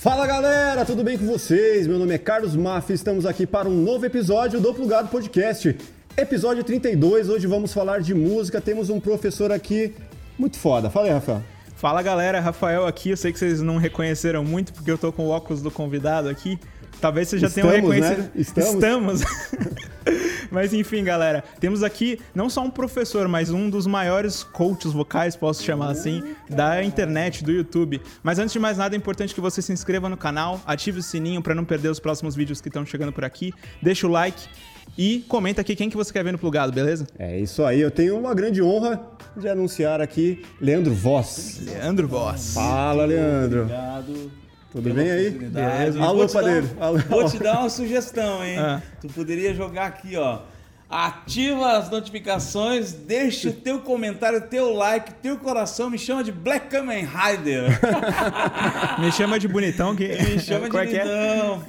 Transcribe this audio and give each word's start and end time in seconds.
Fala 0.00 0.26
galera, 0.26 0.82
tudo 0.82 1.04
bem 1.04 1.18
com 1.18 1.26
vocês? 1.26 1.86
Meu 1.86 1.98
nome 1.98 2.14
é 2.14 2.16
Carlos 2.16 2.56
Maffi, 2.56 2.94
estamos 2.94 3.26
aqui 3.26 3.46
para 3.46 3.68
um 3.68 3.82
novo 3.82 4.06
episódio 4.06 4.58
do 4.58 4.72
Plugado 4.72 5.08
Podcast. 5.08 5.76
Episódio 6.16 6.64
32, 6.64 7.28
hoje 7.28 7.46
vamos 7.46 7.70
falar 7.70 8.00
de 8.00 8.14
música, 8.14 8.62
temos 8.62 8.88
um 8.88 8.98
professor 8.98 9.52
aqui 9.52 9.94
muito 10.38 10.56
foda. 10.58 10.88
Fala 10.88 11.08
aí, 11.08 11.12
Rafael. 11.12 11.42
Fala 11.76 12.00
galera, 12.00 12.40
Rafael 12.40 12.86
aqui. 12.86 13.10
Eu 13.10 13.16
sei 13.18 13.30
que 13.30 13.38
vocês 13.38 13.60
não 13.60 13.76
reconheceram 13.76 14.42
muito 14.42 14.72
porque 14.72 14.90
eu 14.90 14.96
tô 14.96 15.12
com 15.12 15.26
o 15.26 15.28
óculos 15.28 15.60
do 15.60 15.70
convidado 15.70 16.30
aqui. 16.30 16.58
Talvez 16.98 17.28
vocês 17.28 17.42
já 17.42 17.48
Estamos, 17.48 17.70
tenham 17.70 17.90
reconhecido. 17.90 18.22
né? 18.22 18.30
Estamos. 18.36 18.72
Estamos. 18.72 19.20
mas 20.50 20.72
enfim, 20.72 21.04
galera, 21.04 21.42
temos 21.58 21.82
aqui 21.82 22.18
não 22.34 22.48
só 22.48 22.62
um 22.62 22.70
professor, 22.70 23.28
mas 23.28 23.50
um 23.50 23.68
dos 23.68 23.86
maiores 23.86 24.42
coaches 24.42 24.92
vocais, 24.92 25.36
posso 25.36 25.62
chamar 25.62 25.90
assim, 25.90 26.34
da 26.48 26.82
internet, 26.82 27.44
do 27.44 27.52
YouTube. 27.52 28.00
Mas 28.22 28.38
antes 28.38 28.52
de 28.52 28.58
mais 28.58 28.78
nada, 28.78 28.94
é 28.94 28.98
importante 28.98 29.34
que 29.34 29.40
você 29.40 29.62
se 29.62 29.72
inscreva 29.72 30.08
no 30.08 30.16
canal, 30.16 30.60
ative 30.66 31.00
o 31.00 31.02
sininho 31.02 31.42
para 31.42 31.54
não 31.54 31.64
perder 31.64 31.88
os 31.88 32.00
próximos 32.00 32.34
vídeos 32.34 32.60
que 32.60 32.68
estão 32.68 32.84
chegando 32.84 33.12
por 33.12 33.24
aqui. 33.24 33.52
Deixa 33.82 34.06
o 34.06 34.10
like 34.10 34.48
e 34.96 35.24
comenta 35.28 35.60
aqui 35.60 35.76
quem 35.76 35.88
que 35.88 35.96
você 35.96 36.12
quer 36.12 36.24
ver 36.24 36.32
no 36.32 36.38
plugado, 36.38 36.72
beleza? 36.72 37.06
É 37.18 37.38
isso 37.38 37.64
aí, 37.64 37.80
eu 37.80 37.90
tenho 37.90 38.18
uma 38.18 38.34
grande 38.34 38.62
honra 38.62 39.00
de 39.36 39.48
anunciar 39.48 40.00
aqui 40.00 40.44
Leandro 40.60 40.92
Voss. 40.94 41.60
Leandro 41.64 42.08
Boss. 42.08 42.54
Fala, 42.54 43.04
Leandro. 43.04 43.62
Obrigado. 43.62 44.30
Tudo 44.72 44.94
bem 44.94 45.10
aí? 45.10 45.30
Beleza. 45.30 45.98
E 45.98 46.02
Alô, 46.02 46.18
vou 46.18 46.26
te 46.26 46.34
dar- 46.34 46.40
padeiro. 46.42 46.68
Alô. 46.80 46.98
Vou 46.98 47.28
te 47.30 47.38
dar 47.38 47.58
uma 47.60 47.68
sugestão, 47.70 48.44
hein? 48.44 48.58
Ah. 48.58 48.80
Tu 49.00 49.08
poderia 49.08 49.52
jogar 49.54 49.86
aqui, 49.86 50.16
ó. 50.16 50.40
Ativa 50.88 51.76
as 51.78 51.88
notificações, 51.88 52.92
deixa 52.92 53.50
o 53.50 53.52
teu 53.52 53.78
comentário, 53.80 54.40
teu 54.48 54.72
like, 54.74 55.14
teu 55.22 55.36
coração, 55.36 55.88
me 55.88 55.96
chama 55.96 56.24
de 56.24 56.32
Black 56.32 56.66
Kamen 56.68 57.04
Rider. 57.06 57.78
Me 58.98 59.12
chama 59.12 59.38
de 59.38 59.46
bonitão 59.46 59.94
que 59.94 60.08
Me 60.08 60.38
chama 60.40 60.64
de 60.66 60.70
Qual 60.70 60.82
é 60.82 60.86
que 60.88 60.96
é? 60.96 61.04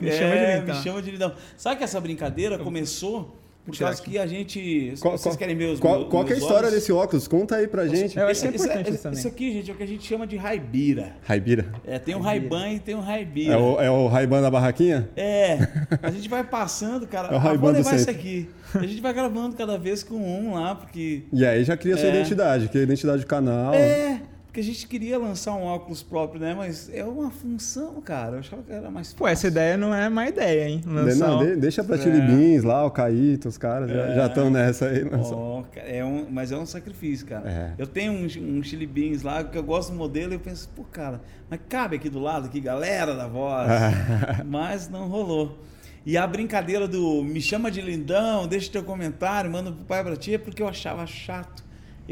Me 0.01 0.09
É, 0.09 0.17
chama 0.17 0.35
de 0.35 0.41
lindão. 0.59 0.75
Me 0.75 0.83
chama 0.83 1.01
de 1.03 1.11
lindão. 1.11 1.35
Sabe 1.55 1.75
que 1.77 1.83
essa 1.83 2.01
brincadeira 2.01 2.57
começou 2.57 3.39
por 3.65 3.77
causa 3.77 4.01
que 4.01 4.17
a 4.17 4.25
gente... 4.27 4.93
Qual, 4.99 5.17
vocês 5.17 5.35
querem 5.35 5.55
ver 5.55 5.73
os 5.73 5.79
qual, 5.79 5.99
meus- 5.99 6.09
qual 6.09 6.25
que 6.25 6.33
é 6.33 6.35
a 6.35 6.39
história 6.39 6.63
olhos? 6.67 6.73
desse 6.73 6.91
óculos? 6.91 7.27
Conta 7.27 7.55
aí 7.57 7.67
pra 7.67 7.87
gente. 7.87 8.17
Eu 8.17 8.27
acho 8.27 8.41
que 8.41 8.47
é 8.47 8.49
Esse- 8.55 8.65
importante 8.65 8.89
isso 8.91 9.03
também. 9.03 9.19
Isso 9.19 9.27
aqui, 9.27 9.53
gente, 9.53 9.69
é 9.71 9.73
o 9.73 9.77
que 9.77 9.83
a 9.83 9.87
gente 9.87 10.03
chama 10.07 10.25
de 10.27 10.35
raibira. 10.35 11.15
Raibira. 11.23 11.71
É, 11.85 11.99
tem 11.99 12.15
um 12.15 12.19
Ray-Ban 12.21 12.69
e 12.69 12.79
tem 12.79 12.95
um 12.95 13.01
Raibira. 13.01 13.53
É 13.53 13.57
o, 13.57 13.81
é 13.81 13.89
o 13.91 14.07
Raiban 14.07 14.41
da 14.41 14.49
barraquinha? 14.51 15.09
É, 15.15 15.57
a 16.01 16.09
gente 16.11 16.27
vai 16.27 16.43
passando, 16.43 17.05
cara. 17.07 17.29
É 17.31 17.33
o 17.33 17.37
ah, 17.37 17.39
Ray-Ban 17.39 17.61
vou 17.61 17.71
do 17.71 17.77
levar 17.77 17.97
centro. 17.97 18.11
aqui. 18.11 18.49
A 18.73 18.79
gente 18.85 19.01
vai 19.01 19.13
gravando 19.13 19.55
cada 19.55 19.77
vez 19.77 20.01
com 20.03 20.15
um 20.15 20.53
lá, 20.55 20.73
porque. 20.75 21.23
E 21.31 21.45
aí 21.45 21.63
já 21.63 21.75
cria 21.77 21.95
sua 21.97 22.07
É. 22.07 22.15
identidade, 22.15 22.67
cria 22.69 22.81
a 22.81 22.85
identidade 22.85 23.21
do 23.21 23.27
canal. 23.27 23.73
É, 23.73 24.21
porque 24.51 24.59
a 24.59 24.63
gente 24.63 24.85
queria 24.85 25.17
lançar 25.17 25.53
um 25.53 25.63
óculos 25.63 26.03
próprio, 26.03 26.37
né? 26.41 26.53
Mas 26.53 26.89
é 26.93 27.05
uma 27.05 27.31
função, 27.31 28.01
cara. 28.01 28.33
Eu 28.35 28.39
achava 28.39 28.61
que 28.61 28.69
era 28.73 28.91
mais 28.91 29.07
fácil. 29.07 29.17
Pô, 29.17 29.25
essa 29.29 29.47
ideia 29.47 29.77
não 29.77 29.95
é 29.95 30.09
má 30.09 30.27
ideia, 30.27 30.67
hein? 30.67 30.81
Lançar 30.85 31.27
Não, 31.29 31.39
um- 31.39 31.45
de- 31.45 31.55
deixa 31.55 31.81
pra 31.85 31.95
É. 31.95 31.99
Chili 31.99 32.19
Beans 32.19 32.63
lá, 32.65 32.85
o 32.85 32.91
Caíto, 32.91 33.47
os 33.47 33.57
caras 33.57 33.89
já- 33.89 34.13
já 34.13 34.25
estão 34.27 34.49
nessa 34.49 34.87
aí. 34.87 35.05
cara, 35.09 35.87
é 35.87 36.03
um, 36.03 36.27
mas 36.29 36.51
é 36.51 36.57
um 36.57 36.65
sacrifício, 36.65 37.25
cara. 37.25 37.49
É. 37.49 37.71
Eu 37.81 37.87
tenho 37.87 38.11
um, 38.11 38.57
um 38.57 38.61
Chili 38.61 38.85
Beans 38.85 39.21
lá, 39.23 39.41
que 39.41 39.57
eu 39.57 39.63
gosto 39.63 39.91
do 39.93 39.97
modelo, 39.97 40.33
e 40.33 40.35
eu 40.35 40.39
penso, 40.41 40.67
pô, 40.75 40.83
cara, 40.83 41.21
mas 41.49 41.61
cabe 41.69 41.95
aqui 41.95 42.09
do 42.09 42.19
lado, 42.19 42.47
aqui, 42.47 42.59
galera 42.59 43.15
da 43.15 43.27
voz. 43.27 43.69
mas 44.45 44.89
não 44.89 45.07
rolou. 45.07 45.59
E 46.05 46.17
a 46.17 46.27
brincadeira 46.27 46.89
do 46.89 47.23
me 47.23 47.39
chama 47.39 47.71
de 47.71 47.79
lindão, 47.79 48.47
deixa 48.47 48.69
teu 48.69 48.83
comentário, 48.83 49.49
manda 49.49 49.71
pro 49.71 49.85
pai 49.85 50.03
pra 50.03 50.17
ti, 50.17 50.33
é 50.33 50.37
porque 50.37 50.61
eu 50.61 50.67
achava 50.67 51.05
chato 51.07 51.60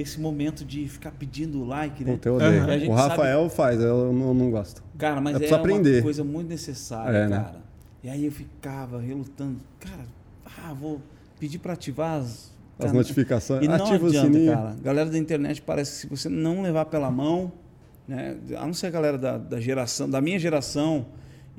esse 0.01 0.19
momento 0.19 0.63
de 0.63 0.87
ficar 0.87 1.11
pedindo 1.11 1.63
like, 1.65 2.03
né? 2.03 2.13
Puta, 2.13 2.29
eu 2.29 2.35
odeio. 2.35 2.65
Gente 2.79 2.89
O 2.89 2.93
Rafael 2.93 3.49
faz, 3.49 3.79
eu 3.81 4.13
não, 4.13 4.33
não 4.33 4.49
gosto. 4.51 4.83
Cara, 4.97 5.19
mas 5.19 5.39
É 5.41 5.45
é, 5.45 5.47
uma 5.49 5.57
aprender. 5.57 6.01
coisa 6.03 6.23
muito 6.23 6.47
necessária, 6.49 7.17
É, 7.17 7.27
né? 7.27 7.37
cara. 7.37 7.61
E 8.03 8.09
aí 8.09 8.25
eu 8.25 8.31
ficava 8.31 8.99
relutando. 8.99 9.57
Cara, 9.79 10.05
ah, 10.63 10.73
vou 10.73 11.01
pedir 11.39 11.59
pra 11.59 11.73
ativar 11.73 12.19
as, 12.21 12.51
As 12.79 12.93
notificações. 12.93 13.63
E 13.63 13.67
não 13.67 13.75
Ativa 13.75 14.05
o 14.05 14.07
adianta, 14.07 14.31
sininho. 14.31 14.53
cara. 14.53 14.75
Galera 14.81 15.09
da 15.09 15.17
internet 15.17 15.61
parece 15.61 15.91
que 15.91 15.97
se 15.97 16.07
você 16.07 16.29
não 16.29 16.61
levar 16.61 16.85
pela 16.85 17.11
mão, 17.11 17.51
né? 18.07 18.37
A 18.57 18.65
não 18.65 18.73
ser 18.73 18.87
a 18.87 18.89
galera 18.89 19.17
da, 19.17 19.37
da 19.37 19.59
geração, 19.59 20.09
da 20.09 20.21
minha 20.21 20.39
geração, 20.39 21.05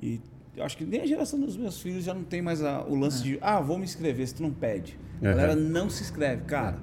e 0.02 0.18
eu 0.56 0.64
acho 0.64 0.76
que 0.78 0.84
nem 0.86 1.02
a 1.02 1.06
geração 1.06 1.38
dos 1.38 1.56
meus 1.58 1.78
filhos 1.80 2.04
já 2.04 2.14
não 2.14 2.24
tem 2.24 2.40
mais 2.40 2.62
a- 2.64 2.82
o 2.88 2.94
lance 2.94 3.22
de, 3.22 3.38
ah, 3.42 3.60
vou 3.60 3.76
me 3.78 3.84
inscrever, 3.84 4.26
se 4.26 4.34
tu 4.34 4.42
não 4.42 4.50
pede. 4.50 4.98
A 5.22 5.26
Uhum. 5.26 5.30
galera 5.30 5.54
não 5.54 5.90
se 5.90 6.02
inscreve, 6.02 6.44
cara. 6.44 6.78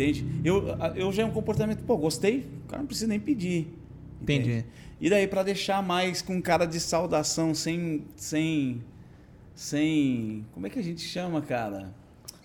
Entende? 0.00 0.24
Eu, 0.42 0.64
eu 0.96 1.12
já 1.12 1.22
é 1.22 1.26
um 1.26 1.30
comportamento, 1.30 1.84
pô, 1.84 1.96
gostei, 1.96 2.46
o 2.64 2.68
cara 2.68 2.78
não 2.78 2.86
precisa 2.86 3.06
nem 3.06 3.20
pedir. 3.20 3.68
entende? 4.22 4.50
Entendi. 4.50 4.64
E 4.98 5.10
daí, 5.10 5.26
para 5.26 5.42
deixar 5.42 5.82
mais 5.82 6.22
com 6.22 6.40
cara 6.40 6.64
de 6.64 6.80
saudação, 6.80 7.54
sem. 7.54 8.04
sem. 8.16 8.82
sem. 9.54 10.46
Como 10.52 10.66
é 10.66 10.70
que 10.70 10.78
a 10.78 10.82
gente 10.82 11.02
chama, 11.02 11.42
cara? 11.42 11.90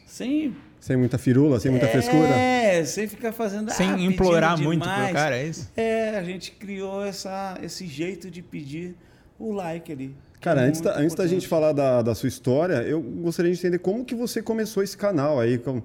Sem. 0.06 0.56
Sem 0.80 0.98
muita 0.98 1.18
firula, 1.18 1.60
sem 1.60 1.72
muita 1.72 1.88
frescura. 1.88 2.28
É, 2.28 2.86
sem 2.86 3.08
ficar 3.08 3.32
fazendo. 3.32 3.72
Sem 3.72 3.90
ah, 3.90 4.00
implorar 4.00 4.58
muito 4.62 4.84
pro 4.84 5.14
cara, 5.14 5.38
é 5.38 5.48
isso? 5.48 5.72
É, 5.76 6.18
a 6.18 6.24
gente 6.24 6.52
criou 6.52 7.04
essa, 7.04 7.58
esse 7.64 7.88
jeito 7.88 8.30
de 8.30 8.42
pedir 8.42 8.96
o 9.40 9.52
like 9.52 9.92
ali. 9.92 10.16
Cara, 10.40 10.62
É 10.62 10.68
antes 10.68 10.80
da, 10.80 10.98
antes 10.98 11.16
da 11.16 11.26
gente 11.26 11.48
falar 11.48 11.74
da, 11.74 12.04
da 12.04 12.14
sua 12.14 12.30
história, 12.30 12.76
eu 12.84 13.02
gostaria 13.02 13.52
de 13.52 13.58
entender 13.58 13.80
como 13.80 14.06
que 14.06 14.14
você 14.14 14.44
começou 14.44 14.84
esse 14.84 14.96
canal 14.96 15.40
aí. 15.40 15.58
Como... 15.58 15.84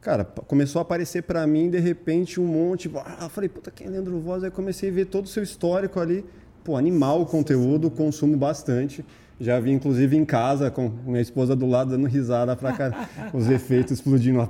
Cara, 0.00 0.24
começou 0.24 0.78
a 0.78 0.82
aparecer 0.82 1.22
pra 1.24 1.46
mim, 1.46 1.68
de 1.68 1.78
repente, 1.78 2.40
um 2.40 2.46
monte. 2.46 2.90
Ah, 3.04 3.28
falei, 3.28 3.50
puta, 3.50 3.70
quem 3.70 3.86
é 3.86 3.90
Leandro 3.90 4.18
Voz? 4.18 4.42
Aí 4.42 4.50
comecei 4.50 4.88
a 4.88 4.92
ver 4.92 5.04
todo 5.04 5.26
o 5.26 5.28
seu 5.28 5.42
histórico 5.42 6.00
ali. 6.00 6.24
Pô, 6.64 6.76
animal 6.76 7.20
o 7.20 7.26
conteúdo, 7.26 7.90
consumo 7.90 8.34
bastante. 8.34 9.04
Já 9.40 9.58
vi, 9.58 9.70
inclusive, 9.72 10.16
em 10.16 10.24
casa, 10.24 10.70
com 10.70 10.90
minha 11.06 11.20
esposa 11.22 11.56
do 11.56 11.66
lado, 11.66 11.92
dando 11.92 12.06
risada 12.06 12.54
pra 12.54 12.72
cara. 12.74 13.08
os 13.32 13.48
efeitos 13.48 13.92
explodindo 13.92 14.38
lá. 14.38 14.48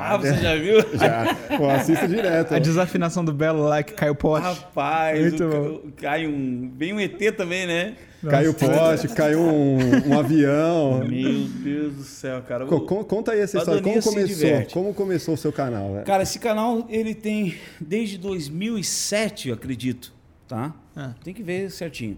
Ah, 0.00 0.18
você 0.18 0.34
já 0.34 0.54
viu? 0.56 0.76
já. 0.98 1.34
Pô, 1.56 1.66
assisto 1.70 2.06
direto. 2.06 2.54
A 2.54 2.58
desafinação 2.58 3.24
do 3.24 3.32
Belo 3.32 3.62
lá 3.62 3.82
que 3.82 3.94
caiu 3.94 4.12
o 4.12 4.16
pote. 4.16 4.44
Rapaz, 4.46 5.18
Muito 5.18 5.44
o- 5.44 5.48
bom. 5.50 5.90
cai 5.96 6.26
um. 6.26 6.70
Vem 6.76 6.92
um 6.92 7.00
ET 7.00 7.18
também, 7.34 7.66
né? 7.66 7.94
Caiu 8.28 8.50
o 8.52 8.54
poste, 8.54 9.08
caiu 9.08 9.40
um, 9.40 9.78
um 10.10 10.18
avião. 10.18 10.98
Meu 11.08 11.48
Deus 11.64 11.94
do 11.94 12.02
céu, 12.04 12.40
cara. 12.42 12.66
Co- 12.66 12.80
conta 13.04 13.32
aí 13.32 13.40
essa 13.40 13.58
história. 13.58 13.80
Como 13.82 14.00
começou? 14.02 14.62
Como 14.72 14.94
começou 14.94 15.34
o 15.34 15.36
seu 15.38 15.52
canal? 15.52 15.94
velho? 15.94 16.04
Cara, 16.04 16.22
esse 16.22 16.38
canal 16.38 16.86
ele 16.88 17.14
tem 17.14 17.54
desde 17.80 18.18
2007, 18.18 19.48
eu 19.48 19.54
acredito, 19.54 20.12
tá? 20.46 20.72
Ah. 20.94 21.12
Tem 21.24 21.32
que 21.34 21.42
ver 21.42 21.70
certinho. 21.70 22.16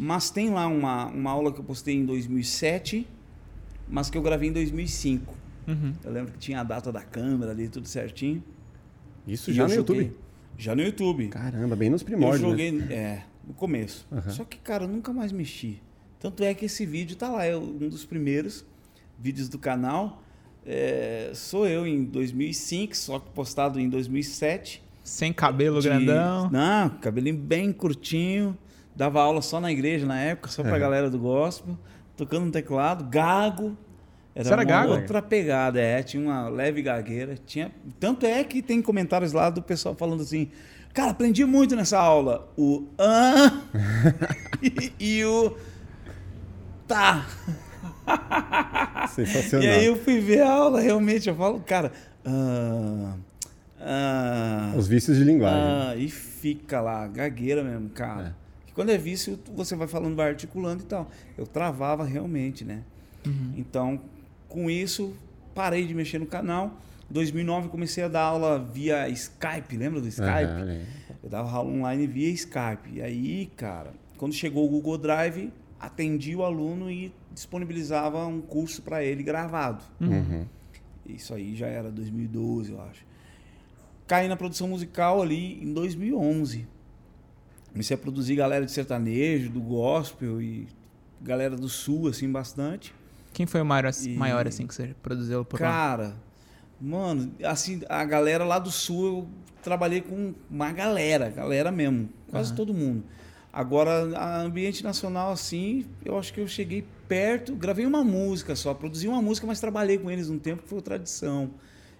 Mas 0.00 0.30
tem 0.30 0.50
lá 0.50 0.66
uma, 0.68 1.06
uma 1.06 1.30
aula 1.32 1.52
que 1.52 1.58
eu 1.58 1.64
postei 1.64 1.96
em 1.96 2.04
2007, 2.04 3.06
mas 3.88 4.08
que 4.08 4.16
eu 4.16 4.22
gravei 4.22 4.48
em 4.48 4.52
2005. 4.52 5.34
Uhum. 5.66 5.92
Eu 6.04 6.12
lembro 6.12 6.32
que 6.32 6.38
tinha 6.38 6.60
a 6.60 6.64
data 6.64 6.92
da 6.92 7.02
câmera 7.02 7.50
ali, 7.50 7.68
tudo 7.68 7.88
certinho. 7.88 8.42
Isso 9.26 9.50
E 9.50 9.54
já 9.54 9.64
eu 9.64 9.68
no 9.68 9.74
joguei- 9.74 9.96
YouTube? 10.02 10.16
Já 10.56 10.74
no 10.76 10.82
YouTube. 10.82 11.28
Caramba, 11.28 11.74
bem 11.76 11.90
nos 11.90 12.02
eu 12.02 12.06
primórdios. 12.06 12.42
né? 12.42 12.48
joguei, 12.50 12.94
é, 12.94 13.22
no 13.46 13.54
começo. 13.54 14.06
Aham. 14.12 14.30
Só 14.30 14.44
que, 14.44 14.56
cara, 14.58 14.84
eu 14.84 14.88
nunca 14.88 15.12
mais 15.12 15.32
mexi. 15.32 15.80
Tanto 16.20 16.42
é 16.44 16.54
que 16.54 16.64
esse 16.64 16.84
vídeo 16.86 17.16
tá 17.16 17.28
lá, 17.28 17.44
é 17.44 17.56
um 17.56 17.88
dos 17.88 18.04
primeiros 18.04 18.64
vídeos 19.18 19.48
do 19.48 19.58
canal. 19.58 20.22
É, 20.66 21.30
sou 21.34 21.66
eu 21.66 21.86
em 21.86 22.04
2005, 22.04 22.96
só 22.96 23.18
que 23.18 23.30
postado 23.30 23.78
em 23.80 23.88
2007. 23.88 24.82
Sem 25.04 25.32
cabelo 25.32 25.80
de- 25.80 25.88
grandão. 25.88 26.50
Não, 26.50 26.88
cabelinho 27.00 27.36
bem 27.36 27.72
curtinho. 27.72 28.56
Dava 28.98 29.22
aula 29.22 29.40
só 29.40 29.60
na 29.60 29.70
igreja 29.70 30.04
na 30.04 30.18
época, 30.18 30.48
só 30.48 30.60
pra 30.64 30.76
É. 30.76 30.80
galera 30.80 31.08
do 31.08 31.20
gospel. 31.20 31.78
Tocando 32.16 32.46
um 32.46 32.50
teclado, 32.50 33.04
gago. 33.04 33.76
Era 34.34 34.48
era 34.48 34.56
uma 34.56 34.64
gago? 34.64 34.92
outra 34.94 35.22
pegada, 35.22 35.80
é. 35.80 36.02
Tinha 36.02 36.20
uma 36.20 36.48
leve 36.48 36.82
gagueira. 36.82 37.36
Tinha... 37.46 37.70
Tanto 38.00 38.26
é 38.26 38.42
que 38.42 38.60
tem 38.60 38.82
comentários 38.82 39.32
lá 39.32 39.50
do 39.50 39.62
pessoal 39.62 39.94
falando 39.94 40.22
assim... 40.22 40.50
Cara, 40.92 41.12
aprendi 41.12 41.44
muito 41.44 41.76
nessa 41.76 41.96
aula. 41.96 42.52
O 42.56 42.88
hã 42.98 43.62
e, 44.60 44.92
e 44.98 45.24
o 45.24 45.56
tá. 46.88 47.24
Sensacional. 49.14 49.64
E 49.64 49.70
aí 49.70 49.86
eu 49.86 49.94
fui 49.96 50.18
ver 50.18 50.40
a 50.42 50.50
aula, 50.50 50.80
realmente, 50.80 51.28
eu 51.28 51.36
falo, 51.36 51.60
cara... 51.60 51.92
ah, 52.24 53.14
ah, 53.80 54.72
Os 54.76 54.88
vícios 54.88 55.16
de 55.18 55.22
linguagem. 55.24 55.60
ah, 55.62 55.94
e 55.96 56.08
fica 56.08 56.80
lá, 56.80 57.06
gagueira 57.06 57.62
mesmo, 57.62 57.90
cara. 57.90 58.34
Que 58.34 58.47
Quando 58.78 58.90
é 58.90 58.96
vício, 58.96 59.36
você 59.56 59.74
vai 59.74 59.88
falando, 59.88 60.14
vai 60.14 60.28
articulando 60.28 60.84
e 60.84 60.86
tal. 60.86 61.10
Eu 61.36 61.44
travava 61.44 62.04
realmente, 62.04 62.64
né? 62.64 62.84
Então, 63.56 64.00
com 64.48 64.70
isso, 64.70 65.16
parei 65.52 65.84
de 65.84 65.92
mexer 65.92 66.20
no 66.20 66.26
canal. 66.26 66.80
Em 67.10 67.12
2009, 67.12 67.70
comecei 67.70 68.04
a 68.04 68.08
dar 68.08 68.22
aula 68.22 68.56
via 68.56 69.08
Skype, 69.08 69.76
lembra 69.76 70.00
do 70.00 70.06
Skype? 70.06 70.62
Lembro. 70.64 70.86
Eu 71.24 71.28
dava 71.28 71.50
aula 71.50 71.72
online 71.72 72.06
via 72.06 72.28
Skype. 72.28 72.88
E 72.92 73.02
aí, 73.02 73.50
cara, 73.56 73.92
quando 74.16 74.32
chegou 74.32 74.64
o 74.64 74.68
Google 74.68 74.96
Drive, 74.96 75.52
atendi 75.80 76.36
o 76.36 76.44
aluno 76.44 76.88
e 76.88 77.12
disponibilizava 77.32 78.24
um 78.28 78.40
curso 78.40 78.82
para 78.82 79.02
ele 79.02 79.24
gravado. 79.24 79.82
Uhum. 80.00 80.46
Isso 81.04 81.34
aí 81.34 81.56
já 81.56 81.66
era 81.66 81.90
2012, 81.90 82.70
eu 82.70 82.80
acho. 82.82 83.04
Caí 84.06 84.28
na 84.28 84.36
produção 84.36 84.68
musical 84.68 85.20
ali 85.20 85.60
em 85.64 85.72
2011. 85.72 86.77
Comecei 87.72 87.94
a 87.94 87.98
produzir 87.98 88.34
galera 88.34 88.64
de 88.64 88.72
sertanejo, 88.72 89.50
do 89.50 89.60
gospel 89.60 90.40
e 90.42 90.66
galera 91.20 91.56
do 91.56 91.68
sul, 91.68 92.08
assim, 92.08 92.30
bastante. 92.30 92.94
Quem 93.32 93.46
foi 93.46 93.60
o 93.60 93.64
maior, 93.64 93.90
E- 94.04 94.16
maior 94.16 94.46
assim, 94.46 94.66
que 94.66 94.74
você 94.74 94.94
produziu 95.02 95.44
por 95.44 95.60
lá? 95.60 95.66
Cara, 95.68 96.16
mano, 96.80 97.32
assim, 97.44 97.80
a 97.88 98.04
galera 98.04 98.44
lá 98.44 98.58
do 98.58 98.70
sul, 98.70 99.06
eu 99.06 99.28
trabalhei 99.62 100.00
com 100.00 100.34
uma 100.50 100.72
galera, 100.72 101.28
galera 101.28 101.70
mesmo, 101.70 102.08
quase 102.30 102.48
Aham. 102.50 102.56
todo 102.56 102.74
mundo. 102.74 103.04
Agora, 103.52 104.16
a 104.16 104.40
ambiente 104.42 104.84
nacional, 104.84 105.32
assim, 105.32 105.86
eu 106.04 106.18
acho 106.18 106.32
que 106.32 106.40
eu 106.40 106.46
cheguei 106.46 106.84
perto, 107.08 107.54
gravei 107.56 107.86
uma 107.86 108.04
música 108.04 108.54
só, 108.54 108.74
produzi 108.74 109.08
uma 109.08 109.22
música, 109.22 109.46
mas 109.46 109.58
trabalhei 109.60 109.98
com 109.98 110.10
eles 110.10 110.28
um 110.28 110.38
tempo, 110.38 110.62
que 110.62 110.68
foi 110.68 110.80
Tradição. 110.82 111.50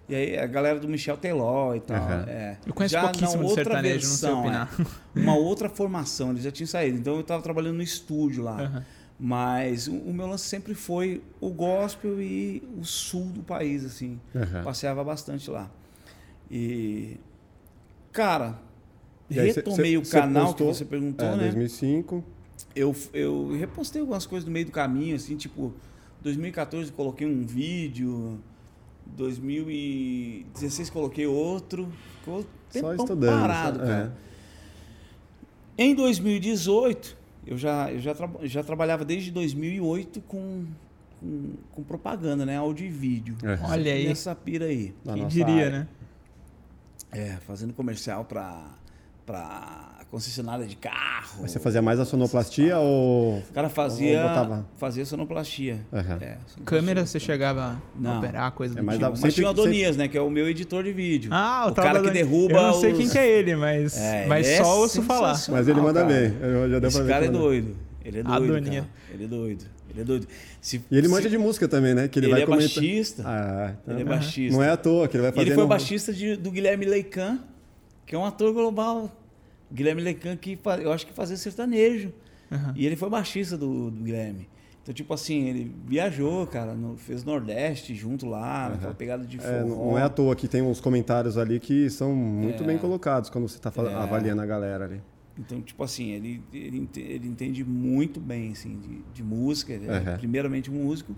E 0.09 0.15
aí 0.15 0.37
a 0.39 0.47
galera 0.47 0.79
do 0.79 0.87
Michel 0.87 1.15
Teló 1.17 1.75
e 1.75 1.79
tal. 1.81 1.97
Aham. 1.97 2.25
é. 2.27 2.57
Eu 2.65 2.73
conheço 2.73 2.93
Já 2.93 3.01
pouquíssimo 3.03 3.43
de 3.43 3.49
outra 3.49 3.63
sertanejo, 3.63 4.07
não 4.07 4.15
sei 4.15 4.29
versão, 4.29 4.39
opinar. 4.41 4.69
é. 5.15 5.19
Uma 5.19 5.35
outra 5.37 5.69
formação, 5.69 6.31
eles 6.31 6.43
já 6.43 6.51
tinham 6.51 6.67
saído. 6.67 6.97
Então 6.97 7.13
eu 7.15 7.21
estava 7.21 7.41
trabalhando 7.43 7.75
no 7.77 7.83
estúdio 7.83 8.43
lá. 8.43 8.59
Aham. 8.61 8.85
Mas 9.21 9.87
o, 9.87 9.93
o 9.95 10.13
meu 10.13 10.25
lance 10.27 10.45
sempre 10.47 10.73
foi 10.73 11.21
o 11.41 11.49
gospel 11.49 12.21
e 12.21 12.63
o 12.79 12.83
sul 12.85 13.25
do 13.25 13.41
país, 13.43 13.85
assim. 13.85 14.19
Aham. 14.35 14.63
Passeava 14.63 15.03
bastante 15.03 15.49
lá. 15.51 15.69
E. 16.49 17.17
Cara, 18.11 18.57
E 19.29 19.39
aí 19.39 19.51
retomei 19.51 19.91
cê- 19.91 19.97
o 19.97 20.05
cê 20.05 20.19
canal 20.19 20.45
postou- 20.47 20.67
que 20.71 20.73
você 20.77 20.85
perguntou, 20.85 21.27
É, 21.27 21.35
né? 21.35 21.43
2005. 21.51 22.23
Eu, 22.75 22.95
eu 23.13 23.55
repostei 23.57 24.01
algumas 24.01 24.25
coisas 24.25 24.45
no 24.47 24.51
meio 24.51 24.65
do 24.65 24.71
caminho, 24.71 25.15
assim, 25.15 25.35
tipo, 25.37 25.73
2014 26.21 26.91
coloquei 26.91 27.27
um 27.27 27.45
vídeo, 27.45 28.39
2016 29.17 30.89
coloquei 30.89 31.25
outro, 31.27 31.91
ficou 32.19 32.41
Só 32.41 32.47
tempão 32.71 32.95
estudando. 32.95 33.39
parado, 33.41 33.79
só- 33.79 33.85
cara. 33.85 34.13
Em 35.77 35.95
2018, 35.95 37.15
eu 37.47 37.57
já, 37.57 37.91
eu 37.91 37.99
já, 37.99 38.13
traba- 38.13 38.45
já 38.45 38.63
trabalhava 38.63 39.05
desde 39.05 39.31
2008 39.31 40.19
com, 40.21 40.65
com, 41.19 41.53
com 41.71 41.83
propaganda, 41.83 42.45
né? 42.45 42.57
Áudio 42.57 42.85
e 42.85 42.89
vídeo. 42.89 43.37
É. 43.43 43.57
Olha 43.71 43.93
aí. 43.93 44.07
Nessa 44.07 44.35
pira 44.35 44.65
aí. 44.65 44.93
Na 45.05 45.13
Quem 45.13 45.27
diria, 45.27 45.53
área. 45.67 45.69
né? 45.71 45.87
É, 47.11 47.37
fazendo 47.47 47.73
comercial 47.73 48.25
pra 48.25 49.98
concessionária 50.11 50.65
de 50.65 50.75
carro. 50.75 51.39
Mas 51.41 51.51
você 51.51 51.59
fazia 51.59 51.81
mais 51.81 51.99
a 51.99 52.05
sonoplastia 52.05 52.77
ou. 52.79 53.37
O 53.37 53.53
cara 53.53 53.69
fazia, 53.69 54.21
Ou 54.23 54.27
botava- 54.29 54.65
fazia 54.77 55.05
sonoplastia. 55.05 55.85
Aham. 55.93 56.01
É, 56.01 56.05
sonoplastia. 56.07 56.63
Câmera, 56.65 57.05
você 57.05 57.19
chegava 57.19 57.61
a 57.73 57.77
Não. 57.99 58.17
operar, 58.17 58.51
coisa 58.53 58.73
É 58.73 58.77
do 58.81 58.83
mais 58.83 58.97
tipo. 58.97 59.05
da- 59.05 59.09
Mas 59.11 59.19
Sempre- 59.19 59.33
tinha 59.35 59.47
o 59.47 59.49
Adonias, 59.51 59.95
né? 59.97 60.07
Que 60.07 60.17
é 60.17 60.21
o 60.21 60.29
meu 60.29 60.47
editor 60.49 60.83
de 60.83 60.91
vídeo. 60.91 61.29
Ah, 61.33 61.67
o 61.67 61.71
tal 61.71 61.85
cara 61.85 62.01
que 62.01 62.09
derruba 62.09 62.53
Eu 62.53 62.61
não 62.61 62.73
sei 62.73 62.91
os- 62.93 62.97
quem 62.97 63.09
que 63.09 63.17
é 63.17 63.27
ele, 63.27 63.55
mas, 63.55 63.95
É, 64.01 64.25
mas 64.25 64.47
ele 64.47 64.55
é 64.55 64.63
só 64.63 64.79
ouço 64.79 65.01
falar. 65.03 65.39
Mas 65.49 65.67
ele 65.67 65.79
manda 65.81 66.01
cara. 66.01 66.13
bem. 66.13 66.33
Eu 66.41 66.69
já 66.71 66.79
deu 66.79 66.87
Esse 66.89 67.03
cara 67.05 67.25
é 67.25 67.29
doido. 67.29 67.75
Ele 68.03 68.19
é 68.19 68.23
doido, 68.23 68.43
Adonia. 68.55 68.81
cara. 68.81 68.87
Ele 69.13 69.23
é 69.23 69.27
doido. 69.27 69.65
Ele 69.91 70.01
é 70.01 70.03
doido. 70.03 70.27
Se- 70.61 70.81
E 70.89 70.97
ele 70.97 71.07
se- 71.07 71.13
manja 71.13 71.29
de 71.29 71.37
música 71.37 71.67
também, 71.67 71.93
né? 71.93 72.07
Que 72.07 72.19
ele, 72.19 72.27
Ele 72.27 72.33
vai 72.33 72.41
é 72.43 72.45
comentar- 72.45 72.75
baixista. 72.75 73.23
Ah, 73.25 73.73
então- 73.81 73.93
Ele 73.95 74.01
é 74.03 74.05
baixista. 74.05 74.55
Não 74.57 74.63
é 74.63 74.69
à 74.71 74.77
toa 74.77 75.07
que 75.07 75.15
ele 75.17 75.23
vai 75.23 75.31
fazer. 75.31 75.41
ele 75.47 75.53
foi 75.55 75.63
no- 75.63 75.69
baixista 75.69 76.13
de- 76.13 76.35
do 76.35 76.51
Guilherme 76.51 76.85
Leican, 76.85 77.39
que 78.05 78.15
é 78.15 78.17
um 78.17 78.25
ator 78.25 78.51
global. 78.53 79.11
Guilherme 79.71 80.01
Leican, 80.01 80.35
que 80.35 80.57
eu 80.83 80.91
acho 80.91 81.05
que 81.07 81.13
fazia 81.13 81.37
sertanejo. 81.37 82.11
Aham. 82.51 82.73
E 82.75 82.85
ele 82.85 82.95
foi 82.95 83.09
baixista 83.09 83.57
do, 83.57 83.91
do 83.91 84.03
Guilherme. 84.03 84.49
Então, 84.81 84.93
tipo 84.93 85.13
assim, 85.13 85.43
ele 85.47 85.71
viajou, 85.85 86.47
cara, 86.47 86.73
no- 86.73 86.97
fez 86.97 87.23
Nordeste 87.23 87.93
junto 87.93 88.25
lá, 88.25 88.69
naquela 88.69 88.93
pegada 88.95 89.23
de 89.25 89.37
forró. 89.37 89.51
É, 89.53 89.63
não 89.63 89.97
é 89.99 90.01
à 90.01 90.09
toa 90.09 90.35
que 90.35 90.47
tem 90.47 90.61
uns 90.61 90.79
comentários 90.81 91.37
ali 91.37 91.59
que 91.59 91.89
são 91.91 92.15
muito 92.15 92.63
É. 92.63 92.65
bem 92.65 92.77
colocados 92.77 93.29
quando 93.29 93.47
você 93.47 93.57
está 93.57 93.71
É. 93.83 93.93
avaliando 93.93 94.41
a 94.41 94.45
galera 94.47 94.85
ali. 94.85 95.01
Então, 95.37 95.61
tipo 95.61 95.83
assim, 95.83 96.09
ele, 96.09 96.41
ele, 96.51 96.89
ele 96.97 97.27
entende 97.27 97.63
muito 97.63 98.19
bem, 98.19 98.51
assim, 98.51 98.77
de, 98.79 99.01
de 99.13 99.23
música. 99.23 99.71
Ele 99.73 99.85
é 99.87 100.17
primeiramente 100.17 100.71
músico. 100.71 101.15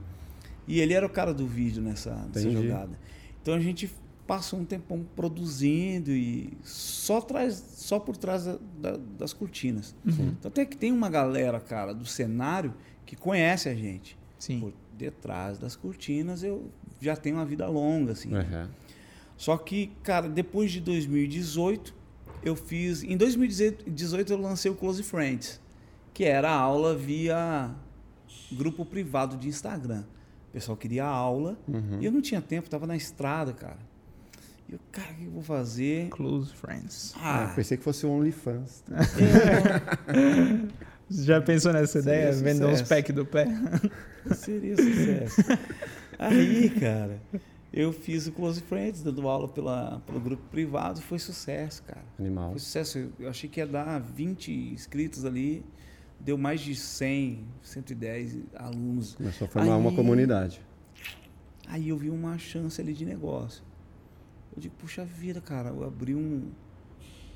E 0.68 0.80
ele 0.80 0.94
era 0.94 1.06
o 1.06 1.10
cara 1.10 1.34
do 1.34 1.48
vídeo 1.48 1.82
nessa, 1.82 2.14
nessa 2.34 2.50
jogada. 2.52 2.92
Então, 3.42 3.54
a 3.56 3.60
gente 3.60 3.90
passou 4.32 4.60
um 4.60 4.64
tempão 4.64 5.06
produzindo 5.14 6.10
e 6.10 6.54
só, 6.64 7.20
traz, 7.20 7.62
só 7.76 8.00
por 8.00 8.16
trás 8.16 8.46
da- 8.46 8.58
da- 8.82 9.00
das 9.20 9.34
cortinas. 9.34 9.94
Uhum. 10.06 10.30
Então, 10.40 10.48
até 10.50 10.64
que 10.64 10.78
tem 10.78 10.90
uma 10.94 11.10
galera, 11.10 11.60
cara, 11.60 11.94
do 11.94 12.06
cenário 12.06 12.74
que 13.06 13.14
conhece 13.18 13.68
a 13.68 13.76
gente. 13.76 14.18
Sim. 14.40 14.62
Por 14.62 14.74
detrás 14.98 15.58
das 15.58 15.76
cortinas, 15.76 16.44
eu 16.44 16.70
já 17.02 17.14
tenho 17.18 17.36
uma 17.36 17.46
vida 17.46 17.68
longa, 17.68 18.14
assim. 18.14 18.34
Aham. 18.34 18.70
Só 19.36 19.58
que, 19.58 19.92
cara, 20.02 20.30
depois 20.30 20.72
de 20.72 20.80
2018, 20.80 21.94
eu 22.42 22.56
fiz. 22.56 23.04
Em 23.04 23.18
2018 23.18 24.32
eu 24.32 24.40
lancei 24.40 24.72
o 24.72 24.76
Close 24.76 25.04
Friends, 25.04 25.60
que 26.14 26.24
era 26.24 26.50
a 26.50 26.56
aula 26.58 26.96
via 26.96 27.70
grupo 28.50 28.86
privado 28.86 29.36
de 29.36 29.50
Instagram. 29.50 30.06
O 30.48 30.54
pessoal 30.54 30.78
queria 30.78 31.06
aula 31.06 31.58
Uhum. 31.68 32.00
e 32.00 32.06
eu 32.06 32.12
não 32.14 32.22
tinha 32.22 32.42
tempo, 32.42 32.70
tava 32.70 32.88
na 32.88 32.96
estrada, 32.96 33.52
cara. 33.52 33.91
E 34.72 34.76
eu, 34.76 34.80
cara, 34.92 35.12
o 35.12 35.16
que 35.16 35.26
eu 35.26 35.32
vou 35.32 35.42
fazer? 35.44 36.08
Close 36.10 36.54
Friends. 36.54 37.14
Ah, 37.18 37.44
Ah, 37.52 37.54
pensei 37.54 37.78
que 37.78 37.84
fosse 37.84 38.06
o 38.06 38.10
OnlyFans. 38.10 38.84
Você 41.10 41.24
já 41.26 41.42
pensou 41.42 41.74
nessa 41.74 42.02
Seria 42.02 42.30
ideia? 42.30 42.32
Vender 42.34 42.66
uns 42.66 42.82
packs 42.82 43.14
do 43.14 43.26
pé? 43.26 43.48
seria 44.36 44.76
sucesso. 44.78 45.42
Aí, 46.18 46.70
cara, 46.70 47.20
eu 47.74 47.92
fiz 47.92 48.28
o 48.28 48.32
Close 48.32 48.62
Friends, 48.62 49.02
dando 49.04 49.28
aula 49.28 49.48
pela, 49.48 50.02
pelo 50.06 50.20
grupo 50.20 50.44
privado, 50.50 51.02
foi 51.02 51.20
sucesso, 51.20 51.84
cara. 51.84 52.04
Animal. 52.20 52.52
Foi 52.52 52.60
sucesso. 52.60 53.10
Eu- 53.20 53.30
achei 53.30 53.50
que 53.50 53.60
ia 53.60 53.68
dar 53.68 54.00
20 54.00 54.52
inscritos 54.74 55.26
ali. 55.26 55.66
Deu 56.20 56.38
mais 56.38 56.62
de 56.62 56.76
100, 56.76 57.44
110 57.64 58.38
alunos. 58.56 59.16
Começou 59.16 59.48
a 59.48 59.50
formar 59.50 59.76
uma 59.78 59.90
Aí- 59.90 59.96
comunidade. 59.96 60.62
Aí 61.68 61.90
eu 61.90 61.98
vi 61.98 62.10
uma 62.12 62.38
chance 62.38 62.80
ali 62.80 62.94
de 62.94 63.04
negócio. 63.06 63.64
Eu 64.56 64.62
digo, 64.62 64.76
puxa 64.80 65.06
vida, 65.06 65.40
cara, 65.42 65.70
eu 65.70 65.84
abri 65.84 66.14
um, 66.16 66.50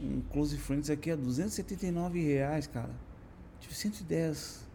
um 0.01 0.21
Close 0.31 0.57
Friends 0.57 0.89
aqui 0.89 1.11
a 1.11 1.15
279 1.15 2.21
reais, 2.21 2.67
cara. 2.67 2.89
Tive 3.59 3.73
110. 3.73 4.65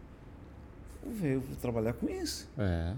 Vou 1.03 1.13
ver, 1.13 1.35
eu 1.35 1.41
vou 1.41 1.55
trabalhar 1.57 1.93
com 1.93 2.09
isso. 2.09 2.49
É. 2.57 2.93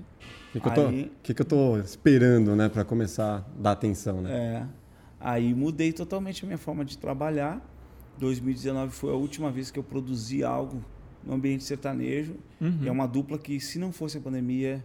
O 0.50 0.52
que, 0.54 0.60
que, 0.60 0.68
eu 0.68 0.74
tô, 0.74 0.88
Aí- 0.88 1.12
que, 1.24 1.34
que 1.34 1.42
eu 1.42 1.46
tô 1.46 1.78
esperando, 1.80 2.56
né, 2.56 2.70
para 2.70 2.84
começar 2.86 3.38
a 3.38 3.62
dar 3.62 3.72
atenção, 3.72 4.22
né? 4.22 4.32
É. 4.34 4.68
Aí 5.20 5.54
mudei 5.54 5.94
totalmente 5.94 6.44
a 6.44 6.48
minha 6.48 6.58
forma 6.58 6.84
de 6.84 6.98
trabalhar. 6.98 7.62
2019 8.20 8.92
foi 8.94 9.12
a 9.12 9.16
última 9.16 9.50
vez 9.52 9.72
que 9.72 9.80
eu 9.80 9.84
produzi 9.84 10.44
algo 10.44 10.84
no 11.24 11.34
ambiente 11.34 11.64
sertanejo. 11.64 12.36
Uhum. 12.60 12.80
E 12.84 12.88
é 12.88 12.92
uma 12.92 13.08
dupla 13.08 13.38
que, 13.38 13.60
se 13.60 13.80
não 13.80 13.92
fosse 13.92 14.18
a 14.18 14.22
pandemia, 14.22 14.84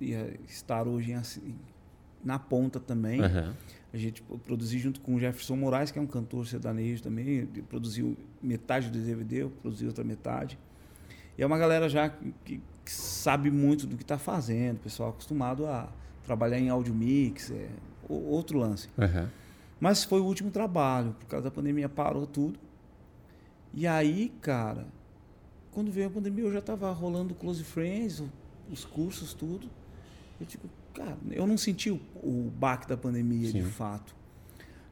ia 0.00 0.32
estar 0.48 0.86
hoje 0.86 1.10
em 1.10 1.14
ass- 1.14 1.40
na 2.24 2.38
ponta 2.38 2.78
também. 2.80 3.20
Aham. 3.22 3.54
A 3.92 3.96
gente 3.96 4.22
eu 4.28 4.38
produzi 4.38 4.78
junto 4.78 5.00
com 5.00 5.14
o 5.14 5.18
Jefferson 5.20 5.56
Moraes, 5.56 5.90
que 5.90 5.98
é 5.98 6.02
um 6.02 6.06
cantor 6.06 6.46
sertanejo 6.46 7.02
também. 7.02 7.46
Produziu 7.68 8.16
metade 8.42 8.90
do 8.90 8.98
DVD, 8.98 9.42
eu 9.44 9.50
produzi 9.50 9.86
outra 9.86 10.04
metade. 10.04 10.58
E 11.38 11.42
é 11.42 11.46
uma 11.46 11.56
galera 11.58 11.88
já 11.88 12.08
que, 12.10 12.32
que- 12.44 12.60
sabe 12.84 13.50
muito 13.50 13.86
do 13.86 13.96
que 13.96 14.02
está 14.02 14.18
fazendo, 14.18 14.78
pessoal 14.78 15.10
acostumado 15.10 15.66
a 15.66 15.88
trabalhar 16.24 16.58
em 16.58 16.68
áudio 16.68 16.94
mix, 16.94 17.50
é 17.50 17.68
outro 18.08 18.58
lance. 18.58 18.88
Aham. 18.98 19.30
Mas 19.80 20.04
foi 20.04 20.20
o 20.20 20.24
último 20.24 20.50
trabalho, 20.50 21.14
por 21.20 21.26
causa 21.26 21.44
da 21.44 21.50
pandemia 21.50 21.88
parou 21.88 22.26
tudo. 22.26 22.58
E 23.72 23.86
aí, 23.86 24.32
cara, 24.40 24.86
quando 25.70 25.90
veio 25.92 26.08
a 26.08 26.10
pandemia 26.10 26.44
eu 26.44 26.52
já 26.52 26.58
estava 26.58 26.90
rolando 26.92 27.34
Close 27.34 27.62
Friends, 27.62 28.22
os 28.70 28.84
cursos, 28.84 29.32
tudo. 29.34 29.68
Eu 30.40 30.46
digo, 30.46 30.68
cara, 30.98 31.16
eu 31.30 31.46
não 31.46 31.56
senti 31.56 31.90
o, 31.90 32.00
o 32.16 32.52
baque 32.56 32.88
da 32.88 32.96
pandemia 32.96 33.52
de 33.52 33.62
Sim. 33.62 33.70
fato. 33.70 34.14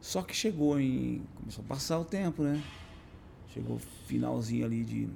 Só 0.00 0.22
que 0.22 0.34
chegou 0.34 0.80
em. 0.80 1.22
Começou 1.34 1.64
a 1.64 1.68
passar 1.68 1.98
o 1.98 2.04
tempo, 2.04 2.42
né? 2.42 2.62
Chegou 3.48 3.78
finalzinho 4.06 4.64
ali 4.64 4.84
de 4.84 5.08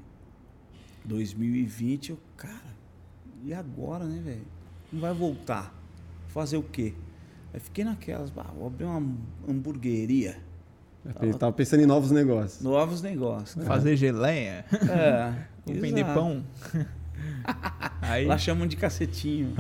2020, 1.05 2.11
eu, 2.11 2.19
cara, 2.37 2.75
e 3.45 3.55
agora, 3.55 4.05
né, 4.05 4.21
velho? 4.21 4.47
Não 4.93 5.01
vai 5.01 5.15
voltar. 5.15 5.75
Fazer 6.29 6.57
o 6.57 6.63
quê? 6.63 6.95
Aí 7.53 7.61
fiquei 7.61 7.85
naquelas, 7.85 8.31
bah, 8.31 8.51
vou 8.57 8.67
abrir 8.67 8.85
uma 8.85 9.17
hamburgueria. 9.49 10.39
Ele 11.21 11.35
tava 11.35 11.53
pensando 11.53 11.83
em 11.83 11.87
novos 11.87 12.11
negócios. 12.11 12.61
Novos 12.63 13.01
negócios. 13.01 13.55
cara. 13.55 13.67
Fazer 13.67 13.97
geleia. 13.97 14.65
É. 14.89 15.47
Vou 15.65 15.75
vender 15.77 16.05
pão. 16.05 16.45
Aí, 18.03 18.27
Lá 18.27 18.37
chamam 18.39 18.67
de 18.67 18.77
cacetinho. 18.77 19.53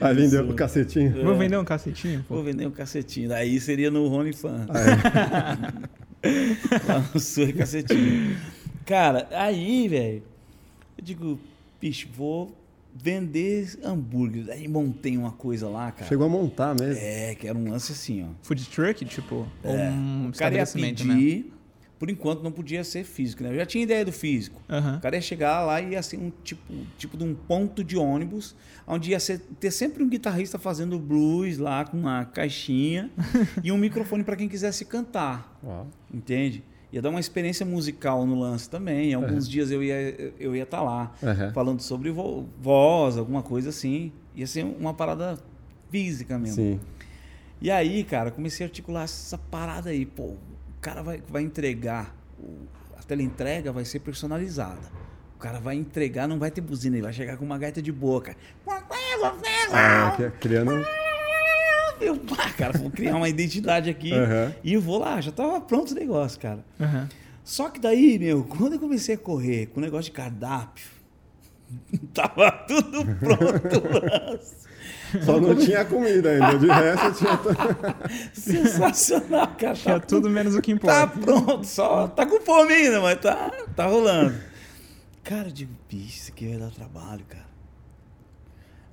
Aí 0.00 0.14
vendeu 0.14 0.42
Isso. 0.42 0.52
o 0.52 0.54
cacetinho. 0.54 1.24
vou 1.24 1.36
vender 1.36 1.56
um 1.56 1.64
cacetinho, 1.64 2.24
pô. 2.26 2.34
Vou 2.36 2.44
vender 2.44 2.66
um 2.66 2.70
cacetinho. 2.70 3.28
Daí 3.28 3.58
seria 3.60 3.90
no 3.90 4.06
Rony 4.08 4.32
Fan. 4.32 4.66
Ah, 4.68 5.72
Lá 6.88 7.10
no 7.14 7.20
Sul 7.20 7.44
é 7.44 7.52
cacetinho. 7.52 8.36
Cara, 8.84 9.28
aí, 9.32 9.88
velho, 9.88 10.22
eu 10.98 11.04
digo, 11.04 11.40
bicho, 11.80 12.08
vou 12.14 12.56
vender 12.94 13.78
hambúrguer. 13.82 14.48
Aí 14.50 14.66
montei 14.68 15.16
uma 15.16 15.32
coisa 15.32 15.68
lá, 15.68 15.92
cara. 15.92 16.06
Chegou 16.06 16.26
a 16.26 16.28
montar 16.28 16.74
mesmo. 16.74 17.00
É, 17.00 17.34
que 17.34 17.46
era 17.46 17.56
um 17.56 17.70
lance 17.70 17.92
assim, 17.92 18.24
ó. 18.24 18.28
Food 18.42 18.64
truck, 18.68 19.04
tipo? 19.04 19.46
É, 19.62 19.90
um 19.90 20.28
o 20.28 20.32
cara 20.32 20.54
ia 20.54 20.62
estabelecimento, 20.62 21.04
né? 21.04 21.44
Por 21.98 22.10
enquanto 22.10 22.42
não 22.42 22.52
podia 22.52 22.84
ser 22.84 23.04
físico, 23.04 23.42
né? 23.42 23.50
Eu 23.50 23.56
já 23.56 23.64
tinha 23.66 23.82
ideia 23.84 24.04
do 24.04 24.12
físico. 24.12 24.60
Aham. 24.68 24.96
O 24.96 25.00
cara 25.00 25.16
ia 25.16 25.22
chegar 25.22 25.64
lá 25.64 25.80
e 25.80 25.92
ia 25.92 26.02
ser 26.02 26.18
um 26.18 26.30
tipo, 26.44 26.60
tipo 26.98 27.16
de 27.16 27.24
um 27.24 27.34
ponto 27.34 27.82
de 27.82 27.96
ônibus, 27.96 28.54
onde 28.86 29.10
ia 29.12 29.20
ser- 29.20 29.40
ter 29.58 29.70
sempre 29.70 30.02
um 30.02 30.08
guitarrista 30.08 30.58
fazendo 30.58 30.98
blues 30.98 31.56
lá 31.58 31.84
com 31.84 31.96
uma 31.96 32.24
caixinha 32.26 33.10
e 33.64 33.72
um 33.72 33.78
microfone 33.78 34.22
para 34.24 34.36
quem 34.36 34.48
quisesse 34.48 34.84
cantar, 34.84 35.58
Uau. 35.64 35.86
entende? 36.12 36.62
Ia 36.92 37.02
dar 37.02 37.10
uma 37.10 37.20
experiência 37.20 37.66
musical 37.66 38.24
no 38.26 38.38
lance 38.38 38.70
também. 38.70 39.12
Alguns 39.12 39.48
dias 39.48 39.70
eu 39.70 39.82
ia 39.82 40.32
eu 40.38 40.54
ia 40.54 40.62
estar 40.62 40.82
lá 40.82 41.12
Aham. 41.22 41.52
falando 41.52 41.80
sobre 41.80 42.10
vo- 42.10 42.46
voz, 42.60 43.16
alguma 43.18 43.42
coisa 43.42 43.70
assim. 43.70 44.12
Ia 44.34 44.46
ser 44.46 44.64
uma 44.64 44.94
parada 44.94 45.38
física 45.90 46.38
mesmo. 46.38 46.56
Sim. 46.56 46.80
E 47.60 47.70
aí, 47.70 48.04
cara, 48.04 48.30
comecei 48.30 48.64
a 48.64 48.68
articular 48.68 49.02
essa 49.04 49.36
parada 49.36 49.90
aí. 49.90 50.06
Pô, 50.06 50.34
cara 50.86 51.02
vai, 51.02 51.20
vai 51.28 51.42
entregar, 51.42 52.14
a 52.96 53.02
teleentrega 53.02 53.72
vai 53.72 53.84
ser 53.84 53.98
personalizada. 53.98 54.78
O 55.34 55.38
cara 55.38 55.58
vai 55.58 55.74
entregar, 55.74 56.28
não 56.28 56.38
vai 56.38 56.48
ter 56.48 56.60
buzina, 56.60 56.94
ele 56.96 57.02
vai 57.02 57.12
chegar 57.12 57.36
com 57.36 57.44
uma 57.44 57.58
gaita 57.58 57.82
de 57.82 57.90
boca. 57.90 58.36
Ah, 59.72 60.14
que- 60.16 60.30
criando. 60.38 60.70
Eu, 62.00 62.16
pá, 62.18 62.50
cara, 62.56 62.78
vou 62.78 62.88
criar 62.90 63.16
uma 63.16 63.28
identidade 63.28 63.90
aqui 63.90 64.12
Aham. 64.12 64.54
e 64.62 64.74
eu 64.74 64.80
vou 64.80 64.98
lá, 64.98 65.20
já 65.20 65.32
tava 65.32 65.60
pronto 65.60 65.90
o 65.90 65.94
negócio, 65.94 66.38
cara. 66.38 66.64
Aham. 66.80 67.08
Só 67.42 67.68
que 67.68 67.80
daí, 67.80 68.16
meu, 68.18 68.44
quando 68.44 68.74
eu 68.74 68.78
comecei 68.78 69.16
a 69.16 69.18
correr 69.18 69.66
com 69.66 69.80
o 69.80 69.82
negócio 69.82 70.10
de 70.12 70.16
cardápio, 70.16 70.86
tava 72.14 72.50
tudo 72.68 73.04
pronto. 73.18 73.82
Só 75.24 75.40
não 75.40 75.54
tinha 75.54 75.84
comida 75.84 76.30
ainda. 76.30 76.58
De 76.58 76.66
resto, 76.66 77.18
tinha. 77.18 77.38
Sensacional, 78.34 79.48
cara. 79.58 79.74
Tinha 79.74 80.00
Tá 80.00 80.06
tudo 80.06 80.28
menos 80.30 80.54
o 80.54 80.60
que 80.62 80.76
Tá 80.78 81.04
importa. 81.04 81.18
pronto, 81.20 81.64
só 81.66 82.08
tá 82.08 82.26
com 82.26 82.40
fome 82.40 82.72
ainda, 82.72 83.00
mas 83.00 83.20
tá, 83.20 83.50
tá 83.74 83.86
rolando. 83.86 84.34
Cara, 85.22 85.48
eu 85.48 85.52
digo, 85.52 85.72
bicho, 85.88 86.18
isso 86.18 86.30
aqui 86.32 86.48
vai 86.48 86.58
dar 86.58 86.70
trabalho, 86.70 87.24
cara. 87.28 87.46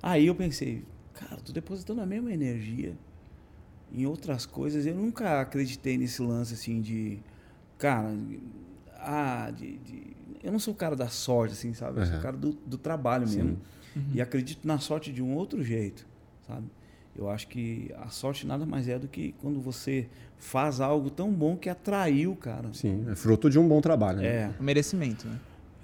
Aí 0.02 0.26
eu 0.26 0.34
pensei, 0.34 0.84
cara, 1.14 1.36
tô 1.44 1.52
depositando 1.52 2.00
a 2.00 2.06
mesma 2.06 2.32
energia 2.32 2.96
em 3.92 4.04
outras 4.06 4.44
coisas. 4.44 4.84
Eu 4.86 4.94
nunca 4.94 5.40
acreditei 5.40 5.96
nesse 5.96 6.20
lance 6.20 6.54
assim 6.54 6.80
de, 6.80 7.18
cara, 7.78 8.12
ah, 8.98 9.50
de, 9.56 9.78
de- 9.78 10.16
eu 10.42 10.52
não 10.52 10.58
sou 10.58 10.74
o 10.74 10.76
cara 10.76 10.94
da 10.94 11.08
sorte, 11.08 11.52
assim, 11.52 11.72
sabe? 11.72 12.00
Eu 12.00 12.06
sou 12.06 12.16
o 12.18 12.20
cara 12.20 12.36
do, 12.36 12.52
do 12.66 12.76
trabalho 12.76 13.26
Sim. 13.26 13.56
Mesmo. 13.94 14.10
E 14.14 14.20
acredito 14.20 14.66
na 14.66 14.78
sorte 14.78 15.12
de 15.12 15.22
um 15.22 15.34
outro 15.34 15.62
jeito, 15.62 16.06
sabe? 16.46 16.66
Eu 17.16 17.30
acho 17.30 17.46
que 17.46 17.92
a 17.98 18.08
sorte 18.08 18.44
nada 18.46 18.66
mais 18.66 18.88
é 18.88 18.98
do 18.98 19.06
que 19.06 19.34
quando 19.40 19.60
você 19.60 20.08
faz 20.36 20.80
algo 20.80 21.10
tão 21.10 21.32
bom 21.32 21.56
que 21.56 21.68
atraiu, 21.68 22.34
cara. 22.34 22.68
Sim, 22.72 23.06
é 23.08 23.14
fruto 23.14 23.48
de 23.48 23.58
um 23.58 23.68
bom 23.68 23.80
trabalho. 23.80 24.18
né? 24.18 24.26
É. 24.26 24.50
O 24.58 24.62
merecimento, 24.62 25.28
né? 25.28 25.38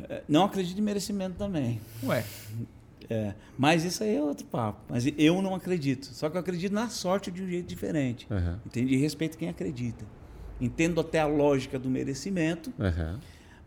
É, 0.09 0.23
Não 0.29 0.45
acredito 0.45 0.79
em 0.79 0.83
merecimento 0.83 1.37
também. 1.37 1.81
Ué, 2.02 2.25
É, 3.09 3.35
mas 3.59 3.85
isso 3.85 4.02
aí 4.05 4.14
é 4.17 4.23
outro 4.23 4.45
papo. 4.47 4.81
Mas 4.88 5.05
eu 5.19 5.40
não 5.43 5.55
acredito. 5.55 6.07
Só 6.07 6.29
que 6.31 6.37
eu 6.37 6.40
acredito 6.40 6.73
na 6.73 6.88
sorte 6.88 7.31
de 7.31 7.43
um 7.43 7.49
jeito 7.49 7.67
diferente. 7.67 8.26
Aham. 8.31 8.61
Entende? 8.67 8.95
E 8.95 8.97
respeito 8.97 9.37
quem 9.38 9.49
acredita. 9.49 10.05
Entendo 10.61 11.00
até 11.00 11.19
a 11.21 11.26
lógica 11.26 11.79
do 11.79 11.88
merecimento, 11.88 12.73
Aham. 12.79 13.19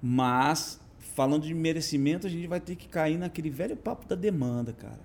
mas 0.01 0.79
falando 1.15 1.43
de 1.46 1.53
merecimento, 1.53 2.25
a 2.27 2.29
gente 2.29 2.48
vai 2.48 2.60
ter 2.60 2.75
que 2.75 2.88
cair 2.88 3.17
naquele 3.17 3.50
velho 3.50 3.75
papo 3.75 4.08
da 4.08 4.15
demanda, 4.15 4.74
cara. 4.74 5.00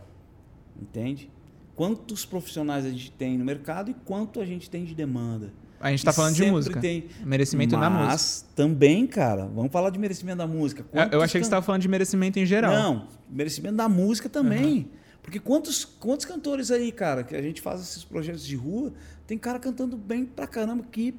Entende? 0.81 1.31
Quantos 1.75 2.25
profissionais 2.25 2.85
a 2.85 2.91
gente 2.91 3.11
tem 3.13 3.39
no 3.39 3.45
mercado 3.45 3.91
e 3.91 3.95
quanto 4.05 4.41
a 4.41 4.45
gente 4.45 4.69
tem 4.69 4.85
de 4.85 4.95
demanda. 4.95 5.53
a 5.81 5.91
gente 5.93 6.05
tá 6.05 6.11
E 6.11 6.15
falando 6.15 6.35
de 6.35 6.45
música. 6.51 6.81
tem- 6.81 7.05
Merecimento 7.25 7.77
na 7.77 7.89
música. 7.89 8.07
Mas 8.11 8.45
também, 8.57 9.07
cara, 9.07 9.47
vamos 9.47 9.71
falar 9.71 9.91
de 9.91 9.99
merecimento 10.01 10.39
da 10.39 10.47
música. 10.47 10.83
Eu- 10.83 10.87
Eu 11.03 11.09
Quantos 11.11 11.23
achei 11.23 11.27
que 11.27 11.31
você 11.31 11.39
can- 11.39 11.45
estava 11.45 11.63
falando 11.65 11.83
de 11.83 11.89
merecimento 11.89 12.37
em 12.41 12.45
geral. 12.45 12.73
Não, 12.73 13.07
merecimento 13.31 13.77
da 13.77 13.89
música 13.89 14.29
também. 14.29 14.91
Porque 15.23 15.39
quantos, 15.39 15.85
quantos 15.85 16.27
cantores 16.27 16.73
aí, 16.73 16.91
cara, 16.91 17.23
que 17.23 17.37
a 17.37 17.41
gente 17.41 17.61
faz 17.61 17.81
esses 17.81 18.03
projetos 18.03 18.45
de 18.45 18.57
rua, 18.57 18.93
tem 19.25 19.39
cara 19.39 19.61
cantando 19.61 19.97
bem 19.97 20.25
pra 20.25 20.49
caramba 20.49 20.83
que, 20.91 21.15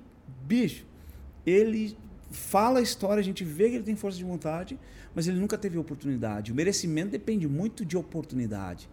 bicho, 0.46 0.84
ele 1.46 1.96
fala 2.31 2.79
a 2.79 2.81
história, 2.81 3.19
a 3.19 3.24
gente 3.24 3.43
vê 3.43 3.69
que 3.69 3.75
ele 3.75 3.83
tem 3.83 3.95
força 3.95 4.17
de 4.17 4.24
vontade, 4.24 4.77
mas 5.15 5.27
ele 5.27 5.39
nunca 5.39 5.57
teve 5.57 5.77
oportunidade. 5.77 6.51
O 6.51 6.55
merecimento 6.55 7.12
depende 7.12 7.48
muito 7.48 7.83
de 7.86 7.98
oportunidade. 7.98 8.89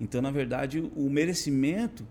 Então, 0.00 0.20
na 0.22 0.30
verdade, 0.30 0.80
o 0.96 1.08
merecimento, 1.10 2.06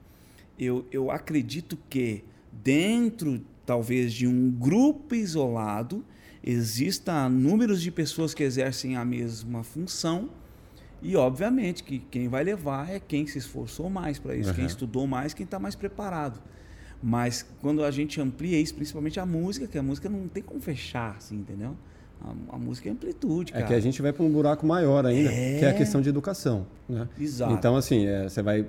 eu, 0.57 0.85
eu 0.91 1.09
acredito 1.11 1.77
que 1.89 2.23
dentro, 2.51 3.41
talvez, 3.65 4.13
de 4.13 4.27
um 4.27 4.49
grupo 4.51 5.15
isolado, 5.15 6.03
exista 6.43 7.27
números 7.27 7.81
de 7.81 7.91
pessoas 7.91 8.33
que 8.33 8.43
exercem 8.43 8.95
a 8.95 9.03
mesma 9.03 9.63
função 9.63 10.29
e, 11.01 11.15
obviamente, 11.15 11.83
que 11.83 11.99
quem 11.99 12.27
vai 12.27 12.43
levar 12.43 12.89
é 12.89 12.99
quem 12.99 13.25
se 13.27 13.37
esforçou 13.37 13.89
mais 13.89 14.19
para 14.19 14.35
isso, 14.35 14.53
quem 14.53 14.63
Uhum. 14.63 14.69
estudou 14.69 15.07
mais, 15.07 15.33
quem 15.33 15.43
está 15.43 15.57
mais 15.59 15.75
preparado. 15.75 16.41
Mas 17.01 17.45
quando 17.61 17.83
a 17.83 17.91
gente 17.91 18.19
amplia 18.19 18.59
isso, 18.59 18.75
principalmente 18.75 19.19
a 19.19 19.25
música, 19.25 19.67
que 19.67 19.77
a 19.77 19.83
música 19.83 20.09
não 20.09 20.27
tem 20.27 20.43
como 20.43 20.59
fechar, 20.59 21.15
assim, 21.17 21.35
entendeu? 21.37 21.75
A, 22.21 22.55
a 22.55 22.59
música 22.59 22.89
é 22.89 22.91
amplitude, 22.91 23.51
É 23.51 23.55
cara. 23.55 23.67
que 23.67 23.73
a 23.73 23.79
gente 23.79 24.01
vai 24.01 24.11
para 24.11 24.23
um 24.23 24.29
buraco 24.29 24.65
maior 24.67 25.05
ainda, 25.05 25.31
É. 25.31 25.59
que 25.59 25.65
é 25.65 25.69
a 25.69 25.73
questão 25.73 26.01
de 26.01 26.09
educação. 26.09 26.67
Né? 26.89 27.07
Exato. 27.17 27.53
Então, 27.53 27.77
assim, 27.77 28.05
é, 28.05 28.27
você 28.27 28.41
vai 28.41 28.65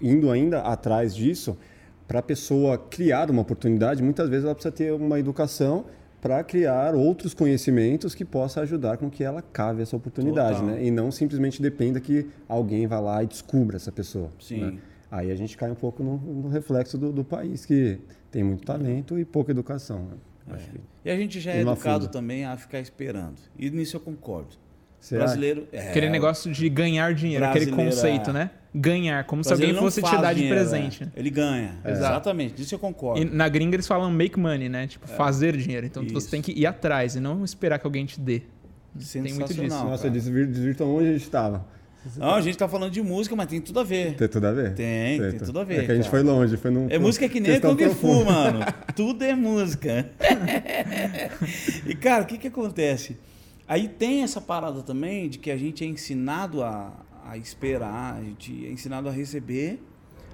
indo 0.00 0.30
ainda 0.30 0.60
atrás 0.62 1.14
disso, 1.14 1.58
para 2.06 2.20
a 2.20 2.22
pessoa 2.22 2.78
criar 2.78 3.30
uma 3.30 3.42
oportunidade, 3.42 4.02
muitas 4.02 4.30
vezes 4.30 4.46
ela 4.46 4.54
precisa 4.54 4.72
ter 4.72 4.90
uma 4.94 5.18
educação 5.20 5.84
para 6.22 6.42
criar 6.42 6.94
outros 6.94 7.34
conhecimentos 7.34 8.14
que 8.14 8.24
possa 8.24 8.62
ajudar 8.62 8.96
com 8.96 9.10
que 9.10 9.22
ela 9.22 9.42
cave 9.42 9.82
essa 9.82 9.94
oportunidade, 9.94 10.58
Total. 10.60 10.74
né? 10.74 10.84
E 10.84 10.90
não 10.90 11.12
simplesmente 11.12 11.60
dependa 11.60 12.00
que 12.00 12.26
alguém 12.48 12.86
vá 12.86 12.98
lá 12.98 13.22
e 13.22 13.26
descubra 13.26 13.76
essa 13.76 13.92
pessoa. 13.92 14.30
Sim. 14.40 14.60
né? 14.62 14.78
Aí 15.10 15.30
a 15.30 15.34
gente 15.34 15.56
cai 15.56 15.70
um 15.70 15.74
pouco 15.74 16.02
no, 16.02 16.16
no 16.18 16.48
reflexo 16.48 16.98
do, 16.98 17.12
do 17.12 17.24
país, 17.24 17.64
que 17.64 17.98
tem 18.30 18.42
muito 18.44 18.64
talento 18.66 19.18
e 19.18 19.24
pouca 19.24 19.50
educação. 19.50 20.00
né? 20.04 20.16
Acho 20.54 20.70
que- 20.70 20.80
E 21.04 21.10
a 21.10 21.16
gente 21.16 21.40
já 21.40 21.52
é 21.52 21.60
educado 21.60 22.02
fuga. 22.06 22.12
também 22.12 22.44
a 22.44 22.56
ficar 22.56 22.80
esperando. 22.80 23.36
E 23.58 23.70
nisso 23.70 23.96
eu 23.96 24.00
concordo. 24.00 24.56
Acha? 25.00 25.16
brasileiro. 25.16 25.68
É, 25.72 25.90
Aquele 25.90 26.10
negócio 26.10 26.50
de 26.52 26.68
ganhar 26.68 27.14
dinheiro, 27.14 27.44
aquele 27.44 27.70
conceito, 27.70 28.30
é. 28.30 28.32
né? 28.32 28.50
Ganhar, 28.74 29.24
como 29.24 29.42
se 29.44 29.52
alguém 29.52 29.72
fosse 29.74 30.02
te 30.02 30.10
dar 30.18 30.32
de 30.34 30.40
dinheiro, 30.40 30.56
presente. 30.60 31.04
é. 31.04 31.08
Ele 31.18 31.30
ganha. 31.30 31.78
Exatamente. 31.84 32.54
Disso 32.54 32.74
eu 32.74 32.78
concordo. 32.78 33.20
E 33.22 33.24
na 33.24 33.48
gringa 33.48 33.76
eles 33.76 33.86
falam 33.86 34.10
make 34.10 34.38
money, 34.38 34.68
né? 34.68 34.86
Tipo, 34.86 35.06
fazer 35.08 35.56
dinheiro. 35.56 35.86
Então 35.86 36.02
É. 36.02 36.06
Isso. 36.06 36.14
você 36.20 36.30
tem 36.30 36.42
que 36.42 36.52
ir 36.52 36.66
atrás 36.66 37.14
e 37.16 37.20
não 37.20 37.44
esperar 37.44 37.78
que 37.78 37.86
alguém 37.86 38.04
te 38.04 38.20
dê. 38.20 38.42
Tem 39.12 39.32
muito 39.34 39.54
disso. 39.54 39.68
Nossa, 39.84 40.02
cara. 40.02 40.10
desvir, 40.10 40.46
desvirtuam 40.48 40.96
onde 40.96 41.08
a 41.08 41.12
gente 41.12 41.22
estava. 41.22 41.64
Não, 42.16 42.34
a 42.34 42.40
gente 42.40 42.56
tá 42.56 42.68
falando 42.68 42.92
de 42.92 43.02
música, 43.02 43.34
mas 43.34 43.48
tem 43.48 43.60
tudo 43.60 43.80
a 43.80 43.84
ver. 43.84 44.14
Tem 44.14 44.28
tudo 44.28 44.46
a 44.46 44.52
ver? 44.52 44.74
Tem, 44.74 45.18
tem 45.18 45.38
tudo 45.40 45.58
a 45.58 45.64
ver, 45.64 45.80
É 45.82 45.86
que 45.86 45.92
a 45.92 45.94
gente 45.94 46.08
foi 46.08 46.22
longe, 46.22 46.56
foi 46.56 46.70
num. 46.70 46.86
É 46.88 46.98
música 46.98 47.28
que 47.28 47.40
nem 47.40 47.60
Kung 47.60 47.76
Fu, 47.94 48.24
mano. 48.24 48.60
Tudo 48.94 49.24
é 49.24 49.34
música. 49.34 50.10
e, 51.86 51.94
cara, 51.94 52.22
o 52.22 52.26
que 52.26 52.38
que 52.38 52.48
acontece? 52.48 53.16
Aí 53.66 53.88
tem 53.88 54.22
essa 54.22 54.40
parada 54.40 54.82
também 54.82 55.28
de 55.28 55.38
que 55.38 55.50
a 55.50 55.56
gente 55.56 55.84
é 55.84 55.86
ensinado 55.86 56.62
a, 56.62 56.92
a 57.24 57.36
esperar, 57.36 58.16
a 58.16 58.22
gente 58.22 58.66
é 58.66 58.70
ensinado 58.70 59.08
a 59.08 59.12
receber, 59.12 59.82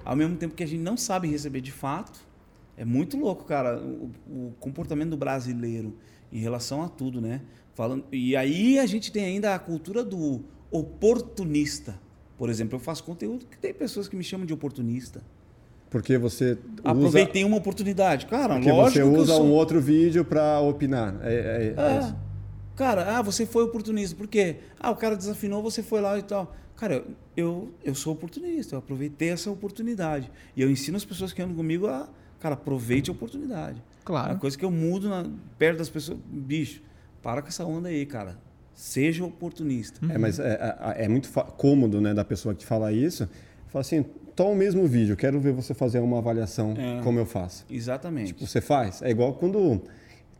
ao 0.03 0.15
mesmo 0.15 0.37
tempo 0.37 0.55
que 0.55 0.63
a 0.63 0.67
gente 0.67 0.81
não 0.81 0.95
sabe 0.95 1.27
receber 1.27 1.61
de 1.61 1.71
fato. 1.71 2.19
É 2.77 2.85
muito 2.85 3.17
louco, 3.17 3.43
cara, 3.43 3.77
o, 3.77 4.11
o 4.27 4.53
comportamento 4.59 5.09
do 5.09 5.17
brasileiro 5.17 5.97
em 6.31 6.39
relação 6.39 6.81
a 6.81 6.89
tudo, 6.89 7.19
né? 7.21 7.41
Falando, 7.73 8.05
e 8.11 8.35
aí 8.35 8.79
a 8.79 8.85
gente 8.85 9.11
tem 9.11 9.25
ainda 9.25 9.53
a 9.53 9.59
cultura 9.59 10.03
do 10.03 10.43
oportunista. 10.79 11.99
Por 12.37 12.49
exemplo, 12.49 12.75
eu 12.75 12.79
faço 12.79 13.03
conteúdo 13.03 13.45
que 13.45 13.57
tem 13.57 13.73
pessoas 13.73 14.07
que 14.07 14.15
me 14.15 14.23
chamam 14.23 14.45
de 14.45 14.53
oportunista. 14.53 15.21
Porque 15.89 16.17
você 16.17 16.51
usa, 16.53 16.59
Aproveitei 16.83 17.43
uma 17.45 17.57
oportunidade. 17.57 18.25
Cara, 18.25 18.55
porque 18.55 18.69
lógico 18.71 18.91
você 18.91 18.99
que 19.11 19.15
eu 19.17 19.21
usa 19.21 19.33
sou... 19.35 19.45
um 19.45 19.51
outro 19.51 19.79
vídeo 19.79 20.25
para 20.25 20.59
opinar. 20.59 21.15
É, 21.21 21.33
é- 21.33 21.75
é 21.77 21.95
É. 21.95 21.99
isso. 21.99 22.15
Cara, 22.75 23.17
ah, 23.17 23.21
você 23.21 23.45
foi 23.45 23.63
oportunista. 23.63 24.15
Por 24.15 24.27
quê? 24.27 24.57
Ah, 24.77 24.91
o 24.91 24.95
cara 24.97 25.15
desafinou, 25.15 25.63
você 25.63 25.81
foi 25.81 26.01
lá 26.01 26.17
e 26.19 26.23
tal. 26.23 26.53
Cara, 26.75 27.05
eu, 27.37 27.71
eu 27.81 27.95
sou 27.95 28.11
oportunista. 28.11 28.75
Eu 28.75 28.79
aproveitei 28.79 29.29
essa 29.29 29.49
oportunidade. 29.49 30.29
E 30.57 30.61
eu 30.61 30.69
ensino 30.69 30.97
as 30.97 31.05
pessoas 31.05 31.31
que 31.31 31.41
andam 31.41 31.55
comigo 31.55 31.87
a... 31.87 32.09
Cara, 32.41 32.55
aproveite 32.55 33.09
a 33.09 33.13
oportunidade. 33.13 33.81
Claro. 34.03 34.33
A 34.33 34.35
coisa 34.35 34.57
que 34.57 34.65
eu 34.65 34.71
mudo 34.71 35.07
na- 35.07 35.25
perto 35.57 35.77
das 35.77 35.89
pessoas... 35.89 36.17
Bicho, 36.27 36.81
para 37.23 37.41
com 37.41 37.47
essa 37.47 37.63
onda 37.65 37.87
aí, 37.87 38.05
cara. 38.05 38.37
Seja 38.75 39.23
oportunista. 39.23 39.99
É, 40.13 40.17
mas 40.17 40.37
é, 40.39 40.75
é- 40.97 41.05
é 41.05 41.07
muito 41.07 41.27
fa- 41.29 41.43
cômodo 41.45 41.99
né, 42.01 42.13
da 42.13 42.25
pessoa 42.25 42.53
que 42.53 42.65
fala 42.65 42.91
isso. 42.91 43.27
Fala 43.67 43.81
assim, 43.81 44.03
toma 44.35 44.51
o 44.51 44.55
mesmo 44.55 44.85
vídeo, 44.85 45.15
quero 45.15 45.39
ver 45.39 45.53
você 45.53 45.73
fazer 45.73 45.99
uma 45.99 46.17
avaliação 46.17 46.73
É. 46.77 47.01
como 47.01 47.17
eu 47.17 47.25
faço. 47.25 47.65
Exatamente. 47.69 48.35
Você 48.39 48.59
faz? 48.61 49.01
É 49.01 49.09
igual 49.09 49.33
quando 49.33 49.81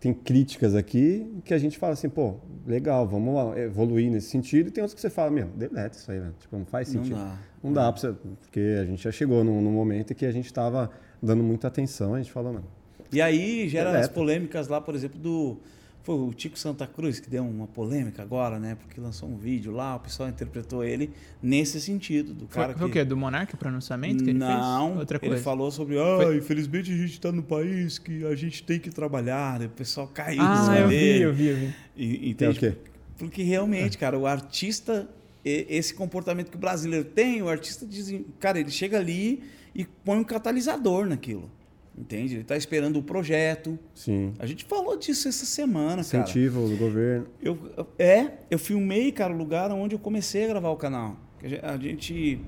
tem 0.01 0.13
críticas 0.13 0.75
aqui 0.75 1.25
que 1.45 1.53
a 1.53 1.57
gente 1.57 1.77
fala 1.77 1.93
assim, 1.93 2.09
pô, 2.09 2.35
legal, 2.67 3.07
vamos 3.07 3.57
evoluir 3.57 4.11
nesse 4.11 4.27
sentido. 4.29 4.67
E 4.67 4.71
tem 4.71 4.81
outros 4.83 4.93
que 4.93 5.01
você 5.01 5.09
fala, 5.09 5.31
meu, 5.31 5.47
deleta 5.47 5.97
isso 5.97 6.11
aí, 6.11 6.19
velho. 6.19 6.35
Tipo, 6.39 6.57
não 6.57 6.65
faz 6.65 6.93
Não 6.93 7.01
sentido. 7.03 7.17
dá. 7.17 7.37
Não 7.63 7.73
dá 7.73 7.91
pra 7.91 8.01
você, 8.01 8.13
porque 8.41 8.59
a 8.81 8.85
gente 8.85 9.01
já 9.01 9.11
chegou 9.11 9.43
num, 9.43 9.61
num 9.61 9.71
momento 9.71 10.11
em 10.11 10.15
que 10.15 10.25
a 10.25 10.31
gente 10.31 10.45
estava 10.45 10.91
dando 11.23 11.41
muita 11.41 11.67
atenção, 11.69 12.13
a 12.13 12.17
gente 12.17 12.31
falou, 12.31 12.51
não, 12.53 12.63
E 13.11 13.21
aí 13.21 13.67
gera 13.69 13.89
as 13.89 13.95
Deleta. 13.95 14.13
polêmicas 14.13 14.67
lá, 14.67 14.79
por 14.81 14.93
exemplo, 14.93 15.17
do. 15.19 15.57
Foi 16.05 16.13
o 16.15 16.31
Tico 16.31 16.57
Santa 16.57 16.85
Cruz 16.85 17.19
que 17.19 17.27
deu 17.29 17.43
uma 17.43 17.65
polêmica 17.65 18.21
agora, 18.21 18.59
né? 18.59 18.75
Porque 18.79 19.01
lançou 19.01 19.27
um 19.27 19.35
vídeo 19.37 19.71
lá, 19.71 19.95
o 19.95 19.99
pessoal 19.99 20.29
interpretou 20.29 20.83
ele 20.83 21.09
nesse 21.41 21.81
sentido, 21.81 22.31
do 22.31 22.47
Foi, 22.47 22.61
cara 22.61 22.73
foi 22.77 22.85
o 22.87 22.91
que. 22.91 22.99
quê? 22.99 23.03
Do 23.03 23.17
Monark, 23.17 23.55
o 23.55 23.57
pronunciamento 23.57 24.23
que 24.23 24.29
ele 24.29 24.37
Não, 24.37 24.87
fez? 24.89 24.99
Outra 24.99 25.19
ele 25.19 25.37
falou 25.37 25.71
sobre, 25.71 25.97
ah, 25.97 26.17
Foi- 26.21 26.37
infelizmente 26.37 26.91
a 26.93 26.95
gente 26.95 27.13
está 27.13 27.31
no 27.31 27.41
país 27.41 27.97
que 27.97 28.23
a 28.23 28.35
gente 28.35 28.61
tem 28.61 28.79
que 28.79 28.91
trabalhar, 28.91 29.59
né? 29.59 29.65
o 29.65 29.69
pessoal 29.69 30.07
caiu 30.07 30.43
Ah, 30.43 30.79
eu 30.79 30.87
vi, 30.89 31.21
eu 31.21 31.33
vi, 31.33 31.47
eu 31.47 31.55
vi. 31.57 31.73
E, 31.97 32.07
Tem 32.35 32.47
o 32.49 32.51
entende? 32.51 32.59
quê? 32.59 32.73
Porque 33.17 33.41
realmente, 33.41 33.97
cara, 33.97 34.15
o 34.19 34.27
artista, 34.27 35.09
esse 35.43 35.91
comportamento 35.93 36.51
que 36.51 36.57
o 36.57 36.59
brasileiro 36.59 37.05
tem, 37.05 37.41
o 37.41 37.49
artista 37.49 37.83
diz, 37.83 38.13
cara, 38.39 38.59
ele 38.59 38.69
chega 38.69 38.99
ali 38.99 39.41
e 39.73 39.85
põe 39.85 40.19
um 40.19 40.23
catalisador 40.23 41.07
naquilo. 41.07 41.49
Entende? 41.97 42.33
Ele 42.33 42.41
está 42.41 42.57
esperando 42.57 42.99
o 42.99 43.03
projeto. 43.03 43.79
Sim. 43.93 44.33
A 44.37 44.45
gente 44.45 44.65
falou 44.65 44.97
disso 44.97 45.27
essa 45.29 45.45
semana, 45.45 46.03
cara. 46.03 46.23
Incentivo 46.23 46.67
do 46.67 46.75
governo. 46.75 47.27
Eu, 47.41 47.57
eu- 47.77 47.87
é, 47.97 48.33
eu 48.51 48.59
filmei, 48.59 49.11
cara, 49.13 49.33
o 49.33 49.37
lugar 49.37 49.71
onde 49.71 49.95
eu 49.95 49.99
comecei 49.99 50.43
a 50.43 50.47
gravar 50.49 50.69
o 50.71 50.75
canal. 50.75 51.15
A 51.41 51.47
gen- 51.47 51.59
A 51.63 51.77
gente 51.77 52.41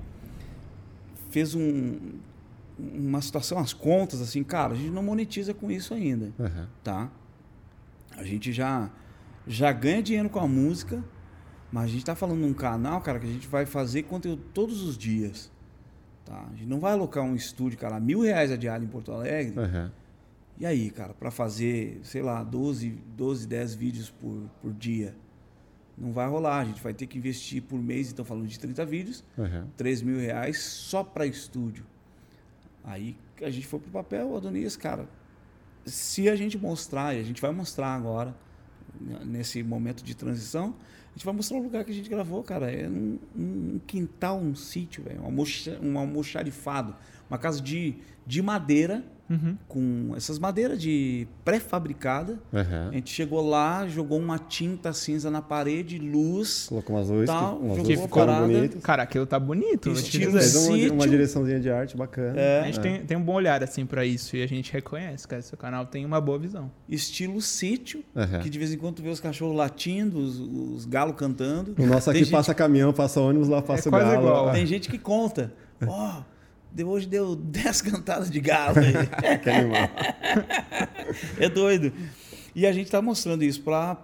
fez 1.30 1.54
um, 1.54 1.98
uma 2.78 3.20
situação, 3.22 3.58
as 3.58 3.72
contas, 3.72 4.20
assim, 4.20 4.42
cara, 4.44 4.74
a 4.74 4.76
gente 4.76 4.90
não 4.90 5.02
monetiza 5.02 5.54
com 5.54 5.70
isso 5.70 5.94
ainda, 5.94 6.32
Aham. 6.38 6.68
tá? 6.84 7.10
A 8.16 8.24
gente 8.24 8.52
já, 8.52 8.90
já 9.46 9.72
ganha 9.72 10.02
dinheiro 10.02 10.28
com 10.28 10.40
a 10.40 10.46
música, 10.48 11.02
mas 11.72 11.84
a 11.84 11.88
gente 11.88 12.04
tá 12.04 12.14
falando 12.14 12.40
num 12.40 12.52
canal, 12.54 13.00
cara, 13.00 13.18
que 13.18 13.26
a 13.26 13.30
gente 13.32 13.46
vai 13.48 13.64
fazer 13.64 14.02
conteúdo 14.04 14.42
todos 14.52 14.82
os 14.82 14.96
dias. 14.98 15.50
Tá? 16.28 16.46
A 16.52 16.54
gente 16.54 16.68
não 16.68 16.78
vai 16.78 16.92
alocar 16.92 17.24
um 17.24 17.34
estúdio, 17.34 17.78
cara, 17.78 17.98
mil 17.98 18.20
reais 18.20 18.52
a 18.52 18.56
diária 18.56 18.84
em 18.84 18.88
Porto 18.88 19.10
Alegre. 19.10 19.58
Aham. 19.58 19.90
E 20.58 20.66
aí, 20.66 20.90
cara, 20.90 21.14
para 21.14 21.30
fazer, 21.30 22.00
sei 22.02 22.20
lá, 22.20 22.42
12, 22.42 22.90
12 23.16 23.46
10 23.46 23.74
vídeos 23.74 24.10
por, 24.10 24.42
por 24.60 24.72
dia, 24.74 25.14
não 25.96 26.12
vai 26.12 26.28
rolar. 26.28 26.58
A 26.58 26.64
gente 26.66 26.82
vai 26.82 26.92
ter 26.92 27.06
que 27.06 27.16
investir 27.16 27.62
por 27.62 27.80
mês, 27.80 28.12
então 28.12 28.24
falando 28.24 28.46
de 28.46 28.58
30 28.58 28.84
vídeos, 28.84 29.24
Aham. 29.38 29.68
3 29.76 30.02
mil 30.02 30.18
reais 30.18 30.58
só 30.60 31.02
para 31.02 31.24
estúdio. 31.24 31.86
Aí 32.84 33.16
a 33.40 33.50
gente 33.50 33.66
foi 33.66 33.78
pro 33.78 33.90
papel, 33.90 34.36
Adonias, 34.36 34.76
cara, 34.76 35.08
se 35.86 36.28
a 36.28 36.36
gente 36.36 36.58
mostrar, 36.58 37.16
e 37.16 37.20
a 37.20 37.24
gente 37.24 37.40
vai 37.40 37.52
mostrar 37.52 37.94
agora, 37.94 38.34
nesse 39.24 39.62
momento 39.62 40.02
de 40.02 40.14
transição, 40.14 40.74
a 41.08 41.18
gente 41.18 41.24
vai 41.24 41.34
mostrar 41.34 41.58
o 41.58 41.62
lugar 41.62 41.84
que 41.84 41.90
a 41.90 41.94
gente 41.94 42.08
gravou, 42.08 42.42
cara. 42.42 42.70
É 42.70 42.88
um, 42.88 43.18
um 43.36 43.80
quintal, 43.86 44.38
um 44.38 44.54
sítio, 44.54 45.02
velho, 45.02 45.20
um, 45.22 45.88
um 45.88 45.98
almoxarifado. 45.98 46.94
Uma 47.30 47.38
casa 47.38 47.60
de, 47.60 47.94
de 48.26 48.40
madeira, 48.42 49.04
Uhum. 49.30 49.58
com 49.68 50.14
essas 50.16 50.38
madeiras 50.38 50.80
de 50.80 51.28
pré-fabricada. 51.44 52.38
Aham. 52.50 52.88
A 52.88 52.94
gente 52.94 53.10
chegou 53.12 53.46
lá, 53.46 53.86
jogou 53.86 54.18
uma 54.18 54.38
tinta 54.38 54.90
cinza 54.94 55.30
na 55.30 55.42
parede, 55.42 55.98
luz. 55.98 56.64
Colocou 56.66 56.96
umas 56.96 57.10
luzes, 57.10 57.26
Tal, 57.26 57.56
que, 57.58 57.62
umas 57.64 57.76
jogou 57.76 57.92
luzes 57.92 58.06
parada. 58.06 58.40
bonitas. 58.46 58.82
Cara, 58.82 59.02
aquilo 59.02 59.26
tá 59.26 59.38
bonito, 59.38 59.90
Estilo. 59.90 60.32
Fez 60.32 60.56
uma, 60.56 60.76
sítio. 60.76 60.94
uma 60.94 61.06
direçãozinha 61.06 61.60
de 61.60 61.70
arte 61.70 61.94
bacana. 61.94 62.40
É. 62.40 62.60
A 62.60 62.64
gente 62.64 62.80
tem, 62.80 63.04
tem 63.04 63.16
um 63.18 63.22
bom 63.22 63.34
olhar 63.34 63.62
assim 63.62 63.84
pra 63.84 64.02
isso 64.06 64.34
e 64.34 64.42
a 64.42 64.46
gente 64.46 64.72
reconhece, 64.72 65.28
cara. 65.28 65.42
Seu 65.42 65.58
canal 65.58 65.84
tem 65.84 66.06
uma 66.06 66.22
boa 66.22 66.38
visão. 66.38 66.70
Estilo 66.88 67.40
sítio, 67.42 68.02
Aham. 68.16 68.40
que 68.40 68.48
de 68.48 68.58
vez 68.58 68.72
em 68.72 68.78
quando 68.78 68.94
tu 68.96 69.02
vê 69.02 69.10
os 69.10 69.20
cachorros 69.20 69.54
latindo, 69.54 70.18
os, 70.18 70.38
os 70.40 70.86
galos 70.86 71.14
cantando. 71.16 71.74
O 71.78 71.86
nosso 71.86 72.08
aqui 72.08 72.20
Tem 72.20 72.24
gente- 72.24 72.32
passa 72.32 72.54
caminhão, 72.54 72.94
passa 72.94 73.20
ônibus, 73.20 73.48
lá 73.48 73.60
passa 73.60 73.90
o 73.90 73.92
quase 73.92 74.06
galo. 74.12 74.26
igual. 74.26 74.52
Tem 74.52 74.64
gente 74.64 74.88
que 74.88 74.98
conta. 74.98 75.52
Ó, 75.86 76.12
de 76.20 76.24
hoje 76.84 77.06
deu 77.06 77.34
10 77.36 77.82
cantadas 77.82 78.30
de 78.30 78.40
galo 78.40 78.78
aí. 78.78 78.92
Que 79.42 79.50
animal. 79.50 79.88
É 81.38 81.48
doido. 81.48 81.92
E 82.54 82.66
a 82.66 82.72
gente 82.72 82.86
está 82.86 83.00
mostrando 83.00 83.42
isso 83.44 83.60
para 83.62 83.96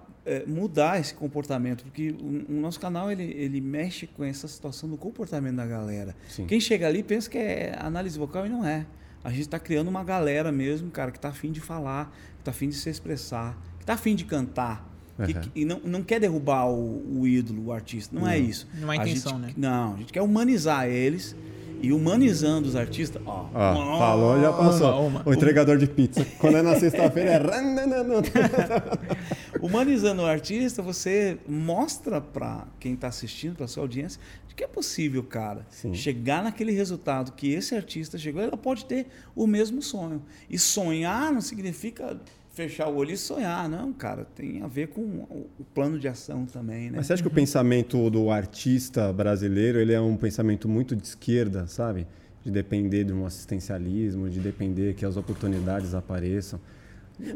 mudar 0.47 0.99
esse 1.01 1.13
comportamento, 1.15 1.85
porque 1.85 2.11
o, 2.19 2.53
o 2.57 2.61
nosso 2.61 2.81
canal 2.81 3.11
ele, 3.13 3.25
ele 3.25 3.61
mexe 3.61 4.07
com 4.07 4.25
essa 4.25 4.49
situação 4.49 4.89
do 4.89 4.97
comportamento 4.97 5.57
da 5.57 5.67
galera. 5.67 6.15
Sim. 6.29 6.47
Quem 6.47 6.59
chega 6.61 6.87
ali 6.87 7.03
pensa 7.03 7.29
que 7.29 7.37
é 7.37 7.77
análise 7.79 8.19
vocal 8.19 8.47
e 8.47 8.49
não 8.49 8.65
é. 8.65 8.87
A 9.23 9.31
gente 9.31 9.43
está 9.43 9.59
criando 9.59 9.89
uma 9.89 10.05
galera 10.05 10.51
mesmo, 10.53 10.91
cara, 10.91 11.11
que 11.11 11.19
está 11.19 11.29
afim 11.31 11.51
de 11.53 11.61
falar, 11.61 12.11
que 12.37 12.41
está 12.43 12.51
afim 12.53 12.69
de 12.69 12.75
se 12.75 12.89
expressar, 12.91 13.59
que 13.79 13.83
está 13.83 13.95
afim 13.95 14.15
de 14.15 14.25
cantar. 14.25 14.91
que- 15.27 15.51
e 15.55 15.65
não, 15.65 15.81
não 15.85 16.03
quer 16.03 16.19
derrubar 16.21 16.67
o, 16.69 17.21
o 17.21 17.27
ídolo, 17.27 17.67
o 17.67 17.73
artista. 17.73 18.15
Não, 18.19 18.27
é 18.29 18.39
isso. 18.39 18.67
Não 18.75 18.93
é 18.93 18.99
a 18.99 19.03
A 19.03 19.07
intenção, 19.09 19.33
gente- 19.41 19.47
né? 19.61 19.69
Não, 19.69 19.95
a 19.95 19.97
gente 19.99 20.13
quer 20.13 20.23
humanizar 20.23 20.87
eles. 20.89 21.35
E 21.83 21.93
humanizando 21.93 22.69
os 22.69 22.77
artistas, 22.77 23.21
ó. 23.25 23.49
Ó, 23.55 23.99
falou, 23.99 24.41
já 24.41 24.53
passou. 24.53 25.07
Uma, 25.07 25.21
uma. 25.21 25.29
O 25.29 25.35
entregador 25.35 25.77
de 25.77 25.87
pizza. 25.87 26.27
Quando 26.39 26.57
é 26.57 26.63
na 26.63 26.77
sexta-feira 26.77 27.33
é. 27.33 27.43
Humanizando 29.61 30.23
o 30.23 30.27
artista, 30.27 30.83
você 30.83 31.39
mostra 31.49 32.21
para 32.21 32.67
quem 32.81 32.95
está 32.95 33.09
assistindo, 33.09 33.57
para 33.57 33.67
sua 33.67 33.83
audiência, 33.83 34.21
de 34.49 34.55
que 34.55 34.65
é 34.65 34.69
possível, 34.69 35.23
cara, 35.23 35.67
Sim. 35.71 35.95
chegar 35.95 36.43
naquele 36.43 36.73
resultado 36.73 37.33
que 37.33 37.53
esse 37.53 37.75
artista 37.75 38.17
chegou. 38.17 38.43
Ela 38.43 38.57
pode 38.57 38.85
ter 38.85 39.07
o 39.35 39.47
mesmo 39.47 39.83
sonho. 39.83 40.23
E 40.49 40.59
sonhar 40.59 41.33
não 41.33 41.41
significa 41.41 42.19
fechar 42.55 42.89
o 42.89 42.97
olho 42.97 43.11
e 43.11 43.17
sonhar, 43.17 43.69
não, 43.69 43.93
cara. 43.93 44.25
Tem 44.25 44.63
a 44.63 44.67
ver 44.67 44.89
com 44.89 45.01
o 45.01 45.65
plano 45.75 45.99
de 45.99 46.07
ação 46.09 46.47
também, 46.47 46.91
né? 46.91 46.97
Mas 46.99 47.07
você 47.07 47.15
acha 47.15 47.23
que 47.23 47.29
o 47.29 47.33
pensamento 47.33 48.09
do 48.11 48.31
artista 48.31 49.13
brasileiro 49.13 49.79
ele 49.79 49.93
é 49.93 50.01
um 50.01 50.17
pensamento 50.17 50.69
muito 50.69 50.95
de 50.95 51.07
esquerda, 51.07 51.67
sabe? 51.67 52.07
De 52.45 52.51
depender 52.51 53.05
de 53.05 53.13
um 53.13 53.27
assistencialismo, 53.27 54.29
de 54.31 54.39
depender 54.39 54.95
que 54.95 55.05
as 55.05 55.17
oportunidades 55.17 55.95
apareçam. 55.95 56.61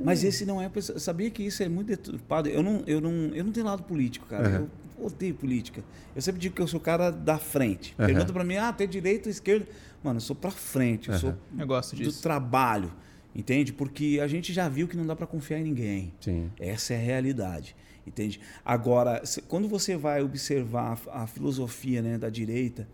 Mas 0.04 0.24
esse 0.24 0.44
não 0.44 0.60
é. 0.60 0.70
Sabia 0.80 1.30
que 1.30 1.42
isso 1.42 1.62
é 1.62 1.68
muito 1.68 1.88
deturpado. 1.88 2.48
Eu 2.48 2.62
não, 2.62 2.82
eu 2.86 3.00
não, 3.00 3.12
eu 3.34 3.44
não 3.44 3.52
tenho 3.52 3.66
lado 3.66 3.82
político, 3.84 4.26
cara. 4.26 4.60
Uhum. 4.60 4.68
Eu 4.98 5.06
odeio 5.06 5.34
política. 5.34 5.82
Eu 6.16 6.20
sempre 6.22 6.40
digo 6.40 6.54
que 6.54 6.60
eu 6.62 6.66
sou 6.66 6.78
o 6.80 6.82
cara 6.82 7.10
da 7.10 7.38
frente. 7.38 7.94
Uhum. 7.98 8.06
Pergunta 8.06 8.32
pra 8.32 8.42
mim, 8.44 8.56
ah, 8.56 8.72
tem 8.72 8.88
direita 8.88 9.28
ou 9.28 9.30
esquerda? 9.30 9.66
Mano, 10.02 10.16
eu 10.16 10.20
sou 10.20 10.34
pra 10.34 10.50
frente. 10.50 11.08
Eu 11.08 11.14
Uhum. 11.14 11.20
sou 11.20 11.34
Eu 11.58 11.66
gosto 11.66 11.94
do 11.96 12.02
disso. 12.02 12.20
trabalho. 12.22 12.92
Entende? 13.34 13.72
Porque 13.72 14.18
a 14.22 14.26
gente 14.26 14.52
já 14.52 14.68
viu 14.68 14.88
que 14.88 14.96
não 14.96 15.06
dá 15.06 15.14
pra 15.14 15.26
confiar 15.26 15.58
em 15.60 15.64
ninguém. 15.64 16.12
Sim. 16.20 16.50
Essa 16.58 16.94
é 16.94 16.96
a 16.96 17.00
realidade. 17.00 17.76
Entende? 18.06 18.40
Agora, 18.64 19.22
quando 19.48 19.68
você 19.68 19.96
vai 19.96 20.22
observar 20.22 20.98
a, 21.08 21.24
a 21.24 21.26
filosofia 21.26 22.00
né, 22.02 22.16
da 22.18 22.30
direita, 22.30 22.88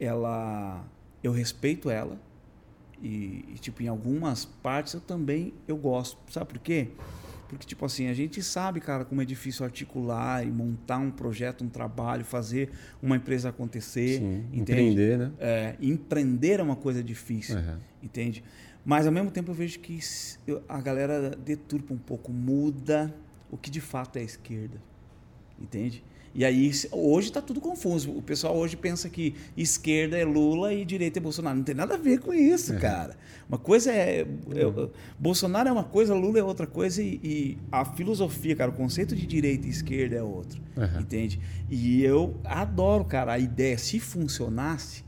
ela. 0.00 0.84
Eu 1.22 1.32
respeito 1.32 1.90
ela. 1.90 2.20
E, 3.00 3.44
e, 3.54 3.58
tipo, 3.60 3.82
em 3.82 3.88
algumas 3.88 4.44
partes 4.44 4.94
eu 4.94 5.00
também 5.00 5.54
eu 5.66 5.76
gosto. 5.76 6.18
Sabe 6.32 6.46
por 6.52 6.58
quê? 6.58 6.88
Porque, 7.48 7.66
tipo 7.66 7.86
assim, 7.86 8.08
a 8.08 8.14
gente 8.14 8.42
sabe, 8.42 8.78
cara, 8.80 9.04
como 9.04 9.22
é 9.22 9.24
difícil 9.24 9.64
articular 9.64 10.46
e 10.46 10.50
montar 10.50 10.98
um 10.98 11.10
projeto, 11.10 11.64
um 11.64 11.68
trabalho, 11.68 12.24
fazer 12.24 12.70
uma 13.02 13.16
empresa 13.16 13.48
acontecer. 13.48 14.18
Sim. 14.18 14.44
entende? 14.52 14.60
Empreender, 14.60 15.18
né? 15.18 15.32
É, 15.38 15.74
empreender 15.80 16.60
é 16.60 16.62
uma 16.62 16.76
coisa 16.76 17.02
difícil, 17.02 17.56
Uhum. 17.56 17.76
entende? 18.02 18.44
Mas 18.88 19.06
ao 19.06 19.12
mesmo 19.12 19.30
tempo 19.30 19.50
eu 19.50 19.54
vejo 19.54 19.80
que 19.80 20.00
a 20.66 20.80
galera 20.80 21.28
deturpa 21.36 21.92
um 21.92 21.98
pouco, 21.98 22.32
muda 22.32 23.14
o 23.50 23.56
que 23.58 23.68
de 23.70 23.82
fato 23.82 24.16
é 24.16 24.20
a 24.20 24.24
esquerda, 24.24 24.80
entende? 25.60 26.02
E 26.34 26.42
aí 26.42 26.70
hoje 26.90 27.28
está 27.28 27.42
tudo 27.42 27.60
confuso. 27.60 28.10
O 28.16 28.22
pessoal 28.22 28.56
hoje 28.56 28.78
pensa 28.78 29.10
que 29.10 29.34
esquerda 29.54 30.16
é 30.16 30.24
Lula 30.24 30.72
e 30.72 30.86
direita 30.86 31.18
é 31.18 31.20
Bolsonaro. 31.20 31.58
Não 31.58 31.64
tem 31.64 31.74
nada 31.74 31.96
a 31.96 31.98
ver 31.98 32.18
com 32.20 32.32
isso, 32.32 32.78
cara. 32.78 33.14
Uma 33.46 33.58
coisa 33.58 33.92
é, 33.92 34.20
é- 34.22 34.88
Bolsonaro 35.18 35.68
é 35.68 35.72
uma 35.72 35.84
coisa, 35.84 36.14
Lula 36.14 36.38
é 36.38 36.42
outra 36.42 36.66
coisa 36.66 37.02
e, 37.02 37.20
e 37.22 37.58
a 37.70 37.84
filosofia, 37.84 38.56
cara, 38.56 38.70
o 38.70 38.74
conceito 38.74 39.14
de 39.14 39.26
direita 39.26 39.66
e 39.66 39.70
esquerda 39.70 40.16
é 40.16 40.22
outro, 40.22 40.62
Uhum. 40.74 41.00
entende? 41.00 41.38
E 41.68 42.02
eu 42.02 42.40
adoro, 42.42 43.04
cara, 43.04 43.34
a 43.34 43.38
ideia 43.38 43.76
se 43.76 44.00
funcionasse 44.00 45.04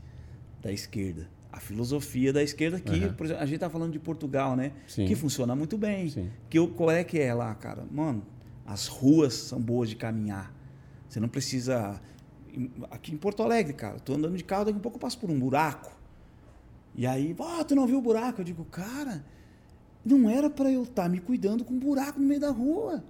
da 0.61 0.71
esquerda. 0.71 1.30
A 1.51 1.59
filosofia 1.59 2.31
da 2.31 2.41
esquerda 2.41 2.79
que, 2.79 2.91
Uhum. 3.05 3.13
por 3.13 3.25
exemplo, 3.25 3.43
a 3.43 3.45
gente 3.45 3.59
tá 3.59 3.69
falando 3.69 3.91
de 3.91 3.99
Portugal, 3.99 4.55
né? 4.55 4.71
Sim. 4.87 5.05
Que 5.05 5.15
funciona 5.15 5.55
muito 5.55 5.77
bem. 5.77 6.09
Sim. 6.09 6.29
Que 6.49 6.59
o- 6.59 6.67
qual 6.69 6.89
é 6.91 7.03
que 7.03 7.19
é 7.19 7.33
lá, 7.33 7.53
cara? 7.55 7.85
Mano, 7.91 8.23
as 8.65 8.87
ruas 8.87 9.33
são 9.33 9.59
boas 9.59 9.89
de 9.89 9.95
caminhar. 9.97 10.53
Você 11.09 11.19
não 11.19 11.27
precisa 11.27 11.99
aqui 12.89 13.13
em 13.13 13.17
Porto 13.17 13.43
Alegre, 13.43 13.73
cara, 13.73 13.99
tô 13.99 14.13
andando 14.13 14.37
de 14.37 14.43
carro, 14.43 14.65
daqui 14.65 14.77
a 14.77 14.81
pouco 14.81 14.95
eu 14.97 15.01
passo 15.01 15.17
por 15.19 15.29
um 15.29 15.37
buraco. 15.39 15.91
E 16.95 17.05
aí, 17.07 17.35
ah, 17.39 17.63
tu 17.65 17.75
não 17.75 17.85
viu 17.87 17.97
o 17.97 18.01
buraco? 18.01 18.41
Eu 18.41 18.45
digo, 18.45 18.63
cara, 18.65 19.23
não 20.05 20.29
era 20.29 20.49
para 20.49 20.71
eu 20.71 20.83
estar 20.83 21.07
me 21.09 21.19
cuidando 21.19 21.63
com 21.65 21.73
um 21.73 21.79
buraco 21.79 22.19
no 22.19 22.25
meio 22.27 22.39
da 22.39 22.49
rua. 22.51 23.03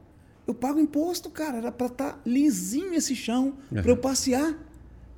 Eu 0.47 0.54
pago 0.56 0.80
imposto, 0.80 1.30
cara, 1.30 1.58
era 1.58 1.71
para 1.71 1.88
estar 1.88 2.21
lisinho 2.25 2.93
esse 2.93 3.15
chão 3.15 3.56
para 3.69 3.89
eu 3.91 3.97
passear. 3.97 4.56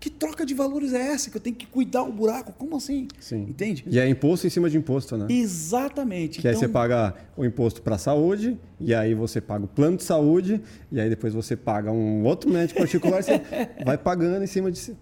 Que 0.04 0.10
troca 0.10 0.46
de 0.46 0.54
valores 0.54 0.94
é 0.94 1.13
essa? 1.13 1.30
Que 1.32 1.38
eu 1.38 1.39
tenho 1.42 1.56
que 1.56 1.66
cuidar 1.66 2.04
o 2.04 2.12
buraco? 2.12 2.52
Como 2.52 2.76
assim? 2.76 3.08
Sim. 3.22 3.44
Entende? 3.44 3.86
E 3.88 3.98
é 3.98 4.06
imposto 4.06 4.46
em 4.46 4.50
cima 4.50 4.70
de 4.70 4.78
imposto, 4.78 5.16
né? 5.16 5.28
Exatamente. 5.30 6.42
Que 6.42 6.48
aí 6.50 6.54
Então, 6.54 6.60
você 6.60 6.68
paga 6.68 7.13
o 7.38 7.46
imposto 7.46 7.82
para 7.82 7.96
a 7.96 7.98
saúde, 7.98 8.60
e 8.82 8.94
aí 8.94 9.13
você 9.13 9.39
paga 9.39 9.63
o 9.63 9.68
plano 9.68 9.96
de 9.96 10.04
saúde, 10.04 10.60
e 10.92 11.00
aí 11.00 11.10
depois 11.10 11.34
você 11.34 11.56
paga 11.56 11.89
um 11.89 12.22
outro 12.26 12.50
médico 12.50 12.82
particular, 12.82 13.24
você 13.24 13.39
vai 13.86 13.98
pagando 13.98 14.44
em 14.44 14.48
cima 14.48 14.70
de 14.70 14.94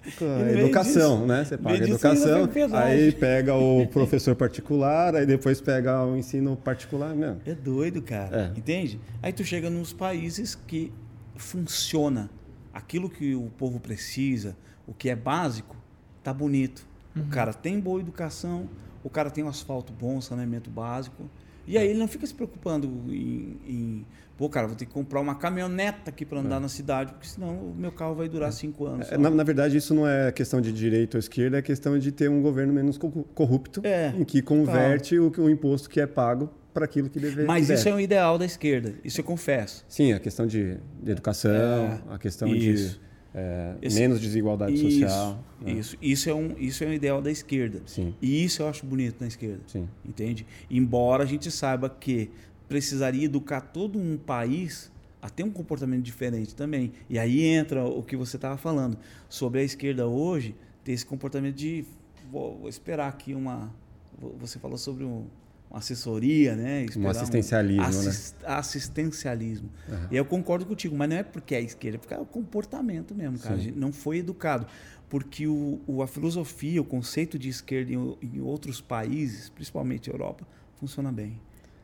educação, 0.60 1.16
disso- 1.16 1.26
né? 1.26 1.46
Você 1.46 1.58
paga 1.58 1.84
educação, 1.84 2.50
aí 2.74 3.12
pega 3.12 3.56
o 3.56 3.88
professor 3.90 4.36
particular, 4.36 5.16
aí 5.16 5.26
depois 5.26 5.60
pega 5.60 6.06
o 6.06 6.16
ensino 6.16 6.56
particular 6.56 7.16
mesmo. 7.16 7.42
É 7.44 7.56
doido, 7.56 8.04
cara. 8.04 8.52
É. 8.56 8.60
Entende? 8.60 9.00
Aí 9.20 9.34
tu 9.34 9.44
chega 9.44 9.68
nos 9.68 9.94
países 9.94 10.54
que 10.54 10.92
funciona. 11.36 12.30
Aquilo 12.74 13.10
que 13.10 13.36
o 13.36 13.50
povo 13.58 13.80
precisa, 13.82 14.56
o 14.92 14.94
que 14.94 15.10
é 15.10 15.16
básico, 15.16 15.76
tá 16.22 16.34
bonito. 16.34 16.86
O 17.16 17.24
cara 17.30 17.54
tem 17.54 17.80
boa 17.80 18.00
educação, 18.00 18.70
o 19.04 19.10
cara 19.10 19.30
tem 19.30 19.44
um 19.44 19.48
asfalto 19.50 19.92
bom, 19.92 20.22
saneamento 20.22 20.70
básico. 20.70 21.30
E 21.68 21.78
aí 21.78 21.88
ele 21.90 22.00
não 22.00 22.08
fica 22.08 22.26
se 22.26 22.34
preocupando 22.34 22.88
em, 23.10 23.58
em 23.68 24.06
pô, 24.38 24.50
cara, 24.50 24.66
vou 24.68 24.76
ter 24.76 24.86
que 24.86 24.92
comprar 24.94 25.20
uma 25.22 25.36
caminhoneta 25.36 26.10
aqui 26.10 26.26
para 26.26 26.40
andar 26.40 26.60
na 26.60 26.68
cidade, 26.70 27.12
porque 27.14 27.28
senão 27.28 27.50
o 27.56 27.76
meu 27.76 27.92
carro 27.92 28.16
vai 28.16 28.28
durar 28.28 28.52
cinco 28.52 28.86
anos. 28.86 29.12
É. 29.12 29.18
Na, 29.18 29.30
na 29.30 29.44
verdade, 29.44 29.78
isso 29.78 29.94
não 29.94 30.08
é 30.08 30.32
questão 30.32 30.60
de 30.62 30.72
direita 30.72 31.18
ou 31.18 31.20
esquerda, 31.20 31.58
é 31.58 31.62
questão 31.62 31.98
de 32.00 32.12
ter 32.12 32.30
um 32.30 32.42
governo 32.42 32.74
menos 32.74 32.98
co- 32.98 33.10
corrupto, 33.36 33.82
É, 33.86 34.14
em 34.18 34.24
que 34.24 34.42
converte 34.42 35.18
o, 35.20 35.32
o 35.38 35.50
imposto 35.50 35.90
que 35.90 36.00
é 36.02 36.08
pago 36.08 36.50
para 36.74 36.86
aquilo 36.86 37.10
que 37.10 37.20
deveria 37.20 37.46
Mas 37.46 37.70
isso 37.70 37.88
é 37.90 37.94
um 37.94 38.00
ideal 38.00 38.38
da 38.38 38.46
esquerda, 38.46 38.96
isso 39.04 39.20
eu 39.20 39.26
confesso. 39.26 39.86
Sim, 39.88 40.14
a 40.14 40.20
questão 40.20 40.48
de, 40.48 40.78
de 41.04 41.12
educação, 41.12 41.52
É, 41.52 42.02
a 42.10 42.18
questão 42.18 42.48
isso. 42.56 42.96
de 42.96 43.11
é, 43.34 43.76
Esse- 43.82 44.00
menos 44.00 44.20
desigualdade 44.20 44.74
isso, 44.74 45.00
social. 45.02 45.40
né? 45.62 45.72
Isso, 45.74 45.98
isso 46.02 46.30
é 46.30 46.34
um, 46.34 46.56
isso 46.58 46.84
é 46.84 46.88
um 46.88 46.94
ideal 46.94 47.22
da 47.22 47.32
esquerda. 47.32 47.82
Sim, 47.86 48.14
E 48.22 48.44
isso 48.44 48.62
eu 48.62 48.68
acho 48.68 48.86
bonito 48.86 49.18
na 49.22 49.28
esquerda. 49.28 49.62
sim. 49.68 49.88
Entende? 50.06 50.46
Embora 50.70 51.24
a 51.24 51.26
gente 51.26 51.50
saiba 51.52 51.90
que 51.90 52.30
precisaria 52.68 53.26
educar 53.26 53.62
todo 53.62 53.98
um 54.00 54.18
país 54.18 54.92
a 55.22 55.30
ter 55.30 55.44
um 55.44 55.52
comportamento 55.52 56.02
diferente 56.04 56.56
também. 56.56 56.92
E 57.10 57.20
aí 57.20 57.42
entra 57.42 57.86
o 57.86 58.02
que 58.02 58.16
você 58.16 58.38
estava 58.38 58.58
falando 58.58 58.98
sobre 59.30 59.60
a 59.60 59.64
esquerda 59.64 60.08
hoje 60.08 60.56
ter 60.84 60.94
esse 60.94 61.06
comportamento 61.06 61.56
de 61.56 61.86
vou, 62.32 62.58
vou 62.58 62.70
esperar 62.70 63.08
aqui 63.08 63.36
uma 63.36 63.72
vo- 64.20 64.36
você 64.40 64.58
falou 64.58 64.78
sobre 64.78 65.04
um, 65.04 65.26
uma 65.72 65.80
assessoria, 65.80 66.54
né? 66.56 66.86
Um 66.98 67.08
assistencialismo, 67.08 67.82
né? 67.82 67.88
assis- 67.88 68.36
Assistencialismo. 68.44 69.70
E 70.12 70.16
eu 70.18 70.26
concordo 70.26 70.66
contigo, 70.66 70.96
mas 70.96 71.10
não 71.10 71.16
é 71.16 71.24
porque 71.24 71.56
é 71.56 71.60
a 71.60 71.62
esquerda, 71.62 71.96
é 71.98 72.00
porque 72.00 72.14
é 72.14 72.20
o 72.20 72.26
comportamento 72.26 73.16
mesmo, 73.16 73.40
cara. 73.40 73.56
A 73.56 73.58
gente 73.58 73.78
não 73.78 73.92
foi 73.94 74.18
educado. 74.20 74.66
Porque 75.10 75.46
o, 75.48 75.80
o- 75.88 76.02
a 76.02 76.08
filosofia, 76.08 76.82
o 76.82 76.86
conceito 76.86 77.38
de 77.40 77.50
esquerda 77.50 77.92
em, 77.92 78.18
em 78.22 78.40
outros 78.42 78.80
países, 78.80 79.50
principalmente 79.50 80.10
Europa, 80.10 80.46
funciona 80.80 81.12
bem. 81.12 81.40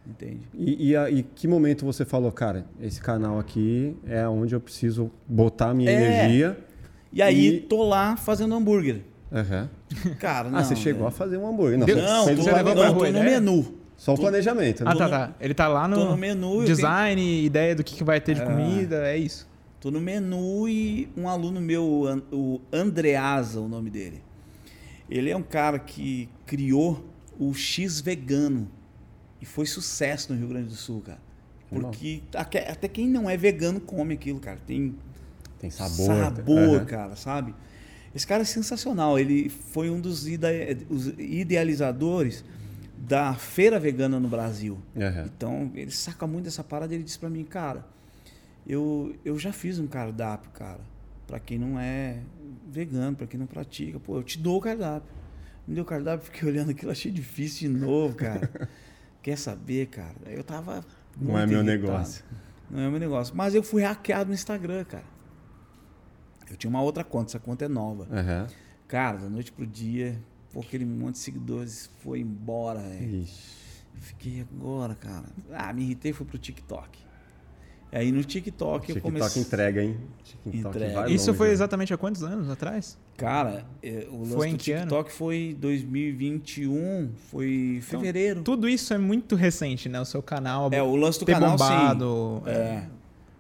Entende? 0.06 0.40
E, 0.54 0.90
e, 0.92 0.96
a- 0.96 1.10
e 1.10 1.24
que 1.24 1.48
momento 1.48 1.86
você 1.86 2.06
falou, 2.06 2.32
cara, 2.32 2.66
esse 2.82 3.02
canal 3.02 3.38
aqui 3.40 3.96
é 4.06 4.26
onde 4.28 4.56
eu 4.56 4.60
preciso 4.62 5.12
botar 5.28 5.72
a 5.72 5.74
minha 5.74 5.90
É. 5.92 5.94
energia? 5.94 6.58
E 7.12 7.22
aí, 7.22 7.48
E- 7.58 7.60
tô 7.62 7.84
lá 7.84 8.16
fazendo 8.16 8.54
hambúrguer. 8.56 9.02
Aham. 9.32 9.70
Cara, 10.20 10.50
não. 10.50 10.60
ah, 10.60 10.64
você 10.64 10.76
chegou 10.76 11.04
né? 11.04 11.08
a 11.10 11.12
fazer 11.12 11.38
um 11.38 11.48
hambúrguer. 11.48 11.78
Não, 11.78 11.86
você 11.86 11.96
Não, 11.96 12.24
um 12.24 12.36
você 12.36 12.52
levou 12.54 12.76
não, 12.76 12.82
pra 12.82 12.88
tô 12.92 12.94
rua, 12.96 13.08
no 13.12 13.20
né? 13.20 13.24
menu. 13.26 13.76
Só 13.98 14.14
o 14.14 14.18
planejamento. 14.18 14.86
né? 14.86 14.92
Ah, 14.92 14.96
tá, 14.96 15.10
tá. 15.10 15.34
Ele 15.40 15.54
tá 15.54 15.68
lá 15.68 15.88
no, 15.88 16.12
no 16.12 16.18
menu. 16.18 16.64
design, 16.64 17.44
ideia 17.46 17.76
do 17.76 17.84
que, 17.84 17.96
que 17.96 18.04
vai 18.04 18.22
ter 18.22 18.36
de 18.36 18.42
É. 18.42 18.46
comida, 18.46 19.08
é 19.08 19.18
isso. 19.18 19.48
Tô 19.82 19.92
no 19.92 20.00
menu 20.00 20.68
e 20.70 21.10
um 21.18 21.28
aluno 21.28 21.60
meu, 21.60 22.06
o 22.32 22.62
Andreasa, 22.72 23.60
o 23.60 23.68
nome 23.68 23.90
dele. 23.90 24.22
Ele 25.10 25.30
é 25.30 25.36
um 25.36 25.42
cara 25.44 25.80
que 25.80 26.30
criou 26.46 27.06
o 27.40 27.54
X 27.54 28.00
vegano 28.00 28.68
e 29.42 29.46
foi 29.46 29.66
sucesso 29.66 30.32
no 30.34 30.40
Rio 30.40 30.48
Grande 30.48 30.68
do 30.70 30.76
Sul, 30.76 31.02
cara. 31.02 31.20
Porque 31.70 32.22
até 32.34 32.88
quem 32.88 33.08
não 33.10 33.30
é 33.30 33.36
vegano 33.36 33.80
come 33.80 34.14
aquilo, 34.14 34.40
cara. 34.40 34.58
Tem 34.66 34.96
Tem 35.60 35.70
sabor. 35.70 36.06
sabor, 36.16 36.58
Aham. 36.78 36.86
cara, 36.86 37.16
sabe? 37.16 37.54
Esse 38.16 38.26
cara 38.26 38.42
é 38.42 38.46
sensacional. 38.46 39.18
Ele 39.20 39.50
foi 39.50 39.90
um 39.90 40.00
dos 40.02 40.28
ide- 40.28 40.86
os 40.90 41.08
idealizadores 41.18 42.44
da 42.98 43.34
feira 43.36 43.80
vegana 43.80 44.20
no 44.20 44.28
Brasil. 44.28 44.78
Aham. 44.96 45.26
Então, 45.36 45.72
ele 45.76 45.92
saca 45.92 46.26
muito 46.28 46.46
dessa 46.46 46.64
parada. 46.64 46.94
Ele 46.94 47.04
disse 47.04 47.20
pra 47.20 47.30
mim, 47.30 47.44
cara, 47.44 47.86
eu, 48.66 49.16
eu 49.24 49.38
já 49.38 49.54
fiz 49.54 49.80
um 49.80 49.88
cardápio, 49.88 50.50
cara, 50.52 50.82
pra 51.26 51.40
quem 51.40 51.58
não 51.58 51.80
é 51.80 52.18
vegano, 52.70 53.16
pra 53.16 53.28
quem 53.28 53.40
não 53.40 53.48
pratica. 53.48 54.00
Pô, 54.00 54.18
eu 54.18 54.24
te 54.24 54.38
dou 54.40 54.58
o 54.58 54.62
cardápio. 54.62 55.10
Me 55.68 55.76
deu 55.76 55.84
o 55.84 55.88
cardápio, 55.88 56.26
fiquei 56.26 56.48
olhando 56.48 56.72
aquilo, 56.72 56.92
achei 56.92 57.12
difícil 57.12 57.70
de 57.70 57.78
novo, 57.78 58.16
cara. 58.16 58.50
Quer 59.22 59.38
saber, 59.38 59.88
cara? 59.88 60.16
Eu 60.28 60.44
tava. 60.44 60.84
Não 61.20 61.38
é 61.38 61.46
meu 61.46 61.62
irritado. 61.62 61.88
negócio. 61.92 62.24
Não 62.70 62.80
é 62.80 62.90
meu 62.90 63.00
negócio. 63.00 63.36
Mas 63.36 63.54
eu 63.54 63.62
fui 63.64 63.84
hackeado 63.84 64.30
no 64.30 64.34
Instagram, 64.34 64.84
cara. 64.86 65.04
Eu 66.50 66.56
tinha 66.58 66.70
uma 66.70 66.82
outra 66.82 67.04
conta, 67.04 67.32
essa 67.32 67.40
conta 67.40 67.66
é 67.66 67.68
nova. 67.68 68.08
Aham. 68.12 68.48
Cara, 68.88 69.18
da 69.18 69.30
noite 69.30 69.52
pro 69.52 69.66
dia, 69.68 70.18
pô, 70.54 70.62
aquele 70.62 70.86
monte 70.86 71.14
de 71.16 71.20
seguidores 71.20 71.90
foi 72.00 72.20
embora, 72.22 72.80
velho. 72.80 73.22
Ixi. 73.24 73.58
Eu 73.96 74.02
fiquei 74.02 74.42
agora, 74.42 74.96
cara. 74.96 75.26
Ah, 75.52 75.74
me 75.74 75.84
irritei, 75.84 76.14
fui 76.14 76.26
pro 76.26 76.38
TikTok. 76.38 77.00
Aí 77.92 78.12
no 78.12 78.22
TikTok 78.24 78.90
eu 78.90 78.96
TikTok 78.96 79.02
comecei. 79.02 79.42
entrega, 79.42 79.82
hein? 79.82 79.98
TikTok 80.24 80.58
Entrega. 80.58 80.94
vai 81.02 81.12
Isso 81.14 81.28
longe, 81.28 81.38
foi 81.38 81.48
né? 81.48 81.54
exatamente 81.54 81.94
há 81.94 81.98
quantos 81.98 82.22
anos 82.22 82.50
atrás? 82.50 82.98
Cara, 83.16 83.66
é, 83.82 84.06
o 84.12 84.20
lance 84.20 84.34
Foi 84.36 84.48
em 84.50 84.52
do 84.52 84.58
que 84.58 84.72
ano? 84.74 84.82
TikTok 84.84 85.12
foi 85.14 85.56
2021, 85.60 87.12
foi 87.32 87.80
fevereiro. 87.82 88.44
Tudo 88.44 88.68
isso 88.68 88.94
é 88.94 88.98
muito 88.98 89.36
recente, 89.36 89.88
né? 89.90 90.00
O 90.02 90.06
seu 90.06 90.22
canal 90.22 90.70
é, 90.72 90.84
o 90.84 90.96
lance 90.96 91.18
do 91.20 91.26
ter 91.26 91.32
canal, 91.34 91.52
bombado. 91.52 92.42
sim. 92.46 92.52
É. 92.52 92.88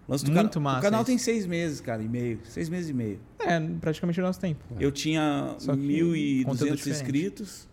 lance 0.07 0.23
do 0.25 0.31
Muito 0.31 0.53
cana- 0.53 0.63
massa 0.63 0.79
O 0.79 0.81
canal 0.83 1.01
isso. 1.01 1.07
tem 1.07 1.17
seis 1.17 1.45
meses, 1.45 1.81
cara, 1.81 2.01
e 2.01 2.07
meio. 2.07 2.39
Seis 2.45 2.69
meses 2.69 2.89
e 2.89 2.93
meio. 2.93 3.19
É, 3.39 3.59
praticamente 3.81 4.19
o 4.19 4.23
nosso 4.23 4.39
tempo. 4.39 4.63
Eu 4.79 4.91
tinha 4.91 5.55
Só 5.59 5.75
que 5.75 5.81
1.200 5.81 6.43
conteúdo 6.45 6.75
diferente. 6.75 7.01
inscritos. 7.01 7.67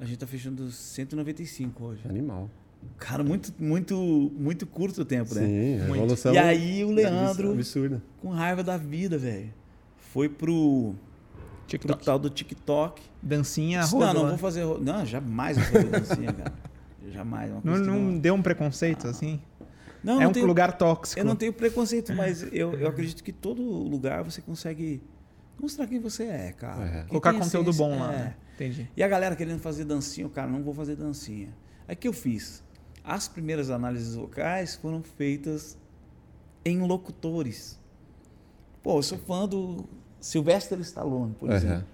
A 0.00 0.04
gente 0.04 0.18
tá 0.18 0.26
fechando 0.26 0.70
195 0.70 1.84
hoje. 1.84 2.00
Animal. 2.08 2.48
Cara, 2.96 3.22
muito, 3.22 3.52
muito, 3.58 4.32
muito 4.38 4.66
curto 4.66 5.02
o 5.02 5.04
tempo, 5.04 5.34
né? 5.34 5.42
Sim, 5.46 5.74
a 5.82 5.86
Muito. 5.88 5.96
evolução. 6.04 6.32
E 6.32 6.38
aí 6.38 6.82
o 6.84 6.90
Leandro, 6.90 7.52
Absurda. 7.52 8.02
com 8.22 8.30
raiva 8.30 8.62
da 8.64 8.78
vida, 8.78 9.18
velho, 9.18 9.52
foi 9.98 10.30
pro, 10.30 10.94
pro 10.96 10.96
TikTok. 11.66 12.04
tal 12.06 12.18
do 12.18 12.30
TikTok. 12.30 13.02
Dancinha, 13.22 13.80
Disse, 13.80 13.94
não, 13.94 14.14
não 14.14 14.22
lá. 14.22 14.28
vou 14.30 14.38
fazer. 14.38 14.64
Não, 14.80 15.04
jamais 15.04 15.58
vou 15.58 15.66
fazer 15.66 15.88
dancinha, 15.90 16.32
cara. 16.32 16.54
Jamais. 17.12 17.50
é 17.50 17.54
uma 17.54 17.60
Não, 17.62 17.76
não 17.84 18.18
deu 18.18 18.32
um 18.34 18.40
preconceito, 18.40 19.06
assim? 19.08 19.38
Não, 20.02 20.20
é 20.20 20.24
não 20.24 20.30
um 20.30 20.32
tenho- 20.32 20.46
lugar 20.46 20.76
tóxico. 20.76 21.20
Eu 21.20 21.24
não 21.24 21.36
tenho 21.36 21.52
preconceito, 21.52 22.12
mas 22.14 22.42
eu, 22.52 22.72
eu 22.74 22.88
acredito 22.88 23.22
que 23.22 23.32
todo 23.32 23.62
lugar 23.62 24.22
você 24.24 24.40
consegue 24.40 25.02
mostrar 25.60 25.86
quem 25.86 26.00
você 26.00 26.24
é, 26.24 26.52
cara. 26.52 26.84
É. 26.84 27.02
Colocar 27.04 27.32
conteúdo 27.34 27.72
bom 27.72 27.98
lá, 27.98 28.12
é. 28.12 28.16
né? 28.16 28.34
Entendi. 28.54 28.90
E 28.96 29.02
a 29.02 29.08
galera 29.08 29.36
querendo 29.36 29.60
fazer 29.60 29.84
dancinha, 29.84 30.28
cara, 30.28 30.48
não 30.48 30.62
vou 30.62 30.74
fazer 30.74 30.96
dancinha. 30.96 31.48
Aí 31.88 31.94
o 31.94 31.98
que 31.98 32.08
eu 32.08 32.12
fiz? 32.12 32.62
As 33.04 33.26
primeiras 33.28 33.70
análises 33.70 34.14
vocais 34.14 34.74
foram 34.76 35.02
feitas 35.02 35.76
em 36.64 36.78
locutores. 36.80 37.78
Pô, 38.82 38.98
eu 38.98 39.02
sou 39.02 39.18
fã 39.18 39.46
do 39.48 39.84
Sylvester 40.20 40.78
Stallone, 40.80 41.34
por 41.38 41.50
exemplo. 41.50 41.76
Aham. 41.76 41.84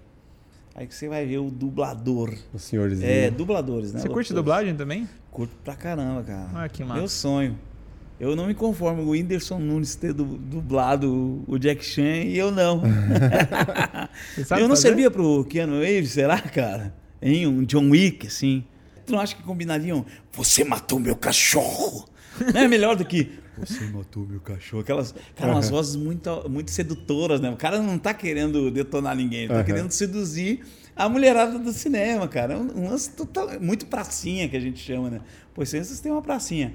Aí 0.75 0.85
que 0.85 0.93
você 0.93 1.07
vai 1.09 1.25
ver 1.25 1.39
o 1.39 1.49
dublador. 1.49 2.33
O 2.53 2.59
senhorzinho. 2.59 3.09
É, 3.09 3.31
dubladores, 3.31 3.93
né? 3.93 3.99
Você 3.99 4.07
curte 4.07 4.31
Locutores. 4.31 4.35
dublagem 4.35 4.75
também? 4.75 5.09
Curto 5.31 5.55
pra 5.63 5.75
caramba, 5.75 6.21
cara. 6.23 6.49
Ah, 6.53 6.69
que 6.69 6.83
massa. 6.83 6.99
Meu 6.99 7.07
sonho. 7.09 7.57
Eu 8.19 8.35
não 8.35 8.47
me 8.47 8.55
conformo 8.55 9.03
com 9.03 9.09
o 9.09 9.11
Whindersson 9.11 9.59
Nunes 9.59 9.93
ter 9.95 10.11
du- 10.11 10.25
dublado 10.25 11.43
o 11.47 11.57
Jack 11.59 11.85
Chan 11.85 12.23
e 12.25 12.37
eu 12.37 12.51
não. 12.51 12.81
Eu 14.51 14.61
não 14.67 14.69
fazer? 14.69 14.81
servia 14.81 15.11
pro 15.11 15.43
Keanu 15.45 15.79
Reeves, 15.81 16.11
será, 16.11 16.39
cara? 16.41 16.93
Em 17.21 17.45
um 17.45 17.63
John 17.63 17.89
Wick, 17.89 18.27
assim. 18.27 18.63
Tu 19.05 19.11
não 19.13 19.19
acha 19.19 19.35
que 19.35 19.43
combinariam? 19.43 20.05
Você 20.33 20.63
matou 20.63 20.99
meu 20.99 21.15
cachorro! 21.15 22.07
Não 22.53 22.61
é 22.61 22.67
melhor 22.67 22.95
do 22.95 23.03
que 23.03 23.31
você 23.57 23.83
matou 23.85 24.23
meu 24.27 24.39
cachorro? 24.39 24.81
Aquelas, 24.83 25.15
cara, 25.35 25.53
umas 25.53 25.69
vozes 25.71 25.95
muito, 25.95 26.47
muito 26.47 26.69
sedutoras, 26.69 27.41
né? 27.41 27.49
O 27.49 27.55
cara 27.55 27.81
não 27.81 27.97
tá 27.97 28.13
querendo 28.13 28.69
detonar 28.69 29.15
ninguém, 29.15 29.39
ele 29.45 29.47
tá 29.47 29.55
Aham. 29.55 29.63
querendo 29.63 29.91
seduzir 29.91 30.59
a 30.95 31.09
mulherada 31.09 31.57
do 31.57 31.71
cinema, 31.73 32.27
cara. 32.27 32.53
É 32.53 32.57
um 32.57 32.87
lance 32.89 33.09
total, 33.09 33.59
muito 33.59 33.87
pracinha 33.87 34.47
que 34.47 34.55
a 34.55 34.59
gente 34.59 34.77
chama, 34.79 35.09
né? 35.09 35.21
Pois 35.55 35.69
vocês 35.69 35.99
têm 35.99 36.11
uma 36.11 36.21
pracinha. 36.21 36.73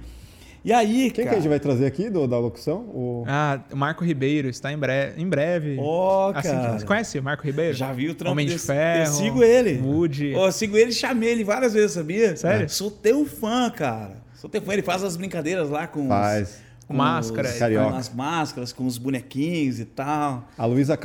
E 0.64 0.72
aí, 0.72 1.10
Quem 1.10 1.10
que 1.10 1.20
a 1.22 1.24
cara... 1.24 1.36
gente 1.38 1.48
vai 1.48 1.58
trazer 1.58 1.86
aqui 1.86 2.08
do, 2.08 2.26
da 2.28 2.38
locução? 2.38 2.82
O... 2.94 3.24
Ah, 3.26 3.58
o 3.72 3.76
Marco 3.76 4.04
Ribeiro 4.04 4.48
está 4.48 4.72
em 4.72 4.78
breve. 4.78 5.20
Em 5.20 5.28
breve. 5.28 5.76
Ó, 5.80 6.30
Assim, 6.32 6.50
cara. 6.50 6.78
você 6.78 6.86
conhece 6.86 7.18
o 7.18 7.22
Marco 7.22 7.44
Ribeiro? 7.44 7.74
Já 7.76 7.92
vi 7.92 8.08
o 8.08 8.14
trampo 8.14 8.30
Homem 8.32 8.46
de 8.46 8.52
desse- 8.52 8.66
Ferro. 8.68 9.02
Eu 9.08 9.12
sigo 9.12 9.42
ele. 9.42 9.80
Woody. 9.82 10.34
Ó, 10.36 10.46
eu 10.46 10.52
sigo 10.52 10.76
ele 10.76 10.90
e 10.90 10.94
chamei 10.94 11.30
ele 11.30 11.42
várias 11.42 11.74
vezes, 11.74 11.92
sabia? 11.92 12.36
Sério? 12.36 12.68
Sou 12.68 12.92
teu 12.92 13.26
fã, 13.26 13.68
cara. 13.70 14.22
Sou 14.36 14.48
teu 14.48 14.62
fã. 14.62 14.72
Ele 14.72 14.82
faz 14.82 15.02
as 15.02 15.16
brincadeiras 15.16 15.68
lá 15.68 15.88
com, 15.88 16.02
os- 16.02 16.08
Faz. 16.08 16.58
com 16.86 16.86
Com 16.88 16.94
máscara. 16.94 17.48
os- 17.48 17.58
Carioca. 17.58 17.90
com 17.90 17.96
as 17.96 18.14
máscaras, 18.14 18.72
com 18.72 18.86
os 18.86 18.98
bonequinhos 18.98 19.80
e 19.80 19.84
tal. 19.84 20.46
A 20.56 20.64
Luísa 20.64 20.96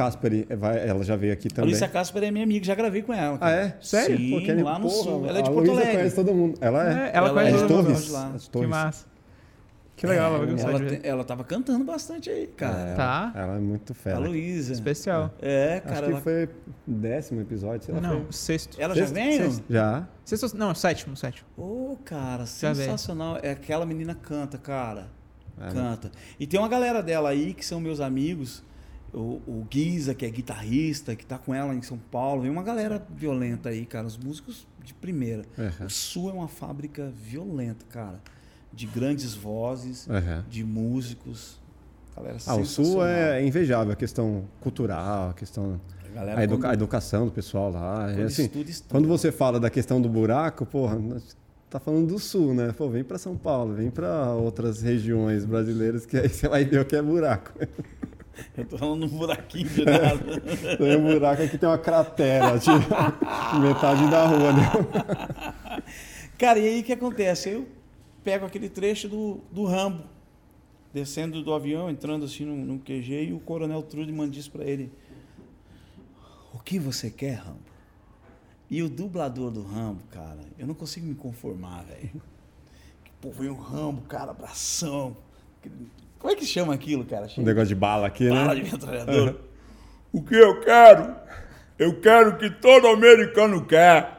é, 0.50 0.56
vai- 0.56 0.88
ela 0.88 1.04
já 1.04 1.16
veio 1.16 1.34
aqui 1.34 1.48
A 1.52 1.56
também. 1.56 1.72
Luísa 1.72 1.88
Casper 1.88 2.24
é 2.26 2.30
minha 2.30 2.44
amiga, 2.44 2.64
já 2.64 2.76
gravei 2.76 3.02
com 3.02 3.12
ela. 3.12 3.38
Ah, 3.38 3.40
cara. 3.40 3.56
é? 3.56 3.76
Sério? 3.82 4.18
Sim, 4.18 4.40
que 4.42 4.54
lá 4.54 4.78
no 4.78 4.88
porra, 4.88 5.04
sul. 5.04 5.26
Ela 5.28 5.40
é 5.40 5.42
de 5.42 5.50
a 5.50 5.52
Porto 5.52 5.66
Luísa 5.66 5.72
Alegre. 5.82 5.98
conhece 5.98 6.16
todo 6.16 6.32
mundo. 6.32 6.58
Ela 6.62 6.84
é? 6.84 6.92
É, 6.92 7.12
ela 7.12 7.28
Ela 7.30 7.34
conhece 7.34 7.58
é 7.58 7.62
de 7.62 7.68
todo 7.68 7.78
mundo. 7.78 7.86
Torres? 7.88 8.06
de 8.06 8.12
lá. 8.12 8.32
É 8.34 8.38
de 8.38 8.44
Que 8.44 8.50
Torres. 8.52 8.70
massa. 8.70 9.17
Que 9.98 10.06
legal, 10.08 10.28
ela 10.36 10.38
vai 10.46 10.48
gostar 10.54 10.70
ela, 10.70 10.80
ver. 10.80 11.00
te- 11.02 11.08
ela 11.08 11.24
tava 11.26 11.44
cantando 11.44 11.84
bastante 11.84 12.30
aí, 12.30 12.48
cara. 12.48 12.94
Tá. 12.96 13.32
Ela 13.36 13.56
é 13.56 13.60
muito 13.60 13.92
A 13.92 13.96
fera. 13.96 14.20
Luísa. 14.20 14.72
Especial. 14.72 15.34
É, 15.42 15.82
Acho 15.84 15.88
cara. 15.94 16.06
que 16.06 16.12
ela, 16.14 16.22
foi 16.22 16.50
décimo 16.86 17.42
episódio, 17.42 17.84
sei 17.88 17.96
lá. 17.96 18.00
Não, 18.02 18.22
foi. 18.22 18.32
sexto. 18.32 18.80
ela 18.80 18.94
já 18.96 19.08
Sexto? 19.08 19.14
veio? 19.16 19.44
Sexto. 19.52 19.64
Já. 19.70 20.08
Sexto, 20.24 20.56
não, 20.58 20.76
sétimo, 20.76 21.18
sétimo. 21.18 21.48
Ô, 21.58 21.98
cara, 22.06 22.46
Já 22.46 22.72
veio. 22.74 22.86
sensacional. 22.92 23.40
É 23.42 23.52
aquela 23.52 23.86
menina 23.86 24.14
canta, 24.16 24.58
cara. 24.58 25.08
É, 25.60 25.72
canta. 25.72 26.12
E 26.40 26.46
tem 26.46 26.60
uma 26.60 26.70
galera 26.70 27.02
dela 27.02 27.30
aí 27.30 27.54
que 27.54 27.66
são 27.66 27.82
meus 27.82 28.00
amigos. 28.00 28.64
O, 29.12 29.42
o 29.48 29.66
Guiza, 29.68 30.14
que 30.14 30.26
é 30.26 30.30
guitarrista, 30.30 31.16
que 31.16 31.26
tá 31.26 31.40
com 31.40 31.56
ela 31.56 31.74
em 31.74 31.82
São 31.82 31.98
Paulo. 31.98 32.44
Vem 32.44 32.52
uma 32.52 32.62
galera 32.62 33.04
violenta 33.16 33.70
aí, 33.70 33.84
cara. 33.86 34.06
Os 34.06 34.18
músicos 34.18 34.68
de 34.84 34.94
primeira. 34.94 35.44
Uhum. 35.58 35.88
O 35.88 35.90
Sul 35.90 36.30
é 36.30 36.34
uma 36.34 36.48
fábrica 36.48 37.12
violenta, 37.16 37.84
cara. 37.90 38.22
De 38.74 38.86
grandes 38.86 39.34
vozes, 39.34 40.06
Uhum. 40.08 40.44
de 40.50 40.64
músicos. 40.64 41.58
Galera 42.16 42.38
Ah, 42.48 42.56
o 42.56 42.66
Sul 42.66 43.06
é 43.06 43.44
invejável, 43.46 43.94
a 43.94 43.96
questão 43.96 44.46
cultural, 44.62 45.30
a 45.30 45.34
questão. 45.34 45.80
A 46.16 46.22
A, 46.22 46.44
educa- 46.44 46.62
quando- 46.62 46.66
a 46.72 46.74
educação 46.74 47.26
do 47.26 47.32
pessoal 47.32 47.72
lá. 47.72 48.06
quando 48.08 48.20
É 48.22 48.24
assim, 48.24 48.44
estuda, 48.46 48.70
estuda. 48.72 48.90
quando 48.92 49.08
você 49.08 49.32
fala 49.32 49.60
da 49.60 49.70
questão 49.70 50.02
do 50.02 50.10
buraco, 50.10 50.66
porra, 50.66 50.98
tá 51.70 51.80
falando 51.80 52.08
do 52.08 52.18
Sul, 52.20 52.56
né? 52.56 52.74
Pô, 52.76 52.90
vem 52.90 53.04
pra 53.04 53.18
São 53.20 53.36
Paulo, 53.38 53.76
vem 53.76 53.92
pra 53.92 54.32
outras 54.34 54.82
regiões 54.82 55.46
brasileiras 55.46 56.06
que 56.08 56.18
aí 56.18 56.28
você 56.28 56.48
vai 56.48 56.66
ver 56.66 56.80
o 56.82 56.86
que 56.86 56.96
é 56.96 57.02
buraco. 57.04 57.52
Eu 58.56 58.66
tô 58.66 58.78
falando 58.78 59.04
um 59.06 59.10
buraquinho 59.10 59.68
de 59.70 59.84
nada. 59.86 60.42
Tem 60.78 60.98
um 60.98 61.04
buraco 61.14 61.42
aqui, 61.42 61.58
tem 61.58 61.68
uma 61.70 61.78
cratera, 61.78 62.58
tipo, 62.60 63.60
metade 63.60 64.10
da 64.12 64.26
rua, 64.28 64.54
né? 64.54 65.82
Cara, 66.38 66.60
e 66.60 66.68
aí 66.68 66.82
o 66.82 66.84
que 66.84 66.94
acontece? 66.94 67.50
Eu 67.50 67.68
pego 68.24 68.46
aquele 68.46 68.70
trecho 68.70 69.08
do, 69.08 69.42
do 69.52 69.66
Rambo, 69.66 70.04
descendo 70.94 71.44
do 71.44 71.54
avião, 71.54 71.90
entrando 71.90 72.26
assim 72.26 72.46
no, 72.46 72.56
no 72.56 72.80
QG, 72.80 73.30
e 73.30 73.34
o 73.34 73.40
coronel 73.40 73.82
Trudman 73.84 74.30
diz 74.30 74.48
pra 74.48 74.64
ele: 74.64 74.92
O 76.54 76.60
que 76.60 76.80
você 76.80 77.10
quer, 77.10 77.36
Rambo? 77.36 77.68
E 78.70 78.84
o 78.84 78.90
dublador 78.90 79.50
do 79.50 79.64
Rambo, 79.64 80.04
cara, 80.12 80.42
eu 80.58 80.68
não 80.68 80.74
consigo 80.74 81.06
me 81.06 81.16
conformar, 81.16 81.84
velho. 81.84 82.22
Pô, 83.22 83.32
vem 83.32 83.50
o 83.50 83.56
Rambo, 83.56 84.02
cara, 84.04 84.32
abração. 84.32 85.16
Como 86.20 86.34
é 86.34 86.36
que 86.36 86.46
chama 86.46 86.74
aquilo, 86.74 87.06
cara? 87.06 87.28
Um 87.38 87.44
negócio 87.44 87.70
de 87.70 87.76
bala 87.76 88.08
aqui, 88.08 88.30
Bala 88.30 88.54
né? 88.54 88.62
de 88.62 88.72
metralhadora. 88.72 89.38
O 90.12 90.22
que 90.22 90.36
eu 90.36 90.60
quero? 90.62 91.16
Eu 91.78 92.00
quero 92.02 92.32
o 92.32 92.38
que 92.38 92.50
todo 92.50 92.88
americano 92.88 93.66
quer. 93.66 94.17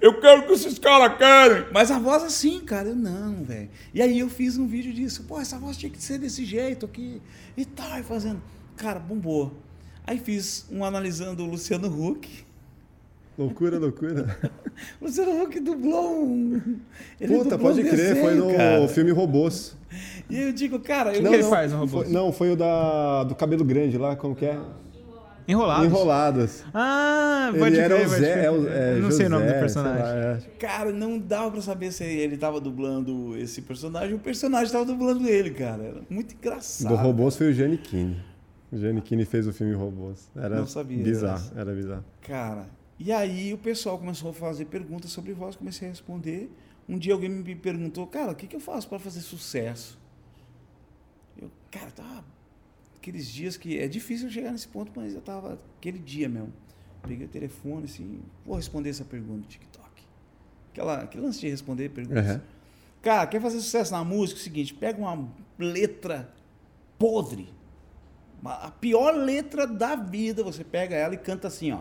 Eu 0.00 0.20
quero 0.20 0.42
o 0.42 0.46
que 0.46 0.52
esses 0.52 0.78
caras 0.78 1.16
querem. 1.16 1.66
Mas 1.72 1.90
a 1.90 1.98
voz 1.98 2.22
assim, 2.22 2.60
cara, 2.60 2.88
eu 2.88 2.96
não, 2.96 3.42
velho. 3.42 3.68
E 3.94 4.02
aí 4.02 4.18
eu 4.18 4.28
fiz 4.28 4.56
um 4.56 4.66
vídeo 4.66 4.92
disso. 4.92 5.24
Pô, 5.24 5.40
essa 5.40 5.58
voz 5.58 5.76
tinha 5.76 5.90
que 5.90 6.02
ser 6.02 6.18
desse 6.18 6.44
jeito 6.44 6.86
aqui. 6.86 7.20
E 7.56 7.64
tal, 7.64 7.98
e 7.98 8.02
fazendo. 8.02 8.42
Cara, 8.76 8.98
bombou. 8.98 9.52
Aí 10.06 10.18
fiz 10.18 10.66
um 10.70 10.84
analisando 10.84 11.42
o 11.42 11.46
Luciano 11.46 11.88
Huck. 11.88 12.28
Loucura, 13.38 13.78
loucura. 13.78 14.38
O 15.00 15.04
Luciano 15.06 15.42
Huck 15.42 15.58
dublou 15.60 16.24
um. 16.26 16.60
ele 17.20 17.36
Puta, 17.36 17.50
dublou 17.50 17.72
pode 17.72 17.80
um 17.80 17.88
crer, 17.90 18.16
foi 18.16 18.30
desenho, 18.34 18.50
no 18.50 18.56
cara. 18.56 18.88
filme 18.88 19.10
Robôs. 19.12 19.76
E 20.28 20.36
eu 20.36 20.52
digo, 20.52 20.78
cara, 20.80 21.14
eu 21.16 21.22
que 21.22 21.34
ele 21.34 21.42
faz 21.44 21.72
no 21.72 21.78
Robôs? 21.78 22.04
Foi, 22.04 22.12
não, 22.12 22.32
foi 22.32 22.52
o 22.52 22.56
da, 22.56 23.24
do 23.24 23.34
cabelo 23.34 23.64
grande 23.64 23.96
lá, 23.96 24.14
como 24.14 24.36
que 24.36 24.44
é? 24.44 24.58
Enrolados. 25.50 25.86
Enroladas. 25.86 26.64
Ah, 26.72 27.50
pode 27.58 27.74
Ele 27.74 27.78
era 27.78 27.94
crer, 27.96 28.06
o 28.06 28.10
pode 28.10 28.20
Zé, 28.22 28.32
crer. 28.32 28.44
é 28.44 28.50
o- 28.50 28.68
é, 28.68 28.92
Eu 28.96 29.02
não 29.02 29.10
sei 29.10 29.26
o 29.26 29.30
nome 29.30 29.42
do 29.44 29.48
José, 29.48 29.60
personagem. 29.60 30.02
lá, 30.02 30.10
é. 30.14 30.38
Cara, 30.58 30.92
não 30.92 31.18
dava 31.18 31.50
pra 31.50 31.60
saber 31.62 31.92
se 31.92 32.04
ele 32.04 32.36
tava 32.36 32.60
dublando 32.60 33.36
esse 33.36 33.62
personagem. 33.62 34.14
O 34.14 34.18
personagem 34.18 34.72
tava 34.72 34.84
dublando 34.84 35.28
ele, 35.28 35.50
cara. 35.50 35.82
Era 35.82 36.00
muito 36.08 36.34
engraçado. 36.34 36.88
Do 36.88 36.96
Robôs 36.96 37.36
foi 37.36 37.50
o 37.50 37.52
Giannichini. 37.52 38.22
O 38.72 38.76
Giannichini 38.76 39.24
fez 39.24 39.46
o 39.46 39.52
filme 39.52 39.74
Robôs. 39.74 40.30
Era 40.36 40.56
Não 40.56 40.66
sabia 40.66 41.02
bizarro, 41.02 41.40
dessa. 41.40 41.60
era 41.60 41.72
bizarro. 41.74 42.04
Cara, 42.22 42.66
e 42.98 43.10
aí 43.10 43.52
o 43.52 43.58
pessoal 43.58 43.98
começou 43.98 44.30
a 44.30 44.32
fazer 44.32 44.66
perguntas 44.66 45.10
sobre 45.10 45.32
voz, 45.32 45.56
comecei 45.56 45.88
a 45.88 45.90
responder. 45.90 46.48
Um 46.88 46.98
dia 46.98 47.12
alguém 47.12 47.28
me 47.30 47.54
perguntou, 47.54 48.06
cara, 48.06 48.32
o 48.32 48.34
que, 48.34 48.46
que 48.46 48.54
eu 48.56 48.60
faço 48.60 48.88
para 48.88 48.98
fazer 48.98 49.20
sucesso? 49.20 49.98
Eu, 51.40 51.50
cara, 51.70 51.90
tava 51.90 52.24
aqueles 53.00 53.26
dias 53.26 53.56
que 53.56 53.78
é 53.78 53.88
difícil 53.88 54.30
chegar 54.30 54.52
nesse 54.52 54.68
ponto, 54.68 54.92
mas 54.94 55.14
eu 55.14 55.22
tava 55.22 55.58
aquele 55.78 55.98
dia 55.98 56.28
mesmo. 56.28 56.52
Peguei 57.02 57.26
o 57.26 57.30
telefone 57.30 57.86
assim, 57.86 58.20
vou 58.44 58.56
responder 58.56 58.90
essa 58.90 59.04
pergunta 59.04 59.38
no 59.38 59.44
TikTok. 59.44 60.02
Aquela, 60.70 61.02
aquele 61.02 61.24
lance 61.24 61.40
de 61.40 61.48
responder 61.48 61.88
perguntas. 61.88 62.36
Uhum. 62.36 62.40
Cara, 63.00 63.26
quer 63.26 63.40
fazer 63.40 63.58
sucesso 63.60 63.90
na 63.92 64.04
música? 64.04 64.38
É 64.38 64.40
o 64.40 64.44
seguinte, 64.44 64.74
pega 64.74 65.00
uma 65.00 65.26
letra 65.58 66.30
podre. 66.98 67.48
A 68.44 68.70
pior 68.70 69.14
letra 69.14 69.66
da 69.66 69.96
vida, 69.96 70.42
você 70.42 70.62
pega 70.62 70.94
ela 70.94 71.14
e 71.14 71.18
canta 71.18 71.48
assim, 71.48 71.72
ó. 71.72 71.80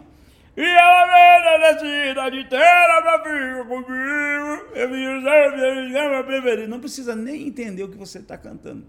E 0.56 0.62
ela 0.62 1.06
vem 1.06 1.60
da 1.60 1.80
cidade 1.80 2.40
inteira 2.40 3.02
pra 3.02 3.24
ficar 3.24 3.66
comigo. 3.66 4.76
Eu 4.76 4.90
me 4.90 4.98
reservo, 4.98 5.58
eu 5.58 6.18
me 6.18 6.24
preferido. 6.24 6.68
Não 6.70 6.80
precisa 6.80 7.16
nem 7.16 7.48
entender 7.48 7.84
o 7.84 7.90
que 7.90 7.98
você 7.98 8.22
tá 8.22 8.38
cantando. 8.38 8.86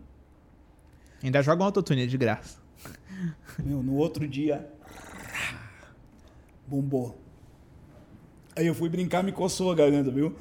Ainda 1.22 1.42
joga 1.42 1.62
um 1.62 1.66
autotune 1.66 2.06
de 2.06 2.16
graça. 2.16 2.59
Meu, 3.59 3.83
no 3.83 3.94
outro 3.94 4.26
dia, 4.26 4.70
bombou. 6.66 7.20
Aí 8.56 8.66
eu 8.66 8.74
fui 8.74 8.88
brincar, 8.88 9.22
me 9.22 9.33
coçou 9.33 9.70
a 9.70 9.74
garganta, 9.74 10.11
viu? 10.11 10.35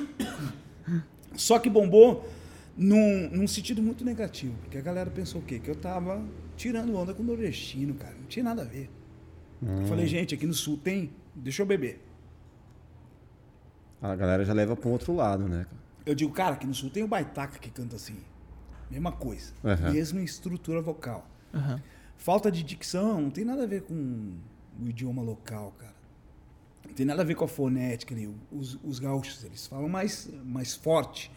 Só 1.34 1.58
que 1.58 1.70
bombou 1.70 2.28
num, 2.76 3.30
num 3.30 3.46
sentido 3.46 3.82
muito 3.82 4.04
negativo. 4.04 4.54
Porque 4.62 4.78
a 4.78 4.82
galera 4.82 5.10
pensou 5.10 5.40
o 5.40 5.44
quê? 5.44 5.58
Que 5.58 5.70
eu 5.70 5.76
tava 5.76 6.22
tirando 6.56 6.94
onda 6.96 7.14
com 7.14 7.22
o 7.22 7.26
nordestino, 7.26 7.94
cara. 7.94 8.14
Não 8.18 8.26
tinha 8.26 8.44
nada 8.44 8.62
a 8.62 8.64
ver. 8.64 8.90
Eu 9.62 9.86
falei, 9.86 10.06
gente, 10.06 10.34
aqui 10.34 10.46
no 10.46 10.54
sul 10.54 10.78
tem, 10.78 11.10
deixa 11.34 11.62
eu 11.62 11.66
beber. 11.66 12.00
A 14.00 14.16
galera 14.16 14.44
já 14.44 14.54
leva 14.54 14.74
para 14.74 14.88
um 14.88 14.92
outro 14.92 15.14
lado, 15.14 15.46
né? 15.46 15.66
Eu 16.06 16.14
digo, 16.14 16.32
cara, 16.32 16.54
aqui 16.54 16.66
no 16.66 16.72
sul 16.72 16.88
tem 16.88 17.02
o 17.02 17.08
baitaca 17.08 17.58
que 17.58 17.70
canta 17.70 17.96
assim. 17.96 18.16
Mesma 18.90 19.12
coisa. 19.12 19.52
Aham. 19.64 19.92
Mesma 19.92 20.20
estrutura 20.22 20.80
vocal. 20.82 21.26
Aham. 21.54 21.80
Falta 22.16 22.50
de 22.50 22.62
dicção 22.62 23.20
não 23.20 23.30
tem 23.30 23.44
nada 23.44 23.62
a 23.62 23.66
ver 23.66 23.82
com 23.82 24.34
o 24.80 24.88
idioma 24.88 25.22
local, 25.22 25.72
cara. 25.78 25.94
Não 26.86 26.92
tem 26.94 27.06
nada 27.06 27.22
a 27.22 27.24
ver 27.24 27.34
com 27.34 27.44
a 27.44 27.48
fonética 27.48 28.14
ali. 28.14 28.28
Os, 28.50 28.78
os 28.84 28.98
gaúchos, 28.98 29.42
eles 29.44 29.66
falam 29.66 29.88
mais, 29.88 30.28
mais 30.44 30.74
forte. 30.74 31.30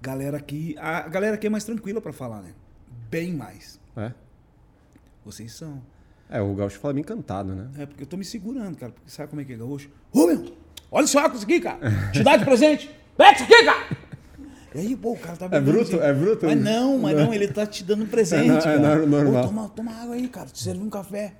Galera 0.00 0.36
aqui, 0.36 0.76
a 0.78 1.08
galera 1.08 1.34
aqui 1.36 1.46
é 1.46 1.50
mais 1.50 1.64
tranquila 1.64 2.00
pra 2.00 2.12
falar, 2.12 2.42
né? 2.42 2.52
Bem 3.10 3.32
mais. 3.32 3.80
É? 3.96 4.12
Vocês 5.24 5.52
são. 5.52 5.82
É, 6.28 6.40
o 6.40 6.54
gaúcho 6.54 6.78
fala 6.78 6.94
bem 6.94 7.04
cantado, 7.04 7.54
né? 7.54 7.70
É 7.78 7.86
porque 7.86 8.02
eu 8.02 8.06
tô 8.06 8.16
me 8.16 8.24
segurando, 8.24 8.76
cara. 8.76 8.92
Porque 8.92 9.10
sabe 9.10 9.28
como 9.28 9.42
é 9.42 9.44
que 9.44 9.52
é 9.52 9.56
gaúcho? 9.56 9.90
Meu, 10.14 10.54
olha 10.90 11.04
esse 11.04 11.16
óculos 11.16 11.42
aqui, 11.42 11.60
cara. 11.60 11.78
Te 12.12 12.22
dá 12.22 12.36
de 12.36 12.44
presente. 12.44 12.90
Pega 13.16 13.34
isso 13.34 13.44
aqui, 13.44 13.64
cara. 13.64 13.96
E 14.74 14.78
aí, 14.80 14.96
pô, 14.96 15.12
o 15.12 15.18
cara 15.18 15.36
tá 15.36 15.48
bebendo 15.48 15.72
bruto? 15.78 15.96
assim. 15.96 16.04
É 16.06 16.12
bruto? 16.12 16.46
Mas 16.46 16.60
não, 16.60 16.98
mas 16.98 17.16
não, 17.16 17.32
ele 17.34 17.48
tá 17.48 17.66
te 17.66 17.84
dando 17.84 18.04
um 18.04 18.06
presente, 18.06 18.66
É, 18.66 18.78
não, 18.78 18.88
é 18.90 18.94
cara. 18.94 19.06
normal. 19.06 19.44
Ô, 19.44 19.46
toma, 19.46 19.68
toma 19.68 19.92
água 20.02 20.14
aí, 20.14 20.28
cara. 20.28 20.46
Te 20.48 20.62
serve 20.62 20.82
um 20.82 20.90
café. 20.90 21.34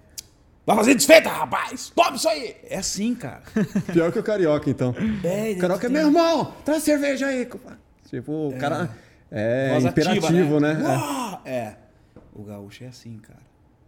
Vai 0.66 0.76
fazer 0.76 0.94
desfeita, 0.94 1.28
rapaz. 1.28 1.90
Toma 1.94 2.14
isso 2.16 2.28
aí. 2.28 2.54
É 2.68 2.76
assim, 2.78 3.14
cara. 3.14 3.42
Pior 3.92 4.12
que 4.12 4.18
o 4.18 4.22
carioca, 4.22 4.70
então. 4.70 4.94
É, 5.24 5.52
O 5.52 5.58
carioca 5.58 5.86
é 5.86 5.88
tem- 5.88 5.90
meu 5.90 6.06
irmão, 6.06 6.52
traz 6.64 6.82
cerveja 6.82 7.26
aí. 7.26 7.46
compadre. 7.46 7.78
Tipo, 8.08 8.48
o 8.48 8.56
cara 8.58 8.90
é 9.30 9.70
Voz 9.72 9.86
ativa, 9.86 10.14
imperativo, 10.16 10.60
né? 10.60 10.78
É. 10.80 10.86
Uau! 10.86 11.42
É. 11.44 11.74
O 12.34 12.42
gaúcho 12.44 12.84
é 12.84 12.88
assim, 12.88 13.18
cara. 13.18 13.40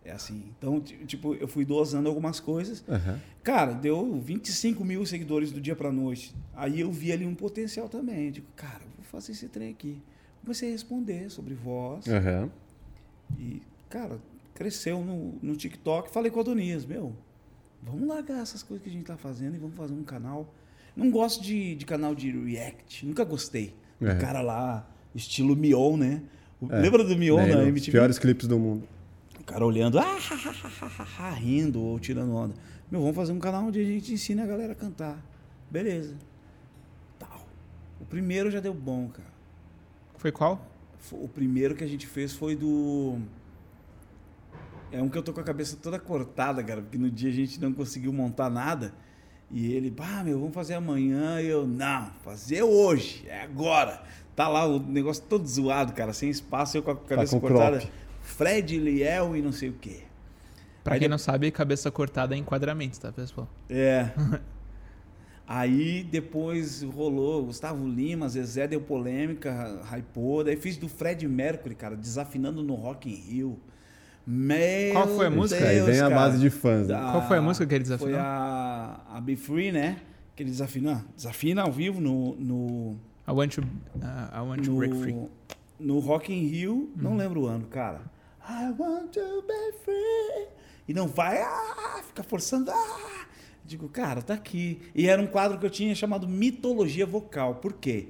É 0.05 0.11
assim. 0.13 0.45
Então, 0.59 0.81
ti- 0.81 0.99
tipo, 1.07 1.35
eu 1.35 1.47
fui 1.47 1.65
dosando 1.65 2.09
algumas 2.09 2.41
coisas. 2.41 2.83
Aham. 2.89 3.19
Cara, 3.43 3.73
deu 3.73 4.19
25 4.21 4.85
mil 4.85 5.05
seguidores 5.07 5.53
do 5.53 5.61
dia 5.61 5.77
pra 5.77 5.93
noite. 5.93 6.35
Aí 6.55 6.81
eu 6.81 6.91
vi 6.91 7.13
ali 7.13 7.25
um 7.25 7.35
potencial 7.35 7.89
também. 7.89 8.27
Eu 8.27 8.31
digo, 8.33 8.47
cara, 8.57 8.81
fazer 9.15 9.33
esse 9.33 9.49
trem 9.49 9.71
aqui. 9.71 10.01
Comecei 10.43 10.69
a 10.69 10.73
responder 10.73 11.31
sobre 11.31 11.55
voz. 11.55 12.07
Aham. 12.07 12.51
E, 13.39 13.63
cara, 13.89 14.19
cresceu 14.55 15.01
no, 15.03 15.35
no 15.43 15.57
TikTok. 15.57 16.11
Falei 16.11 16.31
com 16.31 16.39
o 16.39 16.41
Adonias, 16.41 16.85
meu, 16.85 17.15
vamos 17.83 18.07
largar 18.07 18.43
essas 18.43 18.63
coisas 18.63 18.83
que 18.85 18.91
a 18.91 18.93
gente 18.93 19.05
tá 19.07 19.17
fazendo 19.17 19.55
e 19.57 19.59
vamos 19.59 19.77
fazer 19.77 19.95
um 19.95 20.03
canal. 20.05 20.53
Não 20.97 21.11
gosto 21.11 21.43
de, 21.43 21.75
de 21.75 21.85
canal 21.87 22.15
de 22.15 22.31
react. 22.31 23.05
Nunca 23.07 23.25
gostei. 23.25 23.75
Do 24.01 24.09
É. 24.09 24.17
cara 24.17 24.41
lá, 24.43 24.89
estilo 25.15 25.57
Mion, 25.57 25.97
né? 25.97 26.23
O- 26.61 26.71
É. 26.73 26.81
Lembra 26.81 27.03
do 27.03 27.17
Mion 27.17 27.37
Lembro, 27.37 27.55
na 27.57 27.63
Os 27.63 27.69
MTV? 27.69 27.91
piores 27.93 28.19
clipes 28.19 28.47
do 28.47 28.59
mundo. 28.59 28.87
O 29.41 29.45
cara 29.45 29.65
olhando, 29.67 29.99
ah, 29.99 31.31
rindo 31.37 31.81
ou 31.83 31.99
tirando 31.99 32.33
onda. 32.35 32.55
Meu, 32.91 33.01
vamos 33.01 33.17
fazer 33.17 33.33
um 33.33 33.39
canal 33.39 33.65
onde 33.65 33.81
a 33.81 33.85
gente 33.85 34.13
ensina 34.13 34.45
a 34.45 34.47
galera 34.47 34.73
a 34.73 34.77
cantar. 34.77 35.19
Beleza. 35.71 36.15
O 38.05 38.07
primeiro 38.07 38.51
já 38.51 38.61
deu 38.61 38.73
bom, 38.75 39.09
cara. 39.09 39.29
Foi 40.17 40.31
qual? 40.31 40.65
O 41.13 41.29
primeiro 41.29 41.75
que 41.75 41.83
a 41.85 41.87
gente 41.87 42.07
fez 42.07 42.33
foi 42.33 42.55
do. 42.55 43.19
É 44.93 45.03
um 45.03 45.09
que 45.09 45.19
eu 45.19 45.23
tô 45.23 45.33
com 45.33 45.41
a 45.41 45.45
cabeça 45.45 45.77
toda 45.83 45.99
cortada, 45.99 46.63
cara, 46.63 46.81
porque 46.81 46.97
no 46.97 47.11
dia 47.11 47.31
a 47.31 47.33
gente 47.33 47.61
não 47.61 47.73
conseguiu 47.73 48.13
montar 48.13 48.49
nada. 48.49 48.95
E 49.51 49.73
ele, 49.73 49.91
bah, 49.91 50.23
meu, 50.25 50.39
vamos 50.39 50.55
fazer 50.55 50.75
amanhã. 50.75 51.41
E 51.41 51.47
eu, 51.47 51.67
não, 51.67 52.11
fazer 52.23 52.63
hoje, 52.63 53.25
é 53.29 53.43
agora. 53.43 54.03
Tá 54.37 54.49
lá 54.49 54.67
o 54.67 54.79
negócio 54.79 55.23
todo 55.29 55.47
zoado, 55.47 55.93
cara, 55.93 56.13
sem 56.13 56.29
espaço, 56.31 56.77
eu 56.77 56.83
com 56.83 56.91
a 56.93 56.97
cabeça 56.97 57.39
com 57.39 57.47
cortada. 57.47 57.79
crop. 57.79 57.93
Fred, 58.23 58.79
Liel 58.79 59.37
e 59.37 59.43
não 59.43 59.53
sei 59.53 59.69
o 59.69 59.75
quê. 59.75 60.03
Pra 60.83 60.95
Aí 60.95 61.01
quem 61.01 61.09
de- 61.09 61.11
não 61.11 61.19
sabe, 61.19 61.51
cabeça 61.51 61.91
cortada 61.91 62.35
é 62.35 62.39
enquadramento, 62.39 63.01
tá, 63.01 63.13
pessoal? 63.13 63.49
É. 63.69 64.11
Aí 65.47 66.03
depois 66.05 66.83
rolou 66.83 67.45
Gustavo 67.45 67.87
Lima, 67.87 68.29
Zezé 68.29 68.67
deu 68.67 68.81
polêmica, 68.81 69.81
hypou. 69.95 70.43
Daí 70.43 70.57
fiz 70.57 70.77
do 70.77 70.89
Fred 70.89 71.27
Mercury, 71.29 71.75
cara, 71.75 71.95
desafinando 71.97 72.63
no 72.63 72.75
Rock 72.75 73.11
in 73.11 73.15
Rio. 73.15 73.59
Meu 74.27 74.93
Qual 74.95 75.09
foi 75.09 75.27
a 75.27 75.31
música? 75.31 75.63
Aí 75.67 75.77
Deus, 75.77 75.87
vem 75.87 75.99
a 76.01 76.09
cara. 76.09 76.15
base 76.15 76.39
de 76.39 76.49
fãs. 76.49 76.89
né? 76.89 76.95
Da- 76.95 77.11
Qual 77.13 77.29
foi 77.29 77.37
a 77.39 77.43
música 77.43 77.67
que 77.67 77.75
ele 77.75 77.83
desafinou? 77.85 78.15
Foi 78.15 78.19
a, 78.21 79.01
a 79.13 79.21
Be 79.21 79.37
Free, 79.37 79.71
né? 79.71 79.99
Que 80.35 80.43
ele 80.43 80.51
desafina. 80.51 81.05
Desafina 81.15 81.63
ao 81.63 81.71
vivo 81.71 82.01
no, 82.01 82.35
no, 82.37 82.97
I 83.29 83.33
want 83.33 83.53
to, 83.55 83.61
uh, 83.61 83.65
I 84.35 84.41
want 84.41 84.65
to 84.65 84.75
break 84.77 84.95
free. 84.97 85.13
no, 85.13 85.31
no 85.79 85.99
Rock 85.99 86.33
in 86.33 86.47
Rio. 86.47 86.73
Uhum. 86.75 86.91
Não 86.97 87.17
lembro 87.19 87.43
o 87.43 87.47
ano, 87.47 87.67
cara. 87.67 88.01
I 88.49 88.73
want 88.79 89.11
to 89.13 89.43
be 89.47 89.79
free. 89.85 90.47
E 90.89 90.95
não 90.95 91.07
vai, 91.07 91.41
ah, 91.43 92.03
fica 92.07 92.23
forçando. 92.23 92.71
Ah. 92.71 93.27
Digo, 93.65 93.89
cara, 93.89 94.21
tá 94.21 94.35
aqui. 94.35 94.81
E 94.95 95.09
era 95.09 95.21
um 95.21 95.27
quadro 95.27 95.59
que 95.59 95.65
eu 95.65 95.71
tinha 95.71 95.95
chamado 95.95 96.29
Mitologia 96.29 97.07
Vocal. 97.07 97.57
Por 97.57 97.73
quê? 97.73 98.09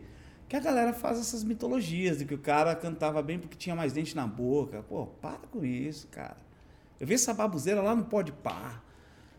Que 0.48 0.56
a 0.56 0.60
galera 0.60 0.92
faz 0.92 1.18
essas 1.18 1.44
mitologias, 1.44 2.18
de 2.18 2.24
que 2.24 2.34
o 2.34 2.38
cara 2.38 2.74
cantava 2.74 3.22
bem 3.22 3.38
porque 3.38 3.56
tinha 3.56 3.74
mais 3.74 3.92
dente 3.92 4.14
na 4.16 4.26
boca. 4.26 4.82
Pô, 4.82 5.06
para 5.06 5.38
com 5.50 5.64
isso, 5.64 6.06
cara. 6.08 6.36
Eu 7.00 7.06
vi 7.06 7.14
essa 7.14 7.32
babuzeira 7.32 7.80
lá 7.80 7.94
no 7.94 8.04
Pode 8.04 8.32
Par. 8.32 8.82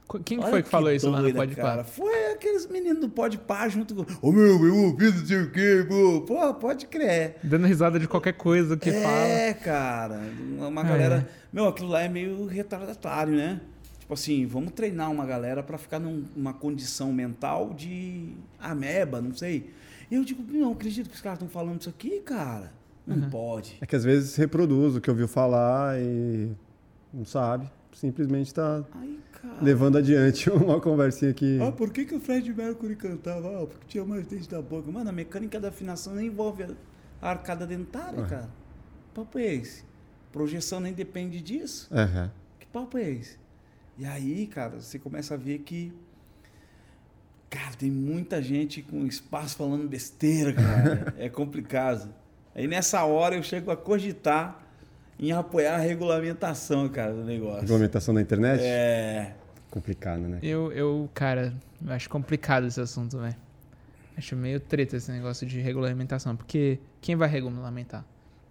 Qu- 0.08 0.20
Quem 0.24 0.40
Olha 0.40 0.50
foi 0.50 0.64
que 0.64 0.70
falou 0.70 0.92
isso 0.92 1.10
lá 1.10 1.22
no 1.22 1.34
Pode. 1.34 1.56
Par? 1.56 1.84
Foi 1.84 2.32
aqueles 2.32 2.68
meninos 2.68 3.02
do 3.02 3.10
Pode 3.10 3.38
Par 3.38 3.70
junto 3.70 3.94
com. 3.96 4.06
Ô 4.22 4.32
meu, 4.32 4.58
meu 4.60 4.76
ouvido 4.76 5.20
não 5.20 5.26
sei 5.26 5.42
o 5.42 5.52
quê, 5.52 5.86
pô. 5.88 6.22
Pô, 6.22 6.54
pode 6.54 6.86
crer. 6.88 7.38
Dando 7.44 7.66
risada 7.68 8.00
de 8.00 8.08
qualquer 8.08 8.34
coisa 8.34 8.78
que 8.78 8.92
fala. 8.92 9.18
É, 9.28 9.54
cara. 9.54 10.20
Uma 10.60 10.82
É. 10.82 10.84
galera. 10.84 11.30
Meu, 11.52 11.68
aquilo 11.68 11.90
lá 11.90 12.02
é 12.02 12.10
meio 12.10 12.46
retardatário, 12.46 13.34
né? 13.34 13.60
Tipo 14.06 14.14
assim, 14.14 14.46
vamos 14.46 14.72
treinar 14.74 15.12
uma 15.12 15.26
galera 15.26 15.64
pra 15.64 15.80
ficar 15.80 15.98
num- 16.00 16.26
numa 16.36 16.54
condição 16.54 17.12
mental 17.12 17.74
de 17.74 18.34
ameba, 18.60 19.20
não 19.20 19.34
sei. 19.34 19.72
E 20.12 20.14
eu 20.16 20.24
digo, 20.24 20.44
não 20.56 20.74
acredito 20.74 21.10
que 21.10 21.16
os 21.16 21.22
caras 21.22 21.38
estão 21.40 21.50
falando 21.50 21.82
isso 21.82 21.90
aqui, 21.90 22.20
cara. 22.20 22.72
Não 23.08 23.18
Uhum. 23.18 23.30
pode. 23.32 23.78
É 23.82 23.86
que 23.88 23.96
às 23.96 24.04
vezes 24.04 24.36
reproduz 24.36 24.96
o 24.96 25.02
que 25.02 25.10
ouviu 25.10 25.28
falar 25.28 26.00
e 26.00 26.52
não 27.12 27.26
sabe. 27.26 27.68
Simplesmente 27.94 28.48
está 28.48 28.84
levando 29.60 29.98
adiante 29.98 30.50
uma 30.52 30.80
conversinha 30.80 31.34
que. 31.34 31.60
Ah, 31.60 31.72
por 31.72 31.92
que, 31.92 32.06
que 32.06 32.14
o 32.14 32.20
Fred 32.20 32.54
Mercury 32.54 32.96
cantava? 32.96 33.64
Ah, 33.64 33.66
porque 33.66 33.86
tinha 33.88 34.06
mais 34.06 34.28
dente 34.28 34.48
da 34.48 34.62
boca. 34.62 34.92
Mano, 34.92 35.10
a 35.10 35.14
mecânica 35.14 35.60
da 35.60 35.70
afinação 35.70 36.14
nem 36.14 36.28
envolve 36.28 36.64
a 37.22 37.30
arcada 37.30 37.66
dentária, 37.66 38.20
Uhum. 38.22 38.28
cara. 38.28 38.44
Que 38.50 39.16
papo 39.16 39.40
é 39.40 39.56
esse? 39.56 39.84
Projeção 40.32 40.80
nem 40.80 40.94
depende 40.94 41.42
disso. 41.42 41.88
Aham. 41.92 42.32
Que 42.60 42.68
papo 42.68 42.98
é 43.00 43.10
esse? 43.10 43.44
E 43.98 44.06
aí, 44.06 44.48
cara, 44.48 44.80
você 44.80 45.00
começa 45.00 45.34
a 45.34 45.38
ver 45.38 45.60
que. 45.60 45.94
Cara, 47.50 47.76
tem 47.78 47.90
muita 47.90 48.42
gente 48.42 48.82
com 48.82 49.06
espaço 49.06 49.56
falando 49.56 49.88
besteira, 49.88 50.52
cara. 50.54 51.14
é 51.20 51.30
complicado. 51.30 52.14
Aí 52.54 52.68
nessa 52.68 53.04
hora 53.06 53.36
eu 53.36 53.44
chego 53.44 53.72
a 53.72 53.78
cogitar 53.78 54.62
em 55.18 55.32
apoiar 55.32 55.76
a 55.76 55.78
regulamentação, 55.78 56.90
cara, 56.90 57.14
do 57.14 57.24
negócio. 57.24 57.62
Regulamentação 57.62 58.14
da 58.14 58.22
internet? 58.22 58.62
É. 58.62 59.34
Complicado, 59.72 60.22
né? 60.22 60.40
Eu, 60.42 60.72
eu, 60.72 61.10
cara, 61.14 61.54
eu 61.86 61.92
acho 61.94 62.10
complicado 62.10 62.66
esse 62.68 62.80
assunto, 62.80 63.18
velho. 63.20 63.36
Acho 64.18 64.36
meio 64.36 64.60
treta 64.60 64.96
esse 64.96 65.12
negócio 65.12 65.46
de 65.46 65.60
regulamentação. 65.60 66.36
Porque 66.36 66.80
quem 67.02 67.16
vai 67.16 67.28
regulamentar? 67.28 68.06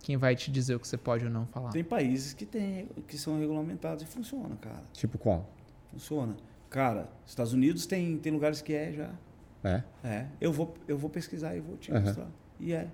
Quem 0.04 0.18
vai 0.18 0.36
te 0.36 0.50
dizer 0.50 0.74
o 0.74 0.78
que 0.80 0.86
você 0.86 0.98
pode 0.98 1.24
ou 1.24 1.30
não 1.30 1.46
falar? 1.46 1.70
Tem 1.70 1.82
países 1.82 2.34
que, 2.34 2.44
tem, 2.44 2.86
que 3.08 3.16
são 3.16 3.40
regulamentados 3.40 4.02
e 4.02 4.06
funciona, 4.06 4.54
cara. 4.56 4.82
Tipo 4.92 5.16
qual? 5.16 5.48
Funciona. 5.90 6.36
Cara, 6.68 7.08
Estados 7.26 7.54
Unidos 7.54 7.86
tem, 7.86 8.18
tem 8.18 8.30
lugares 8.30 8.60
que 8.60 8.74
é 8.74 8.92
já. 8.92 9.10
É? 9.64 9.82
É. 10.04 10.26
Eu 10.38 10.52
vou, 10.52 10.74
eu 10.86 10.98
vou 10.98 11.08
pesquisar 11.08 11.56
e 11.56 11.60
vou 11.60 11.78
te 11.78 11.90
Aham. 11.90 12.02
mostrar. 12.02 12.28
E 12.60 12.74
é. 12.74 12.86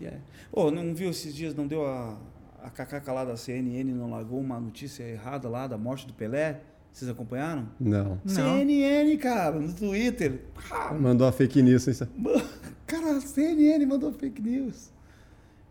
E 0.00 0.06
é. 0.06 0.18
Ô, 0.50 0.70
não 0.70 0.94
viu 0.94 1.10
esses 1.10 1.34
dias, 1.34 1.54
não 1.54 1.66
deu 1.66 1.84
a, 1.84 2.18
a 2.62 2.70
cacaca 2.70 3.12
lá 3.12 3.22
da 3.22 3.36
CNN, 3.36 3.92
não 3.92 4.08
largou 4.08 4.40
uma 4.40 4.58
notícia 4.58 5.02
errada 5.02 5.46
lá 5.46 5.66
da 5.66 5.76
morte 5.76 6.06
do 6.06 6.14
Pelé? 6.14 6.62
Vocês 6.90 7.10
acompanharam? 7.10 7.68
Não. 7.78 8.18
CNN, 8.24 9.14
cara, 9.18 9.60
no 9.60 9.74
Twitter. 9.74 10.40
Ah, 10.70 10.94
Mandou 10.94 11.26
a 11.26 11.32
fake 11.32 11.60
news 11.60 11.86
Mano, 12.16 12.42
Cara, 12.86 13.18
a 13.18 13.20
CNN 13.20 13.84
mandou 13.84 14.10
fake 14.10 14.40
news. 14.40 14.90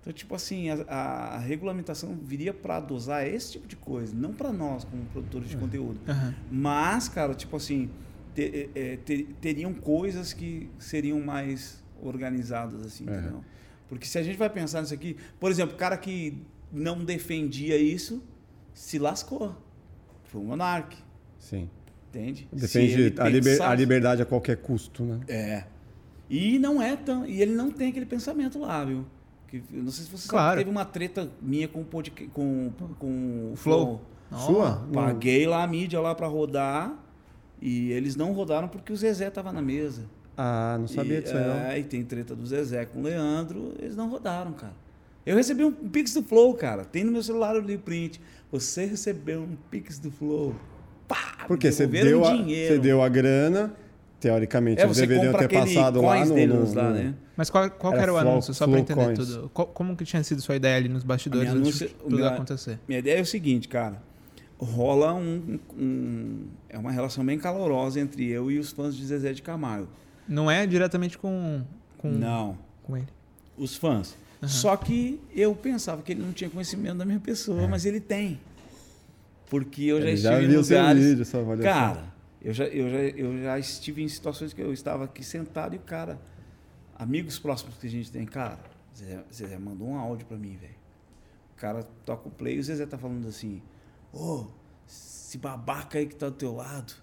Então, 0.01 0.13
tipo 0.13 0.33
assim, 0.33 0.69
a, 0.69 0.75
a 0.87 1.37
regulamentação 1.39 2.17
viria 2.23 2.53
para 2.53 2.79
dosar 2.79 3.27
esse 3.27 3.51
tipo 3.53 3.67
de 3.67 3.75
coisa, 3.75 4.15
não 4.15 4.33
para 4.33 4.51
nós 4.53 4.83
como 4.85 5.03
produtores 5.07 5.49
de 5.49 5.57
conteúdo. 5.57 5.99
Aham. 6.07 6.33
Mas, 6.49 7.09
cara, 7.09 7.33
tipo 7.33 7.55
assim, 7.57 7.89
te- 8.33 8.69
é, 8.73 8.93
é, 8.93 8.97
ter- 8.97 9.27
teriam 9.41 9.73
coisas 9.73 10.31
que 10.31 10.69
seriam 10.79 11.19
mais 11.19 11.83
organizadas, 12.01 12.85
assim, 12.85 13.05
É. 13.09 13.17
entendeu? 13.19 13.43
Porque 13.89 14.05
se 14.05 14.17
a 14.17 14.23
gente 14.23 14.37
vai 14.37 14.49
pensar 14.49 14.81
nisso 14.81 14.93
aqui, 14.93 15.17
por 15.39 15.51
exemplo, 15.51 15.75
o 15.75 15.77
cara 15.77 15.97
que 15.97 16.37
não 16.71 17.03
defendia 17.03 17.75
isso 17.77 18.23
se 18.73 18.97
lascou. 18.99 19.55
Foi 20.25 20.39
o 20.39 20.43
monarca, 20.45 20.95
Sim. 21.39 21.69
entende? 22.09 22.47
Defende 22.53 23.13
a, 23.19 23.27
liber- 23.27 23.61
a 23.61 23.75
liberdade 23.75 24.21
a 24.21 24.25
qualquer 24.25 24.57
custo, 24.57 25.03
né? 25.03 25.19
é. 25.27 25.63
E 26.29 26.57
não 26.59 26.79
é 26.81 26.95
tão. 26.95 27.25
E 27.25 27.41
ele 27.41 27.53
não 27.55 27.71
tem 27.71 27.89
aquele 27.89 28.05
pensamento 28.05 28.59
lá, 28.59 28.85
viu? 28.85 29.03
Que, 29.49 29.57
eu 29.73 29.83
não 29.83 29.91
sei 29.91 30.05
se 30.05 30.11
você 30.11 30.27
sabe, 30.27 30.29
Claro. 30.29 30.57
teve 30.59 30.69
uma 30.69 30.85
treta 30.85 31.29
minha 31.41 31.67
com 31.67 31.81
o 31.81 31.85
podcast, 31.85 32.29
com, 32.33 32.71
com 32.99 33.51
o 33.51 33.55
Flow. 33.55 34.01
Flow. 34.29 34.45
Sua? 34.45 34.87
Paguei 34.93 35.47
lá 35.47 35.63
a 35.63 35.67
mídia 35.67 35.99
lá 35.99 36.13
pra 36.13 36.27
rodar 36.27 36.95
e 37.61 37.91
eles 37.91 38.15
não 38.15 38.31
rodaram 38.31 38.67
porque 38.67 38.93
o 38.93 38.95
Zezé 38.95 39.29
tava 39.29 39.51
na 39.51 39.61
mesa. 39.61 40.03
Ah, 40.37 40.77
não 40.79 40.87
sabia 40.87 41.17
e, 41.17 41.21
disso 41.21 41.35
aí, 41.35 41.47
não. 41.47 41.53
é, 41.55 41.79
e 41.79 41.83
tem 41.83 42.03
treta 42.03 42.35
do 42.35 42.45
Zezé 42.45 42.85
com 42.85 42.99
o 42.99 43.03
Leandro, 43.03 43.73
eles 43.79 43.95
não 43.95 44.07
rodaram, 44.07 44.53
cara. 44.53 44.73
Eu 45.25 45.35
recebi 45.35 45.63
um 45.63 45.71
Pix 45.71 46.13
do 46.13 46.23
Flow, 46.23 46.53
cara. 46.53 46.85
Tem 46.85 47.03
no 47.03 47.11
meu 47.11 47.21
celular 47.21 47.55
o 47.57 47.79
print. 47.79 48.21
Você 48.51 48.85
recebeu 48.85 49.41
um 49.41 49.55
Pix 49.69 49.99
do 49.99 50.09
Flow. 50.09 50.55
Pá! 51.07 51.45
Porque 51.47 51.71
você 51.71 51.85
deu, 51.85 52.23
a, 52.25 52.35
dinheiro. 52.35 52.75
você 52.75 52.79
deu 52.79 53.01
a 53.01 53.09
grana, 53.09 53.73
teoricamente 54.19 54.81
É, 54.81 54.85
eles 54.85 54.97
deveriam 54.97 55.33
ter 55.33 55.47
passado 55.49 56.01
lá 56.01 56.15
coins 56.15 56.29
no, 56.29 56.35
deles 56.35 56.73
no- 56.73 56.75
lá, 56.75 56.89
no- 56.89 56.95
né? 56.95 57.13
Mas 57.37 57.49
qual, 57.49 57.69
qual 57.71 57.93
que 57.93 57.99
Era 57.99 58.03
era 58.07 58.13
o 58.13 58.19
Flow- 58.19 58.31
anúncio? 58.31 58.53
Só 58.53 58.65
pra 58.65 58.73
Flow 58.73 58.79
entender 58.81 59.05
Coins. 59.15 59.17
tudo. 59.35 59.49
Co- 59.53 59.65
como 59.67 59.95
que 59.95 60.03
tinha 60.05 60.21
sido 60.23 60.41
sua 60.41 60.55
ideia 60.55 60.75
ali 60.77 60.89
nos 60.89 61.03
bastidores 61.03 61.49
antes 61.49 61.79
de 61.79 61.87
tudo 61.87 62.15
minha- 62.17 62.27
acontecer? 62.29 62.79
Minha 62.87 62.99
ideia 62.99 63.19
é 63.19 63.21
o 63.21 63.25
seguinte, 63.25 63.67
cara. 63.67 64.01
Rola 64.57 65.13
um, 65.13 65.57
um- 65.77 66.47
É 66.67 66.77
uma 66.77 66.91
relação 66.91 67.25
bem 67.25 67.39
calorosa 67.39 67.99
entre 67.99 68.27
eu 68.29 68.51
e 68.51 68.59
os 68.59 68.71
fãs 68.71 68.95
de 68.95 69.05
Zezé 69.05 69.31
de 69.33 69.41
Camargo. 69.41 69.87
Não 70.27 70.51
é 70.51 70.67
diretamente 70.67 71.17
com, 71.17 71.61
com, 71.97 72.09
Não, 72.11 72.57
com 72.83 72.97
ele. 72.97 73.07
os 73.57 73.75
fãs. 73.75 74.15
Só 74.43 74.75
que 74.77 75.19
eu 75.35 75.53
pensava 75.55 76.01
que 76.01 76.11
ele 76.11 76.21
não 76.21 76.31
tinha 76.31 76.49
conhecimento 76.49 76.97
da 76.97 77.05
minha 77.05 77.19
pessoa, 77.19 77.67
mas 77.67 77.85
ele 77.85 77.99
tem. 77.99 78.39
Porque 79.49 79.83
eu 79.85 79.97
já 79.99 80.03
Ele 80.07 80.13
estive 80.13 80.29
já 80.35 80.41
em 80.43 80.55
lugares. 80.57 81.03
vídeo, 81.05 81.25
sua 81.25 81.39
avaliação. 81.41 81.73
Cara, 81.81 82.03
eu 82.41 82.53
já, 82.53 82.65
eu, 82.65 82.89
já, 82.89 82.97
eu 82.99 83.41
já 83.43 83.59
estive 83.59 84.01
em 84.03 84.07
situações 84.07 84.53
que 84.53 84.61
eu 84.61 84.71
estava 84.73 85.05
aqui 85.05 85.23
sentado 85.23 85.75
e 85.75 85.77
o 85.77 85.81
cara. 85.81 86.19
Amigos 86.95 87.39
próximos 87.39 87.75
que 87.77 87.87
a 87.87 87.89
gente 87.89 88.11
tem, 88.11 88.25
cara, 88.25 88.59
Zezé, 88.95 89.23
Zezé 89.33 89.57
mandou 89.57 89.87
um 89.87 89.97
áudio 89.97 90.25
pra 90.27 90.37
mim, 90.37 90.57
velho. 90.57 90.75
O 91.55 91.59
cara 91.59 91.83
toca 92.05 92.27
o 92.27 92.31
play 92.31 92.55
e 92.57 92.59
o 92.59 92.63
Zezé 92.63 92.85
tá 92.85 92.97
falando 92.97 93.27
assim: 93.27 93.61
Ô, 94.13 94.47
esse 94.87 95.37
babaca 95.37 95.97
aí 95.97 96.05
que 96.07 96.15
tá 96.15 96.27
do 96.27 96.35
teu 96.35 96.53
lado, 96.55 96.93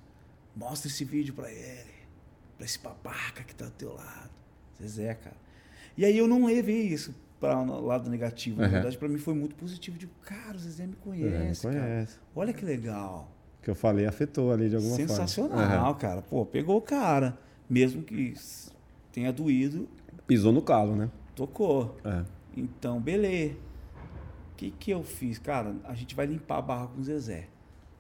mostra 0.54 0.88
esse 0.88 1.04
vídeo 1.04 1.32
pra 1.34 1.50
ele. 1.50 1.94
Pra 2.58 2.66
esse 2.66 2.78
babaca 2.78 3.42
que 3.44 3.54
tá 3.54 3.66
do 3.66 3.70
teu 3.72 3.94
lado. 3.94 4.30
Zezé, 4.80 5.14
cara. 5.14 5.36
E 5.96 6.04
aí 6.04 6.16
eu 6.18 6.28
não 6.28 6.44
levei 6.44 6.82
isso 6.88 7.14
para 7.40 7.58
o 7.58 7.86
lado 7.86 8.10
negativo. 8.10 8.60
Na 8.60 8.66
Uhum. 8.66 8.72
verdade, 8.72 8.98
pra 8.98 9.08
mim 9.08 9.18
foi 9.18 9.34
muito 9.34 9.54
positivo. 9.54 9.96
Digo, 9.96 10.12
cara, 10.22 10.56
o 10.56 10.58
Zezé 10.58 10.86
me 10.86 10.92
É, 10.92 10.96
conhece, 10.96 11.62
cara. 11.62 11.80
conhece. 11.80 12.18
Olha 12.34 12.52
que 12.52 12.64
legal. 12.64 13.30
Que 13.66 13.70
eu 13.70 13.74
falei 13.74 14.06
afetou 14.06 14.52
ali 14.52 14.68
de 14.68 14.76
alguma 14.76 14.94
Sensacional, 14.94 15.58
forma. 15.58 15.74
Aham. 15.74 15.94
cara. 15.94 16.22
Pô, 16.22 16.46
pegou 16.46 16.76
o 16.76 16.80
cara. 16.80 17.36
Mesmo 17.68 18.00
que 18.00 18.32
tenha 19.10 19.32
doído, 19.32 19.88
Pisou 20.24 20.52
no 20.52 20.62
calo, 20.62 20.94
né? 20.94 21.10
tocou. 21.34 21.96
É. 22.04 22.22
Então, 22.56 23.00
beleza. 23.00 23.54
O 23.54 24.56
que, 24.56 24.70
que 24.70 24.92
eu 24.92 25.02
fiz? 25.02 25.40
Cara, 25.40 25.74
a 25.82 25.94
gente 25.96 26.14
vai 26.14 26.26
limpar 26.26 26.58
a 26.58 26.62
barra 26.62 26.86
com 26.86 27.00
o 27.00 27.02
Zezé. 27.02 27.48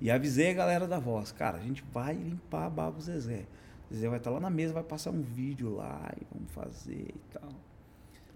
E 0.00 0.08
avisei 0.08 0.50
a 0.52 0.54
galera 0.54 0.86
da 0.86 1.00
voz. 1.00 1.32
Cara, 1.32 1.58
a 1.58 1.60
gente 1.60 1.82
vai 1.92 2.14
limpar 2.14 2.66
a 2.66 2.70
barra 2.70 2.92
com 2.92 2.98
o 2.98 3.02
Zezé. 3.02 3.42
O 3.90 3.94
Zezé 3.94 4.08
vai 4.08 4.18
estar 4.18 4.30
lá 4.30 4.38
na 4.38 4.48
mesa, 4.50 4.72
vai 4.72 4.84
passar 4.84 5.10
um 5.10 5.20
vídeo 5.20 5.74
lá 5.74 6.12
e 6.16 6.24
vamos 6.32 6.48
fazer 6.52 7.08
e 7.12 7.20
tal. 7.32 7.50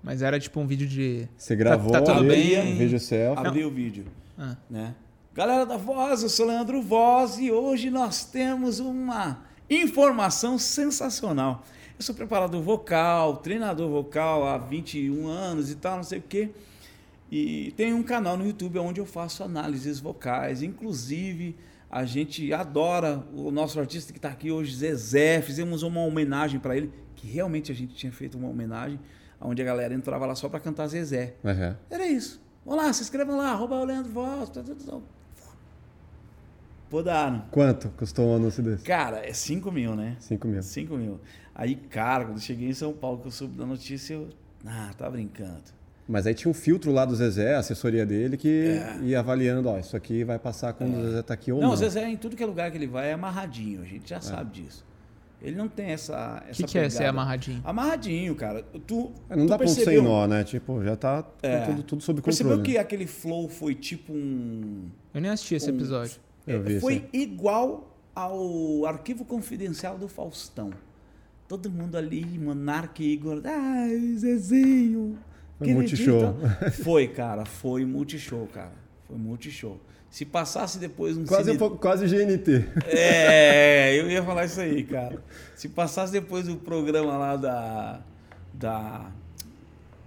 Mas 0.03 0.21
era 0.21 0.41
tipo 0.41 0.59
um 0.59 0.67
vídeo 0.67 0.89
de. 0.89 1.29
Você 1.37 1.55
gravou 1.55 1.93
tá 1.93 2.01
tudo 2.03 2.11
ali, 2.19 2.29
bem? 2.29 2.75
um 2.75 2.77
vídeo 2.77 2.99
selfie. 2.99 3.47
Abri 3.47 3.65
o 3.65 3.71
vídeo, 3.71 4.05
Ah. 4.37 4.57
né? 4.69 4.97
Galera 5.41 5.65
da 5.65 5.79
Voz, 5.79 6.23
eu 6.23 6.29
sou 6.29 6.45
Leandro 6.45 6.83
Voz 6.83 7.39
e 7.39 7.51
hoje 7.51 7.89
nós 7.89 8.27
temos 8.27 8.79
uma 8.79 9.43
informação 9.71 10.59
sensacional. 10.59 11.65
Eu 11.97 12.05
sou 12.05 12.15
preparador 12.15 12.61
vocal, 12.61 13.39
treinador 13.39 13.89
vocal 13.89 14.47
há 14.47 14.59
21 14.59 15.27
anos 15.27 15.71
e 15.71 15.77
tal, 15.77 15.97
não 15.97 16.03
sei 16.03 16.19
o 16.19 16.23
quê. 16.29 16.51
E 17.33 17.73
tem 17.75 17.95
um 17.95 18.03
canal 18.03 18.37
no 18.37 18.45
YouTube 18.45 18.81
onde 18.81 19.01
eu 19.01 19.07
faço 19.07 19.43
análises 19.43 19.99
vocais. 19.99 20.63
Inclusive, 20.63 21.57
a 21.91 22.05
gente 22.05 22.53
adora 22.53 23.25
o 23.33 23.51
nosso 23.51 23.81
artista 23.81 24.13
que 24.13 24.19
está 24.19 24.29
aqui 24.29 24.51
hoje, 24.51 24.77
Zezé. 24.77 25.41
Fizemos 25.41 25.83
uma 25.83 26.01
homenagem 26.03 26.61
para 26.61 26.77
ele, 26.77 26.93
que 27.17 27.27
realmente 27.27 27.73
a 27.73 27.75
gente 27.75 27.95
tinha 27.95 28.13
feito 28.13 28.37
uma 28.37 28.51
homenagem, 28.51 29.01
onde 29.41 29.63
a 29.63 29.65
galera 29.65 29.95
entrava 29.95 30.27
lá 30.27 30.35
só 30.35 30.51
para 30.51 30.61
cantar 30.61 30.87
Zezé. 30.89 31.37
Uhum. 31.43 31.75
Era 31.89 32.07
isso. 32.07 32.43
Vamos 32.63 32.85
lá, 32.85 32.93
se 32.93 33.03
inscrevam 33.03 33.39
lá, 33.39 33.53
arroba 33.53 33.77
o 33.77 33.85
Leandro 33.87 34.13
Voz. 34.13 34.51
Podaram. 36.91 37.45
Quanto 37.51 37.89
custou 37.91 38.27
um 38.33 38.37
anúncio 38.37 38.63
desse? 38.63 38.85
Cara, 38.85 39.25
é 39.25 39.33
5 39.33 39.71
mil, 39.71 39.95
né? 39.95 40.17
5 40.19 40.49
mil. 40.49 40.63
5 40.63 40.97
mil. 40.97 41.21
Aí, 41.55 41.77
cara, 41.77 42.25
quando 42.25 42.37
eu 42.39 42.43
cheguei 42.43 42.69
em 42.69 42.73
São 42.75 42.93
Paulo, 42.93 43.19
que 43.19 43.29
eu 43.29 43.31
soube 43.31 43.57
da 43.57 43.65
notícia, 43.65 44.15
eu. 44.15 44.29
Ah, 44.67 44.91
tá 44.99 45.09
brincando. 45.09 45.63
Mas 46.09 46.27
aí 46.27 46.35
tinha 46.35 46.51
um 46.51 46.55
filtro 46.55 46.91
lá 46.93 47.05
do 47.05 47.15
Zezé, 47.15 47.55
a 47.55 47.61
assessoria 47.61 48.05
dele, 48.05 48.37
que 48.37 48.81
ia 49.03 49.21
avaliando, 49.21 49.69
ó, 49.69 49.79
isso 49.79 49.97
aqui 49.97 50.25
vai 50.25 50.39
passar 50.41 50.73
quando 50.73 50.97
o 50.99 51.03
Zezé 51.07 51.23
tá 51.23 51.35
aqui 51.35 51.53
ou 51.53 51.61
Não, 51.61 51.69
não. 51.69 51.75
o 51.75 51.77
Zezé, 51.77 52.09
em 52.09 52.17
tudo 52.17 52.35
que 52.35 52.43
é 52.43 52.47
lugar 52.47 52.69
que 52.73 52.77
ele 52.77 52.89
vai, 52.89 53.11
é 53.11 53.13
amarradinho. 53.13 53.81
A 53.83 53.85
gente 53.85 54.11
já 54.11 54.21
sabe 54.21 54.61
disso. 54.61 54.85
Ele 55.41 55.57
não 55.57 55.69
tem 55.69 55.87
essa. 55.93 56.43
O 56.51 56.53
que, 56.53 56.65
que 56.65 56.79
é 56.79 56.91
ser 56.91 57.05
amarradinho? 57.07 57.61
Amarradinho, 57.65 58.35
cara. 58.35 58.63
Tu, 58.87 59.11
É, 59.31 59.37
não 59.37 59.47
tu 59.47 59.51
dá 59.51 59.57
ponto 59.59 59.69
sem 59.71 59.85
percebeu- 59.85 60.03
nó, 60.03 60.27
né? 60.27 60.43
Tipo, 60.45 60.83
já 60.85 60.97
tá 60.97 61.25
É. 61.43 61.61
tudo, 61.61 61.83
tudo 61.83 62.03
sob 62.03 62.21
Percebeu 62.21 62.57
controle. 62.57 62.73
que 62.73 62.77
aquele 62.79 63.07
flow 63.07 63.49
foi 63.49 63.75
tipo 63.75 64.13
um. 64.13 64.89
Eu 65.15 65.21
nem 65.21 65.31
assisti 65.31 65.55
esse 65.55 65.71
Um- 65.71 65.75
episódio. 65.77 66.21
É, 66.47 66.59
vi, 66.59 66.81
foi 66.81 66.95
sim. 66.95 67.05
igual 67.13 67.97
ao 68.15 68.87
arquivo 68.87 69.25
confidencial 69.25 69.97
do 69.99 70.09
Faustão. 70.09 70.71
Todo 71.49 71.69
mundo 71.71 71.97
ali, 71.97 72.25
Monark 72.39 73.03
e 73.03 73.13
Igor. 73.13 73.41
Ai, 73.45 74.15
Zezinho. 74.17 75.19
Foi 75.59 75.75
multishow. 75.75 76.37
Foi, 76.83 77.09
cara. 77.09 77.45
Foi 77.45 77.85
multishow, 77.85 78.47
cara. 78.53 78.73
Foi 79.07 79.17
multishow. 79.19 79.79
Se 80.09 80.25
passasse 80.25 80.79
depois 80.79 81.17
um 81.17 81.25
Quase, 81.25 81.53
cine- 81.53 81.71
quase 81.79 82.07
GNT. 82.07 82.65
É, 82.87 83.95
eu 84.01 84.11
ia 84.11 84.23
falar 84.25 84.45
isso 84.47 84.61
aí, 84.61 84.83
cara. 84.85 85.23
Se 85.55 85.69
passasse 85.69 86.13
depois 86.13 86.49
o 86.49 86.57
programa 86.57 87.17
lá 87.17 87.37
da. 87.37 88.01
Da. 88.53 89.11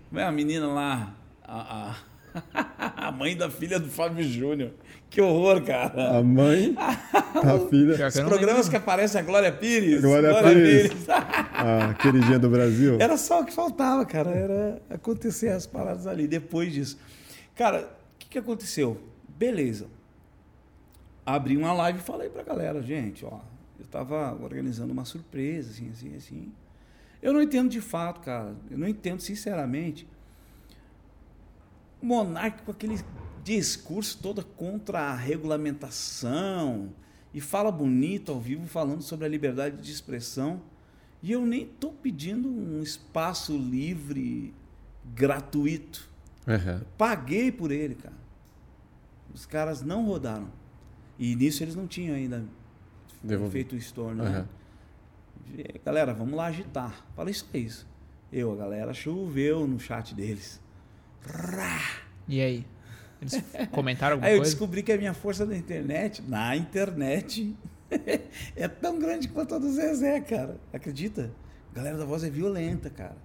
Como 0.09 0.19
é 0.19 0.23
a 0.25 0.31
menina 0.31 0.67
lá? 0.67 1.15
A, 1.43 1.91
a, 1.91 1.95
a 2.79 3.11
mãe 3.11 3.35
da 3.35 3.49
filha 3.49 3.79
do 3.79 3.89
Fábio 3.89 4.23
Júnior. 4.23 4.71
Que 5.09 5.21
horror, 5.21 5.61
cara. 5.63 6.17
A 6.17 6.23
mãe, 6.23 6.73
a 6.77 7.59
filha, 7.69 8.07
Os 8.07 8.19
programas 8.21 8.67
que 8.67 8.75
aparecem 8.75 9.21
a 9.21 9.23
Glória 9.23 9.51
Pires. 9.51 10.01
Glória 10.01 10.41
Pires. 10.41 10.91
a 11.07 11.93
queridinha 11.93 12.39
do 12.39 12.49
Brasil. 12.49 12.97
Era 12.99 13.15
só 13.15 13.41
o 13.41 13.45
que 13.45 13.53
faltava, 13.53 14.05
cara. 14.05 14.31
Era 14.31 14.81
acontecer 14.89 15.49
as 15.49 15.67
paradas 15.67 16.07
ali. 16.07 16.27
Depois 16.27 16.73
disso. 16.73 16.97
Cara, 17.55 17.81
o 18.15 18.17
que, 18.17 18.27
que 18.29 18.39
aconteceu? 18.39 18.99
Beleza. 19.37 19.85
Abri 21.25 21.55
uma 21.55 21.73
live 21.73 21.99
e 21.99 22.01
falei 22.01 22.29
pra 22.29 22.41
galera, 22.43 22.81
gente, 22.81 23.23
ó. 23.23 23.39
Eu 23.79 23.85
tava 23.85 24.37
organizando 24.41 24.91
uma 24.91 25.05
surpresa, 25.05 25.69
assim, 25.71 25.89
assim, 25.91 26.15
assim. 26.15 26.51
Eu 27.21 27.31
não 27.31 27.41
entendo 27.41 27.69
de 27.69 27.79
fato, 27.79 28.19
cara. 28.21 28.55
Eu 28.69 28.77
não 28.77 28.87
entendo 28.87 29.21
sinceramente. 29.21 30.07
O 32.03 32.05
Monark 32.05 32.63
com 32.63 32.71
aquele 32.71 32.99
discurso 33.45 34.19
todo 34.21 34.43
contra 34.43 34.99
a 34.99 35.15
regulamentação 35.15 36.89
e 37.33 37.39
fala 37.39 37.71
bonito 37.71 38.29
ao 38.29 38.41
vivo 38.41 38.67
falando 38.67 39.01
sobre 39.01 39.25
a 39.25 39.29
liberdade 39.29 39.77
de 39.77 39.89
expressão. 39.89 40.61
E 41.21 41.31
eu 41.31 41.45
nem 41.45 41.65
tô 41.65 41.93
pedindo 41.93 42.49
um 42.49 42.83
espaço 42.83 43.57
livre, 43.57 44.53
gratuito. 45.15 46.09
Uhum. 46.45 46.81
Paguei 46.97 47.53
por 47.53 47.71
ele, 47.71 47.95
cara. 47.95 48.17
Os 49.33 49.45
caras 49.45 49.81
não 49.81 50.05
rodaram. 50.05 50.49
E 51.17 51.33
nisso 51.37 51.63
eles 51.63 51.73
não 51.73 51.87
tinham 51.87 52.17
ainda 52.17 52.43
Devolvi. 53.23 53.53
feito 53.53 53.75
o 53.75 53.77
store, 53.77 54.15
né? 54.15 54.45
Uhum. 55.47 55.63
Galera, 55.85 56.13
vamos 56.13 56.33
lá 56.33 56.47
agitar. 56.47 57.05
Falei 57.15 57.33
só 57.33 57.45
isso. 57.53 57.87
Eu, 58.29 58.51
a 58.51 58.55
galera 58.57 58.93
choveu 58.93 59.65
no 59.65 59.79
chat 59.79 60.13
deles. 60.13 60.61
Rá! 61.25 61.79
E 62.27 62.41
aí? 62.41 62.65
Eles 63.21 63.41
comentaram 63.71 64.13
alguma 64.15 64.27
Aí 64.27 64.33
eu 64.35 64.39
coisa? 64.39 64.51
descobri 64.51 64.83
que 64.83 64.91
a 64.91 64.97
minha 64.97 65.13
força 65.13 65.45
da 65.45 65.55
internet, 65.55 66.21
na 66.27 66.55
internet, 66.55 67.55
é 68.55 68.67
tão 68.67 68.99
grande 68.99 69.27
quanto 69.29 69.55
a 69.55 69.59
do 69.59 69.71
Zezé, 69.71 70.19
cara. 70.21 70.57
Acredita? 70.73 71.31
A 71.71 71.75
galera 71.75 71.97
da 71.97 72.05
voz 72.05 72.23
é 72.23 72.29
violenta, 72.29 72.89
cara. 72.89 73.15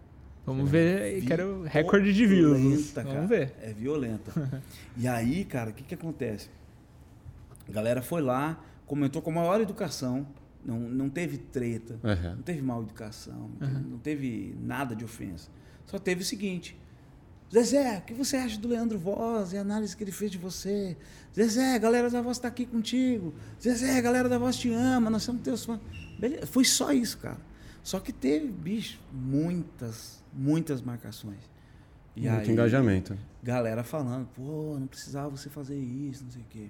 Vamos 0.46 0.70
ver. 0.70 1.20
Vi- 1.20 1.26
Quero 1.26 1.62
recorde 1.64 2.12
de 2.12 2.26
views. 2.26 2.58
Violenta, 2.58 3.02
cara. 3.02 3.14
Vamos 3.16 3.28
ver. 3.28 3.54
É 3.60 3.72
violenta. 3.72 4.62
e 4.96 5.06
aí, 5.08 5.44
cara, 5.44 5.70
o 5.70 5.72
que, 5.72 5.82
que 5.82 5.94
acontece? 5.94 6.48
A 7.68 7.72
galera 7.72 8.00
foi 8.00 8.22
lá, 8.22 8.62
comentou 8.86 9.20
com 9.20 9.30
a 9.30 9.34
maior 9.34 9.60
educação, 9.60 10.26
não, 10.64 10.78
não 10.80 11.10
teve 11.10 11.36
treta, 11.36 11.98
Uhum. 12.02 12.36
não 12.36 12.42
teve 12.42 12.62
mal 12.62 12.82
educação, 12.82 13.50
não 13.60 13.68
teve- 13.68 13.88
não 13.90 13.98
teve 13.98 14.56
nada 14.60 14.96
de 14.96 15.04
ofensa. 15.04 15.50
Só 15.84 15.98
teve 15.98 16.22
o 16.22 16.24
seguinte: 16.24 16.78
Zezé, 17.52 17.98
o 17.98 18.02
que 18.02 18.12
você 18.12 18.36
acha 18.36 18.58
do 18.58 18.68
Leandro 18.68 18.98
Voz 18.98 19.52
e 19.52 19.56
a 19.56 19.62
análise 19.62 19.96
que 19.96 20.04
ele 20.04 20.12
fez 20.12 20.30
de 20.30 20.36
você? 20.38 20.96
Zezé, 21.34 21.74
a 21.74 21.78
galera 21.78 22.10
da 22.10 22.20
voz 22.20 22.36
está 22.36 22.48
aqui 22.48 22.66
contigo. 22.66 23.32
Zezé, 23.62 23.96
a 23.96 24.00
galera 24.00 24.28
da 24.28 24.38
voz 24.38 24.56
te 24.56 24.70
ama, 24.70 25.08
nós 25.08 25.22
somos 25.22 25.42
teus 25.42 25.64
fãs. 25.64 25.80
Beleza, 26.18 26.46
foi 26.46 26.64
só 26.64 26.92
isso, 26.92 27.16
cara. 27.18 27.38
Só 27.82 28.00
que 28.00 28.12
teve, 28.12 28.48
bicho, 28.48 29.00
muitas, 29.12 30.22
muitas 30.32 30.82
marcações. 30.82 31.38
E 32.14 32.28
Muito 32.28 32.40
aí, 32.42 32.50
engajamento. 32.50 33.16
galera 33.42 33.82
falando, 33.84 34.28
pô, 34.34 34.76
não 34.78 34.86
precisava 34.86 35.30
você 35.30 35.48
fazer 35.48 35.78
isso, 35.78 36.24
não 36.24 36.30
sei 36.30 36.42
o 36.42 36.46
quê. 36.50 36.68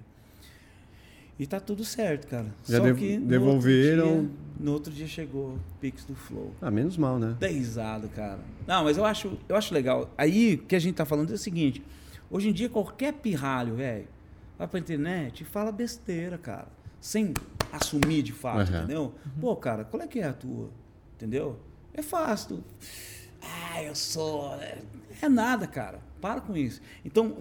E 1.39 1.47
tá 1.47 1.59
tudo 1.59 1.85
certo, 1.85 2.27
cara. 2.27 2.47
Já 2.67 2.77
Só 2.79 2.93
que 2.93 3.17
no 3.17 3.25
devolveram- 3.27 4.07
Outro 4.07 4.21
dia, 4.21 4.29
no 4.59 4.73
outro 4.73 4.91
dia 4.93 5.07
chegou 5.07 5.51
o 5.53 5.59
Pix 5.79 6.03
do 6.03 6.13
Flow. 6.13 6.53
Ah, 6.61 6.69
menos 6.69 6.97
mal, 6.97 7.17
né? 7.17 7.35
Deizado, 7.39 8.09
cara. 8.09 8.39
Não, 8.67 8.83
mas 8.83 8.97
eu 8.97 9.05
acho, 9.05 9.37
eu 9.47 9.55
acho 9.55 9.73
legal. 9.73 10.13
Aí 10.17 10.55
o 10.55 10.57
que 10.65 10.75
a 10.75 10.79
gente 10.79 10.95
tá 10.95 11.05
falando 11.05 11.31
é 11.31 11.35
o 11.35 11.37
seguinte: 11.37 11.81
hoje 12.29 12.49
em 12.49 12.53
dia, 12.53 12.67
qualquer 12.67 13.13
pirralho, 13.13 13.75
velho, 13.75 14.07
vai 14.57 14.67
pra 14.67 14.79
internet 14.79 15.41
e 15.41 15.45
fala 15.45 15.71
besteira, 15.71 16.37
cara. 16.37 16.67
Sem 16.99 17.33
assumir 17.71 18.21
de 18.21 18.33
fato, 18.33 18.69
Uhum. 18.69 18.77
entendeu? 18.79 19.13
Pô, 19.39 19.55
cara, 19.55 19.85
qual 19.85 20.03
é 20.03 20.07
que 20.07 20.19
é 20.19 20.25
a 20.25 20.33
tua? 20.33 20.69
Entendeu? 21.15 21.57
É 21.93 22.01
fácil. 22.01 22.57
tu- 22.57 22.63
Ah, 23.41 23.81
eu 23.81 23.95
sou. 23.95 24.53
É, 24.55 24.79
é 25.21 25.29
nada, 25.29 25.65
cara. 25.65 26.01
Para 26.21 26.41
com 26.41 26.55
isso. 26.55 26.81
Então, 27.05 27.35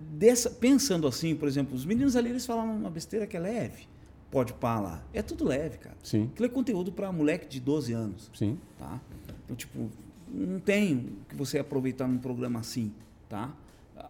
dessa, 0.00 0.50
pensando 0.50 1.06
assim, 1.06 1.34
por 1.34 1.48
exemplo, 1.48 1.74
os 1.74 1.84
meninos 1.84 2.16
ali 2.16 2.30
eles 2.30 2.44
falam 2.44 2.76
uma 2.76 2.90
besteira 2.90 3.26
que 3.26 3.36
é 3.36 3.40
leve. 3.40 3.88
Pode 4.30 4.52
pá 4.52 4.78
lá. 4.78 5.02
É 5.12 5.22
tudo 5.22 5.44
leve, 5.44 5.78
cara. 5.78 5.96
Sim, 6.02 6.28
Aquilo 6.32 6.46
é 6.46 6.48
conteúdo 6.50 6.92
para 6.92 7.10
moleque 7.10 7.48
de 7.48 7.60
12 7.60 7.92
anos 7.94 8.30
sim. 8.34 8.58
tá? 8.78 9.00
Então, 9.44 9.56
tipo, 9.56 9.90
não 10.30 10.60
tem 10.60 11.16
que 11.28 11.34
você 11.34 11.58
aproveitar 11.58 12.06
num 12.06 12.18
programa 12.18 12.60
assim, 12.60 12.92
tá? 13.28 13.54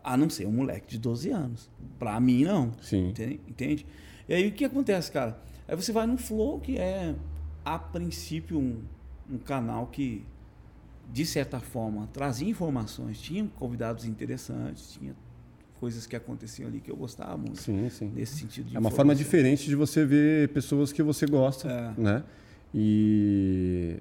A 0.03 0.17
não 0.17 0.29
ser 0.29 0.47
um 0.47 0.53
moleque 0.53 0.89
de 0.89 0.99
12 0.99 1.31
anos. 1.31 1.71
Pra 1.99 2.19
mim, 2.19 2.45
não. 2.45 2.73
Sim. 2.83 3.11
Entende? 3.11 3.41
Entende? 3.49 3.87
E 4.29 4.35
aí, 4.35 4.49
o 4.49 4.53
que 4.53 4.65
acontece, 4.65 5.11
cara? 5.13 5.41
Aí 5.67 5.77
você 5.77 5.93
vai 5.93 6.07
no 6.07 6.19
Flow, 6.19 6.59
que 6.61 6.77
é, 6.77 7.15
a 7.65 7.79
princípio, 7.79 8.59
um, 8.59 8.83
um 9.31 9.39
canal 9.39 9.87
que, 9.87 10.25
de 11.11 11.25
certa 11.25 11.59
forma, 11.61 12.07
trazia 12.13 12.49
informações, 12.49 13.19
tinha 13.21 13.47
convidados 13.59 14.05
interessantes, 14.05 14.93
tinha 14.93 15.15
coisas 15.81 16.07
que 16.07 16.15
aconteciam 16.17 16.69
ali 16.69 16.81
que 16.81 16.91
eu 16.91 16.97
gostava 16.97 17.37
muito. 17.37 17.61
Sim, 17.63 17.89
sim. 17.89 18.13
Nesse 18.15 18.37
sentido 18.37 18.69
de 18.69 18.77
É 18.77 18.79
uma 18.79 18.91
forma 18.91 19.15
diferente 19.15 19.67
de 19.69 19.75
você 19.75 20.05
ver 20.05 20.49
pessoas 20.51 20.93
que 20.93 21.03
você 21.03 21.25
gosta, 21.27 21.69
É. 21.97 22.01
né? 22.01 22.25
E 22.75 23.97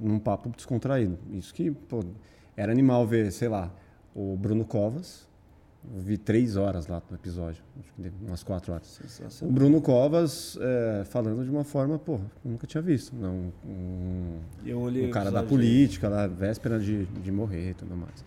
num 0.00 0.18
papo 0.18 0.48
descontraído. 0.48 1.18
Isso 1.32 1.52
que, 1.52 1.70
pô, 1.70 2.02
era 2.56 2.72
animal 2.72 3.06
ver, 3.06 3.30
sei 3.32 3.48
lá, 3.48 3.70
o 4.14 4.36
Bruno 4.36 4.64
Covas. 4.64 5.27
Eu 5.94 6.00
vi 6.02 6.18
três 6.18 6.56
horas 6.56 6.86
lá 6.86 7.02
no 7.10 7.16
episódio, 7.16 7.62
acho 7.80 7.92
que 7.94 8.02
deu 8.02 8.12
umas 8.26 8.42
quatro 8.42 8.72
horas. 8.72 8.98
O 8.98 9.02
Sensacional. 9.08 9.54
Bruno 9.54 9.80
Covas 9.80 10.58
é, 10.60 11.04
falando 11.04 11.42
de 11.44 11.50
uma 11.50 11.64
forma, 11.64 11.98
pô, 11.98 12.14
eu 12.44 12.50
nunca 12.50 12.66
tinha 12.66 12.82
visto. 12.82 13.14
Não, 13.16 13.52
um, 13.66 14.38
Eu 14.66 14.80
olhei 14.80 15.06
um 15.06 15.08
o 15.08 15.10
cara 15.10 15.30
da 15.30 15.38
dele. 15.40 15.48
política, 15.48 16.08
lá, 16.08 16.26
véspera 16.26 16.78
de, 16.78 17.06
de 17.06 17.32
morrer 17.32 17.70
e 17.70 17.74
tudo 17.74 17.96
mais. 17.96 18.22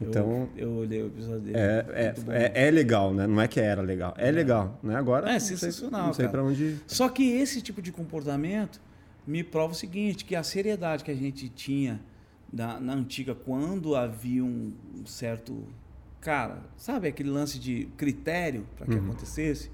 Eu- 0.00 0.08
Então, 0.08 0.48
eu, 0.56 0.70
olhei 0.72 1.02
o 1.02 1.06
episódio 1.06 1.40
dele. 1.42 1.56
é, 1.56 1.86
é, 1.94 2.14
é, 2.62 2.66
é 2.66 2.70
legal, 2.72 3.14
né? 3.14 3.28
Não 3.28 3.40
é 3.40 3.46
que 3.46 3.60
era 3.60 3.80
legal. 3.80 4.12
É, 4.18 4.30
legal, 4.32 4.78
né? 4.82 4.96
Agora, 4.96 5.28
É 5.30 5.34
não 5.34 5.40
sei- 5.40 5.56
sensacional, 5.56 6.06
Não 6.08 6.12
sei 6.14 6.26
pra 6.26 6.42
onde... 6.42 6.78
Só 6.86 7.08
que 7.08 7.22
esse 7.30 7.62
tipo 7.62 7.80
de 7.80 7.92
comportamento 7.92 8.80
me 9.24 9.44
prova 9.44 9.72
o 9.72 9.76
seguinte, 9.76 10.24
que 10.24 10.34
a 10.34 10.42
seriedade 10.42 11.04
que 11.04 11.12
a 11.12 11.14
gente 11.14 11.48
tinha 11.48 12.00
na, 12.52 12.80
na 12.80 12.92
antiga, 12.94 13.34
quando 13.36 13.94
havia 13.94 14.44
um 14.44 14.72
certo. 15.06 15.62
Cara, 16.24 16.62
sabe 16.74 17.06
aquele 17.06 17.28
lance 17.28 17.58
de 17.58 17.84
critério 17.98 18.66
para 18.76 18.86
que 18.86 18.94
acontecesse? 18.94 19.70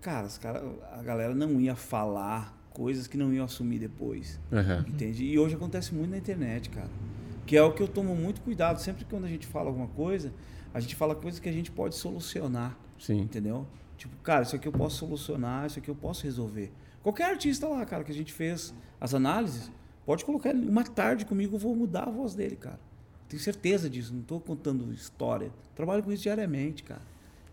Cara, 0.00 0.26
os 0.26 0.38
cara, 0.38 0.64
a 0.92 1.02
galera 1.02 1.34
não 1.34 1.60
ia 1.60 1.76
falar 1.76 2.58
coisas 2.70 3.06
que 3.06 3.18
não 3.18 3.34
iam 3.34 3.44
assumir 3.44 3.78
depois. 3.78 4.40
Aham. 4.50 4.82
Entende? 4.88 5.26
E 5.26 5.38
hoje 5.38 5.54
acontece 5.54 5.94
muito 5.94 6.10
na 6.10 6.16
internet, 6.16 6.70
cara. 6.70 6.88
Que 7.44 7.54
é 7.54 7.62
o 7.62 7.70
que 7.70 7.82
eu 7.82 7.86
tomo 7.86 8.16
muito 8.16 8.40
cuidado. 8.40 8.78
Sempre 8.80 9.04
que 9.04 9.10
quando 9.10 9.26
a 9.26 9.28
gente 9.28 9.46
fala 9.46 9.68
alguma 9.68 9.88
coisa, 9.88 10.32
a 10.72 10.80
gente 10.80 10.96
fala 10.96 11.14
coisas 11.14 11.38
que 11.38 11.50
a 11.50 11.52
gente 11.52 11.70
pode 11.70 11.96
solucionar. 11.96 12.74
Sim. 12.98 13.20
Entendeu? 13.20 13.66
Tipo, 13.98 14.16
cara, 14.22 14.44
isso 14.44 14.56
aqui 14.56 14.66
eu 14.66 14.72
posso 14.72 14.96
solucionar, 14.96 15.66
isso 15.66 15.78
aqui 15.78 15.90
eu 15.90 15.94
posso 15.94 16.24
resolver. 16.24 16.72
Qualquer 17.02 17.30
artista 17.30 17.68
lá, 17.68 17.84
cara, 17.84 18.04
que 18.04 18.10
a 18.10 18.14
gente 18.14 18.32
fez 18.32 18.72
as 18.98 19.12
análises, 19.12 19.70
pode 20.06 20.24
colocar 20.24 20.54
uma 20.54 20.82
tarde 20.82 21.26
comigo, 21.26 21.56
eu 21.56 21.60
vou 21.60 21.76
mudar 21.76 22.04
a 22.04 22.10
voz 22.10 22.34
dele, 22.34 22.56
cara. 22.56 22.80
Tenho 23.32 23.42
certeza 23.42 23.88
disso, 23.88 24.12
não 24.12 24.20
estou 24.20 24.38
contando 24.38 24.92
história. 24.92 25.50
Trabalho 25.74 26.02
com 26.02 26.12
isso 26.12 26.22
diariamente, 26.24 26.82
cara. 26.82 27.00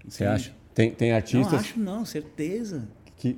Você 0.06 0.26
acha? 0.26 0.54
Tem, 0.76 0.92
tem 0.92 1.10
Não 1.10 1.16
artistas 1.16 1.54
acho 1.54 1.80
não, 1.80 2.04
certeza. 2.04 2.86
que, 3.16 3.38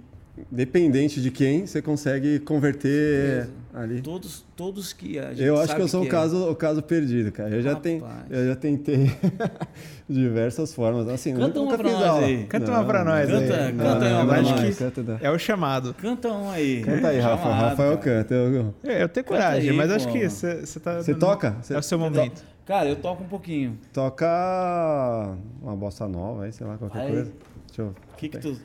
dependente 0.50 1.22
de 1.22 1.30
quem, 1.32 1.66
você 1.68 1.82
consegue 1.82 2.40
converter 2.40 3.50
ali. 3.74 4.02
Todos, 4.02 4.46
todos 4.56 4.94
que 4.94 5.20
a 5.20 5.30
gente 5.34 5.44
Eu 5.44 5.56
acho 5.58 5.68
sabe 5.68 5.78
que 5.80 5.84
eu 5.84 5.88
sou 5.88 6.02
o 6.02 6.06
é. 6.06 6.10
caso, 6.10 6.50
o 6.50 6.56
caso 6.56 6.82
perdido, 6.82 7.32
cara. 7.32 7.50
Eu 7.50 7.62
já, 7.62 7.76
tenho, 7.76 8.04
eu 8.30 8.48
já 8.48 8.56
tentei 8.56 9.12
diversas 10.10 10.74
formas. 10.74 11.08
Assim, 11.08 11.34
Canta 11.36 11.60
uma 11.60 11.78
pra 11.78 11.92
nós 11.92 12.04
aula. 12.04 12.26
aí. 12.26 12.46
Canta 12.46 12.72
uma 12.72 12.84
pra 12.84 13.04
nós 13.04 13.30
Canta- 13.30 13.56
aí. 13.66 13.74
canta 13.74 14.06
aí 14.06 14.14
uma 14.14 14.26
pra 14.26 14.40
acho 14.40 14.50
nós. 14.52 14.78
que 14.78 14.84
Canta, 14.84 15.20
é 15.22 15.32
o 15.32 15.40
chamado. 15.40 15.94
Canta 15.94 16.28
um 16.30 16.50
aí. 16.50 16.82
Canta 16.82 17.08
aí, 17.10 17.20
Rafa. 17.20 17.44
Chamado, 17.44 17.62
Rafael 17.70 17.98
cara. 17.98 18.24
canta. 18.24 18.34
Eu- 18.36 18.74
É, 18.84 19.04
Eu 19.04 19.10
tenho 19.10 19.26
Canta 19.26 19.42
coragem, 19.42 19.70
aí, 19.70 19.76
mas 19.76 19.92
acho 19.92 20.08
pô. 20.08 20.14
que 20.14 20.30
você 20.30 20.80
tá. 20.80 20.98
Você 21.02 21.14
toca? 21.16 21.56
É 21.70 21.78
o 21.78 21.82
seu 21.84 21.98
momento. 22.00 22.44
Cara, 22.66 22.88
eu 22.88 22.96
toco 22.96 23.24
um 23.24 23.28
pouquinho. 23.28 23.78
toca 23.92 25.36
uma 25.62 25.76
bossa 25.76 26.08
nova 26.08 26.44
aí, 26.46 26.52
sei 26.54 26.66
lá, 26.66 26.78
qualquer 26.78 27.08
coisa. 27.08 27.32
Deixa 27.68 27.82
eu... 27.82 27.88
O 27.88 28.18
que 28.18 28.30
que 28.30 28.38
tu, 28.38 28.56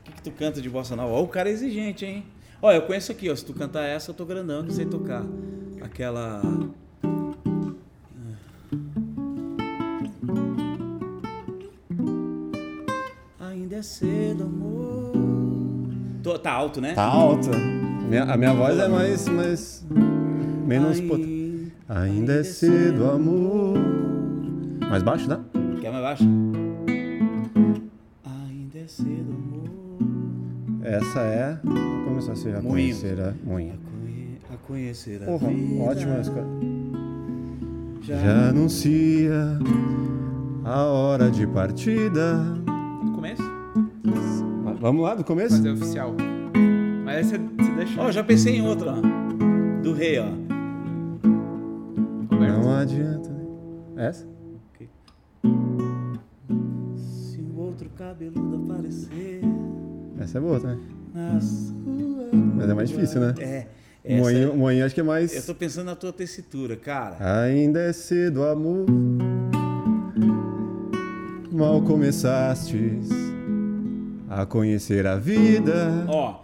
o 0.00 0.02
que 0.04 0.12
que 0.12 0.22
tu 0.22 0.30
canta 0.30 0.60
de 0.60 0.68
bossa 0.70 0.94
nova? 0.96 1.12
Ó, 1.12 1.22
o 1.22 1.28
cara 1.28 1.48
é 1.48 1.52
exigente, 1.52 2.04
hein? 2.04 2.24
Ó, 2.62 2.70
eu 2.72 2.82
conheço 2.82 3.10
aqui, 3.12 3.30
ó. 3.30 3.34
Se 3.36 3.44
tu 3.44 3.54
cantar 3.54 3.84
essa, 3.84 4.10
eu 4.10 4.14
tô 4.14 4.24
grandão 4.26 4.64
que 4.64 4.72
sei 4.72 4.84
tocar. 4.86 5.24
Aquela. 5.80 6.42
Ainda 13.38 13.76
é 13.76 13.82
cedo, 13.82 14.44
amor. 14.44 15.12
Tô- 16.22 16.38
tá 16.38 16.52
alto, 16.52 16.80
né? 16.80 16.94
Tá 16.94 17.04
alta. 17.04 17.50
Minha- 18.08 18.24
a 18.24 18.36
minha 18.36 18.52
voz 18.52 18.78
é 18.78 18.88
mais... 18.88 19.28
mais 19.28 19.86
menos... 20.66 20.98
Ai- 20.98 21.06
pot- 21.06 21.40
Ainda 21.88 22.34
é 22.34 22.44
cedo, 22.44 23.10
amor. 23.10 23.76
Mais 24.88 25.02
baixo, 25.02 25.28
né? 25.28 25.40
Quer 25.80 25.90
mais 25.90 26.02
baixo? 26.04 26.24
Ainda 28.24 28.78
é 28.78 28.86
cedo, 28.86 29.32
amor. 29.32 29.49
Essa 30.82 31.20
é... 31.20 31.58
Vou 31.62 32.04
começar 32.04 32.32
a 32.32 32.36
ser 32.36 32.56
a 32.56 32.62
Moinho. 32.62 32.70
conhecer 32.94 33.20
a 33.20 33.34
moinha. 33.44 33.74
A, 33.74 33.76
conhe- 34.00 34.38
a 34.52 34.56
conhecer 34.66 35.22
a 35.22 35.26
Porra, 35.26 35.48
vida. 35.48 35.82
ótima 35.82 36.20
escolha. 36.20 36.46
Já, 38.02 38.16
Já 38.16 38.48
anuncia 38.48 39.58
a 40.64 40.84
hora 40.84 41.30
de 41.30 41.46
partida. 41.46 42.36
No 43.04 43.12
começo? 43.12 43.42
Vamos 44.80 45.02
lá, 45.02 45.14
do 45.14 45.22
começo? 45.24 45.56
Fazer 45.56 45.70
oficial. 45.72 46.14
Mas 47.04 47.16
aí 47.16 47.24
você, 47.24 47.38
você 47.38 47.72
deixa. 47.76 48.00
Ó, 48.00 48.10
já 48.10 48.24
pensei 48.24 48.56
em 48.56 48.66
outra, 48.66 48.94
ó. 48.94 49.82
Do 49.82 49.92
rei, 49.92 50.18
ó. 50.18 50.24
Roberto. 52.30 52.58
Não 52.62 52.72
adianta. 52.74 53.28
né? 53.28 53.44
Essa? 54.08 54.26
Se 56.96 57.40
um 57.42 57.58
outro 57.60 57.88
cabeludo 57.90 58.64
aparecer 58.72 59.40
Essa 60.20 60.36
é 60.36 60.40
boa, 60.40 60.58
né? 60.58 60.78
Mas 62.54 62.68
é 62.68 62.74
mais 62.74 62.90
difícil, 62.90 63.22
né? 63.22 63.34
É. 63.40 63.66
Essa 64.04 64.22
Moinho, 64.22 64.54
moinho 64.54 64.84
acho 64.84 64.94
que 64.94 65.00
é 65.00 65.04
mais. 65.04 65.34
Eu 65.34 65.42
tô 65.46 65.54
pensando 65.54 65.86
na 65.86 65.96
tua 65.96 66.12
tessitura, 66.12 66.76
cara. 66.76 67.16
Ainda 67.42 67.80
é 67.80 67.92
cedo, 67.92 68.44
amor. 68.44 68.84
Mal 71.50 71.82
começastes 71.82 73.08
a 74.28 74.44
conhecer 74.44 75.06
a 75.06 75.16
vida. 75.16 76.04
Ó, 76.06 76.42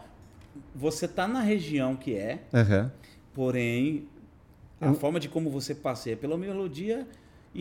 você 0.74 1.07
tá 1.07 1.29
na 1.29 1.41
região 1.41 1.97
que 1.97 2.14
é, 2.14 2.41
Aham. 2.55 2.91
porém, 3.35 4.09
a 4.81 4.95
forma 4.95 5.20
de 5.20 5.29
como 5.29 5.51
você 5.51 5.74
passeia 5.74 6.16
pela 6.16 6.37
melodia 6.39 7.07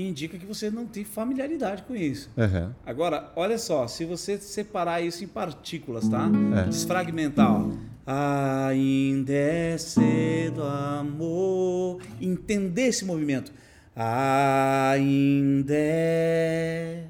indica 0.02 0.38
que 0.38 0.46
você 0.46 0.70
não 0.70 0.86
tem 0.86 1.04
familiaridade 1.04 1.84
com 1.84 1.96
isso. 1.96 2.30
Aham. 2.38 2.76
Agora, 2.86 3.32
olha 3.36 3.58
só, 3.58 3.88
se 3.88 4.06
você 4.06 4.38
separar 4.38 5.02
isso 5.02 5.24
em 5.24 5.28
partículas, 5.28 6.08
tá? 6.08 6.30
É. 6.58 6.64
Desfragmentar, 6.70 7.52
ó. 7.52 7.70
Ainda 8.08 9.34
é 9.34 9.78
cedo, 9.78 10.64
amor. 10.64 12.00
Entender 12.22 12.88
esse 12.88 13.04
movimento. 13.04 13.52
Ainda 13.96 15.74
é. 15.74 17.06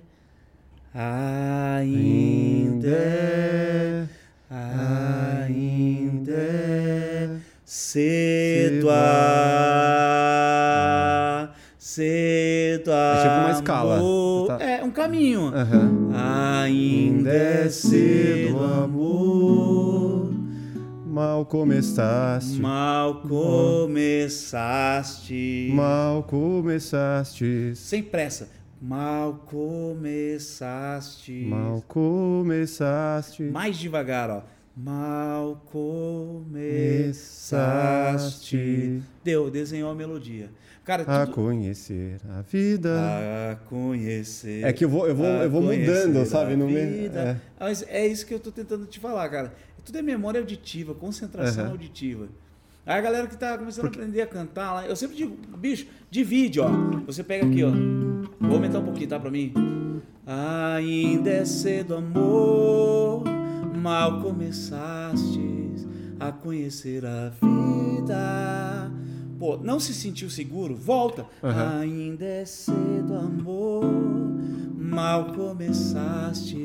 Ainda 0.94 2.90
é. 2.90 4.08
Ainda 4.50 6.32
é 6.32 7.30
cedo 7.66 8.90
a. 8.90 9.66
Cedo 11.78 12.45
a. 12.92 13.16
É 13.18 13.22
tipo 13.22 13.36
uma 13.36 13.52
escala. 13.52 14.00
Tá. 14.48 14.64
É, 14.64 14.84
um 14.84 14.92
caminho. 14.92 15.48
Aham. 15.48 16.10
Ainda 16.14 17.32
é 17.32 17.70
cedo, 17.70 18.58
amor. 18.64 20.34
Mal 21.06 21.46
começaste. 21.46 22.60
Mal 22.60 23.22
começaste. 23.22 24.52
Mal 25.74 26.24
começastes. 26.24 27.80
Sem 27.80 28.04
pressa. 28.04 28.50
Mal 28.82 29.46
começaste. 29.46 31.32
Mal 31.50 31.82
começaste. 31.88 33.44
Mais 33.44 33.78
devagar, 33.78 34.30
ó. 34.30 34.44
Mal 34.78 35.64
Começaste 35.72 37.46
começaste. 37.56 39.02
Deu, 39.24 39.50
desenhou 39.50 39.90
a 39.90 39.96
melodia. 39.96 40.50
Cara, 40.86 41.02
a 41.02 41.26
tudo... 41.26 41.34
conhecer 41.34 42.22
a 42.30 42.44
vida. 42.44 42.96
A 43.52 43.56
conhecer. 43.68 44.64
É 44.64 44.72
que 44.72 44.86
eu 44.86 44.90
vou, 44.90 45.08
eu 45.08 45.16
vou, 45.16 45.26
eu 45.26 45.50
vou 45.50 45.64
mudando, 45.64 46.24
sabe? 46.28 46.54
a 46.54 46.58
No 46.58 46.68
meio. 46.68 47.12
É. 47.18 47.38
Mas 47.60 47.84
é 47.90 48.06
isso 48.06 48.24
que 48.24 48.34
eu 48.34 48.40
tô 48.40 48.52
tentando 48.52 48.86
te 48.86 49.00
falar, 49.00 49.28
cara. 49.30 49.52
Tudo 49.84 49.98
é 49.98 50.02
memória 50.04 50.40
auditiva, 50.40 50.94
concentração 50.94 51.64
Aham. 51.64 51.72
auditiva. 51.72 52.28
Aí 52.86 53.00
a 53.00 53.02
galera 53.02 53.26
que 53.26 53.36
tá 53.36 53.58
começando 53.58 53.86
a 53.86 53.88
aprender 53.88 54.22
a 54.22 54.28
cantar 54.28 54.74
lá, 54.74 54.86
eu 54.86 54.96
sempre 54.96 55.18
digo, 55.18 55.36
bicho, 55.58 55.88
divide, 56.12 56.60
ó. 56.60 56.70
Você 57.08 57.24
pega 57.24 57.48
aqui, 57.48 57.64
ó. 57.64 57.72
Vou 58.40 58.58
aumentar 58.58 58.78
um 58.78 58.86
pouquinho, 58.86 59.10
tá? 59.10 59.20
Pra 59.20 59.32
mim. 59.32 59.54
Ainda 60.28 61.32
é 61.32 61.46
cedo, 61.46 61.96
amor. 61.96 63.24
Mal 63.76 64.22
começastes 64.22 65.88
a 66.20 66.32
conhecer 66.32 67.04
a 67.06 67.30
vida. 67.30 68.35
Pô, 69.46 69.58
não 69.58 69.80
se 69.80 69.94
sentiu 69.94 70.28
seguro? 70.28 70.76
Volta. 70.76 71.24
Aham. 71.44 71.80
Ainda 71.82 72.26
é 72.26 72.46
cedo, 72.46 73.14
amor. 73.14 73.86
Mal 74.76 75.36
começastes 75.36 76.56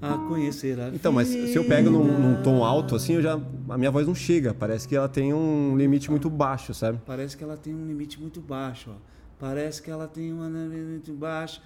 a 0.00 0.16
conhecer 0.28 0.80
a. 0.80 0.88
Então, 0.88 1.12
mas 1.12 1.28
se 1.28 1.54
eu 1.54 1.62
pego 1.62 1.90
num, 1.90 2.04
num 2.04 2.42
tom 2.42 2.64
alto, 2.64 2.96
assim, 2.96 3.16
eu 3.16 3.22
já, 3.22 3.38
a 3.68 3.76
minha 3.76 3.90
voz 3.90 4.06
não 4.06 4.14
chega. 4.14 4.54
Parece 4.54 4.88
que 4.88 4.96
ela 4.96 5.10
tem 5.10 5.34
um 5.34 5.76
limite 5.76 6.10
muito 6.10 6.30
baixo, 6.30 6.72
sabe? 6.72 6.98
Parece 7.04 7.36
que 7.36 7.44
ela 7.44 7.58
tem 7.58 7.74
um 7.74 7.86
limite 7.86 8.18
muito 8.18 8.40
baixo, 8.40 8.88
ó. 8.88 8.94
Parece 9.38 9.82
que 9.82 9.90
ela 9.90 10.08
tem 10.08 10.32
um 10.32 10.48
limite 10.48 10.88
muito 10.88 11.12
baixo. 11.12 11.60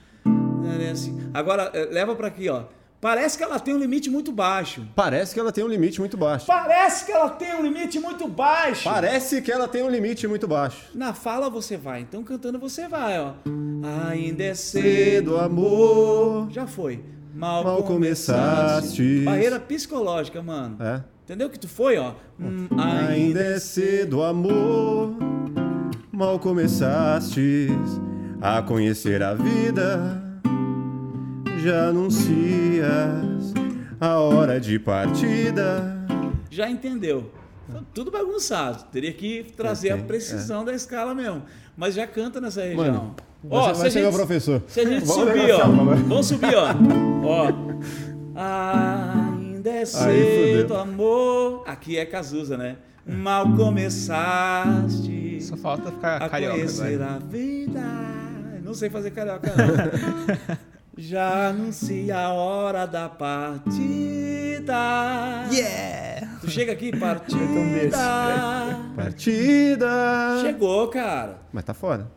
Agora, 1.33 1.71
eh, 1.75 1.87
leva 1.93 2.17
pra 2.17 2.27
aqui, 2.27 2.49
ó. 2.49 2.65
Parece 3.01 3.37
que 3.37 3.45
ela 3.45 3.61
tem 3.61 3.75
um 3.75 3.79
limite 3.79 4.11
muito 4.11 4.33
baixo. 4.33 4.87
Parece 4.95 5.35
que 5.35 5.41
ela 5.41 5.53
tem 5.53 5.63
um 5.63 5.69
limite 5.69 6.01
muito 6.01 6.17
baixo. 6.17 6.47
Parece 6.47 7.05
que 7.05 7.13
ela 7.13 7.29
tem 7.29 7.55
um 7.55 7.63
limite 7.63 7.99
muito 8.01 8.27
baixo. 8.27 8.85
Parece 8.85 9.43
que 9.43 9.53
ela 9.53 9.69
tem 9.69 9.83
um 9.83 9.91
limite 9.91 10.27
muito 10.27 10.49
baixo. 10.49 10.87
Na 10.95 11.13
fala 11.13 11.51
você 11.51 11.77
vai, 11.77 12.01
então 12.01 12.25
cantando 12.25 12.59
você 12.59 12.89
vai, 12.89 13.21
ó. 13.21 13.33
Ainda 14.11 14.45
é 14.45 14.55
Cedo, 14.55 15.37
amor. 15.39 16.49
Já 16.51 16.67
foi. 16.67 17.05
Mal, 17.35 17.65
Mal 17.65 17.83
começaste. 17.83 19.21
Barreira 19.25 19.61
psicológica, 19.61 20.43
mano. 20.43 20.79
É. 20.81 21.03
Entendeu 21.25 21.51
que 21.51 21.59
tu 21.59 21.69
foi, 21.69 21.99
ó? 21.99 22.13
Hum, 22.41 22.67
Ainda 22.79 23.41
é 23.43 23.59
cedo, 23.59 24.23
amor. 24.23 25.15
Mal 26.11 26.39
começastes 26.39 27.71
a 28.41 28.63
conhecer 28.63 29.23
a 29.23 29.35
vida. 29.35 30.26
Já 31.67 31.89
anuncias 31.89 33.53
a 34.01 34.19
hora 34.21 34.61
de 34.61 34.79
partida. 34.79 35.99
Já 36.49 36.71
entendeu. 36.71 37.33
Tudo 37.93 38.09
bagunçado. 38.09 38.85
Teria 38.93 39.13
que 39.13 39.53
trazer 39.57 39.91
a 39.91 39.97
Sim, 39.99 40.05
precisão 40.05 40.65
da 40.65 40.73
escala 40.73 41.13
mesmo. 41.13 41.43
Mas 41.77 41.97
já 41.97 42.07
canta 42.07 42.41
nessa 42.41 42.63
região. 42.63 42.85
Mano, 42.85 43.17
Ó, 43.51 43.73
vai, 43.73 43.89
a 43.89 43.91
chegar 43.91 44.07
o 44.09 44.13
gente- 44.13 44.17
professor. 44.21 44.63
Se 44.69 44.79
a 44.79 44.85
gente 44.85 45.05
Vamos 45.07 45.27
subir, 45.29 45.51
ó. 45.51 45.59
vamos. 45.67 45.99
Vamos 46.03 46.27
subir, 46.29 46.55
ó. 46.55 46.67
Ó. 47.27 47.49
Ainda 48.37 49.71
é 49.71 49.85
cedo, 49.85 50.77
amor. 50.77 51.65
Aqui 51.67 51.99
é 51.99 52.07
Cazuza, 52.07 52.57
né? 52.57 52.77
Mal 53.05 53.53
começaste 53.57 55.41
Só 55.43 55.57
falta 55.57 55.91
ficar 55.91 56.23
a 56.23 56.29
carioca 56.29 56.55
conhecer 56.59 57.03
agora. 57.03 57.17
a 57.17 57.19
vida. 57.19 57.81
Não 58.63 58.73
sei 58.73 58.89
fazer 58.89 59.11
carioca, 59.11 59.51
não. 59.59 60.76
Já 60.99 61.49
anuncia 61.49 62.17
a 62.17 62.33
hora 62.33 62.87
da 62.87 63.07
partida. 63.07 64.75
Yeah! 65.53 66.39
Tu 66.41 66.51
chega 66.51 66.73
aqui, 66.73 66.91
partida. 66.97 67.99
Partida! 68.97 70.41
Chegou, 70.41 70.89
cara. 70.89 71.43
Mas 71.53 71.65
tá 71.65 71.75
fora. 71.75 72.11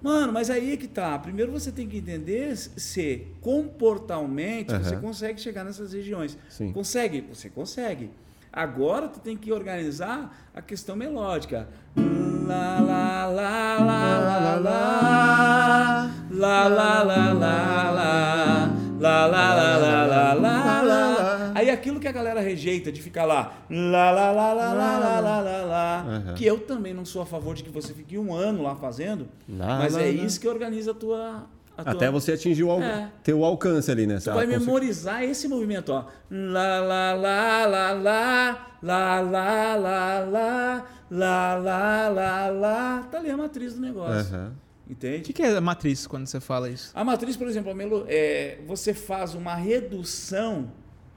Mano, 0.00 0.32
mas 0.32 0.50
aí 0.50 0.74
é 0.74 0.76
que 0.76 0.86
tá. 0.86 1.18
Primeiro 1.18 1.50
você 1.50 1.72
tem 1.72 1.88
que 1.88 1.98
entender 1.98 2.56
se 2.56 3.26
comportalmente 3.40 4.72
você 4.72 4.96
consegue 4.98 5.40
chegar 5.40 5.64
nessas 5.64 5.92
regiões. 5.92 6.38
Sim. 6.48 6.70
Consegue? 6.72 7.22
Você 7.22 7.50
consegue. 7.50 8.10
Agora 8.56 9.06
tu 9.06 9.20
tem 9.20 9.36
que 9.36 9.52
organizar 9.52 10.34
a 10.54 10.62
questão 10.62 10.96
melódica. 10.96 11.68
Lá, 11.94 12.80
lá, 12.80 13.26
lá, 13.26 13.78
lá, 13.78 14.18
lá, 14.18 14.54
lá. 14.58 16.10
Lá, 16.30 16.66
lá, 16.68 17.02
lá, 17.02 17.32
lá, 17.34 17.90
lá. 17.90 18.72
Lá, 18.98 19.26
lá, 19.26 19.54
lá, 19.54 19.76
lá, 19.76 20.04
lá, 20.06 20.32
lá, 20.32 20.82
lá. 20.82 21.52
Aí 21.54 21.68
aquilo 21.68 22.00
que 22.00 22.08
a 22.08 22.12
galera 22.12 22.40
rejeita 22.40 22.90
de 22.90 23.02
ficar 23.02 23.26
lá, 23.26 23.52
lá, 23.68 24.10
lá, 24.10 24.30
lá, 24.32 24.52
lá, 24.54 24.72
lá, 24.72 24.98
lá, 24.98 25.20
lá, 25.20 25.40
lá, 25.40 25.62
lá, 25.64 26.34
que 26.34 26.46
eu 26.46 26.58
também 26.60 26.94
não 26.94 27.04
sou 27.04 27.20
a 27.20 27.26
favor 27.26 27.54
de 27.54 27.62
que 27.62 27.70
você 27.70 27.92
fique 27.92 28.16
um 28.16 28.34
ano 28.34 28.62
lá 28.62 28.74
fazendo, 28.74 29.28
mas 29.78 29.94
é 29.96 30.08
isso 30.24 30.40
que 30.40 30.48
organiza 30.48 30.92
a 30.92 30.94
tua. 30.94 31.46
Até 31.76 32.10
você 32.10 32.32
atingir 32.32 32.64
o 32.64 32.70
al... 32.70 32.82
É. 32.82 33.10
ter 33.22 33.34
o 33.34 33.44
alcance 33.44 33.90
ali, 33.90 34.06
né? 34.06 34.18
Tu 34.18 34.32
vai 34.32 34.46
memorizar 34.46 35.22
esse 35.22 35.46
movimento, 35.46 35.90
ó. 35.90 36.06
Lá, 36.30 36.80
lá, 36.80 37.12
lá, 37.12 37.66
lá, 37.66 37.92
lá, 37.94 38.66
lá, 38.82 39.20
lá, 39.20 39.20
lá, 39.20 39.76
lá, 39.76 40.86
lá, 41.10 41.58
lá, 41.58 42.08
lá, 42.08 42.48
lá. 42.48 43.08
Tá 43.10 43.18
ali 43.18 43.30
a 43.30 43.36
matriz 43.36 43.74
do 43.74 43.80
negócio. 43.80 44.36
O 44.88 44.92
Entende? 44.92 45.22
que, 45.22 45.32
que 45.32 45.42
é 45.42 45.56
a 45.56 45.60
matriz 45.60 46.06
quando 46.06 46.26
você 46.26 46.40
fala 46.40 46.70
isso? 46.70 46.92
A 46.94 47.04
matriz, 47.04 47.36
por 47.36 47.48
exemplo, 47.48 47.74
melo, 47.74 48.04
é, 48.08 48.58
você 48.66 48.94
faz 48.94 49.34
uma 49.34 49.54
redução 49.54 50.70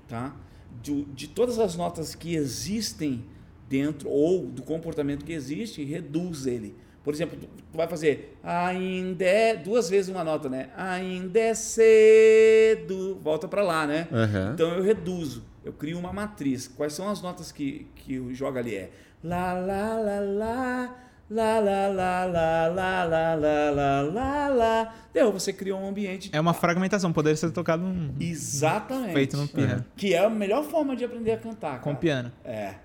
tá, 0.08 0.36
de, 0.82 1.06
de 1.06 1.28
todas 1.28 1.60
as 1.60 1.76
notas 1.76 2.16
que 2.16 2.36
existem 2.36 3.24
dentro, 3.70 4.10
ou 4.10 4.48
do 4.48 4.64
comportamento 4.64 5.24
que 5.24 5.32
existe, 5.32 5.82
e 5.82 5.86
reduz 5.86 6.48
ele. 6.48 6.76
Por 7.04 7.14
exemplo, 7.14 7.38
tu 7.40 7.48
tu 7.72 7.78
vai 7.78 7.88
fazer 7.88 8.38
ainda 8.44 9.24
é, 9.26 9.56
duas 9.56 9.90
vezes 9.90 10.10
uma 10.10 10.24
nota, 10.24 10.50
né? 10.50 10.70
Ainda 10.76 11.40
é 11.40 11.54
cedo, 11.54 13.20
volta 13.22 13.48
para 13.48 13.64
lá, 13.64 13.86
né? 13.88 14.08
Aham. 14.12 14.52
Então 14.54 14.70
eu 14.76 14.84
reduzo, 14.84 15.44
eu 15.64 15.74
crio 15.74 15.98
uma 15.98 16.12
matriz. 16.14 16.68
Quais 16.68 16.94
são 16.94 17.10
as 17.10 17.22
notas 17.22 17.52
que, 17.52 17.88
que 17.96 18.34
joga 18.34 18.60
ali? 18.60 18.76
É 18.76 18.90
lá, 19.24 19.54
lá, 19.54 19.94
lá, 19.96 20.20
lá, 20.20 20.96
lá, 21.30 21.60
lá, 21.60 21.88
lá, 21.90 22.26
lá, 22.26 22.68
lá, 22.68 23.04
lá, 23.06 23.36
lá, 23.36 23.72
lá, 23.72 24.02
lá, 24.02 24.48
lá. 24.50 24.96
Deu, 25.14 25.32
você 25.32 25.54
criou 25.54 25.80
um 25.80 25.90
ambiente. 25.90 26.30
É 26.34 26.40
uma 26.40 26.54
fragmentação, 26.54 27.12
poderia 27.14 27.38
ser 27.38 27.52
tocado 27.52 27.84
num- 27.84 28.14
Exatamente. 28.20 29.14
feito 29.14 29.38
no 29.38 29.48
piano. 29.48 29.86
Que 29.96 30.14
é 30.14 30.20
a 30.20 30.30
melhor 30.30 30.64
forma 30.64 30.96
de 30.96 31.04
aprender 31.06 31.32
a 31.32 31.38
cantar. 31.38 31.80
Com 31.82 31.90
cara. 31.92 31.98
piano. 31.98 32.32
É. 32.44 32.76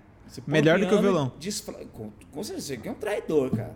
Melhor 0.46 0.80
do 0.80 0.86
que 0.88 0.94
o 0.94 0.98
e 0.98 1.00
violão. 1.02 1.32
desfra- 1.38 1.84
Com, 1.92 2.10
com 2.32 2.42
certeza, 2.42 2.66
você 2.66 2.74
aqui 2.74 2.88
é 2.88 2.90
um 2.90 2.94
traidor, 2.94 3.50
cara. 3.54 3.74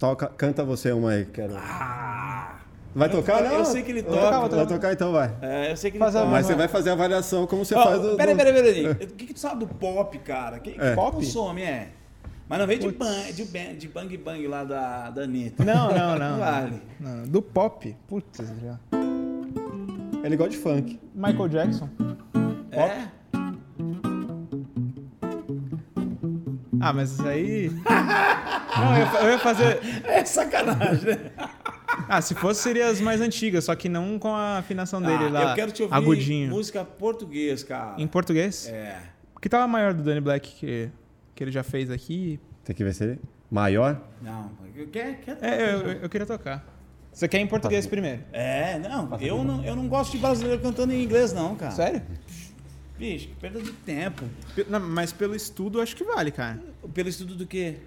Toca, 0.00 0.28
canta 0.28 0.64
você 0.64 0.90
uma 0.92 1.10
aí, 1.10 1.26
quero. 1.26 1.54
Ah! 1.56 2.56
Vai 2.94 3.08
tocar, 3.10 3.44
eu 3.44 3.58
não? 3.58 3.64
sei 3.66 3.82
que 3.82 3.90
ele 3.92 4.02
Vai 4.02 4.10
toca. 4.18 4.24
tocar, 4.48 4.56
Vai 4.56 4.66
tocar 4.66 4.92
então, 4.94 5.12
vai. 5.12 5.32
É, 5.42 5.70
eu 5.70 5.76
sei 5.76 5.90
que 5.92 5.96
ele 5.98 6.02
Faz 6.04 6.14
toca. 6.14 6.26
Mas 6.26 6.46
você 6.46 6.54
vai 6.56 6.66
fazer 6.68 6.90
a 6.90 6.92
avaliação 6.94 7.46
como 7.46 7.64
você 7.64 7.74
Ó, 7.74 7.82
faz 7.84 8.00
do. 8.00 8.16
Peraí, 8.16 8.34
peraí, 8.34 8.52
peraí. 8.54 8.86
O 8.90 8.94
que, 8.96 9.26
que 9.26 9.34
tu 9.34 9.38
sabe 9.38 9.60
do 9.60 9.66
pop, 9.68 10.18
cara? 10.20 10.58
Que, 10.58 10.74
É. 10.80 10.94
pop? 10.96 11.14
consome, 11.16 11.62
é. 11.62 11.90
Mas 12.48 12.58
não 12.58 12.66
vem 12.66 12.78
de, 12.80 12.90
bang, 12.90 13.32
de, 13.32 13.44
bang, 13.44 13.74
de 13.76 13.88
bang 13.88 14.16
bang 14.16 14.46
lá 14.48 14.64
da, 14.64 15.10
da 15.10 15.22
Anitta. 15.22 15.64
Não, 15.64 15.92
não, 15.94 16.18
não. 16.18 16.38
Vale. 16.38 16.82
Não, 16.98 17.22
Do 17.24 17.42
pop. 17.42 17.94
Putz, 18.08 18.38
já. 18.60 18.76
Ele 20.24 20.36
gosta 20.36 20.50
de 20.50 20.56
funk. 20.58 20.98
Michael 21.14 21.48
Jackson. 21.48 21.88
É? 22.72 23.06
Ah, 26.80 26.92
mas 26.92 27.12
isso 27.12 27.26
aí. 27.26 27.70
Não, 28.76 28.96
eu, 28.96 29.06
eu 29.26 29.30
ia 29.32 29.38
fazer. 29.38 29.80
É 30.04 30.24
sacanagem, 30.24 31.04
né? 31.06 31.30
Ah, 32.08 32.20
se 32.22 32.34
fosse, 32.34 32.62
seria 32.62 32.88
as 32.88 33.00
mais 33.00 33.20
antigas, 33.20 33.64
só 33.64 33.74
que 33.74 33.88
não 33.88 34.18
com 34.18 34.34
a 34.34 34.58
afinação 34.58 35.02
dele 35.02 35.26
Ah, 35.26 35.30
lá. 35.30 35.50
eu 35.50 35.54
quero 35.54 35.72
te 35.72 35.82
ouvir 35.82 35.94
Agudinho. 35.94 36.48
música 36.50 36.84
português, 36.84 37.62
cara. 37.62 38.00
Em 38.00 38.06
português? 38.06 38.68
É. 38.68 38.96
Que 39.40 39.48
tava 39.48 39.66
maior 39.66 39.92
do 39.92 40.02
Danny 40.02 40.20
Black 40.20 40.50
que, 40.54 40.90
que 41.34 41.44
ele 41.44 41.50
já 41.50 41.62
fez 41.62 41.90
aqui. 41.90 42.38
Tem 42.64 42.74
que 42.74 42.84
ver 42.84 42.94
se 42.94 43.04
ele. 43.04 43.20
Maior? 43.50 44.00
Não, 44.22 44.50
quer, 44.92 45.20
quer 45.20 45.38
É, 45.42 45.74
eu, 45.74 45.80
eu 46.02 46.08
queria 46.08 46.26
tocar. 46.26 46.64
Você 47.12 47.26
quer 47.26 47.38
em 47.38 47.46
português 47.46 47.86
primeiro? 47.86 48.22
É, 48.32 48.78
não, 48.78 49.18
eu 49.20 49.42
não, 49.42 49.64
eu 49.64 49.74
não 49.74 49.88
gosto 49.88 50.12
de 50.12 50.18
brasileiro 50.18 50.62
cantando 50.62 50.92
em 50.92 51.02
inglês, 51.02 51.32
não, 51.32 51.56
cara. 51.56 51.72
Sério? 51.72 52.02
Bicho, 53.00 53.28
que 53.28 53.34
perda 53.36 53.60
de 53.62 53.72
tempo. 53.72 54.28
Pe- 54.54 54.66
não, 54.68 54.78
mas 54.78 55.12
pelo 55.12 55.34
estudo, 55.34 55.80
acho 55.80 55.96
que 55.96 56.04
vale, 56.04 56.30
cara. 56.30 56.62
Pelo 56.92 57.08
estudo 57.08 57.34
do 57.34 57.46
quê? 57.46 57.78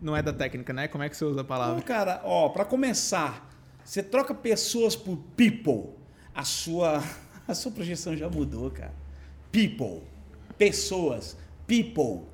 Não 0.00 0.16
é 0.16 0.22
da 0.22 0.32
técnica, 0.32 0.72
né? 0.72 0.86
Como 0.88 1.02
é 1.02 1.08
que 1.08 1.16
você 1.16 1.24
usa 1.24 1.40
a 1.40 1.42
Não, 1.42 1.48
palavra? 1.48 1.82
cara, 1.82 2.20
ó, 2.24 2.48
pra 2.50 2.64
começar, 2.64 3.48
você 3.84 4.02
troca 4.02 4.34
pessoas 4.34 4.94
por 4.96 5.16
people. 5.36 5.94
A 6.34 6.44
sua, 6.44 7.02
a 7.48 7.54
sua 7.54 7.72
projeção 7.72 8.16
já 8.16 8.28
mudou, 8.28 8.70
cara. 8.70 8.92
People. 9.50 10.02
Pessoas. 10.58 11.36
People. 11.66 12.26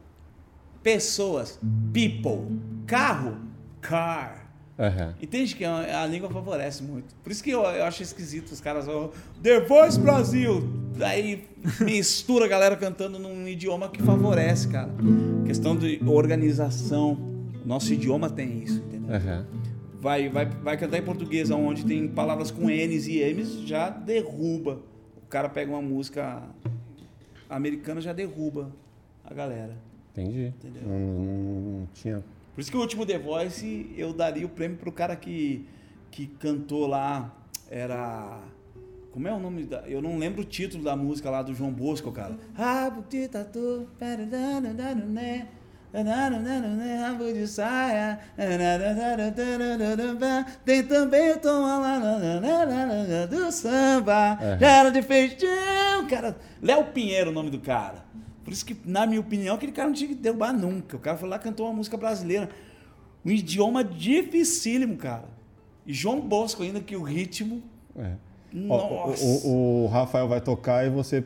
Pessoas. 0.82 1.58
People. 1.92 2.58
Carro. 2.86 3.38
Car. 3.80 4.47
Aham. 4.78 5.14
Entende 5.20 5.56
que 5.56 5.64
a, 5.64 6.02
a 6.02 6.06
língua 6.06 6.30
favorece 6.30 6.82
muito. 6.84 7.12
Por 7.22 7.32
isso 7.32 7.42
que 7.42 7.50
eu, 7.50 7.62
eu 7.62 7.84
acho 7.84 8.02
esquisito 8.02 8.52
os 8.52 8.60
caras. 8.60 8.86
ó, 8.86 9.10
The 9.42 9.60
Voice 9.60 9.98
Brasil! 9.98 10.62
Aí 11.00 11.44
mistura 11.80 12.44
a 12.44 12.48
galera 12.48 12.76
cantando 12.76 13.18
num 13.18 13.46
idioma 13.48 13.88
que 13.88 14.00
favorece, 14.02 14.68
cara. 14.68 14.90
Questão 15.44 15.76
de 15.76 16.00
organização. 16.06 17.18
Nosso 17.64 17.92
idioma 17.92 18.30
tem 18.30 18.62
isso, 18.62 18.78
entendeu? 18.78 19.14
Aham. 19.14 19.46
Vai, 20.00 20.28
vai, 20.28 20.46
vai 20.46 20.76
cantar 20.76 20.98
em 20.98 21.02
português, 21.02 21.50
onde 21.50 21.84
tem 21.84 22.06
palavras 22.06 22.52
com 22.52 22.68
N's 22.68 23.08
e 23.08 23.18
M's, 23.34 23.62
já 23.62 23.90
derruba. 23.90 24.78
O 25.24 25.26
cara 25.28 25.48
pega 25.48 25.70
uma 25.72 25.82
música 25.82 26.40
americana, 27.50 28.00
já 28.00 28.12
derruba 28.12 28.70
a 29.24 29.34
galera. 29.34 29.76
Entendi. 30.12 30.46
Entendeu? 30.56 30.82
Não, 30.86 30.98
não- 30.98 31.78
não 31.80 31.88
tinha. 31.94 32.22
Por 32.58 32.62
isso 32.62 32.72
que 32.72 32.76
o 32.76 32.80
último 32.80 33.06
The 33.06 33.20
Voice 33.20 33.94
eu 33.96 34.12
daria 34.12 34.44
o 34.44 34.48
prêmio 34.48 34.76
pro 34.78 34.90
cara 34.90 35.14
que, 35.14 35.64
que 36.10 36.26
cantou 36.26 36.88
lá. 36.88 37.32
Era. 37.70 38.40
Como 39.12 39.28
é 39.28 39.32
o 39.32 39.38
nome 39.38 39.62
da. 39.62 39.88
Eu 39.88 40.02
não 40.02 40.18
lembro 40.18 40.42
o 40.42 40.44
título 40.44 40.82
da 40.82 40.96
música 40.96 41.30
lá 41.30 41.40
do 41.40 41.54
João 41.54 41.70
Bosco, 41.70 42.10
cara. 42.10 42.36
Rabo 42.54 43.04
de 43.08 43.28
tatu. 43.28 43.88
paradadadadadadé, 43.96 45.46
Rabo 47.00 47.32
de 47.32 47.46
saia. 47.46 48.18
Tem 50.64 50.82
também 50.82 51.34
o 51.34 51.38
tom 51.38 51.62
do 53.30 53.52
samba. 53.52 54.36
Era 54.60 54.90
de 54.90 55.00
feijão, 55.02 56.08
cara. 56.10 56.36
Léo 56.60 56.86
Pinheiro, 56.86 57.30
o 57.30 57.32
nome 57.32 57.50
do 57.50 57.60
cara. 57.60 58.04
Por 58.48 58.52
isso 58.54 58.64
que, 58.64 58.76
na 58.84 59.06
minha 59.06 59.20
opinião, 59.20 59.54
aquele 59.56 59.72
cara 59.72 59.88
não 59.88 59.94
tinha 59.94 60.08
que 60.08 60.14
derrubar 60.14 60.52
nunca. 60.52 60.96
O 60.96 61.00
cara 61.00 61.16
foi 61.18 61.28
lá 61.28 61.36
e 61.36 61.38
cantou 61.38 61.66
uma 61.66 61.74
música 61.74 61.96
brasileira. 61.96 62.48
Um 63.24 63.30
idioma 63.30 63.84
dificílimo, 63.84 64.96
cara. 64.96 65.24
E 65.86 65.92
João 65.92 66.20
Bosco 66.20 66.62
ainda, 66.62 66.80
que 66.80 66.96
o 66.96 67.02
ritmo. 67.02 67.62
É. 67.98 68.12
Nossa! 68.52 69.22
o, 69.24 69.48
o- 69.48 69.84
o 69.84 69.86
Rafael 69.88 70.26
vai 70.28 70.40
tocar 70.40 70.86
e 70.86 70.90
você. 70.90 71.22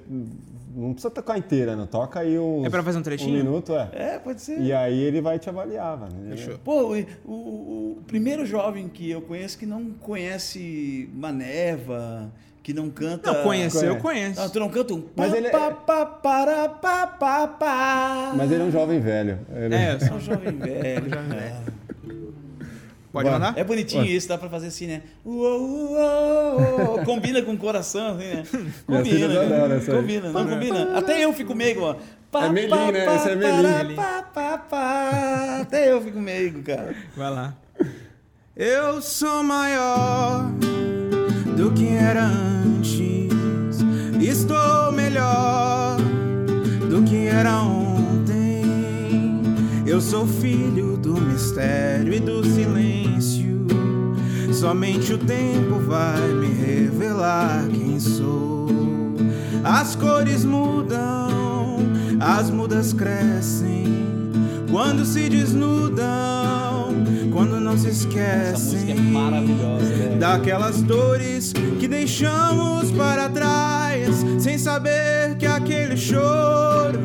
Não 0.74 0.92
precisa 0.94 1.10
tocar 1.10 1.36
inteira, 1.38 1.76
não. 1.76 1.86
Toca 1.86 2.20
aí 2.20 2.36
o. 2.38 2.62
É 2.64 2.70
pra 2.70 2.82
fazer 2.82 2.98
um 2.98 3.02
trechinho? 3.02 3.30
Um 3.34 3.44
minuto, 3.44 3.74
é. 3.76 3.90
É, 3.92 4.18
pode 4.18 4.40
ser. 4.40 4.60
E 4.60 4.72
aí 4.72 4.98
ele 4.98 5.20
vai 5.20 5.38
te 5.38 5.48
avaliar, 5.48 5.96
mano. 5.98 6.30
Fechou. 6.30 6.58
Pô, 6.58 6.94
o, 6.94 7.30
o- 7.30 7.96
o 7.98 8.02
primeiro 8.06 8.44
jovem 8.46 8.88
que 8.88 9.08
eu 9.10 9.20
conheço 9.22 9.58
que 9.58 9.66
não 9.66 9.90
conhece 10.00 11.08
Maneva, 11.14 12.32
que 12.62 12.72
não 12.72 12.88
canta. 12.90 13.32
Não, 13.32 13.42
conhecer 13.42 13.88
eu 13.88 13.96
conheço. 13.96 14.40
Não, 14.40 14.48
tu 14.48 14.60
não 14.60 14.68
canta 14.68 14.94
um. 14.94 15.04
Mas 15.16 15.30
pá, 15.30 15.36
ele 15.36 15.46
é-. 15.48 15.52
Mas 18.36 18.50
ele 18.50 18.62
é 18.62 18.64
um 18.66 18.70
jovem 18.70 19.00
velho. 19.00 19.38
Ele- 19.54 19.74
É, 19.74 19.92
eu 19.92 19.96
É 19.96 20.00
sou 20.00 20.16
um 20.16 20.20
jovem 20.20 20.56
velho. 20.58 21.10
velho. 21.10 21.82
Pode 23.12 23.28
Vai. 23.28 23.38
mandar? 23.38 23.58
É 23.58 23.64
bonitinho 23.64 24.06
isso, 24.06 24.26
dá 24.26 24.38
pra 24.38 24.48
fazer 24.48 24.68
assim, 24.68 24.86
né? 24.86 25.02
Uou, 25.22 25.60
uou, 25.60 26.60
uou. 26.96 27.04
Combina 27.04 27.42
com 27.42 27.52
o 27.52 27.58
coração, 27.58 28.16
assim, 28.16 28.24
né? 28.24 28.42
Minha 28.88 29.04
filha 29.04 29.26
Combina, 29.28 29.42
adora 29.56 29.68
né? 29.68 29.76
essa 29.76 29.90
aí. 29.92 29.96
Combina, 29.98 30.30
não 30.32 30.48
combina? 30.48 30.98
Até 30.98 31.22
eu 31.24 31.32
fico 31.34 31.54
meio, 31.54 31.82
ó. 31.82 31.96
pá, 32.30 32.46
É 32.46 32.48
Melim, 32.48 32.70
pá, 32.70 32.90
né? 32.90 33.14
Esse 33.16 33.28
é 33.28 33.36
Melim. 33.36 33.94
pá. 33.96 35.60
Até 35.60 35.92
eu 35.92 36.00
fico 36.00 36.18
meigo, 36.18 36.62
cara. 36.62 36.94
Vai 37.14 37.30
lá. 37.30 37.54
Eu 38.56 39.02
sou 39.02 39.42
maior 39.42 40.50
do 41.56 41.70
que 41.72 41.88
era 41.88 42.24
antes. 42.24 43.30
Estou 44.20 44.92
melhor 44.92 45.96
do 46.88 47.02
que 47.02 47.26
era 47.26 47.60
ontem. 47.62 48.62
Eu 49.86 50.00
sou 50.00 50.26
filho 50.26 50.96
do 50.96 51.20
mistério 51.20 52.14
e 52.14 52.20
do 52.20 52.44
silêncio. 52.44 53.66
Somente 54.52 55.12
o 55.12 55.18
tempo 55.18 55.80
vai 55.86 56.20
me 56.34 56.48
revelar 56.48 57.66
quem 57.68 57.98
sou. 57.98 58.68
As 59.64 59.96
cores 59.96 60.44
mudam, 60.44 61.78
as 62.20 62.50
mudas 62.50 62.92
crescem. 62.92 64.11
Quando 64.72 65.04
se 65.04 65.28
desnudam, 65.28 66.94
quando 67.30 67.60
não 67.60 67.76
se 67.76 67.88
esquecem 67.90 68.52
Essa 68.54 68.62
música 68.64 68.92
é 68.92 68.94
maravilhosa, 68.94 69.84
velho. 69.84 70.18
daquelas 70.18 70.82
dores 70.82 71.52
que 71.78 71.86
deixamos 71.86 72.90
para 72.92 73.28
trás, 73.28 74.24
sem 74.38 74.56
saber 74.56 75.36
que 75.38 75.44
aquele 75.46 75.94
choro 75.96 76.98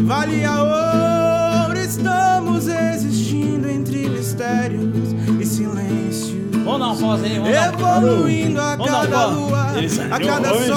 valia 0.00 0.52
ouro. 0.62 1.78
Estamos 1.80 2.68
existindo 2.68 3.68
entre 3.68 4.08
mistérios 4.10 5.14
e 5.40 5.44
silêncios. 5.46 6.34
Vamos 6.64 6.78
dar 6.80 6.86
uma 6.86 6.96
pausa 6.96 7.24
aí, 7.24 7.38
vamos 7.38 7.52
dar 7.54 7.72
uma 7.78 7.98
Evoluindo 8.08 8.60
a 8.60 8.76
cada 8.76 9.26
lua, 9.26 9.66
a 10.10 10.20
cada 10.20 10.52
Vai, 10.52 10.66
sol. 10.66 10.76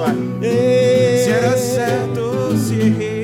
vai. 0.00 0.14
Se 1.24 1.30
era 1.30 1.56
certo 1.56 2.20
ou 2.20 2.56
se 2.58 2.74
errei, 2.74 3.21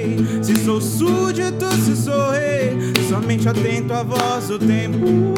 se 0.49 0.64
sou 0.64 0.80
súdito, 0.80 1.70
se 1.72 1.94
sou 1.94 2.30
rei, 2.30 2.72
somente 3.07 3.46
atento 3.46 3.92
à 3.92 4.03
voz 4.03 4.49
do 4.49 4.59
tempo. 4.59 5.34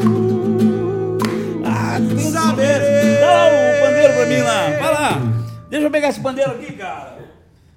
Ah, 1.65 1.97
Saberei. 2.31 3.19
Dá 3.19 3.45
o 3.45 3.81
pandeiro 3.85 4.13
pra 4.13 4.25
mim 4.25 4.37
lá. 4.41 4.69
Vai 4.79 4.93
lá. 4.93 5.21
Deixa 5.69 5.85
eu 5.85 5.91
pegar 5.91 6.07
esse 6.07 6.21
pandeiro 6.21 6.51
aqui, 6.51 6.71
cara. 6.73 7.17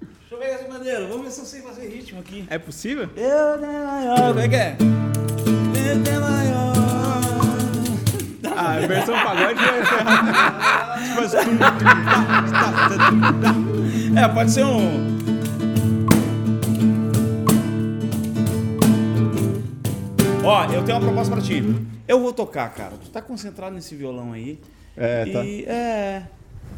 Deixa 0.01 0.33
eu 0.33 0.37
pegar 0.37 0.55
esse 0.55 0.63
pandeiro. 0.63 1.07
Vamos 1.09 1.23
ver 1.25 1.31
se 1.31 1.41
eu 1.41 1.45
sei 1.45 1.61
fazer 1.61 1.89
ritmo 1.89 2.21
aqui. 2.21 2.45
É 2.49 2.57
possível? 2.57 3.09
Eu 3.17 3.57
tenho 3.59 3.85
maior. 3.85 4.27
Como 4.29 4.39
é 4.39 4.47
que 4.47 4.55
é? 4.55 4.77
Eu 4.79 6.03
tenho 6.03 6.21
maior. 6.21 6.73
Ah, 8.55 8.75
a 8.75 8.87
versão 8.87 9.15
pagode 9.15 9.59
vai 9.59 9.83
ser. 9.83 10.05
Tipo 11.09 11.21
assim. 11.21 11.57
É, 14.17 14.27
pode 14.29 14.49
ser 14.51 14.63
um. 14.63 15.34
Ó, 20.45 20.65
eu 20.65 20.83
tenho 20.83 20.97
uma 20.97 21.05
proposta 21.05 21.33
pra 21.33 21.41
ti. 21.43 21.63
Eu 22.07 22.19
vou 22.19 22.31
tocar, 22.33 22.69
cara. 22.73 22.93
Tu 23.03 23.09
tá 23.09 23.21
concentrado 23.21 23.73
nesse 23.75 23.95
violão 23.95 24.31
aí. 24.33 24.59
É, 24.95 25.25
tá. 25.25 25.43
E 25.43 25.63
é. 25.65 26.23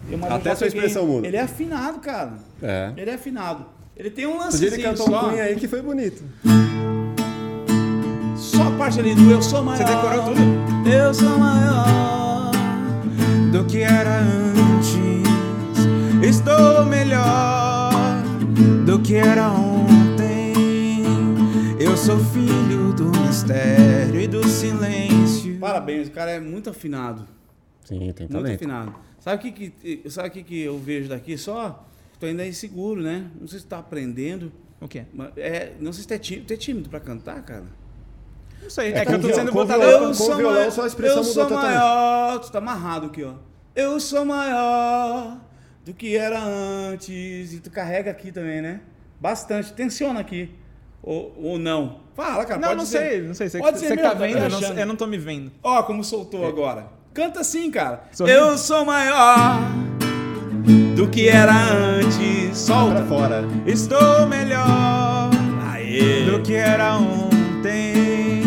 eu- 0.09 0.19
Até 0.25 0.55
sua 0.55 0.67
peguei. 0.67 0.79
expressão 0.85 1.05
muda. 1.05 1.27
Ele 1.27 1.37
é 1.37 1.41
afinado, 1.41 1.99
cara. 1.99 2.33
É. 2.61 2.91
Ele 2.97 3.11
é 3.11 3.13
afinado. 3.13 3.65
Ele 3.95 4.09
tem 4.09 4.25
um 4.27 4.37
lance 4.37 4.63
ele 4.65 4.81
cantou 4.81 5.07
um 5.07 5.11
só. 5.11 5.29
cunha 5.29 5.43
aí 5.43 5.55
que 5.55 5.67
foi 5.67 5.81
bonito. 5.81 6.23
Só 8.35 8.63
a 8.67 8.71
parte 8.71 8.99
ali 8.99 9.13
do 9.15 9.31
eu 9.31 9.41
sou 9.41 9.63
maior. 9.63 9.77
Você 9.77 9.83
decorou 9.95 10.23
tudo? 10.23 10.89
Eu 10.89 11.13
sou 11.13 11.37
maior. 11.37 12.51
do 13.51 13.65
que 13.65 13.79
era 13.81 14.19
antes. 14.19 14.97
Estou 16.29 16.85
melhor 16.85 17.91
do 18.85 18.99
que 18.99 19.15
era 19.15 19.49
ontem. 19.49 20.06
Sou 22.07 22.17
filho 22.19 22.93
do 22.93 23.11
mistério 23.19 24.21
e 24.21 24.27
do 24.29 24.41
silêncio. 24.47 25.59
Parabéns, 25.59 26.07
o 26.07 26.11
cara 26.11 26.31
é 26.31 26.39
muito 26.39 26.69
afinado. 26.69 27.27
Sim, 27.83 27.99
tem 28.13 28.27
Muito 28.29 28.31
talento. 28.31 28.55
afinado. 28.55 28.95
Sabe 29.19 29.35
o 29.49 29.51
que, 29.53 29.69
que, 29.71 30.09
sabe 30.09 30.29
o 30.29 30.31
que, 30.31 30.43
que 30.43 30.61
eu 30.61 30.79
vejo 30.79 31.09
daqui? 31.09 31.37
Só 31.37 31.85
tu 32.17 32.25
ainda 32.25 32.45
é 32.45 32.47
inseguro, 32.47 33.01
né? 33.01 33.29
Não 33.37 33.45
sei 33.45 33.59
se 33.59 33.65
tu 33.65 33.69
tá 33.71 33.79
aprendendo. 33.79 34.53
O 34.79 34.87
quê? 34.87 35.03
mas 35.13 35.31
É, 35.35 35.73
não 35.81 35.91
sei 35.91 36.03
se 36.03 36.07
tu 36.07 36.13
é 36.13 36.17
tímido. 36.17 36.47
Tu 36.47 36.53
é 36.53 36.55
tímido 36.57 36.89
pra 36.89 37.01
cantar, 37.01 37.41
cara? 37.43 37.65
Não 38.63 38.69
sei. 38.69 38.93
É 38.93 38.99
É, 38.99 39.05
que 39.05 39.11
eu 39.13 39.19
tô 39.21 39.33
sendo 39.33 39.51
botado. 39.51 39.83
Eu 39.83 40.13
sou 40.13 40.37
violão, 40.37 40.53
maior. 40.55 40.71
só 40.71 40.83
a 40.85 40.87
expressão 40.87 41.17
eu 41.17 41.23
mudou 41.23 41.33
sou 41.33 41.43
totalmente. 41.45 41.75
maior. 41.77 42.39
Tu 42.39 42.49
tá 42.53 42.57
amarrado 42.59 43.07
aqui, 43.07 43.21
ó. 43.25 43.33
Eu 43.75 43.99
sou 43.99 44.23
maior 44.23 45.41
do 45.83 45.93
que 45.93 46.15
era 46.15 46.41
antes. 46.41 47.51
E 47.53 47.59
tu 47.59 47.69
carrega 47.69 48.09
aqui 48.09 48.31
também, 48.31 48.61
né? 48.61 48.79
Bastante. 49.19 49.73
Tensiona 49.73 50.21
aqui. 50.21 50.49
Ou, 51.01 51.33
ou 51.41 51.59
não. 51.59 52.07
Fala, 52.15 52.45
cara. 52.45 52.59
Não, 52.59 52.69
pode 52.69 52.79
não 52.79 52.85
ser. 52.85 52.97
sei, 52.97 53.21
não 53.21 53.33
sei. 53.33 53.49
Você, 53.49 53.59
Pode 53.59 53.79
você 53.79 53.87
ser 53.87 53.97
que 53.97 54.03
tá 54.03 54.13
vendo, 54.13 54.37
eu 54.39 54.49
não, 54.49 54.59
eu 54.59 54.85
não 54.87 54.95
tô 54.95 55.05
me 55.05 55.17
vendo. 55.17 55.51
Ó, 55.63 55.83
como 55.83 56.03
soltou 56.03 56.47
agora. 56.47 56.87
Canta 57.13 57.41
assim, 57.41 57.69
cara. 57.71 58.03
Sorrindo. 58.11 58.37
Eu 58.37 58.57
sou 58.57 58.85
maior 58.85 59.59
do 60.95 61.07
que 61.07 61.27
era 61.29 61.53
antes. 61.53 62.57
Solta. 62.57 62.95
Pra 62.95 63.05
fora. 63.05 63.45
Estou 63.65 64.25
melhor 64.27 65.29
Aê. 65.71 66.25
do 66.25 66.41
que 66.41 66.55
era 66.55 66.97
ontem. 66.97 68.43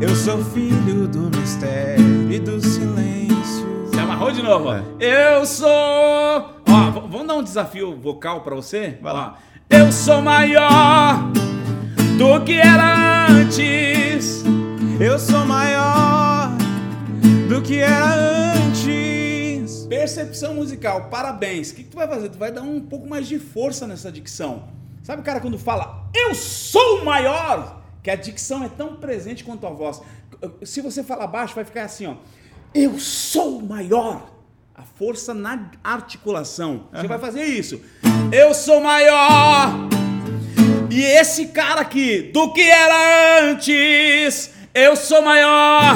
Eu 0.00 0.14
sou 0.14 0.42
filho 0.44 1.06
do 1.08 1.36
mistério 1.38 2.30
e 2.30 2.38
do 2.38 2.60
silêncio. 2.60 3.88
Se 3.92 3.98
amarrou 3.98 4.30
de 4.30 4.42
novo, 4.42 4.68
ó. 4.68 4.76
É. 4.76 4.82
Eu 5.38 5.44
sou. 5.46 5.68
Ó, 5.68 6.90
vamos 7.08 7.26
dar 7.26 7.34
um 7.34 7.42
desafio 7.42 7.96
vocal 7.96 8.42
pra 8.42 8.54
você? 8.54 8.98
Vai 9.00 9.12
lá. 9.12 9.38
Eu 9.68 9.90
sou 9.92 10.20
maior 10.20 11.30
do 12.20 12.44
que 12.44 12.52
era 12.52 13.28
antes. 13.30 14.44
Eu 15.00 15.18
sou 15.18 15.46
maior 15.46 16.50
do 17.48 17.62
que 17.62 17.78
era 17.78 18.52
antes. 18.56 19.86
Percepção 19.86 20.52
musical, 20.52 21.08
parabéns. 21.08 21.70
O 21.70 21.76
que, 21.76 21.84
que 21.84 21.88
tu 21.88 21.96
vai 21.96 22.06
fazer? 22.06 22.28
Tu 22.28 22.36
vai 22.36 22.52
dar 22.52 22.60
um 22.60 22.78
pouco 22.78 23.08
mais 23.08 23.26
de 23.26 23.38
força 23.38 23.86
nessa 23.86 24.12
dicção. 24.12 24.68
Sabe 25.02 25.22
o 25.22 25.24
cara 25.24 25.40
quando 25.40 25.58
fala, 25.58 26.10
eu 26.14 26.34
sou 26.34 27.02
maior? 27.06 27.80
Que 28.02 28.10
a 28.10 28.16
dicção 28.16 28.62
é 28.62 28.68
tão 28.68 28.96
presente 28.96 29.42
quanto 29.42 29.66
a 29.66 29.70
voz. 29.70 30.02
Se 30.62 30.82
você 30.82 31.02
falar 31.02 31.26
baixo, 31.26 31.54
vai 31.54 31.64
ficar 31.64 31.84
assim, 31.84 32.06
ó. 32.06 32.16
Eu 32.74 32.98
sou 32.98 33.62
maior. 33.62 34.30
A 34.74 34.82
força 34.82 35.32
na 35.32 35.70
articulação. 35.82 36.86
Você 36.92 37.08
vai 37.08 37.18
fazer 37.18 37.44
isso. 37.44 37.80
Eu 38.30 38.52
sou 38.52 38.82
maior. 38.82 39.88
E 40.90 41.02
esse 41.02 41.46
cara 41.48 41.80
aqui, 41.80 42.30
do 42.32 42.52
que 42.52 42.62
era 42.62 43.42
antes, 43.50 44.52
eu 44.74 44.96
sou 44.96 45.22
maior. 45.22 45.94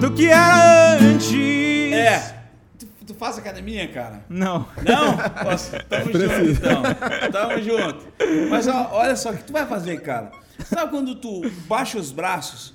Do 0.00 0.12
que 0.12 0.26
era 0.26 0.94
antes. 0.98 1.92
É. 1.92 2.34
Tu, 2.78 2.86
tu 3.06 3.14
faz 3.14 3.38
academia, 3.38 3.86
cara? 3.88 4.24
Não. 4.28 4.66
Não? 4.84 5.16
Nossa, 5.44 5.78
tamo 5.88 6.12
junto 6.12 6.50
então. 6.50 6.82
Tamo 7.30 7.62
junto. 7.62 8.06
Mas 8.50 8.66
ó, 8.66 8.88
olha 8.92 9.14
só, 9.14 9.30
o 9.30 9.36
que 9.36 9.44
tu 9.44 9.52
vai 9.52 9.66
fazer, 9.66 10.00
cara? 10.00 10.32
Sabe 10.66 10.90
quando 10.90 11.14
tu 11.14 11.48
baixa 11.68 11.98
os 11.98 12.10
braços 12.10 12.74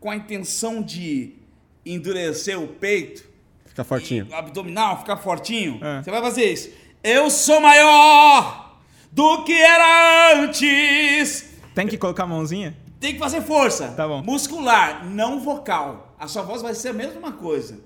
com 0.00 0.10
a 0.10 0.16
intenção 0.16 0.82
de 0.82 1.34
endurecer 1.84 2.58
o 2.58 2.66
peito, 2.66 3.24
Fica 3.66 3.84
fortinho. 3.84 4.26
o 4.30 4.34
abdominal, 4.34 4.98
ficar 5.00 5.16
fortinho? 5.18 5.78
É. 5.82 6.02
Você 6.02 6.10
vai 6.10 6.20
fazer 6.22 6.44
isso. 6.50 6.70
Eu 7.02 7.28
sou 7.30 7.60
maior 7.60 8.63
do 9.14 9.44
que 9.44 9.52
era 9.52 10.40
antes. 10.42 11.54
Tem 11.72 11.86
que 11.86 11.96
colocar 11.96 12.24
a 12.24 12.26
mãozinha? 12.26 12.76
Tem 12.98 13.12
que 13.12 13.20
fazer 13.20 13.42
força. 13.42 13.88
Tá 13.92 14.08
bom. 14.08 14.22
Muscular, 14.24 15.08
não 15.08 15.38
vocal. 15.38 16.16
A 16.18 16.26
sua 16.26 16.42
voz 16.42 16.62
vai 16.62 16.74
ser 16.74 16.88
a 16.88 16.92
mesma 16.92 17.30
coisa. 17.30 17.78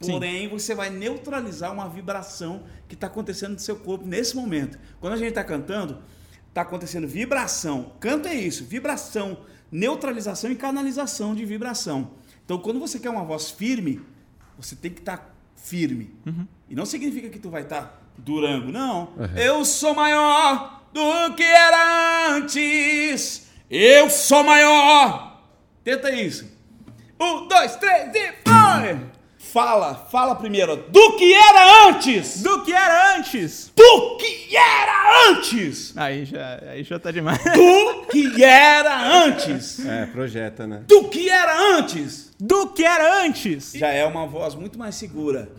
Sim. 0.00 0.12
Porém, 0.12 0.48
você 0.48 0.74
vai 0.74 0.88
neutralizar 0.88 1.70
uma 1.70 1.86
vibração 1.86 2.62
que 2.88 2.94
está 2.94 3.08
acontecendo 3.08 3.52
no 3.52 3.58
seu 3.58 3.76
corpo 3.76 4.06
nesse 4.06 4.34
momento. 4.34 4.78
Quando 4.98 5.12
a 5.12 5.16
gente 5.18 5.28
está 5.28 5.44
cantando, 5.44 5.98
está 6.48 6.62
acontecendo 6.62 7.06
vibração. 7.06 7.92
Canto 8.00 8.26
é 8.26 8.34
isso, 8.34 8.64
vibração, 8.64 9.40
neutralização 9.70 10.50
e 10.50 10.56
canalização 10.56 11.34
de 11.34 11.44
vibração. 11.44 12.12
Então, 12.42 12.56
quando 12.56 12.80
você 12.80 12.98
quer 12.98 13.10
uma 13.10 13.24
voz 13.24 13.50
firme, 13.50 14.00
você 14.56 14.74
tem 14.74 14.90
que 14.90 15.00
estar 15.00 15.36
firme. 15.54 16.14
E 16.70 16.74
não 16.74 16.86
significa 16.86 17.28
que 17.28 17.38
tu 17.38 17.50
vai 17.50 17.62
estar 17.62 17.99
durango, 18.24 18.70
não. 18.70 19.08
Eu 19.36 19.64
sou 19.64 19.94
maior 19.94 20.82
do 20.92 21.34
que 21.34 21.42
era 21.42 22.28
antes. 22.30 23.48
Eu 23.70 24.10
sou 24.10 24.42
maior. 24.42 25.42
Tenta 25.84 26.10
isso. 26.10 26.50
Um, 27.20 27.46
dois, 27.48 27.76
três 27.76 28.14
e 28.14 28.32
vai! 28.46 28.98
Fala, 29.38 29.94
fala 29.94 30.36
primeiro. 30.36 30.76
Do 30.76 31.16
que 31.16 31.34
era 31.34 31.88
antes! 31.88 32.40
Do 32.40 32.62
que 32.62 32.72
era 32.72 33.16
antes. 33.16 33.72
Do 33.74 34.16
que 34.16 34.56
era 34.56 35.28
antes! 35.28 35.96
Aí 35.96 36.24
já, 36.24 36.60
aí 36.70 36.84
já 36.84 36.98
tá 36.98 37.10
demais. 37.10 37.42
Do 37.42 38.06
que 38.10 38.44
era 38.44 39.24
antes! 39.24 39.84
É, 39.84 40.06
projeta, 40.06 40.66
né? 40.66 40.84
Do 40.86 41.08
que 41.08 41.28
era 41.28 41.76
antes! 41.76 42.32
Do 42.38 42.68
que 42.68 42.84
era 42.84 43.24
antes. 43.24 43.72
Já 43.74 43.88
é 43.88 44.04
uma 44.06 44.26
voz 44.26 44.54
muito 44.54 44.78
mais 44.78 44.94
segura. 44.94 45.50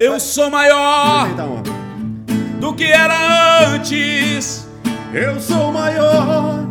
Eu 0.00 0.18
sou 0.18 0.50
maior 0.50 1.28
do 2.58 2.74
que 2.74 2.84
era 2.84 3.68
antes. 3.74 4.66
Eu 5.12 5.38
sou 5.40 5.70
maior 5.72 6.64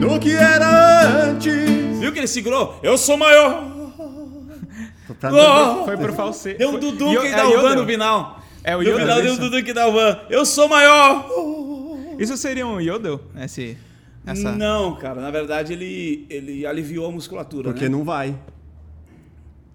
do 0.00 0.18
que 0.18 0.32
era 0.34 1.26
antes. 1.28 1.98
Viu 2.00 2.12
que 2.12 2.18
ele 2.18 2.26
segurou? 2.26 2.78
Eu 2.82 2.96
sou 2.96 3.16
maior. 3.16 3.68
Pra- 5.18 5.30
Oh! 5.32 5.84
Foi 5.84 5.96
pro 5.96 6.12
falsete. 6.14 6.58
Deu 6.58 6.70
um 6.70 6.78
Dudu 6.78 7.20
que 7.20 7.30
dá 7.30 7.46
o 7.48 7.60
van 7.60 7.74
no 7.74 7.84
final. 7.84 8.40
É 8.64 8.74
o 8.76 8.78
No 8.78 8.84
Yodel, 8.88 9.00
final 9.00 9.22
deu 9.22 9.32
um? 9.34 9.36
Dudu 9.36 9.62
que 9.62 9.72
dá 9.74 9.86
o 9.88 9.92
van. 9.92 10.18
Eu 10.30 10.46
sou 10.46 10.68
maior. 10.68 11.26
Isso 12.18 12.36
seria 12.36 12.66
um 12.66 12.80
Yodel? 12.80 13.20
Esse, 13.36 13.76
essa... 14.26 14.52
Não, 14.52 14.94
cara. 14.96 15.20
Na 15.20 15.30
verdade, 15.30 15.72
ele, 15.72 16.26
ele 16.30 16.64
aliviou 16.64 17.06
a 17.06 17.10
musculatura, 17.10 17.64
Porque 17.70 17.84
né? 17.84 17.90
não 17.90 18.04
vai. 18.04 18.34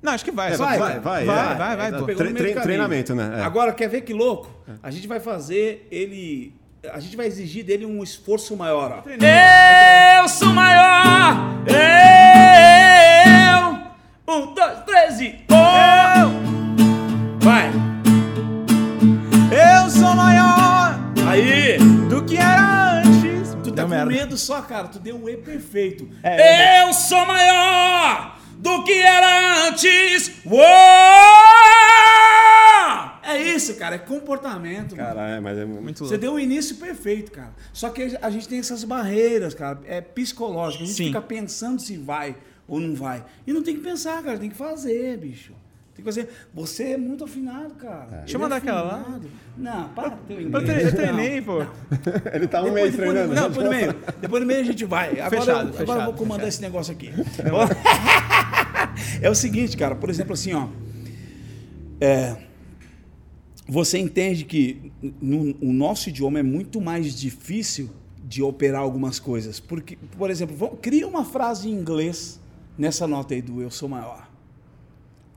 Não, 0.05 0.13
acho 0.13 0.23
que 0.23 0.31
vai. 0.31 0.53
É, 0.53 0.55
só- 0.55 0.63
vai, 0.65 0.77
cara. 0.77 0.99
vai, 0.99 1.25
vai, 1.25 1.51
é. 1.51 1.55
vai, 1.55 1.75
vai. 1.77 1.91
Pegou 2.05 2.33
tre- 2.33 2.53
treinamento, 2.61 3.15
né? 3.15 3.39
É. 3.39 3.43
Agora, 3.43 3.73
quer 3.73 3.89
ver 3.89 4.01
que 4.01 4.13
louco? 4.13 4.47
A 4.83 4.91
gente 4.91 5.07
vai 5.07 5.19
fazer 5.19 5.87
ele... 5.91 6.53
A 6.93 6.99
gente 6.99 7.17
vai 7.17 7.25
exigir 7.25 7.65
dele 7.65 7.87
um 7.87 8.03
esforço 8.03 8.55
maior, 8.55 9.03
ó. 9.03 9.09
Eu 10.21 10.29
sou 10.29 10.49
maior! 10.49 11.35
Eu! 11.67 11.75
Um, 14.31 14.53
dois, 14.53 14.79
três 14.85 15.19
e... 15.21 15.35
Oh! 15.49 16.29
Vai! 17.43 17.71
Eu 19.51 19.89
sou 19.89 20.13
maior 20.15 20.99
Aí! 21.27 21.79
do 22.09 22.23
que 22.23 22.37
era 22.37 23.01
antes. 23.01 23.55
Tu 23.63 23.71
tá 23.71 23.77
Deu 23.77 23.85
com 23.85 23.89
merda. 23.89 24.05
medo 24.11 24.37
só, 24.37 24.61
cara. 24.61 24.87
Tu 24.87 24.99
deu 24.99 25.15
um 25.15 25.27
E 25.27 25.35
perfeito. 25.37 26.07
É, 26.21 26.83
Eu 26.83 26.93
sou 26.93 27.25
maior 27.25 28.34
do 28.65 28.83
que 28.83 28.93
era 28.93 29.67
antes. 29.67 30.31
Uou! 30.43 30.61
É 33.21 33.41
isso, 33.41 33.75
cara. 33.75 33.95
É 33.95 33.99
comportamento. 33.99 34.95
mano. 34.95 35.07
Cara, 35.07 35.29
é, 35.29 35.39
mas 35.39 35.57
é 35.57 35.65
muito. 35.65 35.99
Você 35.99 36.03
louco. 36.15 36.17
deu 36.17 36.33
um 36.33 36.39
início 36.39 36.75
perfeito, 36.77 37.31
cara. 37.31 37.53
Só 37.71 37.89
que 37.89 38.17
a 38.19 38.29
gente 38.31 38.47
tem 38.47 38.57
essas 38.59 38.83
barreiras, 38.83 39.53
cara. 39.53 39.79
É 39.85 40.01
psicológico. 40.01 40.83
A 40.83 40.87
gente 40.87 40.95
Sim. 40.97 41.05
fica 41.07 41.21
pensando 41.21 41.79
se 41.79 41.95
vai 41.97 42.35
ou 42.67 42.79
não 42.79 42.95
vai. 42.95 43.23
E 43.45 43.53
não 43.53 43.61
tem 43.61 43.75
que 43.75 43.81
pensar, 43.81 44.21
cara. 44.23 44.37
Tem 44.39 44.49
que 44.49 44.55
fazer, 44.55 45.17
bicho. 45.17 45.53
Tem 45.95 46.03
que 46.03 46.11
fazer. 46.11 46.27
Você 46.53 46.91
é 46.91 46.97
muito 46.97 47.23
afinado, 47.23 47.73
cara. 47.75 48.07
Ele 48.11 48.17
Deixa 48.21 48.35
eu 48.35 48.39
é 48.39 48.43
mandar 48.43 48.57
aquela 48.57 48.81
lá. 48.81 49.19
Não, 49.57 49.89
para 49.89 50.09
teu 50.11 50.41
Eu, 50.41 50.47
inglês. 50.49 50.69
eu 50.79 50.85
Não, 50.85 50.91
treinei, 50.91 51.41
pô. 51.41 51.61
Ele 52.33 52.47
tá 52.47 52.61
um 52.61 52.65
depois, 52.65 52.83
mês 52.83 52.95
depois, 52.97 53.09
treinando. 53.11 53.33
não, 53.33 53.47
depois 53.49 53.65
do 53.65 53.69
meio. 53.73 53.95
Depois 54.19 54.43
do 54.43 54.45
meio 54.47 54.59
a 54.59 54.63
gente 54.63 54.83
vai. 54.85 55.11
Agora, 55.21 55.29
Fechado, 55.29 55.47
eu, 55.49 55.53
agora 55.61 55.73
fechado, 55.77 55.99
eu 55.99 56.05
vou 56.05 56.13
comandar 56.13 56.45
fechado. 56.45 56.47
esse 56.49 56.61
negócio 56.61 56.93
aqui. 56.93 57.11
é 59.21 59.29
o 59.29 59.35
seguinte, 59.35 59.75
cara. 59.77 59.95
Por 59.95 60.09
exemplo, 60.09 60.33
assim, 60.33 60.53
ó. 60.53 60.67
É, 61.99 62.37
você 63.67 63.97
entende 63.97 64.43
que 64.45 64.91
no, 65.21 65.55
o 65.61 65.73
nosso 65.73 66.09
idioma 66.09 66.39
é 66.39 66.43
muito 66.43 66.79
mais 66.81 67.15
difícil 67.19 67.89
de 68.23 68.41
operar 68.43 68.81
algumas 68.81 69.19
coisas. 69.19 69.59
Porque, 69.59 69.95
por 70.17 70.29
exemplo, 70.29 70.55
vamos- 70.55 70.79
cria 70.81 71.07
uma 71.07 71.23
frase 71.25 71.69
em 71.69 71.71
inglês 71.73 72.39
nessa 72.77 73.07
nota 73.07 73.33
aí 73.33 73.41
do 73.41 73.61
eu 73.61 73.71
sou 73.71 73.87
maior. 73.89 74.29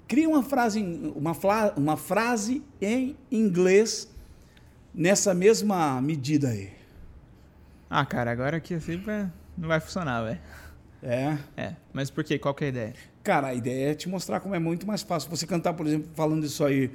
Cria 0.07 0.29
uma 0.29 0.43
frase, 0.43 0.81
em- 0.81 1.13
uma, 1.15 1.33
uma 1.77 1.97
frase 1.97 2.63
em 2.81 3.15
inglês 3.31 4.09
nessa 4.95 5.33
mesma 5.35 6.01
medida 6.01 6.49
aí. 6.49 6.71
Ah, 7.91 8.05
cara, 8.05 8.31
agora 8.31 8.57
aqui 8.57 8.75
assim 8.75 9.01
não 9.57 9.69
vai 9.69 9.81
funcionar, 9.81 10.23
velho. 10.25 10.41
É. 11.03 11.39
É, 11.57 11.77
mas 11.93 12.11
por 12.11 12.25
quê? 12.25 12.39
Qual 12.39 12.55
que 12.55 12.65
é 12.65 12.67
a 12.67 12.71
ideia? 12.71 12.95
Cara, 13.29 13.49
a 13.49 13.55
ideia 13.55 13.91
é 13.91 13.95
te 13.95 14.09
mostrar 14.09 14.41
como 14.41 14.55
é 14.55 14.59
muito 14.59 14.87
mais 14.87 15.03
fácil. 15.03 15.29
Você 15.29 15.47
cantar, 15.47 15.75
por 15.75 15.87
exemplo, 15.87 16.09
falando 16.15 16.47
isso 16.47 16.65
aí. 16.65 16.91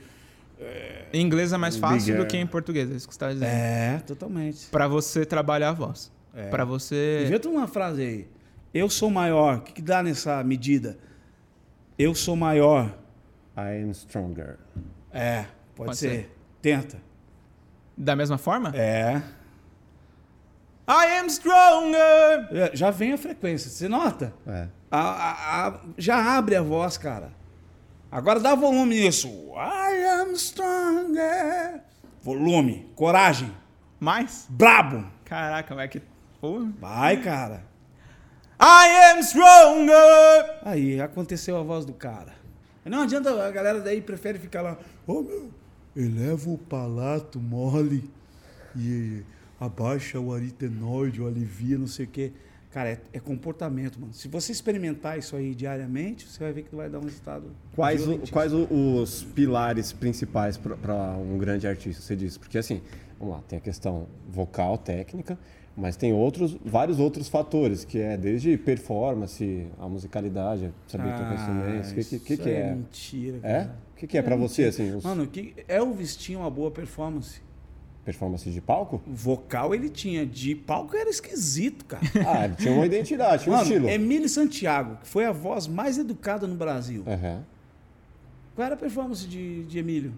Em 1.13 1.21
inglês 1.21 1.53
é 1.53 1.57
mais 1.57 1.75
fácil 1.75 1.99
Bigger. 1.99 2.17
do 2.17 2.25
que 2.25 2.35
em 2.35 2.47
português, 2.47 2.89
é 2.89 2.95
isso 2.95 3.07
que 3.07 3.13
você 3.13 3.19
tá 3.19 3.31
dizendo. 3.31 3.47
É, 3.51 4.01
totalmente. 4.07 4.65
Pra 4.71 4.87
você 4.87 5.27
trabalhar 5.27 5.69
a 5.69 5.73
voz. 5.73 6.11
É. 6.33 6.49
Pra 6.49 6.65
você... 6.65 7.25
Inventa 7.27 7.47
uma 7.47 7.67
frase 7.67 8.01
aí. 8.01 8.27
Eu 8.73 8.89
sou 8.89 9.11
maior. 9.11 9.57
O 9.57 9.61
que, 9.61 9.73
que 9.73 9.81
dá 9.83 10.01
nessa 10.01 10.43
medida? 10.43 10.97
Eu 11.99 12.15
sou 12.15 12.35
maior. 12.35 12.97
I 13.55 13.83
am 13.83 13.91
stronger. 13.91 14.57
É, 15.11 15.45
pode, 15.75 15.89
Pode 15.89 15.97
ser. 15.97 16.09
ser. 16.09 16.31
Tenta. 16.63 16.97
Da 17.95 18.15
mesma 18.15 18.39
forma? 18.39 18.71
É. 18.75 19.21
I 20.87 21.19
am 21.19 21.27
stronger! 21.29 22.47
É, 22.51 22.71
Já 22.73 22.89
vem 22.89 23.13
a 23.13 23.19
frequência. 23.19 23.69
Você 23.69 23.87
nota? 23.87 24.33
É. 24.47 24.67
A- 24.95 24.99
a- 24.99 25.67
a- 25.69 25.79
já 25.97 26.37
abre 26.37 26.55
a 26.55 26.61
voz, 26.61 26.97
cara. 26.97 27.31
Agora 28.11 28.39
dá 28.39 28.53
volume 28.53 28.99
nisso. 28.99 29.27
I 29.55 30.05
am 30.21 30.33
stronger. 30.35 31.81
Volume, 32.21 32.87
coragem, 32.95 33.51
Mais? 33.99 34.45
brabo. 34.49 35.03
Caraca, 35.25 35.73
vai 35.73 35.87
que... 35.87 35.99
Vai, 36.79 37.21
cara. 37.23 37.63
I 38.61 39.11
am 39.13 39.19
stronger! 39.23 40.59
Aí 40.63 41.01
aconteceu 41.01 41.57
a 41.57 41.63
voz 41.63 41.85
do 41.85 41.93
cara. 41.93 42.33
Não 42.85 43.01
adianta, 43.01 43.31
a 43.45 43.49
galera 43.49 43.79
daí 43.81 43.99
prefere 44.01 44.37
ficar 44.37 44.61
lá. 44.61 44.77
Ô 45.07 45.21
meu, 45.21 45.49
eleva 45.95 46.49
o 46.49 46.57
palato 46.57 47.39
mole 47.39 48.09
e 48.75 49.23
abaixa 49.59 50.19
o 50.19 50.33
aritenoide, 50.33 51.21
o 51.21 51.27
alivia, 51.27 51.77
não 51.77 51.87
sei 51.87 52.05
o 52.05 52.09
quê. 52.09 52.31
Cara, 52.73 52.89
é, 52.89 52.97
é 53.13 53.19
comportamento, 53.19 53.99
mano. 54.01 54.11
Se 54.13 54.27
você 54.27 54.51
experimentar 54.51 55.19
isso 55.19 55.35
aí 55.35 55.53
diariamente, 55.53 56.27
você 56.27 56.39
vai 56.43 56.51
ver 56.53 56.63
que 56.63 56.75
vai 56.75 56.89
dar 56.89 56.97
um 56.97 57.03
resultado. 57.03 57.51
Quais, 57.75 58.07
o- 58.07 58.17
quais 58.31 58.51
o- 58.51 58.63
os 58.73 59.23
pilares 59.23 59.93
principais 59.93 60.57
para 60.57 60.95
um 61.17 61.37
grande 61.37 61.67
artista, 61.67 62.01
você 62.01 62.15
disse? 62.15 62.39
Porque 62.39 62.57
assim, 62.57 62.81
vamos 63.19 63.35
lá, 63.35 63.41
tem 63.47 63.57
a 63.59 63.61
questão 63.61 64.07
vocal, 64.27 64.75
técnica, 64.75 65.37
mas 65.77 65.95
tem 65.95 66.13
outros, 66.13 66.57
vários 66.65 66.99
outros 66.99 67.29
fatores, 67.29 67.85
que 67.85 67.99
é 67.99 68.17
desde 68.17 68.57
performance, 68.57 69.67
a 69.79 69.87
musicalidade, 69.87 70.73
saber 70.87 71.13
tocar 71.15 71.35
instrumentos. 71.35 71.91
O 71.91 71.93
que, 71.93 72.03
que, 72.03 72.19
que, 72.19 72.33
isso 72.33 72.41
que 72.43 72.49
é 72.49 72.53
é? 72.59 72.73
mentira, 72.75 73.37
É? 73.43 73.53
cara. 73.65 73.75
O 73.93 73.95
que, 74.03 74.07
que 74.07 74.17
é 74.17 74.21
para 74.23 74.35
você, 74.35 74.63
assim, 74.65 74.95
os 74.95 75.03
Mano, 75.03 75.27
que 75.27 75.53
Elvis 75.67 76.15
tinha 76.15 76.39
uma 76.39 76.49
boa 76.49 76.71
performance. 76.71 77.39
Performance 78.03 78.49
de 78.49 78.61
palco? 78.61 79.01
Vocal 79.07 79.73
ele 79.73 79.89
tinha, 79.89 80.25
de 80.25 80.55
palco 80.55 80.95
era 80.95 81.09
esquisito, 81.09 81.85
cara. 81.85 82.03
Ah, 82.27 82.45
ele 82.45 82.55
tinha 82.55 82.73
uma 82.73 82.85
identidade, 82.85 83.43
tinha 83.43 83.53
um 83.53 83.57
Mano, 83.57 83.67
estilo. 83.69 83.89
Emílio 83.89 84.29
Santiago, 84.29 84.97
que 84.97 85.07
foi 85.07 85.25
a 85.25 85.31
voz 85.31 85.67
mais 85.67 85.97
educada 85.97 86.47
no 86.47 86.55
Brasil. 86.55 87.03
Aham. 87.07 87.43
Qual 88.55 88.65
era 88.65 88.75
a 88.75 88.77
performance 88.77 89.27
de, 89.27 89.63
de 89.63 89.79
Emílio? 89.79 90.13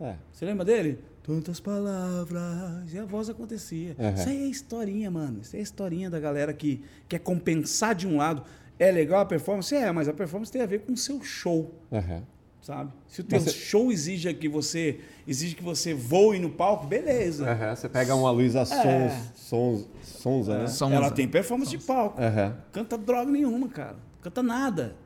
É. 0.00 0.16
Você 0.32 0.44
lembra 0.44 0.64
dele? 0.64 0.98
Tantas 1.22 1.60
palavras 1.60 2.92
e 2.92 2.98
a 2.98 3.04
voz 3.04 3.30
acontecia. 3.30 3.94
Uhum. 3.96 4.14
Isso 4.14 4.28
aí 4.28 4.42
é 4.42 4.46
historinha, 4.46 5.10
mano. 5.10 5.40
Isso 5.40 5.56
é 5.56 5.60
historinha 5.60 6.10
da 6.10 6.18
galera 6.18 6.52
que 6.52 6.82
quer 7.08 7.20
compensar 7.20 7.94
de 7.94 8.08
um 8.08 8.16
lado. 8.16 8.42
É 8.78 8.90
legal 8.90 9.20
a 9.20 9.24
performance? 9.24 9.72
É, 9.74 9.90
mas 9.92 10.08
a 10.08 10.12
performance 10.12 10.50
tem 10.50 10.60
a 10.60 10.66
ver 10.66 10.80
com 10.80 10.92
o 10.92 10.96
seu 10.96 11.22
show, 11.22 11.72
Aham. 11.92 12.22
Sabe? 12.62 12.90
Se 13.06 13.20
o 13.20 13.24
teu 13.24 13.38
você- 13.40 13.50
show 13.50 13.92
exige 13.92 14.32
que 14.32 14.48
você 14.48 15.00
exige 15.28 15.54
que 15.54 15.62
você 15.62 15.92
voe 15.92 16.38
no 16.38 16.48
palco, 16.48 16.86
beleza. 16.86 17.50
Aham, 17.50 17.76
Você 17.76 17.88
pega 17.90 18.14
uma 18.14 18.30
Luísa 18.30 18.64
Sons, 18.64 18.78
É. 18.86 19.22
Sons, 19.34 19.88
Sonza, 20.02 20.58
né? 20.60 20.66
Sonza. 20.68 20.94
Ela 20.94 21.10
tem 21.10 21.28
performance 21.28 21.70
de 21.70 21.78
palco. 21.84 22.18
Aham. 22.20 22.56
Canta 22.72 22.96
droga 22.96 23.30
nenhuma, 23.30 23.68
cara. 23.68 23.96
Canta 24.22 24.42
nada. 24.42 24.96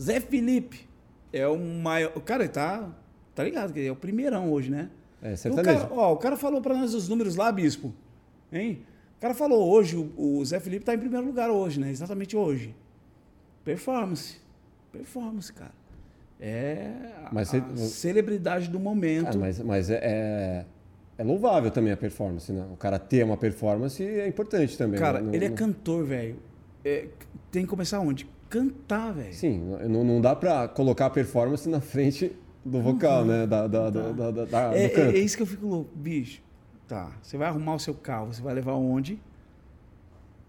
Zé 0.00 0.18
Felipe 0.20 0.88
é 1.32 1.46
o 1.46 1.58
maior. 1.58 2.12
O 2.14 2.20
cara 2.20 2.44
ele 2.44 2.52
tá. 2.52 2.88
Tá 3.34 3.44
ligado? 3.44 3.72
Que 3.72 3.80
ele 3.80 3.88
é 3.88 3.92
o 3.92 3.96
primeirão 3.96 4.50
hoje, 4.50 4.70
né? 4.70 4.88
É, 5.22 5.32
o, 5.32 5.36
sertanejo. 5.36 5.80
cara, 5.88 5.92
ó, 5.94 6.12
o 6.12 6.16
cara 6.16 6.36
falou 6.36 6.60
pra 6.62 6.74
nós 6.74 6.94
os 6.94 7.08
números 7.08 7.36
lá, 7.36 7.52
bispo. 7.52 7.92
Hein? 8.52 8.82
O 9.18 9.20
cara 9.20 9.34
falou 9.34 9.70
hoje, 9.70 9.96
o, 9.96 10.38
o 10.38 10.44
Zé 10.44 10.58
Felipe 10.58 10.84
tá 10.84 10.94
em 10.94 10.98
primeiro 10.98 11.26
lugar 11.26 11.50
hoje, 11.50 11.78
né? 11.78 11.90
Exatamente 11.90 12.34
hoje. 12.36 12.74
Performance. 13.64 14.36
Performance, 14.92 15.52
cara. 15.52 15.74
É 16.40 16.90
a, 17.26 17.28
Mas 17.32 17.48
você- 17.48 17.58
a 17.58 17.76
celebridade 17.76 18.68
do 18.68 18.80
momento. 18.80 19.36
Ah, 19.36 19.38
mas 19.38 19.58
mas 19.60 19.90
é, 19.90 20.00
é, 20.02 20.64
é 21.18 21.24
louvável 21.24 21.70
também 21.70 21.92
a 21.92 21.96
performance, 21.96 22.50
né? 22.50 22.66
O 22.72 22.76
cara 22.76 22.98
ter 22.98 23.22
uma 23.24 23.36
performance 23.36 24.02
é 24.02 24.26
importante 24.26 24.76
também. 24.78 24.98
Cara, 24.98 25.20
né? 25.20 25.26
Não- 25.26 25.34
ele 25.34 25.44
é 25.44 25.48
não- 25.50 25.56
cantor, 25.56 26.04
velho. 26.04 26.36
É, 26.84 27.08
tem 27.50 27.64
que 27.64 27.68
começar 27.68 28.00
onde? 28.00 28.26
Cantar, 28.48 29.12
velho. 29.12 29.34
Sim, 29.34 29.76
não, 29.88 30.02
não 30.02 30.20
dá 30.20 30.34
pra 30.34 30.66
colocar 30.66 31.06
a 31.06 31.10
performance 31.10 31.68
na 31.68 31.80
frente 31.80 32.32
do 32.64 32.80
vocal, 32.80 33.24
né? 33.24 33.46
Da, 33.46 33.66
da, 33.66 33.90
da, 33.90 34.12
da, 34.12 34.30
da- 34.30 34.44
da- 34.46 34.74
É, 34.74 34.86
é, 34.86 35.00
é 35.12 35.18
isso 35.18 35.36
que 35.36 35.42
eu 35.42 35.46
fico 35.46 35.66
louco, 35.66 35.90
bicho. 35.94 36.42
Tá, 36.88 37.12
você 37.22 37.36
vai 37.36 37.48
arrumar 37.48 37.74
o 37.74 37.78
seu 37.78 37.94
carro, 37.94 38.32
você 38.32 38.42
vai 38.42 38.54
levar 38.54 38.72
onde? 38.74 39.20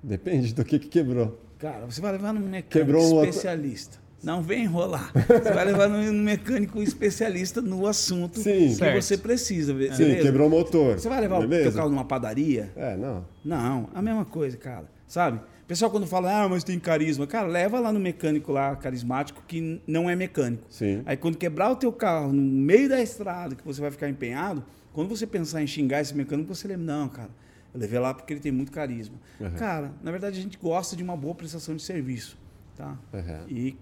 Depende 0.01 0.53
do 0.53 0.65
que, 0.65 0.79
que 0.79 0.87
quebrou. 0.87 1.39
Cara, 1.59 1.85
você 1.85 2.01
vai 2.01 2.13
levar 2.13 2.33
num 2.33 2.39
mecânico 2.39 2.69
Quebrou 2.69 3.03
um 3.19 3.23
especialista. 3.23 3.99
Não 4.23 4.41
vem 4.41 4.63
enrolar. 4.65 5.11
Você 5.13 5.51
vai 5.51 5.65
levar 5.65 5.87
num 5.89 6.13
mecânico 6.13 6.81
especialista 6.81 7.61
no 7.61 7.87
assunto 7.87 8.39
Sim. 8.39 8.67
que 8.69 8.75
Certo. 8.75 9.01
você 9.01 9.17
precisa. 9.17 9.73
be- 9.73 9.91
Sim, 9.95 10.03
beleza? 10.05 10.21
quebrou 10.21 10.47
o 10.47 10.49
motor. 10.51 10.99
Você 10.99 11.09
vai 11.09 11.19
levar 11.21 11.39
o 11.39 11.47
beleza? 11.47 11.69
teu 11.71 11.77
carro 11.79 11.89
numa 11.89 12.05
padaria? 12.05 12.71
É, 12.75 12.95
não. 12.95 13.25
Não, 13.43 13.89
a 13.95 14.01
mesma 14.01 14.23
coisa, 14.25 14.55
cara. 14.57 14.85
Sabe? 15.07 15.37
O 15.39 15.65
pessoal 15.71 15.89
quando 15.89 16.05
fala, 16.05 16.43
ah, 16.43 16.49
mas 16.49 16.63
tem 16.63 16.77
carisma. 16.79 17.25
Cara, 17.25 17.47
leva 17.47 17.79
lá 17.79 17.91
no 17.91 17.99
mecânico 17.99 18.51
lá, 18.51 18.75
carismático, 18.75 19.41
que 19.47 19.81
não 19.87 20.09
é 20.09 20.15
mecânico. 20.15 20.63
Sim. 20.69 21.01
Aí 21.05 21.15
quando 21.17 21.37
quebrar 21.37 21.71
o 21.71 21.75
teu 21.75 21.91
carro 21.91 22.31
no 22.31 22.41
meio 22.41 22.87
da 22.89 23.01
estrada, 23.01 23.55
que 23.55 23.63
você 23.65 23.81
vai 23.81 23.89
ficar 23.91 24.07
empenhado, 24.09 24.63
Quando 24.93 25.07
você 25.07 25.25
pensar 25.25 25.63
em 25.63 25.67
xingar 25.67 26.01
esse 26.01 26.13
mecânico, 26.13 26.53
você 26.53 26.67
lembra, 26.67 26.85
não, 26.85 27.07
cara, 27.07 27.29
eu 27.73 27.79
levei 27.79 27.97
lá 27.97 28.13
porque 28.13 28.33
ele 28.33 28.41
tem 28.41 28.51
muito 28.51 28.71
carisma. 28.73 29.15
Uhum. 29.39 29.51
Cara, 29.51 29.93
na 30.03 30.11
verdade 30.11 30.37
a 30.37 30.41
gente 30.41 30.57
gosta 30.57 30.97
de 30.97 31.01
uma 31.01 31.15
boa 31.15 31.33
prestação 31.33 31.73
de 31.77 31.81
serviço, 31.81 32.37
tá? 32.75 32.97
Uhum. 33.13 33.45
E 33.47 33.77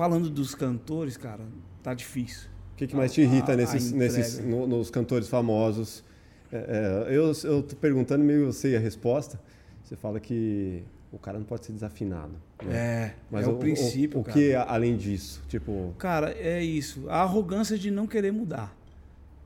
falando 0.00 0.30
dos 0.30 0.54
cantores, 0.54 1.18
cara, 1.18 1.44
tá 1.82 1.92
difícil. 1.92 2.48
O 2.72 2.76
que, 2.76 2.86
que 2.86 2.96
mais 2.96 3.12
te 3.12 3.20
irrita 3.20 3.52
A- 3.52 3.54
a 3.54 3.56
nesses, 3.58 3.92
entrega. 3.92 4.16
nesses, 4.16 4.38
no- 4.42 4.66
nos 4.66 4.88
cantores 4.90 5.28
famosos? 5.28 6.02
É, 6.50 7.04
é, 7.10 7.14
eu, 7.14 7.30
eu 7.44 7.62
tô 7.62 7.76
perguntando, 7.76 8.24
meio 8.24 8.44
eu 8.46 8.52
sei 8.54 8.74
a 8.74 8.80
resposta. 8.80 9.38
Você 9.84 9.96
fala 9.96 10.18
que 10.18 10.82
o 11.12 11.18
cara 11.18 11.36
não 11.38 11.44
pode 11.44 11.66
ser 11.66 11.72
desafinado. 11.72 12.32
né? 12.64 12.74
É, 12.74 13.14
Mas 13.30 13.46
é 13.46 13.50
o, 13.50 13.56
princípio, 13.56 14.16
O, 14.20 14.22
o 14.22 14.24
que 14.24 14.54
a- 14.54 14.64
além 14.72 14.96
disso? 14.96 15.42
Tipo, 15.48 15.94
Cara, 15.98 16.30
é 16.32 16.64
isso. 16.64 17.04
A 17.10 17.20
arrogância 17.20 17.76
de 17.78 17.90
não 17.90 18.06
querer 18.06 18.32
mudar. 18.32 18.74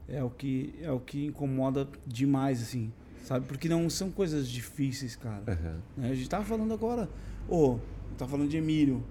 É 0.09 0.23
o 0.23 0.31
que 0.31 0.73
é 0.83 0.93
o 0.93 1.01
que 1.01 1.27
incomoda 1.27 1.89
demais, 2.07 2.63
assim. 2.63 2.93
Sabe? 3.25 3.45
Porque 3.47 3.69
não 3.69 3.91
são 3.91 4.09
coisas 4.09 4.49
difíceis, 4.49 5.17
cara. 5.17 5.43
uhum. 5.49 5.79
Né? 5.97 6.11
A 6.13 6.15
gente 6.15 6.29
tava 6.29 6.45
falando 6.45 6.73
agora. 6.73 7.09
Ô, 7.49 7.79
tá 8.17 8.29
falando 8.29 8.49
de 8.49 8.57
Emílio. 8.59 9.03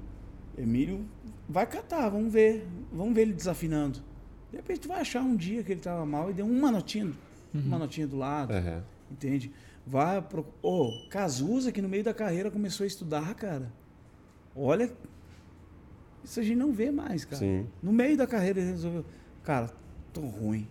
Emílio 0.57 1.03
vai 1.47 1.65
catar, 1.65 2.09
vamos 2.09 2.31
ver. 2.31 2.67
Vamos 2.91 3.13
ver 3.13 3.21
ele 3.21 3.33
desafinando. 3.33 3.99
De 4.51 4.57
repente 4.57 4.81
tu 4.81 4.87
vai 4.87 5.01
achar 5.01 5.21
um 5.21 5.35
dia 5.35 5.63
que 5.63 5.71
ele 5.71 5.81
tava 5.81 6.05
mal 6.05 6.29
e 6.29 6.33
deu 6.33 6.45
uma 6.45 6.71
notinha, 6.71 7.11
uma 7.53 7.79
notinha 7.79 8.07
do 8.07 8.17
lado. 8.17 8.53
Uhum. 8.53 8.81
Entende? 9.11 9.51
Vai 9.85 10.21
pro. 10.21 10.45
Ô, 10.61 11.07
Cazuza, 11.09 11.71
que 11.71 11.81
no 11.81 11.89
meio 11.89 12.03
da 12.03 12.13
carreira 12.13 12.49
começou 12.51 12.83
a 12.83 12.87
estudar, 12.87 13.33
cara. 13.35 13.71
Olha. 14.55 14.91
Isso 16.23 16.39
a 16.39 16.43
gente 16.43 16.55
não 16.55 16.71
vê 16.71 16.89
mais, 16.89 17.25
cara. 17.25 17.37
Sim. 17.37 17.67
No 17.81 17.91
meio 17.91 18.15
da 18.15 18.25
carreira 18.25 18.59
ele 18.61 18.71
resolveu. 18.71 19.05
Cara, 19.43 19.69
tô 20.13 20.21
ruim. 20.21 20.67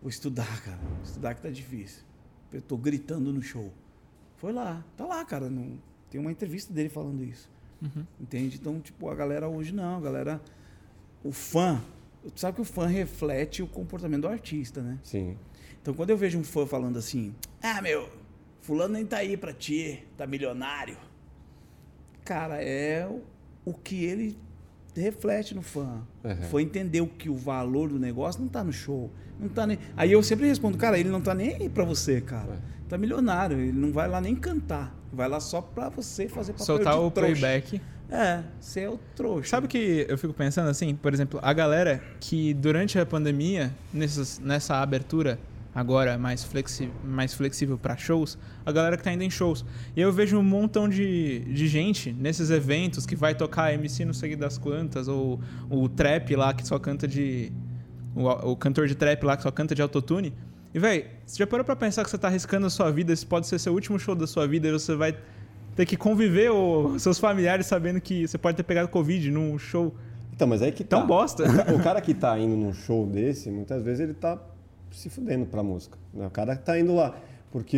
Vou 0.00 0.08
estudar, 0.08 0.62
cara. 0.62 0.78
Estudar 1.02 1.34
que 1.34 1.42
tá 1.42 1.50
difícil. 1.50 2.04
Eu 2.52 2.62
tô 2.62 2.76
gritando 2.76 3.32
no 3.32 3.42
show. 3.42 3.72
Foi 4.36 4.52
lá. 4.52 4.84
Tá 4.96 5.06
lá, 5.06 5.24
cara. 5.24 5.50
Não... 5.50 5.78
Tem 6.08 6.20
uma 6.20 6.30
entrevista 6.30 6.72
dele 6.72 6.88
falando 6.88 7.24
isso. 7.24 7.50
Entende? 8.20 8.58
Então, 8.60 8.80
tipo, 8.80 9.08
a 9.08 9.14
galera 9.14 9.48
hoje 9.48 9.72
não. 9.72 9.96
A 9.96 10.00
galera. 10.00 10.40
O 11.24 11.32
fã. 11.32 11.80
Tu 12.34 12.40
sabe 12.40 12.56
que 12.56 12.60
o 12.60 12.64
fã 12.64 12.86
reflete 12.86 13.62
o 13.62 13.66
comportamento 13.66 14.22
do 14.22 14.28
artista, 14.28 14.82
né? 14.82 14.98
Sim. 15.02 15.36
Então, 15.80 15.94
quando 15.94 16.10
eu 16.10 16.16
vejo 16.16 16.38
um 16.38 16.44
fã 16.44 16.66
falando 16.66 16.98
assim, 16.98 17.34
ah, 17.62 17.80
meu, 17.80 18.08
fulano 18.60 18.94
nem 18.94 19.06
tá 19.06 19.18
aí 19.18 19.36
pra 19.36 19.52
ti, 19.52 20.04
tá 20.16 20.26
milionário. 20.26 20.96
Cara, 22.24 22.62
é 22.62 23.06
o, 23.06 23.22
o 23.64 23.72
que 23.72 24.04
ele 24.04 24.38
reflete 24.94 25.54
no 25.54 25.62
fã. 25.62 26.02
Uhum. 26.22 26.32
O 26.32 26.42
fã 26.44 26.62
entendeu 26.62 27.06
que 27.06 27.30
o 27.30 27.36
valor 27.36 27.88
do 27.88 27.98
negócio 27.98 28.42
não 28.42 28.48
tá 28.48 28.62
no 28.62 28.72
show. 28.72 29.10
Não 29.38 29.48
tá 29.48 29.66
nem... 29.66 29.78
Aí 29.96 30.12
eu 30.12 30.22
sempre 30.22 30.46
respondo, 30.46 30.76
cara, 30.76 30.98
ele 30.98 31.08
não 31.08 31.20
tá 31.20 31.34
nem 31.34 31.54
aí 31.54 31.68
pra 31.70 31.84
você, 31.84 32.20
cara. 32.20 32.54
É. 32.54 32.88
Tá 32.88 32.98
milionário, 32.98 33.58
ele 33.58 33.72
não 33.72 33.92
vai 33.92 34.08
lá 34.08 34.20
nem 34.20 34.36
cantar. 34.36 34.94
Vai 35.12 35.28
lá 35.28 35.40
só 35.40 35.60
pra 35.60 35.88
você 35.88 36.28
fazer 36.28 36.52
papel 36.52 36.66
Soltar 36.66 36.94
de 36.94 37.00
o 37.00 37.10
trouxa. 37.10 37.32
playback. 37.32 37.80
É, 38.10 38.42
você 38.60 38.80
é 38.80 38.88
o 38.90 38.98
trouxa. 39.14 39.50
Sabe 39.50 39.66
o 39.66 39.68
que 39.68 40.06
eu 40.08 40.18
fico 40.18 40.32
pensando 40.32 40.68
assim? 40.68 40.94
Por 40.94 41.14
exemplo, 41.14 41.38
a 41.42 41.52
galera 41.52 42.02
que 42.20 42.52
durante 42.54 42.98
a 42.98 43.06
pandemia, 43.06 43.72
nessas, 43.92 44.38
nessa 44.38 44.76
abertura 44.76 45.38
agora 45.74 46.18
mais, 46.18 46.42
flexi 46.42 46.90
mais 47.04 47.32
flexível 47.32 47.78
para 47.78 47.96
shows, 47.96 48.36
a 48.66 48.72
galera 48.72 48.96
que 48.96 49.02
tá 49.02 49.12
indo 49.12 49.22
em 49.22 49.30
shows. 49.30 49.64
E 49.96 50.00
eu 50.00 50.12
vejo 50.12 50.36
um 50.38 50.42
montão 50.42 50.88
de, 50.88 51.40
de 51.40 51.68
gente 51.68 52.12
nesses 52.12 52.50
eventos 52.50 53.06
que 53.06 53.14
vai 53.14 53.34
tocar 53.34 53.72
MC 53.74 54.04
não 54.04 54.12
sei 54.12 54.34
das 54.34 54.58
quantas, 54.58 55.08
ou 55.08 55.40
o 55.68 55.88
trap 55.88 56.34
lá 56.34 56.52
que 56.52 56.66
só 56.66 56.78
canta 56.78 57.06
de. 57.06 57.52
O, 58.14 58.26
o 58.50 58.56
cantor 58.56 58.88
de 58.88 58.96
trap 58.96 59.22
lá 59.24 59.36
que 59.36 59.42
só 59.44 59.50
canta 59.50 59.74
de 59.74 59.82
autotune. 59.82 60.34
E, 60.74 60.78
velho, 60.78 61.04
você 61.26 61.38
já 61.38 61.46
parou 61.46 61.64
pra 61.64 61.74
pensar 61.74 62.04
que 62.04 62.10
você 62.10 62.18
tá 62.18 62.28
arriscando 62.28 62.66
a 62.66 62.70
sua 62.70 62.90
vida? 62.92 63.12
Esse 63.12 63.26
pode 63.26 63.46
ser 63.46 63.58
seu 63.58 63.72
último 63.72 63.98
show 63.98 64.14
da 64.14 64.26
sua 64.26 64.46
vida 64.46 64.68
e 64.68 64.72
você 64.72 64.94
vai 64.94 65.16
ter 65.74 65.84
que 65.86 65.96
conviver 65.96 66.50
ou 66.50 66.98
seus 67.00 67.18
familiares 67.18 67.66
sabendo 67.66 68.00
que 68.00 68.26
você 68.26 68.38
pode 68.38 68.56
ter 68.56 68.62
pegado 68.62 68.88
Covid 68.88 69.30
num 69.30 69.58
show 69.58 69.94
Então, 70.32 70.46
mas 70.46 70.62
aí 70.62 70.70
que 70.70 70.84
tão 70.84 71.00
tá. 71.00 71.06
bosta. 71.06 71.42
O 71.44 71.52
ca- 71.64 71.72
O 71.74 71.82
cara 71.82 72.00
que 72.00 72.14
tá 72.14 72.38
indo 72.38 72.56
num 72.56 72.72
show 72.72 73.04
desse, 73.06 73.50
muitas 73.50 73.82
vezes 73.82 74.00
ele 74.00 74.14
tá 74.14 74.38
se 74.92 75.08
fudendo 75.10 75.44
pra 75.46 75.62
música. 75.62 75.98
né? 76.14 76.26
O 76.26 76.30
cara 76.30 76.54
tá 76.56 76.78
indo 76.78 76.94
lá 76.94 77.16
porque 77.52 77.76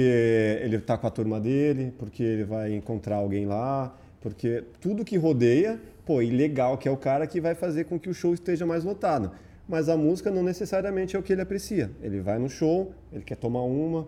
ele 0.63 0.79
tá 0.79 0.99
com 0.99 1.07
a 1.07 1.11
turma 1.11 1.41
dele, 1.41 1.95
porque 1.99 2.23
ele 2.23 2.45
vai 2.45 2.75
encontrar 2.75 3.17
alguém 3.17 3.47
lá, 3.47 3.97
porque 4.21 4.65
tudo 4.83 5.03
que 5.03 5.17
rodeia, 5.17 5.81
pô, 6.05 6.21
e 6.21 6.29
legal 6.29 6.77
que 6.77 6.87
é 6.87 6.91
o 6.91 6.97
cara 6.97 7.27
que 7.27 7.41
vai 7.41 7.55
fazer 7.55 7.85
com 7.85 7.99
que 7.99 8.11
o 8.11 8.13
show 8.15 8.35
esteja 8.35 8.67
mais 8.67 8.85
lotado. 8.85 9.31
Mas 9.73 9.89
a 9.89 9.97
música 9.97 10.31
não 10.31 10.43
necessariamente 10.43 11.17
é 11.17 11.19
o 11.19 11.23
que 11.23 11.33
ele 11.33 11.41
aprecia. 11.41 11.91
Ele 12.03 12.21
vai 12.21 12.39
no 12.39 12.47
show, 12.47 12.93
ele 13.11 13.25
quer 13.25 13.37
tomar 13.37 13.63
uma, 13.63 14.07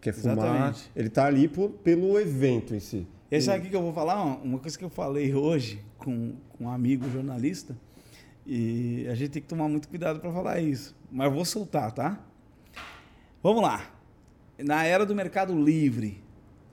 quer 0.00 0.12
fumar, 0.12 0.36
Exatamente. 0.36 0.90
ele 0.96 1.08
tá 1.08 1.24
ali 1.26 1.46
por- 1.46 1.70
pelo 1.70 2.18
evento 2.18 2.74
em 2.74 2.80
si. 2.80 3.06
E 3.30 3.38
o 3.38 3.62
que 3.62 3.68
que 3.70 3.76
eu 3.76 3.80
vou 3.82 3.92
falar? 3.92 4.20
Uma 4.24 4.58
coisa 4.58 4.76
que 4.76 4.84
eu 4.84 4.90
falei 4.90 5.32
hoje 5.32 5.80
com, 5.98 6.34
com 6.50 6.64
um 6.64 6.68
amigo 6.68 7.08
jornalista, 7.08 7.76
e 8.44 9.06
a 9.08 9.14
gente 9.14 9.30
tem 9.30 9.40
que 9.42 9.46
tomar 9.46 9.68
muito 9.68 9.86
cuidado 9.88 10.18
para 10.18 10.32
falar 10.32 10.60
isso. 10.60 10.96
Mas 11.12 11.28
eu 11.28 11.32
vou 11.32 11.44
soltar, 11.44 11.92
tá? 11.92 12.18
Vamos 13.40 13.62
lá. 13.62 13.88
Na 14.58 14.82
era 14.84 15.06
do 15.06 15.14
Mercado 15.14 15.54
Livre, 15.56 16.20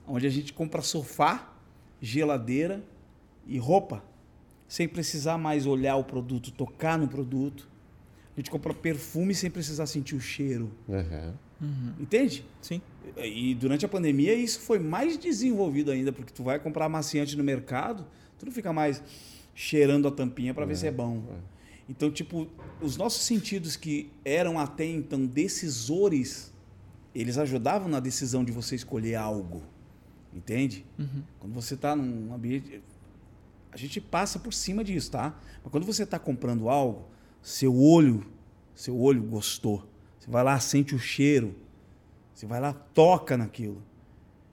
onde 0.04 0.26
a 0.26 0.30
gente 0.30 0.52
compra 0.52 0.82
sofá, 0.82 1.52
geladeira 2.00 2.82
e 3.46 3.56
roupa, 3.56 4.02
sem 4.66 4.88
precisar 4.88 5.38
mais 5.38 5.64
olhar 5.64 5.94
o 5.94 6.02
produto, 6.02 6.50
tocar 6.50 6.98
no 6.98 7.06
produto. 7.06 7.70
A 8.36 8.40
gente 8.40 8.50
compra 8.50 8.72
perfume 8.72 9.34
sem 9.34 9.50
precisar 9.50 9.86
sentir 9.86 10.14
o 10.14 10.20
cheiro. 10.20 10.70
Uhum. 10.88 11.92
Entende? 12.00 12.44
Sim. 12.60 12.80
E 13.16 13.54
durante 13.54 13.84
a 13.84 13.88
pandemia 13.88 14.34
isso 14.34 14.60
foi 14.60 14.78
mais 14.78 15.18
desenvolvido 15.18 15.90
ainda, 15.90 16.12
porque 16.12 16.32
tu 16.32 16.42
vai 16.42 16.58
comprar 16.58 16.86
amaciante 16.86 17.36
no 17.36 17.44
mercado, 17.44 18.06
tu 18.38 18.46
não 18.46 18.52
fica 18.52 18.72
mais 18.72 19.02
cheirando 19.54 20.08
a 20.08 20.10
tampinha 20.10 20.54
para 20.54 20.64
ver 20.64 20.76
se 20.76 20.86
é 20.86 20.90
bom. 20.90 21.22
Então, 21.88 22.10
tipo, 22.10 22.48
os 22.80 22.96
nossos 22.96 23.22
sentidos 23.22 23.76
que 23.76 24.10
eram 24.24 24.58
até 24.58 24.86
então 24.86 25.26
decisores, 25.26 26.52
eles 27.14 27.36
ajudavam 27.36 27.88
na 27.88 28.00
decisão 28.00 28.42
de 28.42 28.50
você 28.50 28.74
escolher 28.74 29.16
algo. 29.16 29.62
Entende? 30.34 30.86
Quando 31.38 31.52
você 31.52 31.74
está 31.74 31.94
num 31.94 32.32
ambiente. 32.32 32.80
A 33.70 33.76
gente 33.76 34.00
passa 34.00 34.38
por 34.38 34.52
cima 34.52 34.82
disso, 34.82 35.10
tá? 35.10 35.38
Mas 35.62 35.70
quando 35.70 35.84
você 35.84 36.02
está 36.04 36.18
comprando 36.18 36.68
algo, 36.68 37.08
seu 37.42 37.76
olho, 37.76 38.24
seu 38.74 38.98
olho 38.98 39.22
gostou. 39.22 39.86
Você 40.18 40.30
vai 40.30 40.44
lá, 40.44 40.58
sente 40.60 40.94
o 40.94 40.98
cheiro. 40.98 41.54
Você 42.32 42.46
vai 42.46 42.60
lá, 42.60 42.72
toca 42.72 43.36
naquilo. 43.36 43.82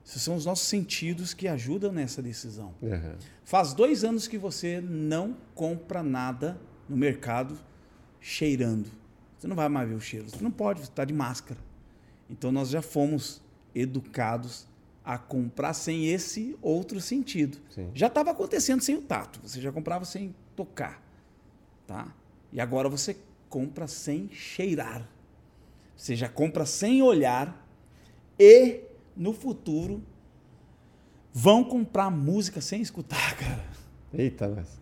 Esses 0.04 0.22
são 0.22 0.34
os 0.34 0.44
nossos 0.44 0.66
sentidos 0.66 1.32
que 1.32 1.46
ajudam 1.46 1.92
nessa 1.92 2.20
decisão. 2.20 2.74
Uhum. 2.82 3.14
Faz 3.44 3.72
dois 3.72 4.02
anos 4.02 4.26
que 4.26 4.36
você 4.36 4.80
não 4.80 5.36
compra 5.54 6.02
nada 6.02 6.60
no 6.88 6.96
mercado 6.96 7.56
cheirando. 8.20 8.90
Você 9.38 9.46
não 9.46 9.54
vai 9.54 9.68
mais 9.68 9.88
ver 9.88 9.94
o 9.94 10.00
cheiro. 10.00 10.28
Você 10.28 10.42
não 10.42 10.50
pode, 10.50 10.80
você 10.80 10.88
está 10.88 11.04
de 11.04 11.14
máscara. 11.14 11.60
Então 12.28 12.50
nós 12.50 12.68
já 12.70 12.82
fomos 12.82 13.40
educados 13.74 14.66
a 15.04 15.16
comprar 15.16 15.72
sem 15.72 16.08
esse 16.08 16.56
outro 16.60 17.00
sentido. 17.00 17.58
Sim. 17.70 17.90
Já 17.94 18.08
estava 18.08 18.32
acontecendo 18.32 18.82
sem 18.82 18.96
o 18.96 19.02
tato. 19.02 19.40
Você 19.42 19.60
já 19.60 19.72
comprava 19.72 20.04
sem 20.04 20.34
tocar. 20.54 21.02
Tá? 21.86 22.12
E 22.52 22.60
agora 22.60 22.88
você 22.88 23.16
compra 23.48 23.86
sem 23.86 24.28
cheirar. 24.32 25.06
Você 25.96 26.16
já 26.16 26.28
compra 26.28 26.64
sem 26.66 27.02
olhar 27.02 27.66
e 28.38 28.80
no 29.16 29.32
futuro 29.32 30.02
vão 31.32 31.62
comprar 31.62 32.10
música 32.10 32.60
sem 32.60 32.80
escutar, 32.80 33.36
cara. 33.36 33.64
Eita, 34.12 34.48
mas. 34.48 34.80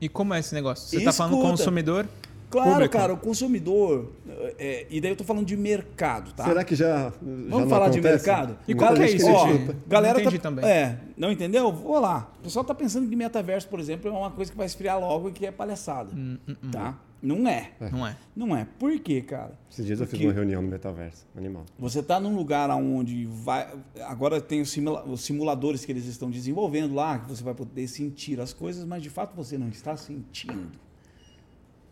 E 0.00 0.08
como 0.08 0.34
é 0.34 0.40
esse 0.40 0.54
negócio? 0.54 0.86
Você 0.88 1.02
tá 1.04 1.12
falando 1.12 1.40
consumidor? 1.40 2.06
Claro, 2.50 2.70
Público. 2.74 2.92
cara, 2.92 3.12
o 3.12 3.16
consumidor. 3.16 4.12
é, 4.58 4.86
e 4.88 5.00
daí 5.00 5.10
eu 5.10 5.16
tô 5.16 5.24
falando 5.24 5.44
de 5.46 5.56
mercado, 5.56 6.32
tá? 6.32 6.44
Será 6.44 6.62
que 6.64 6.76
já. 6.76 6.86
já 7.10 7.12
Vamos 7.20 7.50
não 7.50 7.68
falar 7.68 7.88
de 7.88 7.98
acontece? 7.98 8.26
mercado? 8.26 8.58
E 8.68 8.74
qual 8.74 8.94
que 8.94 9.02
é 9.02 9.10
isso, 9.10 9.26
Ó, 9.28 9.46
de- 9.52 9.76
galera 9.88 10.14
Não 10.14 10.20
entendi 10.20 10.38
tá, 10.38 10.42
também. 10.48 10.64
É, 10.64 10.98
não 11.16 11.32
entendeu? 11.32 11.72
Vou 11.72 11.98
lá. 11.98 12.30
O 12.38 12.42
pessoal 12.44 12.64
tá 12.64 12.74
pensando 12.74 13.08
que 13.08 13.16
metaverso, 13.16 13.66
por 13.68 13.80
exemplo, 13.80 14.08
é 14.08 14.12
uma 14.12 14.30
coisa 14.30 14.50
que 14.52 14.56
vai 14.56 14.66
esfriar 14.66 15.00
logo 15.00 15.28
e 15.30 15.32
que 15.32 15.44
é 15.46 15.50
palhaçada. 15.50 16.14
Hum, 16.14 16.38
Tá? 16.70 16.96
Não 17.22 17.48
é. 17.48 17.72
Não 17.90 18.06
é. 18.06 18.16
Não 18.36 18.56
é. 18.56 18.66
Por 18.78 18.98
quê, 19.00 19.20
cara? 19.22 19.58
Esses 19.70 19.84
dias 19.86 20.00
eu 20.00 20.06
fiz 20.06 20.12
Porque- 20.12 20.26
uma 20.26 20.32
reunião 20.34 20.60
no 20.62 20.68
metaverso. 20.68 21.26
Animal. 21.36 21.64
Você 21.78 22.00
está 22.00 22.20
num 22.20 22.36
lugar 22.36 22.70
onde 22.70 23.24
vai. 23.24 23.74
Agora 24.04 24.40
tem 24.40 24.60
os, 24.60 24.70
simula- 24.70 25.04
os 25.04 25.22
simuladores 25.22 25.84
que 25.84 25.90
eles 25.92 26.04
estão 26.06 26.30
desenvolvendo 26.30 26.94
lá, 26.94 27.18
que 27.18 27.28
você 27.28 27.42
vai 27.42 27.54
poder 27.54 27.88
sentir 27.88 28.38
as 28.40 28.52
coisas, 28.52 28.84
mas 28.84 29.02
de 29.02 29.10
fato 29.10 29.34
você 29.34 29.56
não 29.58 29.68
está 29.68 29.96
sentindo. 29.96 30.70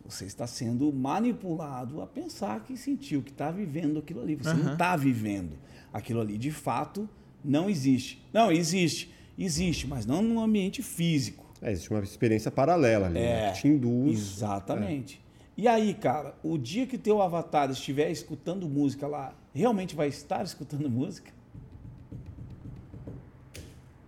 Você 0.07 0.25
está 0.25 0.45
sendo 0.45 0.93
manipulado 0.93 2.01
a 2.01 2.05
pensar 2.07 2.59
que 2.63 2.77
sentiu, 2.77 3.23
que 3.23 3.31
está 3.31 3.49
vivendo 3.49 3.97
aquilo 3.99 4.21
ali. 4.21 4.35
Você 4.35 4.53
não 4.53 4.61
Aham. 4.61 4.73
está 4.73 4.95
vivendo 4.95 5.57
aquilo 5.91 6.21
ali. 6.21 6.37
De 6.37 6.51
fato, 6.51 7.09
não 7.43 7.67
existe. 7.69 8.23
Não, 8.31 8.51
existe. 8.51 9.11
Existe, 9.37 9.87
mas 9.87 10.05
não 10.05 10.21
num 10.21 10.39
ambiente 10.39 10.81
físico. 10.83 11.44
É, 11.61 11.71
existe 11.71 11.89
uma 11.89 12.01
experiência 12.01 12.51
paralela 12.51 13.05
ali, 13.07 13.15
né? 13.15 13.49
É, 13.49 13.51
que 13.51 13.61
te 13.61 13.67
induz. 13.67 14.19
Exatamente. 14.19 15.23
E 15.57 15.67
aí, 15.67 15.93
cara, 15.93 16.35
o 16.43 16.57
dia 16.57 16.85
que 16.85 16.97
teu 16.97 17.21
avatar 17.21 17.69
estiver 17.71 18.11
escutando 18.11 18.67
música 18.67 19.07
lá, 19.07 19.33
realmente 19.53 19.95
vai 19.95 20.07
estar 20.09 20.43
escutando 20.43 20.89
música? 20.89 21.31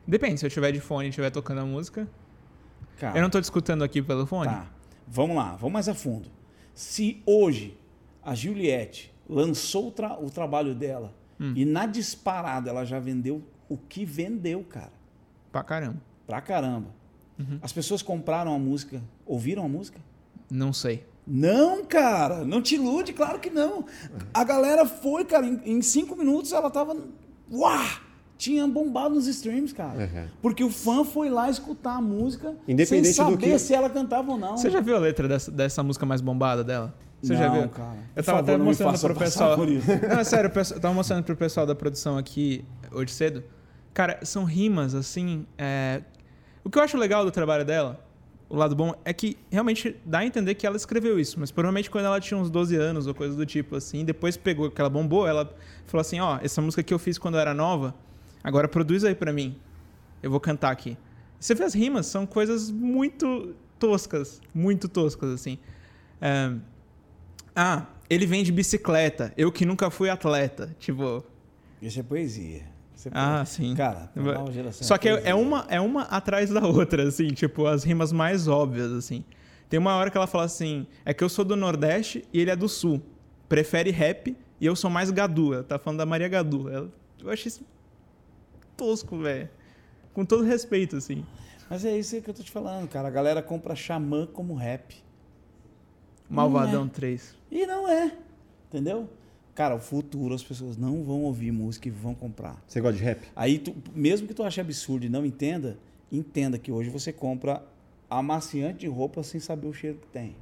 Depende, 0.05 0.39
se 0.39 0.45
eu 0.45 0.49
tiver 0.49 0.71
de 0.71 0.79
fone 0.79 1.07
e 1.07 1.09
estiver 1.09 1.29
tocando 1.29 1.61
a 1.61 1.65
música. 1.65 2.07
Cara, 2.97 3.17
Eu 3.17 3.21
não 3.21 3.29
tô 3.29 3.39
te 3.39 3.43
escutando 3.45 3.83
aqui 3.83 4.01
pelo 4.01 4.25
fone? 4.25 4.49
Tá. 4.49 4.67
Vamos 5.07 5.35
lá, 5.35 5.55
vamos 5.55 5.73
mais 5.73 5.87
a 5.89 5.93
fundo. 5.93 6.29
Se 6.73 7.21
hoje 7.25 7.77
a 8.23 8.33
Juliette 8.35 9.13
lançou 9.27 9.87
o, 9.87 9.91
tra- 9.91 10.19
o 10.19 10.29
trabalho 10.29 10.73
dela 10.75 11.13
Hum. 11.39 11.53
e 11.55 11.65
na 11.65 11.85
disparada 11.85 12.69
ela 12.69 12.83
já 12.83 12.99
vendeu 12.99 13.43
o 13.69 13.77
que 13.77 14.03
vendeu, 14.03 14.63
cara. 14.63 14.91
Pra 15.51 15.63
caramba. 15.63 16.01
Pra 16.25 16.41
caramba. 16.41 16.87
Uhum. 17.39 17.59
As 17.61 17.71
pessoas 17.71 18.01
compraram 18.01 18.53
a 18.53 18.59
música, 18.59 19.01
ouviram 19.25 19.63
a 19.65 19.67
música? 19.69 19.99
Não 20.49 20.71
sei. 20.73 21.05
Não, 21.25 21.83
cara, 21.85 22.45
não 22.45 22.61
te 22.61 22.75
ilude, 22.75 23.11
claro 23.13 23.37
que 23.39 23.49
não. 23.49 23.85
A 24.33 24.43
galera 24.43 24.85
foi, 24.85 25.25
cara, 25.25 25.45
em, 25.45 25.59
em 25.65 25.81
cinco 25.81 26.15
minutos 26.15 26.51
ela 26.53 26.69
tava. 26.69 26.95
Uau! 27.51 27.85
Tinha 28.37 28.67
bombado 28.67 29.15
nos 29.15 29.25
streams, 29.27 29.73
cara. 29.73 29.97
Uhum. 30.03 30.25
Porque 30.41 30.63
o 30.63 30.69
fã 30.69 31.03
foi 31.03 31.27
lá 31.27 31.49
escutar 31.49 31.95
a 31.95 32.01
música 32.01 32.53
Independente 32.67 33.13
sem 33.13 33.25
do 33.25 33.31
saber 33.31 33.51
que- 33.53 33.59
se 33.59 33.73
ela 33.73 33.89
cantava 33.89 34.31
ou 34.31 34.37
não. 34.37 34.55
Você 34.55 34.69
já 34.69 34.79
viu 34.79 34.95
a 34.95 34.99
letra 34.99 35.27
dessa, 35.27 35.49
dessa 35.51 35.81
música 35.83 36.05
mais 36.05 36.21
bombada 36.21 36.63
dela? 36.63 36.93
Você 37.21 37.35
já 37.35 37.47
Não, 37.49 37.61
viu? 37.61 37.69
cara. 37.69 37.97
Eu 38.15 38.23
tava 38.23 38.37
favor, 38.37 38.53
até 38.53 38.63
mostrando 38.63 38.99
pro 38.99 39.15
pessoal. 39.15 39.57
Não, 39.57 40.19
é 40.19 40.23
sério, 40.23 40.51
eu 40.55 40.79
tava 40.79 40.93
mostrando 40.93 41.23
pro 41.23 41.35
pessoal 41.35 41.65
da 41.65 41.73
produção 41.73 42.15
aqui 42.15 42.63
hoje 42.91 43.11
cedo. 43.11 43.43
Cara, 43.91 44.19
são 44.23 44.43
rimas 44.43 44.93
assim. 44.93 45.45
é, 45.57 46.03
O 46.67 46.69
que 46.69 46.77
eu 46.77 46.83
acho 46.83 46.97
legal 46.97 47.23
do 47.23 47.31
trabalho 47.31 47.63
dela, 47.63 48.05
o 48.49 48.55
lado 48.57 48.75
bom, 48.75 48.93
é 49.05 49.13
que 49.13 49.37
realmente 49.49 49.95
dá 50.03 50.19
a 50.19 50.25
entender 50.25 50.53
que 50.53 50.67
ela 50.67 50.75
escreveu 50.75 51.17
isso, 51.17 51.39
mas 51.39 51.49
provavelmente 51.49 51.89
quando 51.89 52.03
ela 52.03 52.19
tinha 52.19 52.37
uns 52.37 52.49
12 52.49 52.75
anos 52.75 53.07
ou 53.07 53.15
coisa 53.15 53.37
do 53.37 53.45
tipo 53.45 53.77
assim, 53.77 54.03
depois 54.03 54.35
pegou 54.35 54.69
que 54.69 54.81
ela 54.81 54.89
bombou, 54.89 55.25
ela 55.25 55.49
falou 55.85 56.01
assim: 56.01 56.19
ó, 56.19 56.37
essa 56.43 56.61
música 56.61 56.83
que 56.83 56.93
eu 56.93 56.99
fiz 56.99 57.17
quando 57.17 57.35
eu 57.35 57.39
era 57.39 57.53
nova, 57.53 57.95
agora 58.43 58.67
produz 58.67 59.05
aí 59.05 59.15
pra 59.15 59.31
mim. 59.31 59.57
Eu 60.21 60.29
vou 60.29 60.41
cantar 60.41 60.71
aqui. 60.71 60.97
Você 61.39 61.55
vê 61.55 61.63
as 61.63 61.73
rimas, 61.73 62.05
são 62.07 62.25
coisas 62.25 62.69
muito 62.69 63.55
toscas, 63.79 64.41
muito 64.53 64.89
toscas 64.89 65.29
assim. 65.29 65.57
É, 66.19 66.51
ah, 67.55 67.85
ele 68.09 68.25
vem 68.25 68.43
de 68.43 68.51
bicicleta. 68.51 69.33
Eu 69.37 69.53
que 69.53 69.65
nunca 69.65 69.89
fui 69.89 70.09
atleta. 70.09 70.75
Tipo. 70.79 71.23
Isso 71.81 71.97
é 71.97 72.03
poesia. 72.03 72.76
É 73.07 73.11
Ah, 73.13 73.35
poesia. 73.37 73.45
sim. 73.45 73.75
Cara, 73.75 74.11
a 74.15 74.19
nova 74.19 74.51
geração 74.51 74.87
Só 74.87 74.97
que 74.97 75.07
é, 75.09 75.29
é 75.29 75.35
uma, 75.35 75.65
é 75.69 75.79
uma 75.81 76.03
atrás 76.03 76.49
da 76.49 76.65
outra, 76.67 77.07
assim, 77.07 77.27
tipo, 77.29 77.65
as 77.65 77.83
rimas 77.83 78.11
mais 78.11 78.47
óbvias, 78.47 78.91
assim. 78.91 79.23
Tem 79.69 79.79
uma 79.79 79.95
hora 79.95 80.09
que 80.09 80.17
ela 80.17 80.27
fala 80.27 80.45
assim: 80.45 80.87
é 81.05 81.13
que 81.13 81.23
eu 81.23 81.29
sou 81.29 81.43
do 81.43 81.55
Nordeste 81.55 82.23
e 82.33 82.39
ele 82.39 82.51
é 82.51 82.55
do 82.55 82.69
Sul. 82.69 83.01
Prefere 83.49 83.91
rap 83.91 84.35
e 84.59 84.65
eu 84.65 84.75
sou 84.75 84.89
mais 84.89 85.09
Gadu. 85.11 85.53
Ela 85.53 85.63
tá 85.63 85.77
falando 85.79 85.99
da 85.99 86.05
Maria 86.05 86.27
Gadu. 86.27 86.69
Ela- 86.69 86.89
eu 87.21 87.29
achei 87.29 87.47
isso 87.49 87.65
tosco, 88.75 89.17
velho. 89.17 89.49
Com 90.13 90.23
todo 90.25 90.43
respeito, 90.43 90.95
assim. 90.95 91.25
Mas 91.69 91.83
é 91.83 91.97
isso 91.97 92.21
que 92.21 92.29
eu 92.29 92.33
tô 92.33 92.41
te 92.43 92.51
falando, 92.51 92.87
cara. 92.87 93.07
A 93.07 93.11
galera 93.11 93.41
compra 93.41 93.75
Xamã 93.75 94.25
como 94.25 94.53
rap. 94.55 94.95
Malvadão 96.29 96.81
Não 96.81 96.87
3. 96.89 97.35
E 97.51 97.65
não 97.65 97.87
é. 97.87 98.11
Entendeu? 98.69 99.09
Cara, 99.57 99.73
o 99.75 99.79
futuro 99.79 100.35
as 100.35 100.43
pessoas 100.43 100.77
não 100.77 101.03
vão 101.03 101.23
ouvir 101.23 101.51
música 101.51 101.87
e 101.87 101.91
vão 101.91 102.13
comprar. 102.13 102.63
Você 102.67 102.79
gosta 102.79 102.95
de 102.95 103.03
rap? 103.03 103.23
Aí, 103.35 103.57
tu- 103.57 103.75
mesmo 103.95 104.27
que 104.27 104.33
tu 104.35 104.43
ache 104.43 104.61
absurdo 104.61 105.03
e 105.07 105.09
não 105.09 105.25
entenda, 105.25 105.79
entenda 106.11 106.59
que 106.59 106.71
hoje 106.71 106.91
você 106.91 107.11
compra 107.11 107.63
amaciante 108.07 108.81
de 108.81 108.87
roupa 108.87 109.23
sem 109.23 109.39
saber 109.41 109.65
o 109.65 109.73
cheiro 109.73 109.97
que 109.97 110.05
tem. 110.09 110.35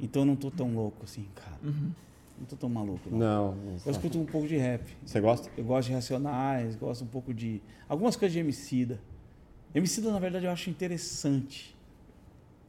Então 0.00 0.22
eu 0.22 0.26
não 0.26 0.36
tô 0.36 0.50
tão 0.50 0.74
louco 0.74 1.04
assim, 1.04 1.26
cara. 1.34 1.58
Não 1.62 2.46
tô 2.48 2.56
tão 2.56 2.70
maluco, 2.70 3.10
não. 3.10 3.18
Não. 3.18 3.56
Eu 3.84 3.92
escuto 3.92 4.18
um 4.18 4.24
pouco 4.24 4.48
de 4.48 4.56
rap. 4.56 4.84
Você 5.04 5.20
gosta? 5.20 5.50
Eu 5.54 5.64
gosto 5.64 5.88
de 5.88 5.92
Racionais, 5.94 6.76
gosto 6.76 7.04
um 7.04 7.08
pouco 7.08 7.34
de... 7.34 7.60
Algumas 7.86 8.16
coisas 8.16 8.32
de 8.32 8.38
Emicida. 8.38 8.98
Emicida, 9.74 10.10
na 10.10 10.18
verdade, 10.18 10.46
eu 10.46 10.50
acho 10.50 10.70
interessante. 10.70 11.76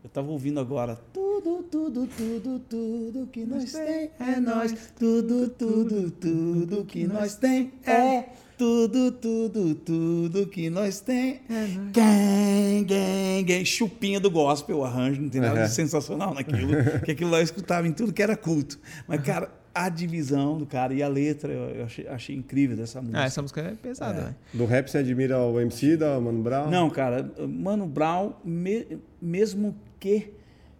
Eu 0.03 0.09
tava 0.09 0.29
ouvindo 0.31 0.59
agora. 0.59 0.99
Tudo, 1.13 1.63
tudo, 1.69 2.07
tudo, 2.07 2.59
tudo 2.67 3.27
que 3.31 3.45
nós 3.45 3.71
tem 3.71 4.09
é 4.19 4.39
nós. 4.39 4.73
Tudo, 4.97 5.47
tudo, 5.49 6.11
tudo 6.11 6.85
que 6.85 7.05
nós 7.07 7.35
tem 7.35 7.71
é... 7.85 8.25
Tudo, 8.57 9.11
tudo, 9.13 9.73
tudo 9.73 10.45
que 10.45 10.69
nós 10.69 10.99
tem 10.99 11.41
é 11.49 11.65
Gang, 11.91 12.83
gang, 12.85 13.43
gang. 13.43 13.65
Chupinha 13.65 14.19
do 14.19 14.29
gospel, 14.29 14.77
o 14.77 14.83
arranjo, 14.85 15.19
não 15.19 15.29
tem 15.29 15.41
nada 15.41 15.63
de 15.65 15.71
sensacional 15.73 16.31
naquilo. 16.35 16.73
que 17.03 17.11
aquilo 17.11 17.31
lá 17.31 17.39
eu 17.39 17.43
escutava 17.43 17.87
em 17.87 17.91
tudo 17.91 18.13
que 18.13 18.21
era 18.21 18.35
culto. 18.37 18.79
Mas, 19.07 19.23
cara, 19.23 19.49
a 19.73 19.89
divisão 19.89 20.59
do 20.59 20.67
cara 20.67 20.93
e 20.93 21.01
a 21.01 21.07
letra 21.07 21.51
eu, 21.51 21.85
achei, 21.85 22.07
achei 22.07 22.35
incrível 22.35 22.77
dessa 22.77 23.01
música. 23.01 23.19
Ah, 23.19 23.25
essa 23.25 23.41
música 23.41 23.61
é 23.61 23.73
pesada, 23.73 24.19
É. 24.19 24.23
velho. 24.25 24.35
Do 24.53 24.65
rap 24.65 24.89
você 24.89 24.99
admira 24.99 25.39
o 25.39 25.59
MC 25.59 25.97
da 25.97 26.19
Mano 26.19 26.43
Brown? 26.43 26.69
Não, 26.69 26.87
cara, 26.87 27.31
Mano 27.47 27.87
Brown, 27.87 28.33
me- 28.45 28.99
mesmo 29.19 29.75
que 30.01 30.33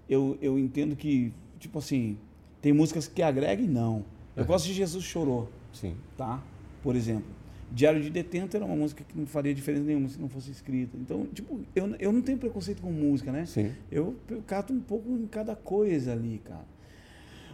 eu, 0.10 0.38
eu 0.42 0.60
entendo 0.60 0.96
que, 0.96 1.32
tipo 1.60 1.80
assim, 1.80 2.18
tem 2.62 2.74
músicas 2.74 3.08
que 3.08 3.22
agregam, 3.22 3.68
não. 3.68 4.06
Eu 4.36 4.44
gosto 4.44 4.66
de 4.66 4.74
Jesus 4.74 5.06
Chorou, 5.06 5.50
Sim. 5.72 5.96
tá? 6.18 6.44
Por 6.84 6.96
exemplo. 6.96 7.30
Diário 7.74 8.02
de 8.02 8.10
Detento 8.10 8.58
era 8.58 8.66
uma 8.66 8.76
música 8.76 9.02
que 9.08 9.18
não 9.18 9.26
faria 9.26 9.54
diferença 9.54 9.86
nenhuma 9.86 10.10
se 10.10 10.20
não 10.20 10.28
fosse 10.28 10.52
escrita. 10.52 10.98
Então, 10.98 11.26
tipo, 11.28 11.62
eu, 11.74 11.96
eu 12.00 12.12
não 12.12 12.22
tenho 12.22 12.38
preconceito 12.38 12.82
com 12.82 12.92
música, 12.92 13.32
né? 13.32 13.46
Sim. 13.46 13.72
Eu, 13.90 14.18
eu 14.30 14.42
cato 14.42 14.74
um 14.74 14.82
pouco 14.82 15.10
em 15.10 15.26
cada 15.26 15.56
coisa 15.56 16.12
ali, 16.12 16.42
cara. 16.44 16.66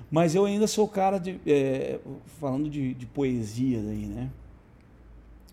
Mas 0.09 0.33
eu 0.33 0.45
ainda 0.45 0.65
sou 0.65 0.87
cara 0.87 1.19
de. 1.19 1.39
é, 1.45 1.99
falando 2.39 2.67
de, 2.67 2.95
de 2.95 3.05
poesia 3.05 3.79
daí, 3.83 4.07
né? 4.07 4.31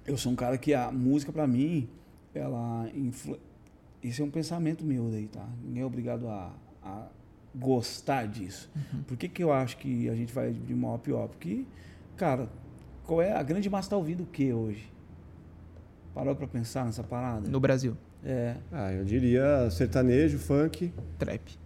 Eu 0.07 0.17
sou 0.17 0.33
um 0.33 0.37
cara 0.37 0.57
que 0.57 0.73
a 0.73 0.91
música, 0.91 1.31
pra 1.31 1.47
mim, 1.47 1.87
ela. 2.35 2.89
Influ... 2.95 3.39
Isso 4.05 4.21
é 4.21 4.25
um 4.25 4.31
pensamento 4.31 4.85
meu 4.85 5.09
daí, 5.11 5.27
tá? 5.27 5.49
Ninguém 5.65 5.83
é 5.83 5.87
obrigado 5.87 6.29
a, 6.29 6.53
a 6.83 7.07
gostar 7.55 8.29
disso. 8.29 8.71
Por 9.07 9.17
que, 9.17 9.29
que 9.31 9.43
eu 9.43 9.51
acho 9.51 9.79
que 9.79 10.11
a 10.11 10.15
gente 10.15 10.31
vai 10.31 10.53
de 10.53 10.75
mal 10.75 10.97
a 10.97 10.99
pior? 10.99 11.27
Porque, 11.27 11.65
cara, 12.15 12.47
qual 13.05 13.23
é. 13.23 13.33
A 13.33 13.43
grande 13.43 13.71
massa 13.71 13.89
tá 13.89 13.97
ouvindo 13.97 14.23
o 14.25 14.27
que 14.27 14.53
hoje? 14.53 14.93
Parou 16.15 16.37
pra 16.37 16.47
pensar 16.47 16.85
nessa 16.85 17.03
parada? 17.03 17.49
No 17.49 17.59
Brasil. 17.59 17.97
É. 18.23 18.57
Ah, 18.71 18.93
eu 18.93 19.05
diria 19.07 19.71
sertanejo, 19.71 20.39
funk. 20.39 20.93
Trap. 21.19 21.59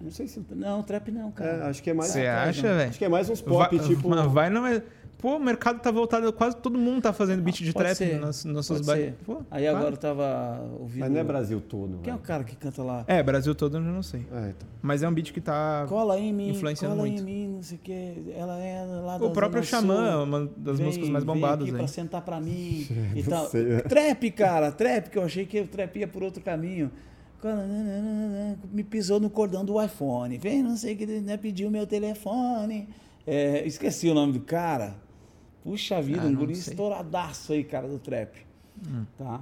Não 0.00 0.10
sei 0.10 0.26
se. 0.28 0.42
Não, 0.50 0.82
trap 0.82 1.10
não, 1.10 1.28
É, 1.28 1.32
cara. 1.32 1.68
acho 1.68 1.82
que 1.82 1.90
é 1.90 1.94
mais. 1.94 2.10
Você 2.10 2.26
acha, 2.26 2.74
velho? 2.74 2.88
Acho 2.88 2.98
que 2.98 3.04
é 3.04 3.08
mais 3.08 3.28
uns 3.28 3.42
pop, 3.42 3.76
vai, 3.76 3.86
tipo. 3.86 4.08
mas 4.08 4.32
vai 4.32 4.48
não 4.48 4.66
é. 4.66 4.82
Pô, 5.20 5.36
o 5.36 5.38
mercado 5.38 5.80
tá 5.80 5.90
voltado, 5.90 6.32
quase 6.32 6.56
todo 6.56 6.78
mundo 6.78 7.02
tá 7.02 7.12
fazendo 7.12 7.42
beat 7.42 7.56
de 7.58 7.72
Pode 7.72 7.84
trap 7.84 7.96
ser, 7.96 8.18
nos 8.18 8.42
nossos 8.46 8.78
pode 8.78 8.86
bairros. 8.86 9.14
Aí 9.50 9.62
claro. 9.64 9.76
agora 9.76 9.92
eu 9.94 9.98
tava 9.98 10.66
ouvindo. 10.80 11.00
Mas 11.00 11.10
não 11.12 11.20
é 11.20 11.24
Brasil 11.24 11.60
todo. 11.60 11.98
Quem 12.02 12.10
é 12.12 12.16
o 12.16 12.18
cara 12.20 12.42
que 12.42 12.56
canta 12.56 12.82
lá? 12.82 13.04
É, 13.06 13.22
Brasil 13.22 13.54
todo 13.54 13.76
eu 13.76 13.82
não 13.82 14.02
sei. 14.02 14.20
É, 14.32 14.48
então. 14.48 14.68
Mas 14.80 15.02
é 15.02 15.08
um 15.08 15.12
beat 15.12 15.30
que 15.32 15.40
tá. 15.40 15.84
Cola 15.88 16.18
em 16.18 16.32
mim, 16.32 16.48
influenciando 16.48 16.96
cola 16.96 17.06
muito. 17.06 17.20
em 17.20 17.24
mim, 17.24 17.48
não 17.56 17.62
sei 17.62 17.76
o 17.76 17.80
que. 17.82 18.32
Ela 18.34 18.58
é 18.58 18.82
lá 18.84 19.16
O 19.16 19.30
próprio 19.30 19.62
Xamã 19.62 20.08
é 20.10 20.16
uma 20.16 20.50
das 20.56 20.78
Vem- 20.78 20.86
músicas 20.86 21.08
mais 21.10 21.22
vem 21.22 21.34
bombadas 21.34 21.64
aqui 21.64 21.70
aí. 21.72 21.78
pra 21.78 21.86
sentar 21.86 22.22
pra 22.22 22.40
mim 22.40 22.86
e 23.14 23.22
tal. 23.22 23.46
sei, 23.50 23.72
é. 23.74 23.80
Trap, 23.82 24.30
cara, 24.30 24.72
trap, 24.72 25.10
que 25.10 25.18
eu 25.18 25.22
achei 25.22 25.44
que 25.44 25.60
o 25.60 25.66
trap 25.66 25.98
ia 25.98 26.08
por 26.08 26.22
outro 26.22 26.42
caminho. 26.42 26.90
Me 28.72 28.84
pisou 28.84 29.20
no 29.20 29.28
cordão 29.30 29.64
do 29.64 29.82
iPhone. 29.82 30.38
Vem, 30.38 30.62
não 30.62 30.76
sei 30.76 30.94
o 30.94 30.96
que, 30.96 31.06
né, 31.06 31.36
pediu 31.36 31.70
meu 31.70 31.86
telefone. 31.86 32.88
É, 33.26 33.66
esqueci 33.66 34.08
o 34.08 34.14
nome 34.14 34.32
do 34.32 34.40
cara. 34.40 34.94
Puxa 35.62 36.00
vida, 36.00 36.22
Ah, 36.22 36.26
um 36.26 36.34
guri 36.34 36.54
sei. 36.56 36.72
estouradaço 36.72 37.52
aí, 37.52 37.62
cara, 37.64 37.86
do 37.86 37.98
trap. 37.98 38.36
Hum. 38.86 39.04
Tá? 39.18 39.40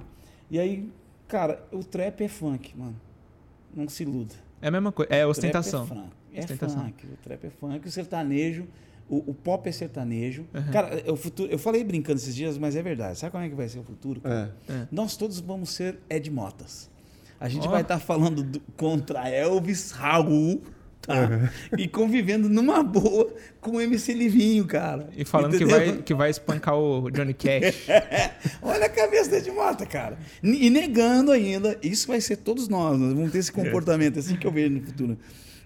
E 0.51 0.59
aí, 0.59 0.89
cara, 1.27 1.63
o 1.71 1.83
trap 1.83 2.21
é 2.23 2.27
funk, 2.27 2.77
mano. 2.77 2.95
Não 3.73 3.87
se 3.87 4.03
iluda. 4.03 4.33
É 4.61 4.67
a 4.67 4.71
mesma 4.71 4.91
coisa. 4.91 5.11
É 5.13 5.25
ostentação. 5.25 5.83
O 5.83 5.87
trap 5.87 5.99
é 5.99 6.01
funk. 6.01 6.13
É 6.33 6.39
Ostentação. 6.43 6.83
funk. 6.85 7.05
O 7.07 7.17
trap 7.23 7.43
é 7.45 7.49
funk. 7.49 7.87
O 7.87 7.91
sertanejo, 7.91 8.67
o, 9.09 9.31
o 9.31 9.33
pop 9.33 9.67
é 9.69 9.71
sertanejo. 9.71 10.45
Uhum. 10.53 10.71
Cara, 10.71 10.99
é 10.99 11.11
o 11.11 11.15
futuro, 11.15 11.49
eu 11.51 11.57
falei 11.57 11.83
brincando 11.83 12.17
esses 12.19 12.35
dias, 12.35 12.57
mas 12.57 12.75
é 12.75 12.81
verdade. 12.81 13.17
Sabe 13.17 13.31
como 13.31 13.43
é 13.43 13.49
que 13.49 13.55
vai 13.55 13.69
ser 13.69 13.79
o 13.79 13.83
futuro? 13.83 14.19
cara? 14.21 14.53
É. 14.67 14.87
Nós 14.91 15.15
todos 15.15 15.39
vamos 15.39 15.69
ser 15.69 15.99
Ed 16.09 16.29
Motas. 16.29 16.89
A 17.39 17.47
gente 17.47 17.65
Ó. 17.67 17.71
vai 17.71 17.81
estar 17.83 17.99
falando 17.99 18.43
do- 18.43 18.59
contra 18.75 19.29
Elvis 19.29 19.91
Raul, 19.91 20.61
tá? 21.01 21.51
E 21.77 21.87
convivendo 21.87 22.49
numa 22.49 22.83
boa 22.83 23.33
com 23.59 23.71
o 23.71 23.81
MC 23.81 24.13
Livinho, 24.13 24.65
cara. 24.65 25.09
E 25.15 25.25
falando 25.25 25.57
que 25.57 25.65
vai, 25.65 25.97
que 25.97 26.13
vai 26.13 26.29
espancar 26.29 26.75
o 26.75 27.09
Johnny 27.09 27.33
Cash. 27.33 27.87
Olha 28.61 28.85
a 28.85 28.89
cabeça 28.89 29.29
do 29.29 29.35
Ed 29.37 29.51
Mota, 29.51 29.85
cara. 29.85 30.17
E 30.43 30.69
negando 30.69 31.31
ainda, 31.31 31.77
isso 31.81 32.07
vai 32.07 32.21
ser 32.21 32.37
todos 32.37 32.67
nós, 32.67 32.99
nós 32.99 33.13
vamos 33.13 33.31
ter 33.31 33.39
esse 33.39 33.51
comportamento, 33.51 34.17
é 34.17 34.19
assim 34.19 34.35
que 34.35 34.45
eu 34.45 34.51
vejo 34.51 34.75
no 34.75 34.81
futuro. 34.81 35.17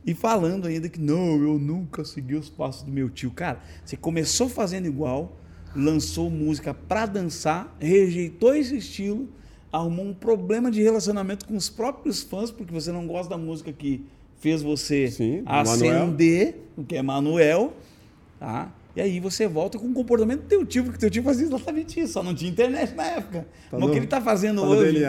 E 0.05 0.13
falando 0.13 0.67
ainda 0.67 0.89
que 0.89 0.99
não, 0.99 1.41
eu 1.41 1.57
nunca 1.57 2.03
segui 2.03 2.35
os 2.35 2.49
passos 2.49 2.83
do 2.83 2.91
meu 2.91 3.09
tio. 3.09 3.31
Cara, 3.31 3.61
você 3.85 3.95
começou 3.95 4.49
fazendo 4.49 4.85
igual, 4.85 5.37
lançou 5.73 6.29
música 6.29 6.73
pra 6.73 7.05
dançar, 7.05 7.75
rejeitou 7.79 8.53
esse 8.53 8.75
estilo, 8.75 9.29
arrumou 9.71 10.05
um 10.05 10.13
problema 10.13 10.69
de 10.69 10.81
relacionamento 10.83 11.45
com 11.45 11.55
os 11.55 11.69
próprios 11.69 12.21
fãs, 12.21 12.51
porque 12.51 12.73
você 12.73 12.91
não 12.91 13.07
gosta 13.07 13.29
da 13.29 13.37
música 13.37 13.71
que 13.71 14.05
fez 14.43 14.61
você 14.61 15.07
Sim, 15.09 15.41
o 15.41 15.49
ascender, 15.49 16.55
o 16.77 16.83
que 16.83 16.97
é 16.97 17.01
Manuel, 17.01 17.71
tá? 18.37 18.69
E 18.95 19.01
aí 19.01 19.19
você 19.19 19.47
volta 19.47 19.79
com 19.79 19.87
o 19.87 19.93
comportamento 19.93 20.41
do 20.41 20.47
teu 20.47 20.65
tio, 20.65 20.83
porque 20.83 20.99
teu 20.99 21.09
tio 21.09 21.23
fazia 21.23 21.47
exatamente 21.47 21.99
isso, 21.99 22.13
só 22.13 22.21
não 22.21 22.35
tinha 22.35 22.51
internet 22.51 22.93
na 22.93 23.05
época. 23.05 23.47
Tá 23.71 23.77
Mas 23.77 23.79
no- 23.79 23.87
o 23.87 23.91
que 23.91 23.97
ele 23.97 24.05
tá 24.07 24.21
fazendo 24.21 24.61
Tá 24.61 24.67
hoje, 24.67 25.03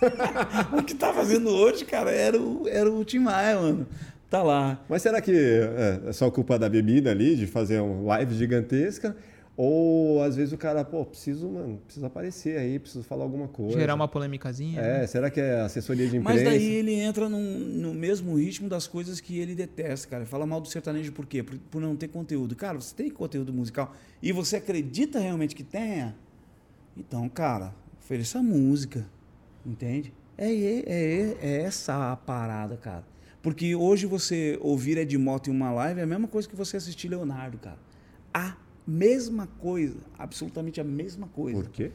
o 0.78 0.82
que 0.82 0.94
tá 0.94 1.12
fazendo 1.12 1.50
hoje, 1.50 1.84
cara, 1.84 2.10
era 2.10 2.40
o, 2.40 2.66
era 2.66 2.90
o 2.90 3.04
Tim 3.04 3.18
Maia, 3.20 3.60
mano. 3.60 3.86
Tá 4.30 4.42
lá. 4.42 4.80
Mas 4.88 5.02
será 5.02 5.20
que 5.20 5.30
é, 5.32 6.08
é 6.08 6.12
só 6.12 6.30
culpa 6.30 6.58
da 6.58 6.68
bebida 6.68 7.10
ali, 7.10 7.36
de 7.36 7.46
fazer 7.46 7.80
uma 7.80 8.14
live 8.14 8.34
gigantesca? 8.34 9.14
Ou 9.62 10.22
às 10.22 10.36
vezes 10.36 10.54
o 10.54 10.56
cara, 10.56 10.82
pô, 10.82 11.04
preciso, 11.04 11.46
mano, 11.46 11.76
preciso 11.84 12.06
aparecer 12.06 12.56
aí, 12.56 12.78
preciso 12.78 13.04
falar 13.04 13.24
alguma 13.24 13.46
coisa. 13.46 13.78
Gerar 13.78 13.94
uma 13.94 14.08
polêmicazinha. 14.08 14.80
né? 14.80 15.04
É, 15.04 15.06
será 15.06 15.30
que 15.30 15.38
é 15.38 15.60
assessoria 15.60 16.08
de 16.08 16.16
imprensa? 16.16 16.42
Mas 16.42 16.48
daí 16.50 16.64
ele 16.76 16.94
entra 16.94 17.28
num- 17.28 17.58
no 17.58 17.92
mesmo 17.92 18.36
ritmo 18.38 18.70
das 18.70 18.86
coisas 18.86 19.20
que 19.20 19.38
ele 19.38 19.54
detesta, 19.54 20.08
cara. 20.08 20.24
Fala 20.24 20.46
mal 20.46 20.62
do 20.62 20.68
sertanejo 20.68 21.12
por 21.12 21.26
quê? 21.26 21.42
Por, 21.42 21.58
por 21.58 21.78
não 21.82 21.94
ter 21.94 22.08
conteúdo. 22.08 22.56
Cara, 22.56 22.80
você 22.80 22.94
tem 22.94 23.10
conteúdo 23.10 23.52
musical 23.52 23.94
e 24.22 24.32
você 24.32 24.56
acredita 24.56 25.18
realmente 25.18 25.54
que 25.54 25.62
tenha? 25.62 26.16
Então, 26.96 27.28
cara, 27.28 27.74
ofereça 28.02 28.42
música. 28.42 29.06
Entende? 29.66 30.10
É, 30.38 30.50
é, 30.50 30.84
é, 30.86 31.36
é 31.42 31.62
essa 31.64 32.12
a 32.12 32.16
parada, 32.16 32.78
cara. 32.78 33.04
Porque 33.42 33.74
hoje 33.74 34.06
você 34.06 34.58
ouvir 34.62 34.96
Ed 34.96 35.18
Mota 35.18 35.50
em 35.50 35.52
uma 35.52 35.70
live 35.70 36.00
é 36.00 36.04
a 36.04 36.06
mesma 36.06 36.28
coisa 36.28 36.48
que 36.48 36.56
você 36.56 36.78
assistir 36.78 37.08
Leonardo, 37.08 37.58
cara. 37.58 37.76
A 38.32 38.56
mesma 38.86 39.46
coisa. 39.58 39.96
Absolutamente 40.18 40.80
a 40.80 40.84
mesma 40.84 41.26
coisa. 41.28 41.60
Por 41.62 41.68
quê? 41.70 41.90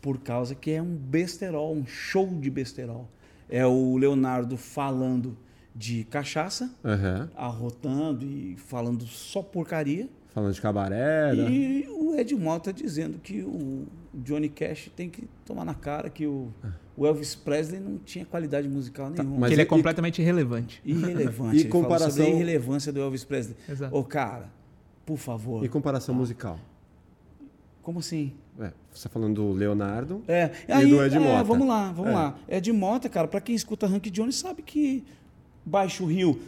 Por 0.00 0.18
causa 0.18 0.54
que 0.54 0.70
é 0.70 0.80
um 0.80 0.94
besterol, 0.96 1.74
um 1.74 1.84
show 1.86 2.26
de 2.26 2.50
besterol. 2.50 3.08
É 3.48 3.66
o 3.66 3.96
Leonardo 3.96 4.56
falando 4.56 5.36
de 5.74 6.04
cachaça, 6.04 6.70
Aham. 6.84 7.30
arrotando 7.36 8.24
e 8.24 8.56
falando 8.56 9.04
só 9.06 9.42
porcaria. 9.42 10.08
Falando 10.28 10.52
de 10.54 10.60
cabaré. 10.60 11.34
né? 11.34 11.50
E 11.50 11.88
o 11.88 12.14
Ed 12.14 12.34
Mota 12.36 12.72
dizendo 12.72 13.18
que 13.18 13.42
o 13.42 13.86
Johnny 14.14 14.48
Cash 14.48 14.90
tem 14.94 15.08
que 15.10 15.24
tomar 15.44 15.64
na 15.64 15.74
cara 15.74 16.08
que 16.08 16.26
o, 16.26 16.48
o 16.96 17.04
Elvis 17.06 17.34
Presley 17.34 17.80
não 17.80 17.98
tinha 17.98 18.24
qualidade 18.24 18.68
musical 18.68 19.10
nenhuma. 19.10 19.38
mas 19.40 19.48
que 19.48 19.54
ele 19.54 19.62
é 19.62 19.64
e- 19.64 19.68
completamente 19.68 20.22
irrelevante. 20.22 20.80
Irrelevante. 20.84 21.56
E 21.56 21.60
Ele 21.60 21.68
falou 21.68 21.82
comparação- 21.82 22.10
sobre 22.10 22.26
a 22.26 22.34
irrelevância 22.34 22.92
do 22.92 23.00
Elvis 23.00 23.24
Presley. 23.24 23.56
Exato. 23.68 23.94
Ô, 23.96 24.04
cara, 24.04 24.48
por 25.06 25.16
favor. 25.18 25.64
E 25.64 25.68
comparação 25.68 26.14
musical? 26.14 26.58
Como 27.82 27.98
assim? 28.00 28.32
É, 28.58 28.72
você 28.92 29.04
tá 29.04 29.08
falando 29.08 29.34
do 29.36 29.52
Leonardo. 29.52 30.22
É, 30.28 30.50
E 30.68 30.86
do 30.86 31.02
Ed 31.02 31.16
é, 31.16 31.18
Mota. 31.18 31.44
vamos 31.44 31.66
lá, 31.66 31.90
vamos 31.92 32.10
É. 32.10 32.14
lá. 32.14 32.38
Ed 32.48 32.72
Mota, 32.72 33.08
cara, 33.08 33.26
pra 33.26 33.40
quem 33.40 33.54
escuta 33.54 33.86
Hank 33.86 34.10
Jones 34.10 34.36
sabe 34.36 34.62
que 34.62 35.02
Baixo 35.64 36.04
Rio. 36.04 36.38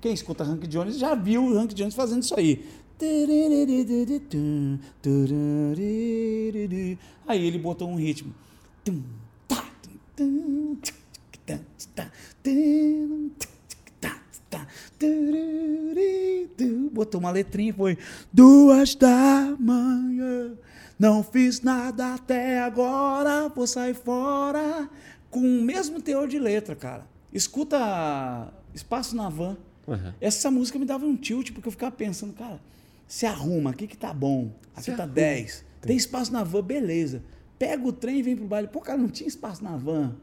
Quem 0.00 0.12
escuta 0.12 0.44
Hank 0.44 0.66
Jones 0.66 0.98
já 0.98 1.14
viu 1.14 1.44
o 1.44 1.58
Hank 1.58 1.74
Jones 1.74 1.94
fazendo 1.94 2.22
isso 2.22 2.34
aí. 2.38 2.64
Aí 7.26 7.46
ele 7.46 7.58
botou 7.58 7.88
um 7.88 7.96
ritmo. 7.96 8.32
Botou 16.92 17.20
uma 17.20 17.30
letrinha 17.30 17.70
e 17.70 17.72
foi 17.72 17.98
duas 18.32 18.94
da 18.94 19.56
manhã. 19.58 20.52
Não 20.98 21.22
fiz 21.22 21.62
nada 21.62 22.14
até 22.14 22.60
agora, 22.60 23.48
vou 23.48 23.66
sair 23.66 23.94
fora. 23.94 24.88
Com 25.30 25.40
o 25.40 25.62
mesmo 25.62 26.00
teor 26.00 26.28
de 26.28 26.38
letra, 26.38 26.76
cara. 26.76 27.06
Escuta 27.32 28.52
Espaço 28.74 29.16
na 29.16 29.28
Van. 29.28 29.56
Aham. 29.88 30.14
Essa 30.20 30.50
música 30.50 30.78
me 30.78 30.84
dava 30.84 31.04
um 31.06 31.16
tilt, 31.16 31.52
porque 31.52 31.66
eu 31.68 31.72
ficava 31.72 31.90
pensando, 31.90 32.32
cara, 32.34 32.60
se 33.06 33.26
arruma, 33.26 33.70
aqui 33.70 33.86
que 33.86 33.96
tá 33.96 34.12
bom, 34.12 34.52
aqui 34.74 34.84
Se 34.84 34.92
tá 34.92 35.02
arruma. 35.02 35.14
10. 35.14 35.64
Tem 35.80 35.96
espaço 35.96 36.32
na 36.32 36.44
van, 36.44 36.62
beleza. 36.62 37.22
Pega 37.62 37.86
o 37.86 37.92
trem 37.92 38.18
e 38.18 38.22
vem 38.24 38.34
pro 38.34 38.44
baile. 38.44 38.66
Pô, 38.66 38.80
cara, 38.80 38.98
não 38.98 39.06
tinha 39.06 39.28
espaço 39.28 39.62
na 39.62 39.76
van. 39.76 40.16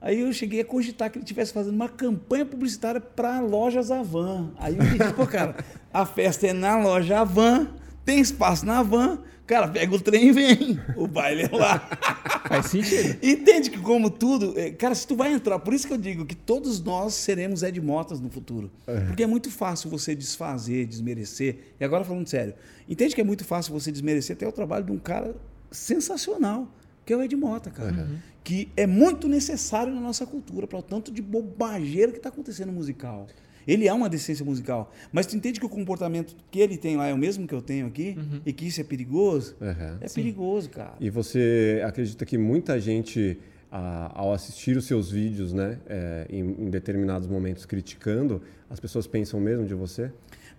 Aí 0.00 0.20
eu 0.20 0.32
cheguei 0.32 0.62
a 0.62 0.64
cogitar 0.64 1.10
que 1.10 1.18
ele 1.18 1.22
estivesse 1.22 1.52
fazendo 1.52 1.74
uma 1.74 1.86
campanha 1.86 2.46
publicitária 2.46 2.98
para 2.98 3.40
lojas 3.40 3.90
Avan. 3.90 4.50
Aí 4.56 4.74
eu 4.74 4.82
disse, 4.82 5.12
pô, 5.12 5.26
cara, 5.26 5.54
a 5.92 6.06
festa 6.06 6.46
é 6.46 6.54
na 6.54 6.78
loja 6.78 7.20
Avan, 7.20 7.68
tem 8.06 8.20
espaço 8.20 8.64
na 8.64 8.82
van, 8.82 9.18
cara, 9.46 9.68
pega 9.68 9.94
o 9.94 10.00
trem 10.00 10.28
e 10.28 10.32
vem. 10.32 10.80
O 10.96 11.06
baile 11.06 11.42
é 11.42 11.54
lá. 11.54 11.78
Faz 12.48 12.68
sentido. 12.68 13.18
Entende 13.22 13.68
que 13.68 13.78
como 13.78 14.08
tudo, 14.08 14.58
é, 14.58 14.70
cara, 14.70 14.94
se 14.94 15.06
tu 15.06 15.14
vai 15.14 15.34
entrar, 15.34 15.58
por 15.58 15.74
isso 15.74 15.86
que 15.86 15.92
eu 15.92 15.98
digo 15.98 16.24
que 16.24 16.34
todos 16.34 16.80
nós 16.82 17.12
seremos 17.12 17.62
Ed 17.62 17.78
Motas 17.82 18.18
no 18.18 18.30
futuro. 18.30 18.70
Porque 19.08 19.24
é 19.24 19.26
muito 19.26 19.50
fácil 19.50 19.90
você 19.90 20.14
desfazer, 20.14 20.86
desmerecer. 20.86 21.74
E 21.78 21.84
agora 21.84 22.02
falando 22.02 22.26
sério, 22.26 22.54
entende 22.88 23.14
que 23.14 23.20
é 23.20 23.24
muito 23.24 23.44
fácil 23.44 23.74
você 23.74 23.92
desmerecer 23.92 24.34
até 24.34 24.48
o 24.48 24.52
trabalho 24.52 24.86
de 24.86 24.92
um 24.92 24.98
cara 24.98 25.36
sensacional, 25.70 26.68
que 27.04 27.12
é 27.12 27.16
o 27.16 27.22
Ed 27.22 27.34
Mota, 27.36 27.70
cara. 27.70 28.08
Que 28.42 28.68
é 28.76 28.86
muito 28.86 29.28
necessário 29.28 29.94
na 29.94 30.00
nossa 30.00 30.26
cultura, 30.26 30.66
para 30.66 30.78
o 30.78 30.82
tanto 30.82 31.12
de 31.12 31.20
bobageira 31.22 32.10
que 32.10 32.18
está 32.18 32.28
acontecendo 32.28 32.68
no 32.68 32.74
musical. 32.74 33.26
Ele 33.66 33.86
é 33.86 33.92
uma 33.92 34.08
decência 34.08 34.44
musical. 34.44 34.92
Mas 35.12 35.26
tu 35.26 35.36
entende 35.36 35.60
que 35.60 35.66
o 35.66 35.68
comportamento 35.68 36.34
que 36.50 36.58
ele 36.58 36.76
tem 36.76 36.96
lá 36.96 37.06
é 37.06 37.14
o 37.14 37.18
mesmo 37.18 37.46
que 37.46 37.54
eu 37.54 37.62
tenho 37.62 37.86
aqui? 37.86 38.16
E 38.44 38.52
que 38.52 38.66
isso 38.66 38.80
é 38.80 38.84
perigoso? 38.84 39.54
Aham. 39.60 39.98
É 40.00 40.08
perigoso, 40.08 40.70
cara. 40.70 40.94
E 40.98 41.10
você 41.10 41.82
acredita 41.84 42.24
que 42.24 42.38
muita 42.38 42.80
gente, 42.80 43.38
ao 43.70 44.32
assistir 44.32 44.76
os 44.76 44.86
seus 44.86 45.10
vídeos, 45.10 45.52
né, 45.52 45.78
é, 45.86 46.26
em, 46.30 46.40
em 46.40 46.70
determinados 46.70 47.28
momentos 47.28 47.66
criticando, 47.66 48.42
as 48.68 48.80
pessoas 48.80 49.06
pensam 49.06 49.38
mesmo 49.38 49.66
de 49.66 49.74
você? 49.74 50.10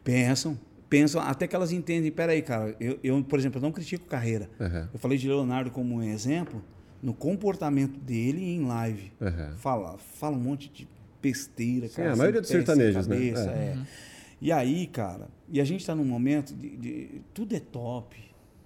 Pensam, 0.03 0.57
pensam, 0.91 1.21
até 1.21 1.47
que 1.47 1.55
elas 1.55 1.71
entendem, 1.71 2.11
peraí, 2.11 2.41
cara, 2.41 2.75
eu, 2.79 2.99
eu, 3.01 3.23
por 3.23 3.39
exemplo, 3.39 3.57
eu 3.59 3.61
não 3.61 3.71
critico 3.71 4.05
carreira. 4.05 4.49
Aham. 4.59 4.89
Eu 4.93 4.99
falei 4.99 5.17
de 5.17 5.25
Leonardo 5.25 5.71
como 5.71 5.95
um 5.95 6.03
exemplo 6.03 6.61
no 7.01 7.13
comportamento 7.13 7.97
dele 7.97 8.43
em 8.43 8.65
live. 8.67 9.09
Aham. 9.21 9.55
Fala, 9.57 9.97
fala 9.97 10.35
um 10.35 10.39
monte 10.41 10.69
de 10.69 10.85
besteira, 11.21 11.87
Sim, 11.87 11.95
cara. 11.95 12.11
a 12.11 12.15
maioria 12.17 12.41
dos 12.41 12.49
sertanejos, 12.49 13.07
né? 13.07 13.15
cabeça, 13.15 13.49
É. 13.51 13.53
é. 13.53 13.77
E 14.41 14.51
aí, 14.51 14.85
cara, 14.87 15.29
e 15.47 15.61
a 15.61 15.63
gente 15.63 15.79
está 15.79 15.95
num 15.95 16.03
momento 16.03 16.53
de, 16.53 16.75
de- 16.75 17.21
Tudo 17.33 17.55
é 17.55 17.59
top, 17.59 18.17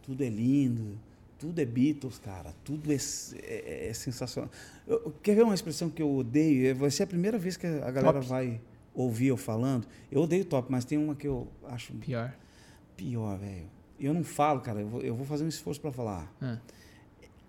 tudo 0.01 0.23
é 0.23 0.29
lindo, 0.29 0.97
tudo 1.37 1.59
é 1.59 1.65
Beatles, 1.65 2.17
cara, 2.17 2.53
tudo 2.63 2.91
é, 2.91 2.95
é- 3.43 3.87
é 3.89 3.93
sensacional. 3.93 4.49
Eu- 4.87 5.13
quer 5.21 5.35
ver 5.35 5.43
uma 5.43 5.53
expressão 5.53 5.89
que 5.91 6.01
eu 6.01 6.11
odeio? 6.11 6.67
É, 6.67 6.73
Vai 6.73 6.89
ser 6.89 7.03
a 7.03 7.07
primeira 7.07 7.37
vez 7.37 7.55
que 7.55 7.67
a 7.67 7.91
galera 7.91 8.13
Top. 8.19 8.25
vai 8.27 8.59
ouvir 8.95 9.27
eu 9.27 9.37
falando. 9.37 9.85
Eu 10.11 10.21
odeio 10.21 10.45
top, 10.45 10.71
mas 10.71 10.85
tem 10.85 10.97
uma 10.97 11.15
que 11.15 11.27
eu 11.27 11.47
acho 11.67 11.93
Pior. 11.93 12.33
pior, 12.95 13.37
velho. 13.37 13.67
Eu 13.99 14.13
não 14.13 14.23
falo, 14.23 14.61
cara, 14.61 14.81
eu 14.81 14.87
vou, 14.87 15.01
eu 15.01 15.15
vou 15.15 15.25
fazer 15.25 15.43
um 15.43 15.47
esforço 15.47 15.79
para 15.79 15.91
falar. 15.91 16.33
Ah. 16.41 16.57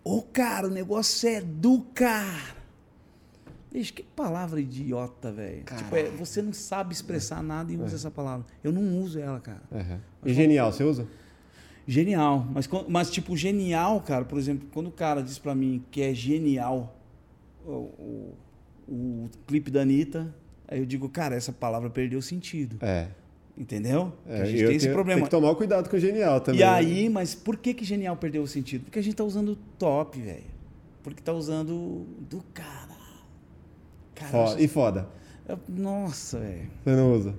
Ô, 0.04 0.22
cara, 0.22 0.66
o 0.66 0.70
negócio 0.70 1.28
é 1.28 1.40
do 1.40 1.80
cara. 1.94 2.56
Bicho, 3.72 3.92
que 3.92 4.02
palavra 4.02 4.60
idiota, 4.60 5.32
velho. 5.32 5.64
Tipo, 5.64 5.96
é, 5.96 6.04
você 6.10 6.40
não 6.40 6.52
sabe 6.52 6.94
expressar 6.94 7.42
nada 7.42 7.72
e 7.72 7.76
usa 7.76 7.96
essa 7.96 8.10
palavra. 8.10 8.46
Eu 8.62 8.72
não 8.72 8.98
uso 9.00 9.18
ela, 9.18 9.40
cara. 9.40 9.62
Aham. 9.72 10.00
E 10.24 10.32
genial, 10.32 10.72
você 10.72 10.84
usa? 10.84 11.06
Genial. 11.86 12.46
Mas, 12.52 12.68
mas 12.88 13.10
tipo, 13.10 13.36
genial, 13.36 14.00
cara, 14.00 14.24
por 14.24 14.38
exemplo, 14.38 14.68
quando 14.72 14.86
o 14.86 14.92
cara 14.92 15.22
diz 15.22 15.38
pra 15.38 15.54
mim 15.54 15.84
que 15.90 16.00
é 16.00 16.14
genial 16.14 16.96
o, 17.64 17.70
o, 17.70 18.34
o 18.88 19.30
clipe 19.46 19.70
da 19.70 19.82
Anitta, 19.82 20.34
aí 20.68 20.78
eu 20.80 20.86
digo, 20.86 21.08
cara, 21.08 21.34
essa 21.34 21.52
palavra 21.52 21.88
perdeu 21.90 22.20
sentido. 22.22 22.76
É. 22.80 23.08
Entendeu? 23.56 24.12
É, 24.28 24.42
a 24.42 24.44
gente 24.44 24.66
tem 24.66 24.76
esse 24.76 24.84
tenho- 24.86 24.94
problema. 24.94 25.20
Tem 25.20 25.24
que 25.24 25.30
tomar 25.30 25.54
cuidado 25.54 25.88
com 25.88 25.96
o 25.96 26.00
genial 26.00 26.40
também. 26.40 26.60
E 26.60 26.64
né? 26.64 26.70
aí, 26.70 27.08
mas 27.08 27.34
por 27.34 27.56
que 27.56 27.72
que 27.72 27.84
genial 27.84 28.14
perdeu 28.16 28.42
o 28.42 28.46
sentido? 28.46 28.84
Porque 28.84 28.98
a 28.98 29.02
gente 29.02 29.16
tá 29.16 29.24
usando 29.24 29.56
top, 29.78 30.20
velho. 30.20 30.44
Porque 31.02 31.22
tá 31.22 31.32
usando 31.32 32.06
do 32.28 32.42
cara. 32.52 32.94
Cara, 34.14 34.30
Fo- 34.30 34.52
eu- 34.52 34.58
E 34.64 34.68
foda. 34.68 35.08
eu- 35.48 35.58
nossa, 35.68 36.38
velho. 36.38 36.68
Você 36.84 36.90
não 36.96 37.12
usa. 37.14 37.34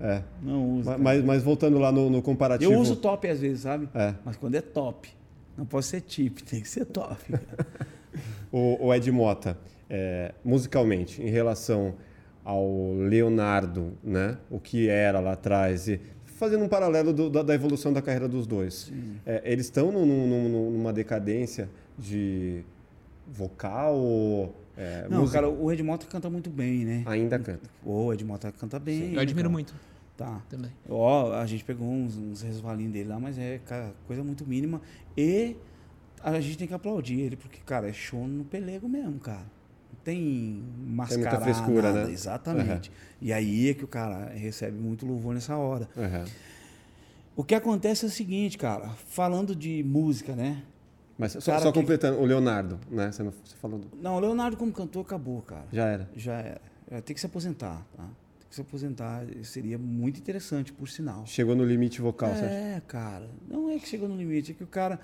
É. 0.00 0.22
Não 0.42 0.70
uso. 0.78 0.84
Ma- 0.86 0.92
cara. 0.92 1.02
Mas, 1.04 1.24
mas 1.24 1.42
voltando 1.44 1.78
lá 1.78 1.92
no, 1.92 2.10
no 2.10 2.20
comparativo. 2.20 2.72
eu 2.72 2.78
uso 2.80 2.96
top 2.96 3.28
às 3.28 3.38
vezes, 3.38 3.60
sabe? 3.60 3.88
É. 3.94 4.14
Mas 4.24 4.36
quando 4.36 4.56
é 4.56 4.60
top. 4.60 5.08
Não 5.56 5.64
pode 5.66 5.86
ser 5.86 6.00
tip, 6.00 6.40
tem 6.42 6.60
que 6.60 6.68
ser 6.68 6.84
top. 6.86 7.16
O, 8.50 8.86
o 8.88 8.94
Ed 8.94 9.10
Mota, 9.10 9.56
é, 9.88 10.34
musicalmente, 10.44 11.22
em 11.22 11.30
relação 11.30 11.94
ao 12.44 12.94
Leonardo, 12.94 13.92
né? 14.02 14.38
O 14.50 14.58
que 14.58 14.88
era 14.88 15.20
lá 15.20 15.32
atrás, 15.32 15.86
e 15.88 16.00
fazendo 16.24 16.64
um 16.64 16.68
paralelo 16.68 17.12
do- 17.12 17.30
da, 17.30 17.42
da 17.42 17.54
evolução 17.54 17.92
da 17.92 18.02
carreira 18.02 18.28
dos 18.28 18.46
dois. 18.46 18.92
É, 19.24 19.42
eles 19.44 19.66
estão 19.66 19.92
num- 19.92 20.04
num- 20.06 20.70
numa 20.72 20.92
decadência 20.92 21.68
de 21.98 22.64
vocal 23.26 23.94
ou 23.96 24.54
é, 24.76 25.06
Não, 25.08 25.20
música- 25.20 25.40
cara, 25.40 25.50
o 25.52 25.70
Ed 25.70 25.82
Mota 25.82 26.06
canta 26.06 26.28
muito 26.30 26.48
bem, 26.50 26.84
né? 26.84 27.02
ainda 27.06 27.38
canta. 27.38 27.68
O 27.84 28.12
Ed 28.12 28.24
Mota 28.24 28.50
canta 28.50 28.78
bem. 28.78 29.14
Eu 29.14 29.20
admiro 29.20 29.48
cara. 29.48 29.52
muito. 29.52 29.74
Tá. 30.16 30.40
também. 30.48 30.70
Ó, 30.88 31.32
a 31.32 31.44
gente 31.46 31.64
pegou 31.64 31.88
uns, 31.88 32.16
uns 32.16 32.42
resvalinhos 32.42 32.92
dele 32.92 33.08
lá, 33.08 33.18
mas 33.18 33.38
é 33.38 33.58
cara, 33.64 33.92
coisa 34.06 34.22
muito 34.22 34.46
mínima. 34.46 34.80
E 35.16 35.56
a 36.22 36.38
gente 36.40 36.58
tem 36.58 36.68
que 36.68 36.74
aplaudir 36.74 37.18
ele, 37.20 37.34
porque, 37.36 37.58
cara, 37.64 37.88
é 37.88 37.92
show 37.92 38.26
no 38.28 38.44
pelego 38.44 38.88
mesmo, 38.88 39.18
cara. 39.18 39.46
Tem 40.04 40.62
mascarada. 40.86 41.40
frescura, 41.44 41.92
nada. 41.92 42.04
né? 42.06 42.12
Exatamente. 42.12 42.90
E 43.20 43.32
aí 43.32 43.70
é 43.70 43.74
que 43.74 43.84
o 43.84 43.88
cara 43.88 44.30
recebe 44.34 44.76
muito 44.76 45.06
louvor 45.06 45.34
nessa 45.34 45.56
hora. 45.56 45.88
Aham. 45.96 46.24
O 47.36 47.42
que 47.44 47.54
acontece 47.54 48.04
é 48.04 48.08
o 48.08 48.10
seguinte, 48.10 48.58
cara, 48.58 48.88
falando 49.08 49.54
de 49.56 49.82
música, 49.82 50.34
né? 50.34 50.62
Mas 51.16 51.32
só, 51.32 51.40
só 51.58 51.72
que- 51.72 51.78
completando, 51.78 52.18
o 52.20 52.24
Leonardo, 52.24 52.78
né? 52.90 53.10
Você, 53.12 53.22
não, 53.22 53.30
você 53.44 53.56
falou 53.56 53.78
do... 53.78 53.88
Não, 54.02 54.16
o 54.16 54.20
Leonardo 54.20 54.56
como 54.56 54.72
cantor 54.72 55.02
acabou, 55.04 55.40
cara. 55.42 55.64
Já 55.72 55.86
era. 55.86 56.10
Já 56.16 56.34
era. 56.34 56.60
É, 56.90 57.00
Tem 57.00 57.14
que 57.14 57.20
se 57.20 57.26
aposentar, 57.26 57.86
tá? 57.96 58.02
Tem 58.02 58.48
que 58.48 58.54
se 58.54 58.60
aposentar. 58.60 59.24
Seria 59.44 59.78
muito 59.78 60.18
interessante, 60.18 60.72
por 60.72 60.88
sinal. 60.88 61.24
Chegou 61.26 61.54
no 61.54 61.64
limite 61.64 62.00
vocal, 62.02 62.30
acha? 62.32 62.44
É, 62.44 62.82
cara. 62.86 63.30
Não 63.48 63.70
é 63.70 63.78
que 63.78 63.88
chegou 63.88 64.08
no 64.08 64.16
limite, 64.16 64.50
é 64.52 64.54
que 64.54 64.64
o 64.64 64.66
cara. 64.66 64.98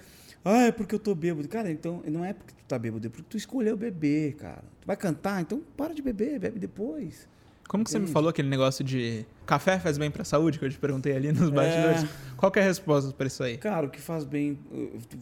Ah, 0.44 0.62
é 0.66 0.72
porque 0.72 0.94
eu 0.94 0.98
tô 0.98 1.14
bêbado. 1.14 1.46
Cara, 1.48 1.70
então 1.70 2.02
não 2.06 2.24
é 2.24 2.32
porque 2.32 2.52
tu 2.54 2.64
tá 2.66 2.78
bêbado, 2.78 3.06
é 3.06 3.10
porque 3.10 3.26
tu 3.28 3.36
escolheu 3.36 3.76
beber, 3.76 4.34
cara. 4.36 4.62
Tu 4.80 4.86
vai 4.86 4.96
cantar, 4.96 5.40
então 5.42 5.60
para 5.76 5.92
de 5.94 6.00
beber, 6.02 6.38
bebe 6.38 6.58
depois. 6.58 7.28
Como 7.68 7.84
que 7.84 7.90
você 7.90 7.98
me 7.98 8.06
falou 8.06 8.30
aquele 8.30 8.48
negócio 8.48 8.82
de 8.82 9.26
café 9.44 9.78
faz 9.78 9.98
bem 9.98 10.10
pra 10.10 10.24
saúde, 10.24 10.58
que 10.58 10.64
eu 10.64 10.70
te 10.70 10.78
perguntei 10.78 11.14
ali 11.14 11.30
nos 11.32 11.50
bastidores? 11.50 12.06
Qual 12.34 12.50
que 12.50 12.58
é 12.58 12.62
a 12.62 12.64
resposta 12.64 13.12
pra 13.12 13.26
isso 13.26 13.42
aí? 13.42 13.58
Cara, 13.58 13.86
o 13.86 13.90
que 13.90 14.00
faz 14.00 14.24
bem. 14.24 14.58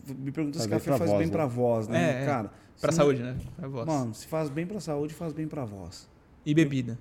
tu 0.06 0.14
Me 0.14 0.30
perguntou 0.30 0.60
se 0.60 0.68
Faz 0.68 0.70
bem 0.70 0.78
café 0.78 0.98
faz 0.98 1.10
voz, 1.10 1.18
bem 1.18 1.26
né? 1.26 1.32
pra 1.32 1.46
voz, 1.46 1.88
né? 1.88 2.20
É, 2.20 2.22
é. 2.22 2.26
Cara. 2.26 2.50
Pra 2.80 2.90
não- 2.92 2.96
saúde, 2.96 3.20
né? 3.22 3.36
Pra 3.56 3.66
voz. 3.66 3.86
Mano, 3.88 4.14
se 4.14 4.26
faz 4.28 4.48
bem 4.48 4.64
pra 4.64 4.78
saúde, 4.78 5.12
faz 5.12 5.32
bem 5.32 5.48
pra 5.48 5.64
voz. 5.64 6.08
E 6.44 6.54
bebida? 6.54 6.96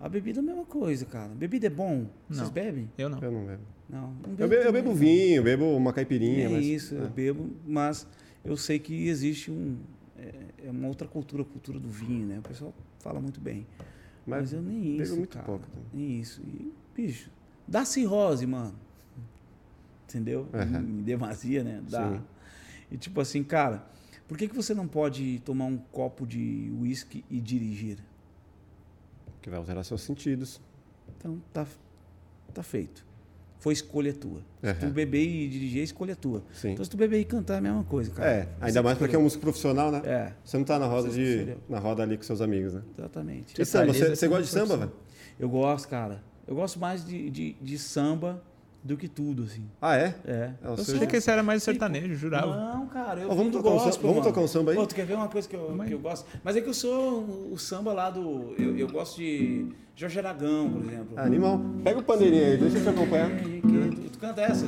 A 0.00 0.08
bebida 0.08 0.38
é 0.38 0.42
a 0.42 0.46
mesma 0.46 0.64
coisa, 0.64 1.04
cara. 1.06 1.28
Bebida 1.34 1.66
é 1.66 1.70
bom. 1.70 2.06
Vocês 2.28 2.46
Não. 2.46 2.52
bebem? 2.52 2.90
Eu 2.96 3.08
não. 3.08 3.18
Eu 3.20 3.32
não 3.32 3.46
bebo. 3.46 3.62
Não. 3.90 4.12
não 4.12 4.34
Eu, 4.38 4.48
be- 4.48 4.54
eu 4.56 4.72
bebo 4.72 4.88
não. 4.90 4.94
vinho, 4.94 5.42
bebo 5.42 5.76
uma 5.76 5.92
caipirinha, 5.92 6.44
É 6.46 6.48
mas... 6.48 6.64
isso, 6.64 6.94
eu 6.94 7.04
é. 7.06 7.08
bebo, 7.08 7.50
mas 7.66 8.06
eu 8.44 8.56
sei 8.56 8.78
que 8.78 9.08
existe 9.08 9.50
um. 9.50 9.76
É, 10.16 10.66
é 10.66 10.70
uma 10.70 10.86
outra 10.88 11.06
cultura, 11.08 11.42
a 11.42 11.46
cultura 11.46 11.78
do 11.80 11.88
vinho, 11.88 12.26
né? 12.26 12.38
O 12.38 12.42
pessoal 12.42 12.72
fala 13.00 13.20
muito 13.20 13.40
bem. 13.40 13.66
Mas, 14.26 14.40
Mas 14.40 14.52
eu 14.52 14.62
nem 14.62 14.80
bebo 14.92 15.02
isso. 15.02 15.16
muito 15.16 15.34
cara, 15.34 15.46
pouco 15.46 15.66
também. 15.66 15.86
Nem 15.92 16.20
isso. 16.20 16.40
E, 16.42 16.72
bicho, 16.94 17.30
dá 17.66 17.84
cirrose, 17.84 18.46
mano. 18.46 18.74
Entendeu? 20.08 20.46
Aham. 20.54 20.80
Em 20.80 21.02
demasia, 21.02 21.62
né? 21.64 21.82
Dá. 21.88 22.10
Sim. 22.12 22.20
E 22.90 22.96
tipo 22.96 23.20
assim, 23.20 23.42
cara, 23.42 23.84
por 24.26 24.36
que, 24.38 24.48
que 24.48 24.54
você 24.54 24.74
não 24.74 24.86
pode 24.88 25.40
tomar 25.40 25.66
um 25.66 25.76
copo 25.76 26.26
de 26.26 26.70
uísque 26.80 27.24
e 27.30 27.40
dirigir? 27.40 27.98
Que 29.48 29.50
vai 29.50 29.58
alterar 29.58 29.82
seus 29.82 30.02
sentidos. 30.02 30.60
Então 31.16 31.40
tá, 31.54 31.66
tá 32.52 32.62
feito. 32.62 33.02
Foi 33.58 33.72
escolha 33.72 34.12
tua. 34.12 34.40
Se 34.62 34.74
tu 34.74 34.84
Aham. 34.84 34.90
beber 34.92 35.26
e 35.26 35.48
dirigir, 35.48 35.80
é 35.80 35.84
escolha 35.84 36.14
tua. 36.14 36.44
Sim. 36.52 36.72
Então 36.72 36.84
se 36.84 36.90
tu 36.90 36.96
beber 36.98 37.18
e 37.18 37.24
cantar 37.24 37.54
é 37.54 37.58
a 37.58 37.60
mesma 37.62 37.82
coisa, 37.82 38.10
cara. 38.10 38.30
É, 38.30 38.48
ainda 38.60 38.82
mais 38.82 38.98
porque 38.98 39.16
é 39.16 39.18
um 39.18 39.22
músico 39.22 39.40
profissional, 39.40 39.90
né? 39.90 40.02
É, 40.04 40.32
Você 40.44 40.58
não 40.58 40.64
tá 40.64 40.78
na 40.78 40.86
roda, 40.86 41.08
Você 41.10 41.14
de, 41.16 41.30
escolheu. 41.38 41.58
na 41.68 41.78
roda 41.78 42.02
ali 42.02 42.16
com 42.18 42.22
seus 42.22 42.40
amigos, 42.42 42.74
né? 42.74 42.82
exatamente. 42.96 43.60
E 43.60 43.64
samba, 43.64 43.92
você, 43.94 44.14
você 44.14 44.26
é 44.26 44.28
uma 44.28 44.36
gosta 44.36 44.44
de 44.44 44.50
samba, 44.62 44.76
velho? 44.76 44.92
Eu 45.40 45.48
gosto, 45.48 45.88
cara. 45.88 46.22
Eu 46.46 46.54
gosto 46.54 46.78
mais 46.78 47.04
de, 47.04 47.30
de, 47.30 47.52
de 47.54 47.78
samba 47.78 48.42
do 48.82 48.96
que 48.96 49.08
tudo, 49.08 49.42
assim. 49.42 49.64
Ah, 49.82 49.96
é? 49.96 50.14
É. 50.26 50.32
É 50.32 50.52
Eu 50.62 50.72
Achei 50.74 51.06
que 51.06 51.16
esse 51.16 51.30
era 51.30 51.42
mais 51.42 51.62
sertanejo, 51.62 52.14
jurava. 52.14 52.56
Não, 52.74 52.86
cara, 52.86 53.20
eu 53.20 53.30
Ó, 53.30 53.34
vamos 53.34 53.52
tocar 53.52 53.68
um 53.70 53.72
gospel, 53.72 53.92
samba- 53.92 54.08
vamos 54.08 54.24
tocar 54.26 54.40
um 54.40 54.48
samba 54.48 54.70
aí? 54.70 54.76
Pô, 54.76 54.86
tu 54.86 54.94
quer 54.94 55.04
ver 55.04 55.14
uma 55.14 55.28
coisa 55.28 55.48
que 55.48 55.56
eu, 55.56 55.76
que 55.86 55.92
eu 55.92 55.98
gosto? 55.98 56.26
Mas 56.42 56.56
é 56.56 56.60
que 56.60 56.68
eu 56.68 56.74
sou 56.74 57.22
o, 57.52 57.58
samba 57.58 57.92
lá 57.92 58.08
do... 58.10 58.54
Eu, 58.58 58.76
eu 58.78 58.88
gosto 58.88 59.16
de 59.18 59.66
Jorge 59.96 60.18
Aragão, 60.18 60.70
por 60.70 60.84
exemplo. 60.84 61.08
Ah, 61.16 61.22
animal. 61.24 61.60
Pega 61.84 61.98
o 61.98 62.02
pandeirinho 62.02 62.44
aí, 62.46 62.56
deixa 62.56 62.78
eu 62.78 62.82
te 62.84 62.88
acompanhar. 62.88 63.30
Que- 63.36 63.58
Tu, 63.60 64.10
tu 64.12 64.18
canta 64.18 64.40
essa? 64.42 64.66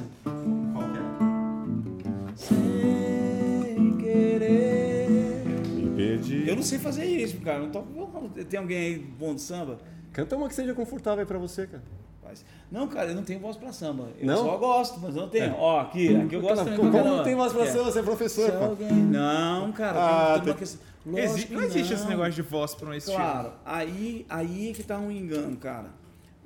Sem 2.36 3.96
querer... 3.98 5.44
Me 5.74 5.90
perdi. 5.96 6.48
Eu 6.48 6.56
não 6.56 6.62
sei 6.62 6.78
fazer 6.78 7.04
isso, 7.04 7.38
cara. 7.40 7.60
Não 7.60 7.70
toco. 7.70 8.28
Tem 8.48 8.58
alguém 8.58 8.78
aí 8.78 8.98
bom 8.98 9.34
de 9.34 9.40
samba? 9.42 9.78
Canta 10.12 10.36
uma 10.36 10.48
que 10.48 10.54
seja 10.54 10.74
confortável 10.74 11.20
aí 11.20 11.26
pra 11.26 11.38
você, 11.38 11.66
cara. 11.66 11.82
Faz. 12.30 12.44
Não, 12.70 12.86
cara, 12.88 13.10
eu 13.10 13.14
não 13.14 13.22
tenho 13.24 13.40
voz 13.40 13.56
pra 13.56 13.72
samba. 13.72 14.08
Eu 14.18 14.26
Não? 14.26 14.36
só 14.44 14.56
gosto, 14.56 14.98
mas 15.00 15.14
eu 15.16 15.22
não 15.22 15.28
tenho. 15.28 15.54
Ó, 15.56 15.80
aqui, 15.80 16.14
aqui 16.16 16.34
eu 16.36 16.40
gosto 16.40 16.64
como 16.76 16.90
não 16.90 17.22
tem 17.24 17.34
voz 17.34 17.52
pra 17.52 17.64
É. 17.64 17.66
samba? 17.72 17.84
Você 17.90 17.98
é 17.98 18.02
professor, 18.02 18.50
alguém... 18.62 18.92
Não, 18.92 19.72
cara, 19.72 19.98
Ah, 19.98 20.32
tem, 20.34 20.42
tem 20.44 20.52
uma 20.52 20.58
questão. 20.58 20.80
Lógico 21.06 21.34
Exi- 21.38 21.46
que 21.46 21.54
não 21.54 21.62
existe 21.62 21.94
esse 21.94 22.06
negócio 22.06 22.32
de 22.32 22.42
voz 22.42 22.74
pra 22.74 22.88
um 22.90 22.94
estilo. 22.94 23.16
Claro, 23.16 23.52
aí, 23.64 24.26
aí 24.28 24.70
é 24.70 24.72
que 24.72 24.82
tá 24.82 24.98
um 24.98 25.10
engano, 25.10 25.56
cara. 25.56 25.90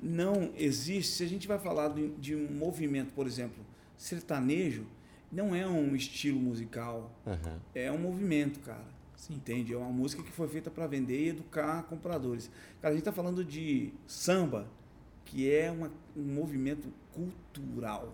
Não 0.01 0.49
existe. 0.57 1.11
Se 1.13 1.23
a 1.23 1.27
gente 1.27 1.47
vai 1.47 1.59
falar 1.59 1.89
de, 1.89 2.07
de 2.11 2.35
um 2.35 2.47
movimento, 2.53 3.11
por 3.13 3.27
exemplo, 3.27 3.63
sertanejo, 3.97 4.85
não 5.31 5.53
é 5.55 5.67
um 5.67 5.95
estilo 5.95 6.39
musical, 6.39 7.11
Aham. 7.27 7.59
é 7.73 7.91
um 7.91 7.97
movimento, 7.97 8.59
cara. 8.61 8.95
Entende? 9.29 9.73
É 9.73 9.77
uma 9.77 9.89
música 9.89 10.21
que 10.21 10.31
foi 10.31 10.47
feita 10.47 10.69
para 10.69 10.85
vender 10.85 11.19
e 11.25 11.29
educar 11.29 11.83
compradores. 11.83 12.49
Cara, 12.81 12.93
a 12.93 12.95
gente 12.95 13.03
tá 13.05 13.11
falando 13.11 13.43
de 13.43 13.91
samba, 14.05 14.67
que 15.25 15.49
é 15.51 15.71
uma- 15.71 15.91
um 16.15 16.23
movimento 16.33 16.87
cultural, 17.13 18.13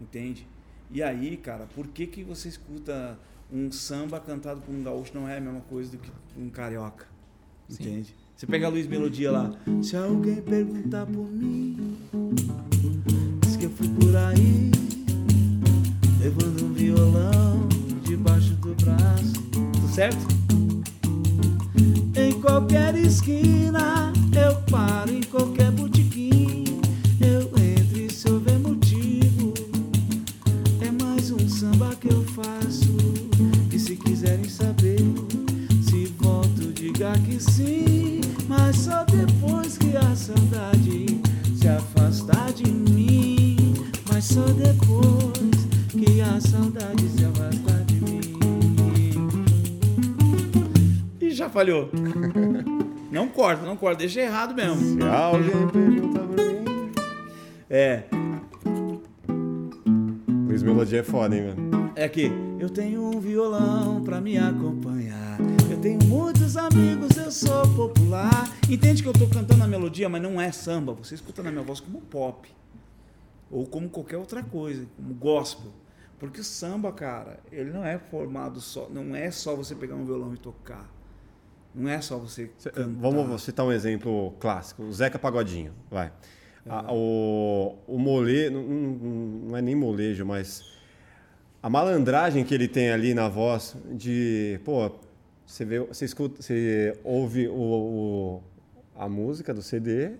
entende? 0.00 0.46
E 0.90 1.02
aí, 1.02 1.36
cara, 1.36 1.66
por 1.74 1.86
que 1.86 2.06
que 2.06 2.24
você 2.24 2.48
escuta 2.48 3.18
um 3.52 3.70
samba 3.70 4.18
cantado 4.20 4.60
por 4.60 4.74
um 4.74 4.82
gaúcho 4.82 5.12
não 5.14 5.28
é 5.28 5.38
a 5.38 5.40
mesma 5.40 5.60
coisa 5.62 5.92
do 5.92 5.98
que 5.98 6.10
um 6.36 6.48
carioca? 6.50 7.06
Entende? 7.70 8.14
Você 8.36 8.46
pega 8.46 8.66
a 8.66 8.70
Luiz 8.70 8.86
Melodia 8.86 9.30
lá. 9.30 9.52
Se 9.82 9.96
alguém 9.96 10.40
perguntar 10.42 11.06
por 11.06 11.28
mim, 11.30 11.96
diz 13.42 13.56
que 13.56 13.66
eu 13.66 13.70
fui 13.70 13.88
por 13.88 14.16
aí, 14.16 14.70
levando 16.20 16.64
um 16.64 16.72
violão 16.72 17.68
debaixo 18.02 18.54
do 18.54 18.74
braço. 18.74 19.34
Tudo 19.52 19.88
certo? 19.94 20.26
Em 22.16 22.40
qualquer 22.40 22.94
esquina, 22.96 24.12
eu 24.34 24.60
paro 24.70 25.12
em 25.12 25.22
qualquer 25.22 25.49
diga 37.00 37.12
que 37.24 37.42
sim. 37.42 38.20
Mas 38.46 38.76
só 38.76 39.04
depois 39.04 39.78
que 39.78 39.96
a 39.96 40.14
saudade 40.14 41.06
se 41.56 41.66
afastar 41.66 42.52
de 42.52 42.70
mim. 42.70 43.56
Mas 44.12 44.24
só 44.26 44.42
depois 44.42 45.66
que 45.88 46.20
a 46.20 46.38
saudade 46.40 47.08
se 47.08 47.24
afastar 47.24 47.84
de 47.86 47.94
mim. 47.94 48.20
E 51.20 51.30
já 51.30 51.48
falhou. 51.48 51.88
Não 53.10 53.26
corta, 53.26 53.66
não 53.66 53.76
corta, 53.76 53.98
deixa 53.98 54.20
errado 54.20 54.54
mesmo. 54.54 54.76
Se 54.96 55.02
alguém 55.02 55.68
pergunta 55.72 56.20
por 56.20 56.36
mim. 56.36 56.92
É, 57.68 58.04
Luiz 60.46 60.62
Melodia 60.62 61.00
é 61.00 61.02
foda, 61.02 61.34
hein, 61.34 61.42
velho? 61.42 61.90
é 61.96 62.08
que 62.08 62.30
eu 62.60 62.70
tenho 62.70 63.04
um 63.04 63.18
violão 63.18 64.00
pra 64.04 64.20
me 64.20 64.38
acompanhar. 64.38 65.38
Tenho 65.82 65.98
muitos 66.04 66.56
amigos, 66.56 67.16
eu 67.16 67.30
sou 67.30 67.62
popular. 67.74 68.48
Entende 68.68 69.02
que 69.02 69.08
eu 69.08 69.12
tô 69.12 69.26
cantando 69.26 69.64
a 69.64 69.66
melodia, 69.66 70.08
mas 70.08 70.20
não 70.22 70.38
é 70.40 70.52
samba. 70.52 70.92
Você 70.92 71.14
escuta 71.14 71.42
na 71.42 71.50
minha 71.50 71.62
voz 71.64 71.80
como 71.80 72.00
pop. 72.02 72.48
Ou 73.50 73.66
como 73.66 73.88
qualquer 73.88 74.18
outra 74.18 74.42
coisa, 74.42 74.86
como 74.96 75.14
gospel. 75.14 75.70
Porque 76.18 76.40
o 76.40 76.44
samba, 76.44 76.92
cara, 76.92 77.40
ele 77.50 77.70
não 77.70 77.84
é 77.84 77.98
formado 77.98 78.60
só, 78.60 78.88
não 78.90 79.16
é 79.16 79.30
só 79.30 79.56
você 79.56 79.74
pegar 79.74 79.94
um 79.94 80.04
violão 80.04 80.34
e 80.34 80.36
tocar. 80.36 80.86
Não 81.74 81.88
é 81.88 82.00
só 82.02 82.18
você 82.18 82.50
Cê- 82.58 82.70
cantar. 82.70 83.00
Vamos 83.00 83.42
citar 83.42 83.64
um 83.64 83.72
exemplo 83.72 84.32
clássico. 84.38 84.82
O 84.82 84.92
Zeca 84.92 85.18
Pagodinho, 85.18 85.72
vai. 85.90 86.08
É. 86.66 86.70
A- 86.70 86.92
o, 86.92 87.76
o 87.86 87.98
mole... 87.98 88.50
Não- 88.50 88.62
não 89.48 89.56
é 89.56 89.62
nem 89.62 89.74
molejo, 89.74 90.26
mas... 90.26 90.62
A 91.62 91.68
malandragem 91.70 92.44
que 92.44 92.54
ele 92.54 92.68
tem 92.68 92.90
ali 92.90 93.14
na 93.14 93.28
voz 93.28 93.76
de... 93.92 94.60
Pô, 94.64 94.90
você, 95.50 95.64
vê, 95.64 95.80
você, 95.80 96.04
escuta, 96.04 96.40
você 96.42 96.96
ouve 97.04 97.48
o, 97.48 97.54
o- 97.54 98.42
a 98.96 99.08
música 99.08 99.52
do 99.52 99.62
CD, 99.62 100.12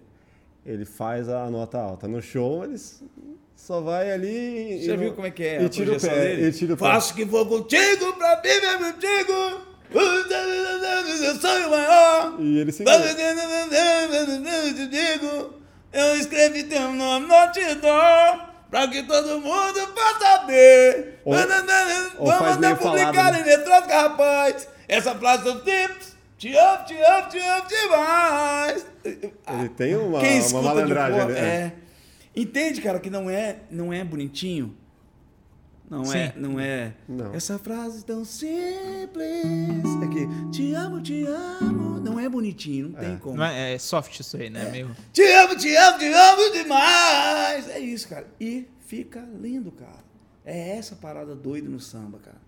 ele 0.66 0.85
faz 0.85 1.28
a 1.28 1.48
nota 1.51 1.78
alta. 1.78 2.09
No 2.09 2.20
show, 2.20 2.65
ele 2.65 2.74
s- 2.74 3.02
só 3.55 3.81
vai 3.81 4.11
ali... 4.11 4.81
e 4.81 4.85
Você 4.85 4.90
não- 4.93 4.98
viu 4.98 5.12
como 5.12 5.27
é 5.27 5.31
que 5.31 5.44
é 5.44 5.62
E 5.62 5.69
tira 5.69 5.93
o 5.97 6.01
pé, 6.01 6.09
dele? 6.09 6.48
e 6.48 6.52
tira 6.52 6.74
o 6.74 6.77
pé. 6.77 6.85
Faço 6.85 7.15
que 7.15 7.24
vou 7.24 7.47
contigo 7.47 8.12
pra 8.15 8.36
viver 8.40 8.78
contigo. 8.78 9.61
Eu 9.93 11.40
sonho 11.40 11.70
maior. 11.70 12.36
E 12.40 12.59
ele 12.59 12.73
se... 12.73 12.82
Eu 12.85 12.89
digo, 14.89 15.55
eu 15.93 16.16
escrevi 16.16 16.65
teu 16.65 16.93
nome 16.93 17.27
no 17.27 17.52
te 17.52 17.74
dou, 17.77 18.40
pra 18.70 18.89
que 18.89 19.02
todo 19.02 19.40
mundo 19.40 19.81
possa 19.94 20.47
ver. 20.47 21.20
Ou- 21.24 21.35
ou 22.19 22.27
mandar 22.27 22.59
meio 22.61 22.77
publicar 22.77 23.35
em 23.35 23.40
eletrônica, 23.40 24.01
rapaz. 24.01 24.69
Essa 24.91 25.15
frase 25.15 25.45
do 25.45 25.61
tips, 25.61 26.17
te 26.37 26.53
amo, 26.53 26.85
te 26.85 26.95
amo, 27.01 27.29
te 27.29 27.39
amo 27.39 27.69
demais. 27.69 28.87
Ele 29.05 29.69
tem 29.69 29.95
uma, 29.95 30.19
Quem 30.19 30.41
uma 30.49 30.62
malandragem 30.62 31.27
né? 31.29 31.41
é. 31.41 31.73
Entende, 32.35 32.81
cara, 32.81 32.99
que 32.99 33.09
não 33.09 33.31
é, 33.31 33.59
não 33.71 33.93
é 33.93 34.03
bonitinho? 34.03 34.77
Não 35.89 36.05
Sim. 36.05 36.19
é, 36.19 36.35
não 36.37 36.59
é. 36.59 36.93
Não. 37.09 37.33
Essa 37.33 37.57
frase 37.57 38.05
tão 38.05 38.25
simples. 38.25 38.51
Aqui, 40.03 40.51
te 40.51 40.75
amo, 40.75 41.01
te 41.01 41.25
amo. 41.25 42.01
Não 42.01 42.19
é 42.19 42.29
bonitinho, 42.29 42.89
não 42.89 42.99
tem 42.99 43.17
como. 43.17 43.37
Não 43.37 43.45
é, 43.45 43.75
é 43.75 43.79
soft 43.79 44.19
isso 44.19 44.37
aí, 44.37 44.51
né? 44.51 44.71
Meio... 44.73 44.91
Te 45.12 45.23
amo, 45.23 45.57
te 45.57 45.73
amo, 45.77 45.99
te 45.99 46.12
amo 46.12 46.53
demais. 46.53 47.69
É 47.69 47.79
isso, 47.79 48.09
cara. 48.09 48.27
E 48.41 48.67
fica 48.87 49.25
lindo, 49.41 49.71
cara. 49.71 50.03
É 50.45 50.77
essa 50.77 50.97
parada 50.97 51.37
doida 51.37 51.69
no 51.69 51.79
samba, 51.79 52.19
cara. 52.19 52.41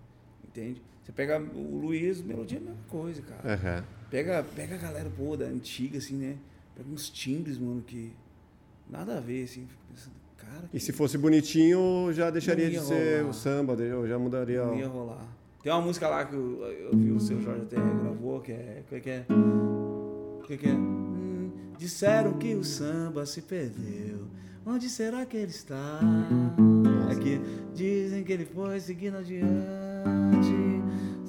Entende? 0.45 0.81
Você 1.03 1.11
pega 1.11 1.39
o 1.39 1.79
Luiz, 1.79 2.21
melodia 2.21 2.57
é 2.57 2.61
a 2.61 2.63
mesma 2.63 2.83
coisa, 2.89 3.21
cara. 3.21 3.53
Aham. 3.53 3.83
Pega, 4.09 4.45
pega 4.55 4.75
a 4.75 4.77
galera, 4.77 5.09
pô, 5.15 5.35
da 5.35 5.45
antiga, 5.45 5.97
assim, 5.97 6.15
né? 6.15 6.35
Pega 6.75 6.87
uns 6.89 7.09
timbres, 7.09 7.57
mano, 7.57 7.81
que 7.81 8.11
nada 8.89 9.17
a 9.17 9.19
ver, 9.19 9.43
assim. 9.43 9.65
Fico 9.67 9.81
pensando, 9.91 10.13
cara, 10.37 10.69
E 10.73 10.79
se 10.79 10.93
fosse 10.93 11.17
bonitinho, 11.17 12.11
já 12.13 12.29
deixaria 12.29 12.69
de 12.69 12.79
ser 12.79 13.17
rolar. 13.19 13.29
o 13.29 13.33
samba, 13.33 13.77
já 14.07 14.17
mudaria. 14.17 14.63
não 14.65 14.77
ia 14.77 14.87
rolar. 14.87 15.27
Tem 15.61 15.71
uma 15.71 15.81
música 15.81 16.07
lá 16.07 16.25
que 16.25 16.35
eu, 16.35 16.61
eu 16.63 16.97
vi 16.97 17.11
o 17.11 17.19
seu 17.19 17.41
Jorge 17.41 17.61
até 17.63 17.75
gravou, 17.77 18.39
que 18.41 18.51
é. 18.51 18.83
Que 18.89 18.95
é 18.95 18.99
que 18.99 19.09
é? 19.09 19.25
Que 20.45 20.57
que 20.57 20.67
é? 20.67 20.73
Hum, 20.73 21.51
disseram 21.77 22.33
que 22.37 22.53
o 22.55 22.63
samba 22.63 23.25
se 23.25 23.41
perdeu. 23.41 24.27
Onde 24.65 24.89
será 24.89 25.25
que 25.25 25.35
ele 25.37 25.51
está? 25.51 25.99
Aqui 27.11 27.39
dizem 27.73 28.23
que 28.23 28.31
ele 28.31 28.45
foi 28.45 28.79
seguindo 28.79 29.17
adiante, 29.17 29.45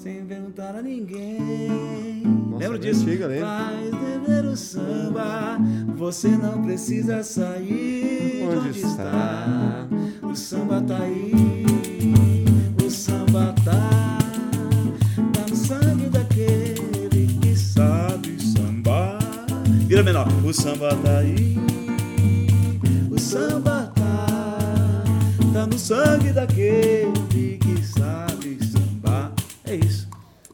sem 0.05 0.22
perguntar 0.26 0.76
a 0.76 0.82
ninguém. 0.82 2.22
Nossa, 2.51 2.59
Lembra 2.62 2.78
disso? 2.78 3.01
antiga, 3.09 3.26
lembro. 3.26 3.47
Faz 3.47 3.90
beber 3.90 4.44
o 4.44 4.55
samba, 4.55 5.59
você 5.97 6.28
não 6.28 6.62
precisa 6.62 7.22
sair. 7.22 8.40
de 8.40 8.44
Onde 8.44 8.68
onde 8.68 8.78
está? 8.81 8.90
está? 8.93 9.89
O 10.26 10.36
samba 10.36 10.82
tá 10.82 10.98
aí, 10.98 11.64
o 12.85 12.90
samba 12.90 13.55
tá, 13.64 14.18
tá 15.32 15.47
no 15.48 15.56
sangue 15.56 16.10
daquele 16.10 17.26
que 17.40 17.56
sabe 17.59 18.36
sambar. 18.43 19.18
Vira 19.86 20.02
menor, 20.02 20.28
o 20.44 20.52
samba 20.52 20.94
tá 20.97 21.18
aí, 21.20 21.56
o 23.10 23.18
samba 23.18 23.90
tá, 23.94 25.02
tá 25.55 25.66
no 25.66 25.78
sangue 25.78 26.31
daquele 26.31 27.10
que. 27.31 27.55
É 29.74 29.76
isso. 29.76 30.09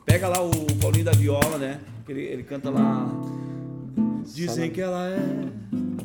Pega 0.07 0.29
lá 0.29 0.41
o 0.41 0.51
Paulinho 0.81 1.05
da 1.05 1.13
Viola, 1.13 1.59
né? 1.59 1.79
Ele, 2.09 2.23
ele 2.23 2.43
canta 2.43 2.71
lá. 2.71 3.07
Dizem 4.25 4.71
que 4.71 4.81
ela 4.81 5.11
é 5.11 5.19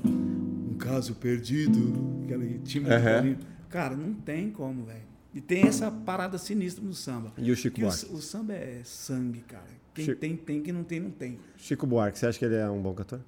um 0.05 0.75
caso 0.77 1.15
perdido. 1.15 1.93
Aquele 2.25 2.59
time 2.59 2.83
do 2.85 2.93
Aham. 2.93 3.13
Paulinho. 3.13 3.37
Cara, 3.69 3.95
não 3.95 4.13
tem 4.13 4.51
como, 4.51 4.83
velho. 4.83 4.99
E 5.33 5.39
tem 5.39 5.63
essa 5.63 5.89
parada 5.89 6.37
sinistra 6.37 6.83
no 6.83 6.93
samba. 6.93 7.31
E 7.37 7.49
o 7.49 7.55
Chico 7.55 7.77
Que 7.77 7.83
o, 7.83 7.87
Buarque? 7.87 8.05
o 8.13 8.17
samba 8.17 8.53
é 8.53 8.81
sangue, 8.83 9.39
cara. 9.47 9.63
Quem 9.93 10.03
Chico- 10.05 10.19
tem, 10.19 10.35
tem. 10.35 10.61
Quem 10.61 10.73
não 10.73 10.83
tem, 10.83 10.99
não 10.99 11.11
tem. 11.11 11.39
Chico 11.55 11.87
Buarque, 11.87 12.19
você 12.19 12.25
acha 12.27 12.37
que 12.37 12.43
ele 12.43 12.55
é 12.55 12.69
um 12.69 12.81
bom 12.81 12.93
cantor? 12.93 13.21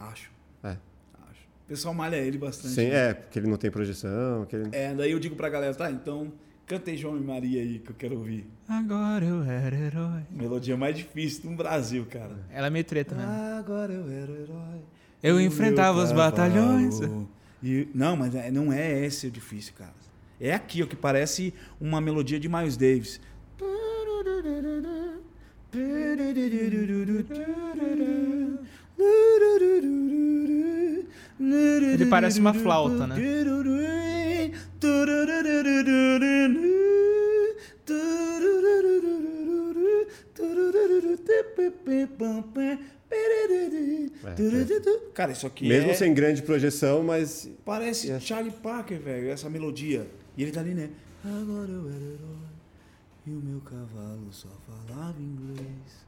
Acho. 0.00 0.30
É. 0.64 0.68
Acho. 0.70 1.42
O 1.64 1.68
pessoal 1.68 1.92
malha 1.92 2.16
ele 2.16 2.38
bastante. 2.38 2.72
Sim, 2.74 2.88
né? 2.88 3.10
é, 3.10 3.14
porque 3.14 3.38
ele 3.38 3.48
não 3.48 3.58
tem 3.58 3.70
projeção. 3.70 4.46
Ele... 4.50 4.70
É, 4.72 4.94
daí 4.94 5.12
eu 5.12 5.18
digo 5.18 5.36
pra 5.36 5.50
galera, 5.50 5.74
tá, 5.74 5.90
então 5.90 6.32
cantei 6.66 6.96
João 6.96 7.16
e 7.16 7.20
Maria 7.20 7.62
aí 7.62 7.78
que 7.78 7.90
eu 7.90 7.96
quero 7.96 8.18
ouvir. 8.18 8.46
Agora 8.68 9.24
eu 9.24 9.42
era 9.44 9.76
herói. 9.76 10.22
Melodia 10.30 10.76
mais 10.76 10.96
difícil 10.96 11.48
do 11.50 11.56
Brasil, 11.56 12.04
cara. 12.10 12.36
Ela 12.52 12.66
é 12.66 12.70
meio 12.70 12.84
treta 12.84 13.14
mesmo. 13.14 13.30
Agora 13.58 13.92
eu 13.92 14.10
era 14.10 14.32
o 14.32 14.36
herói. 14.36 14.80
Eu 15.22 15.40
enfrentava 15.40 16.02
os 16.02 16.12
batalhões. 16.12 17.00
E- 17.62 17.88
não, 17.94 18.16
mas 18.16 18.34
é- 18.34 18.50
não 18.50 18.72
é 18.72 19.04
esse 19.04 19.28
o 19.28 19.30
difícil, 19.30 19.72
cara. 19.78 19.94
É 20.40 20.52
aqui, 20.54 20.82
ó, 20.82 20.86
que 20.86 20.96
parece 20.96 21.54
uma 21.80 22.00
melodia 22.00 22.38
de 22.38 22.48
Miles 22.48 22.76
Davis. 22.76 23.20
Ele 31.92 32.06
parece 32.06 32.40
uma 32.40 32.52
flauta, 32.54 33.06
né? 33.06 33.14
Cara, 45.14 45.32
isso 45.32 45.46
aqui 45.46 45.68
Mesmo 45.68 45.90
é... 45.90 45.94
sem 45.94 46.12
grande 46.12 46.42
projeção, 46.42 47.02
mas. 47.02 47.48
Parece 47.64 48.08
Yes. 48.08 48.22
Charlie 48.22 48.52
Parker, 48.52 49.00
velho, 49.00 49.30
essa 49.30 49.48
melodia. 49.48 50.06
E 50.36 50.42
ele 50.42 50.52
tá 50.52 50.60
ali, 50.60 50.74
né? 50.74 50.90
Agora 51.24 51.70
eu 51.70 51.88
era 51.88 51.96
herói 51.96 52.56
e 53.26 53.30
o 53.30 53.40
meu 53.40 53.60
cavalo 53.60 54.28
só 54.30 54.48
falava 54.66 55.20
inglês. 55.20 56.05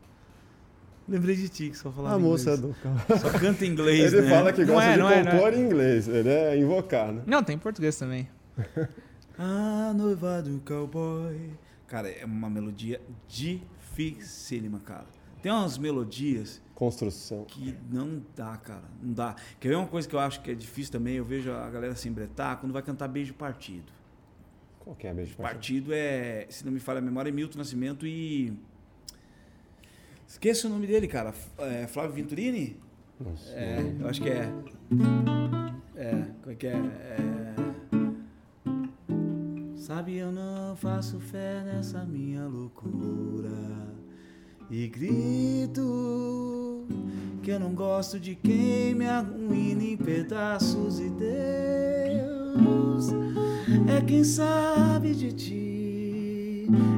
Lembrei 1.08 1.34
de 1.36 1.48
ti 1.48 1.70
que 1.70 1.76
só 1.78 1.90
falava 1.90 2.16
A 2.16 2.18
moça 2.18 2.54
inglês. 2.54 2.76
do. 3.08 3.18
Só 3.18 3.30
canta 3.38 3.64
inglês, 3.64 4.12
Ele 4.12 4.22
né? 4.22 4.28
fala 4.30 4.52
que 4.52 4.64
Não 4.64 4.74
gosta 4.74 4.90
é, 4.90 4.92
de 4.92 4.98
não 4.98 5.10
é, 5.10 5.22
não 5.24 5.30
é. 5.30 5.34
compor 5.34 5.54
em 5.54 5.60
inglês. 5.62 6.06
Ele 6.08 6.28
é 6.28 6.58
invocar, 6.58 7.10
né? 7.12 7.22
Não, 7.26 7.42
tem 7.42 7.56
em 7.56 7.58
português 7.58 7.96
também. 7.96 8.28
A 9.38 9.92
noiva 9.94 10.42
do 10.42 10.60
cowboy. 10.60 11.50
Cara, 11.86 12.08
é 12.10 12.24
uma 12.24 12.50
melodia 12.50 13.00
dificílima, 13.28 14.80
cara. 14.80 15.06
Tem 15.42 15.52
umas 15.52 15.78
melodias 15.78 16.60
Construção. 16.74 17.44
que 17.44 17.74
não 17.90 18.20
dá, 18.36 18.56
cara. 18.56 18.82
Não 19.02 19.12
dá. 19.12 19.36
Quer 19.60 19.68
ver 19.68 19.76
uma 19.76 19.86
coisa 19.86 20.08
que 20.08 20.14
eu 20.14 20.18
acho 20.18 20.40
que 20.42 20.50
é 20.50 20.54
difícil 20.54 20.92
também? 20.92 21.14
Eu 21.14 21.24
vejo 21.24 21.50
a 21.52 21.70
galera 21.70 21.94
se 21.94 22.08
embretar 22.08 22.58
quando 22.58 22.72
vai 22.72 22.82
cantar 22.82 23.06
beijo 23.08 23.32
partido. 23.34 23.92
Qual 24.80 24.96
que 24.96 25.06
é 25.06 25.14
beijo 25.14 25.30
de 25.32 25.36
Partido 25.36 25.92
é, 25.92 26.46
se 26.50 26.64
não 26.64 26.72
me 26.72 26.80
falha 26.80 26.98
a 26.98 27.02
memória, 27.02 27.28
é 27.30 27.32
Milton 27.32 27.58
Nascimento 27.58 28.06
e. 28.06 28.52
Esqueça 30.28 30.68
o 30.68 30.70
nome 30.70 30.86
dele, 30.86 31.08
cara. 31.08 31.32
É, 31.56 31.86
Flávio 31.86 32.12
Venturini? 32.12 32.76
Nossa. 33.18 33.50
É, 33.54 33.96
eu 33.98 34.06
acho 34.06 34.20
que 34.20 34.28
é. 34.28 34.52
É, 35.96 36.24
como 36.42 36.52
é 36.52 36.54
que 36.54 36.66
é? 36.66 36.76
É. 36.76 37.54
Sabe, 39.74 40.18
eu 40.18 40.30
não 40.30 40.76
faço 40.76 41.18
fé 41.18 41.62
nessa 41.64 42.04
minha 42.04 42.46
loucura. 42.46 43.48
E 44.70 44.86
grito 44.86 46.86
que 47.42 47.50
eu 47.50 47.58
não 47.58 47.74
gosto 47.74 48.20
de 48.20 48.34
quem 48.34 48.94
me 48.94 49.08
arruína 49.08 49.82
em 49.82 49.96
pedaços. 49.96 51.00
E 51.00 51.08
Deus 51.08 53.08
é 53.96 54.02
quem 54.06 54.22
sabe 54.22 55.14
de 55.14 55.32
ti. 55.32 55.77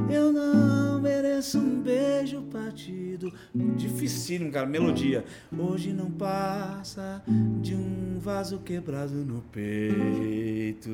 Eu 0.09 0.33
não 0.33 1.01
mereço 1.01 1.57
um 1.57 1.81
beijo 1.81 2.41
partido. 2.43 3.31
Dificílimo, 3.77 4.51
cara, 4.51 4.65
melodia. 4.65 5.23
Hoje 5.57 5.93
não 5.93 6.11
passa 6.11 7.23
de 7.61 7.75
um 7.75 8.19
vaso 8.19 8.59
quebrado 8.59 9.13
no 9.13 9.41
peito. 9.41 10.89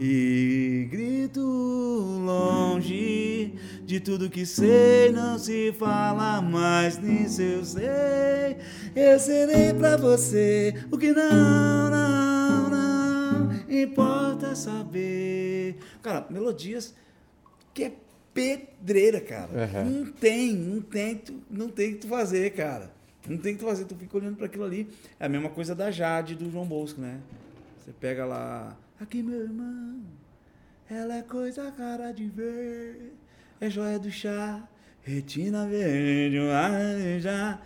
E 0.00 0.88
grito 0.90 1.40
longe 1.40 3.54
de 3.84 4.00
tudo 4.00 4.30
que 4.30 4.46
sei, 4.46 5.12
não 5.12 5.38
se 5.38 5.72
fala 5.72 6.40
mais 6.40 6.98
nisso 6.98 7.42
eu 7.42 7.64
sei. 7.64 8.56
Eu 8.96 9.18
serei 9.18 9.74
pra 9.74 9.96
você 9.96 10.74
o 10.90 10.96
que 10.96 11.12
não, 11.12 11.90
não, 11.90 12.70
não 12.70 13.50
importa 13.70 14.54
saber. 14.54 15.76
Cara, 16.02 16.26
melodias 16.30 16.94
que 17.78 17.84
é 17.84 17.92
pedreira, 18.34 19.20
cara. 19.20 19.50
Aham. 19.64 19.84
Não 19.84 20.06
tem, 20.12 20.52
não 20.52 20.80
tem, 20.82 21.14
tu- 21.16 21.40
não 21.48 21.68
tem 21.68 21.90
o 21.90 21.92
que 21.94 21.98
tu 22.00 22.08
fazer, 22.08 22.50
cara. 22.52 22.90
Não 23.28 23.38
tem 23.38 23.52
o 23.52 23.56
que 23.56 23.62
tu 23.62 23.68
fazer, 23.68 23.84
tu 23.84 23.94
fica 23.94 24.16
olhando 24.16 24.36
para 24.36 24.46
aquilo 24.46 24.64
ali. 24.64 24.88
É 25.20 25.26
a 25.26 25.28
mesma 25.28 25.48
coisa 25.48 25.74
da 25.76 25.90
Jade 25.90 26.34
do 26.34 26.50
João 26.50 26.66
Bosco, 26.66 27.00
né? 27.00 27.20
Você 27.78 27.92
pega 27.92 28.24
lá, 28.24 28.76
aqui 29.00 29.22
meu 29.22 29.42
irmão, 29.42 30.00
ela 30.90 31.18
é 31.18 31.22
coisa 31.22 31.70
cara 31.70 32.10
de 32.12 32.26
ver, 32.26 33.12
é 33.60 33.70
joia 33.70 33.98
do 33.98 34.10
chá, 34.10 34.66
retina 35.02 35.66
verde, 35.66 36.38
um 36.40 36.48
laranja. 36.48 37.60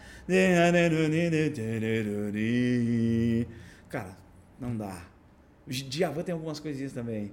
Cara, 3.88 4.16
não 4.60 4.76
dá. 4.76 5.06
O 5.66 5.70
Djavan 5.70 6.22
tem 6.22 6.32
algumas 6.34 6.60
coisinhas 6.60 6.92
também. 6.92 7.32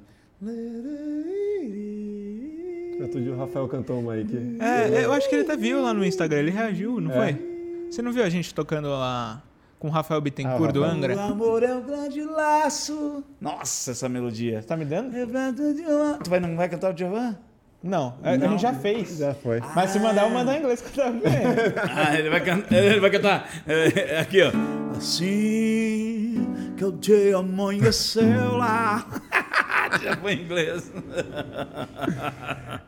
Outro 3.00 3.22
dia 3.22 3.32
o 3.34 3.38
Rafael 3.38 3.68
cantou 3.68 4.00
uma 4.00 4.14
aí 4.14 4.26
que. 4.26 4.58
É, 4.60 5.06
eu 5.06 5.14
acho 5.14 5.30
que 5.30 5.36
ele 5.36 5.44
até 5.44 5.56
viu 5.56 5.82
lá 5.82 5.94
no 5.94 6.04
Instagram, 6.06 6.40
ele 6.40 6.52
reagiu, 6.52 7.00
não 7.00 7.12
É. 7.12 7.16
foi? 7.34 7.50
Você 7.90 8.02
não 8.02 8.12
viu 8.12 8.24
a 8.24 8.30
gente 8.30 8.54
tocando 8.54 8.90
lá 8.90 9.42
com 9.80 9.88
o 9.88 9.92
Rafael 9.92 10.20
Bittencourt 10.22 10.70
Ah, 10.70 10.74
do. 10.74 10.84
Angra? 10.84 11.16
O 11.16 11.20
amor 11.20 11.64
é 11.64 11.74
um 11.74 11.82
grande 11.82 12.22
laço. 12.22 13.24
Nossa, 13.40 13.92
essa 13.92 14.10
melodia. 14.10 14.62
Tá 14.62 14.76
me 14.76 14.84
dando? 14.86 15.14
Lembrando 15.14 15.74
de 15.74 15.82
uma- 15.84 16.18
Tu 16.24 16.30
vai, 16.30 16.40
não 16.40 16.56
vai 16.58 16.68
cantar 16.70 16.92
o 16.92 16.94
Djavan? 16.94 17.38
Não, 17.82 18.16
a, 18.22 18.32
a 18.32 18.38
Não. 18.38 18.50
gente 18.52 18.62
já 18.62 18.74
fez. 18.74 19.18
Já 19.20 19.34
foi. 19.34 19.62
Mas 19.74 19.92
se 19.92 20.00
mandar, 20.00 20.24
eu 20.26 20.30
mandar 20.32 20.56
em 20.56 20.60
inglês 20.60 20.82
tava 20.82 21.12
vendo. 21.18 21.80
Ah, 21.96 22.14
ele 22.20 22.30
vai, 22.30 22.42
can... 22.44 22.62
ele 22.70 23.00
vai 23.00 23.10
cantar. 23.10 23.50
É, 23.66 24.20
Aqui, 24.20 24.42
ó. 24.44 24.52
Assim 24.98 26.46
que 26.76 26.84
o 26.84 26.92
dia 26.92 27.38
amanheceu 27.38 28.58
lá. 28.58 29.06
Já 30.04 30.18
foi 30.18 30.34
em 30.34 30.42
inglês. 30.44 30.92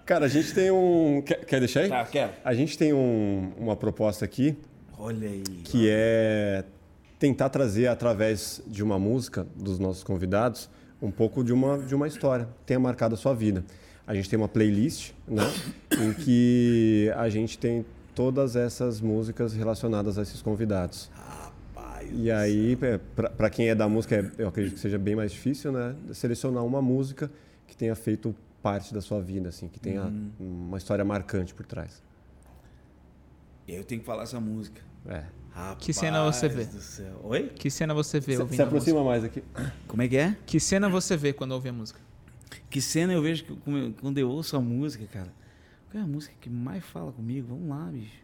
Cara, 0.06 0.26
a 0.26 0.30
gente 0.30 0.53
tem 0.53 0.72
um. 0.72 1.22
Quer, 1.26 1.45
quer 1.45 1.60
deixar 1.60 1.82
aí? 1.82 1.90
Tá, 1.90 2.06
quero. 2.06 2.32
A 2.44 2.53
gente 2.53 2.78
tem 2.78 2.94
um- 2.94 3.52
uma 3.57 3.76
proposta 3.76 4.26
aqui 4.26 4.57
Olha 4.98 5.28
aí. 5.30 5.44
que 5.64 5.88
é 5.90 6.64
tentar 7.19 7.49
trazer 7.49 7.88
através 7.88 8.61
de 8.68 8.84
uma 8.84 8.99
música 8.99 9.45
dos 9.56 9.80
nossos 9.80 10.03
convidados 10.03 10.69
um 11.02 11.11
pouco 11.11 11.44
de 11.44 11.53
uma, 11.53 11.78
de 11.78 11.95
uma 11.95 12.07
história 12.07 12.45
que 12.45 12.65
tenha 12.65 12.80
marcado 12.80 13.15
a 13.15 13.18
sua 13.18 13.34
vida. 13.34 13.64
A 14.06 14.14
gente 14.14 14.30
tem 14.30 14.38
uma 14.38 14.48
playlist, 14.48 15.11
né, 15.28 15.44
em 15.99 16.14
que 16.14 17.11
a 17.15 17.30
gente 17.30 17.57
tem 17.57 17.86
todas 18.14 18.56
essas 18.56 18.99
músicas 18.99 19.53
relacionadas 19.53 20.18
a 20.18 20.22
esses 20.23 20.41
convidados. 20.41 21.10
E 22.11 22.32
aí, 22.32 22.78
para 23.38 23.49
quem 23.49 23.69
é 23.69 23.76
da 23.76 23.88
música, 23.88 24.15
é- 24.15 24.32
eu 24.41 24.48
acredito 24.48 24.73
que 24.76 24.80
seja 24.80 24.98
bem 24.98 25.15
mais 25.15 25.32
difícil, 25.32 25.72
né, 25.72 25.95
selecionar 26.14 26.65
uma 26.65 26.82
música 26.82 27.32
que 27.68 27.76
tenha 27.76 27.95
feito 27.95 28.36
parte 28.61 28.94
da 28.94 29.02
sua 29.02 29.22
vida, 29.22 29.49
assim, 29.49 29.68
que 29.68 29.80
tenha 29.80 30.11
uma 30.40 30.78
história 30.78 31.03
marcante 31.03 31.53
por 31.53 31.65
trás. 31.65 32.02
Eu 33.68 33.84
tenho 33.84 34.02
que 34.02 34.06
falar 34.07 34.23
essa 34.23 34.40
música. 34.40 34.82
É. 35.06 35.23
Rapaz 35.52 35.86
Que 35.86 35.94
cena 35.94 36.23
você 36.32 36.48
vê? 36.48 36.65
do 36.65 36.80
céu. 36.80 37.19
Oi? 37.23 37.49
Que 37.49 37.69
cena 37.69 37.94
você 37.94 38.19
vê 38.19 38.36
Se, 38.36 38.41
ouvindo 38.41 38.56
se 38.56 38.61
a 38.61 38.65
música? 38.65 38.78
aproxima 38.78 39.03
mais 39.03 39.23
aqui. 39.23 39.44
Como 39.88 40.02
é 40.02 40.07
que 40.07 40.18
é? 40.18 40.38
Que 40.45 40.60
cena 40.60 40.90
você 40.90 41.18
vê 41.18 41.34
quando 41.34 41.52
ouve 41.52 41.69
a 41.69 41.73
música? 41.73 41.99
Que 42.69 42.82
cena 42.82 43.11
eu 43.14 43.22
vejo 43.22 43.44
que, 43.45 43.56
quando 43.99 44.18
eu 44.18 44.30
ouço 44.30 44.56
a 44.56 44.61
música, 44.61 45.06
cara. 45.11 45.34
Qual 45.90 46.02
é 46.02 46.06
a 46.06 46.07
música 46.07 46.34
que 46.40 46.49
mais 46.49 46.84
fala 46.86 47.11
comigo? 47.11 47.48
Vamos 47.49 47.68
lá, 47.69 47.86
bicho. 47.91 48.22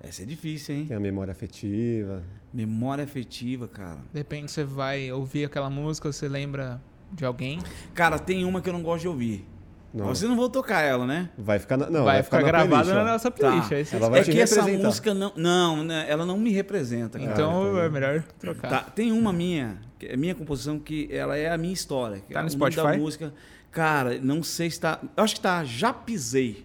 Essa 0.00 0.22
é 0.22 0.26
difícil, 0.26 0.74
hein? 0.74 0.86
Tem 0.86 0.96
a 0.96 1.00
memória 1.00 1.32
afetiva. 1.32 2.22
Memória 2.52 3.04
afetiva, 3.04 3.66
cara. 3.66 3.98
De 4.12 4.18
repente 4.18 4.50
você 4.52 4.62
vai 4.64 5.10
ouvir 5.10 5.44
aquela 5.46 5.70
música, 5.70 6.12
você 6.12 6.28
lembra 6.28 6.80
de 7.10 7.24
alguém, 7.24 7.58
Cara, 7.94 8.18
tem 8.18 8.44
uma 8.44 8.60
que 8.60 8.68
eu 8.68 8.72
não 8.72 8.82
gosto 8.82 9.02
de 9.02 9.08
ouvir. 9.08 9.46
Não, 9.94 10.06
Você 10.06 10.26
não 10.26 10.34
vou 10.34 10.48
tocar 10.48 10.80
ela, 10.80 11.06
né? 11.06 11.28
vai 11.36 11.58
ficar 11.58 11.76
na, 11.76 11.90
não, 11.90 12.04
vai, 12.04 12.22
ficar, 12.22 12.38
na 12.40 12.46
gravada 12.46 12.68
playlist, 12.70 12.94
na 12.94 13.12
nossa 13.12 13.30
playlist. 13.30 13.68
Tá. 13.68 13.74
aí 13.76 13.84
você 13.84 13.96
Ela 13.96 14.08
vai 14.08 14.20
é 14.20 14.22
te 14.24 14.30
que 14.32 14.40
essa 14.40 14.62
música 14.62 15.12
não. 15.12 15.32
Não, 15.36 15.84
né, 15.84 16.06
ela 16.08 16.24
não 16.24 16.38
me 16.38 16.50
representa, 16.50 17.18
cara. 17.18 17.30
Então 17.30 17.68
então- 17.68 17.78
é 17.78 17.88
melhor 17.90 18.22
trocar. 18.38 18.70
Tá, 18.70 18.80
tem 18.90 19.12
uma 19.12 19.34
minha, 19.34 19.82
que 19.98 20.06
é 20.06 20.16
minha 20.16 20.34
composição, 20.34 20.78
que 20.78 21.08
ela 21.12 21.36
é 21.36 21.50
a 21.52 21.58
minha 21.58 21.74
história. 21.74 22.20
que 22.26 22.32
Tá 22.32 22.40
é 22.40 22.42
no 22.42 22.48
nome 22.48 22.70
da 22.74 22.82
Spotify? 22.82 22.98
música. 22.98 23.34
Cara, 23.70 24.18
não 24.18 24.42
sei 24.42 24.70
se 24.70 24.80
tá. 24.80 24.98
Eu 25.14 25.24
acho 25.24 25.34
que 25.34 25.40
tá 25.42 25.62
Já 25.62 25.92
Pisei. 25.92 26.64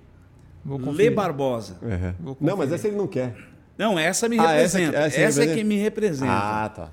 Vou 0.63 0.79
Lê. 0.91 1.09
Barbosa. 1.09 1.77
Uhum. 1.81 2.13
Vou 2.19 2.37
Não, 2.39 2.55
mas 2.55 2.71
essa 2.71 2.87
ele 2.87 2.95
não 2.95 3.07
quer. 3.07 3.35
Não, 3.77 3.97
essa 3.99 4.27
me 4.27 4.39
Ah, 4.39 4.53
essa 4.53 4.77
representa. 4.79 4.91
que- 4.91 5.05
Essa, 5.05 5.19
essa 5.41 5.43
é 5.43 5.55
que 5.55 5.63
me 5.63 5.77
representa. 5.77 6.31
Ah, 6.31 6.69
tá. 6.69 6.89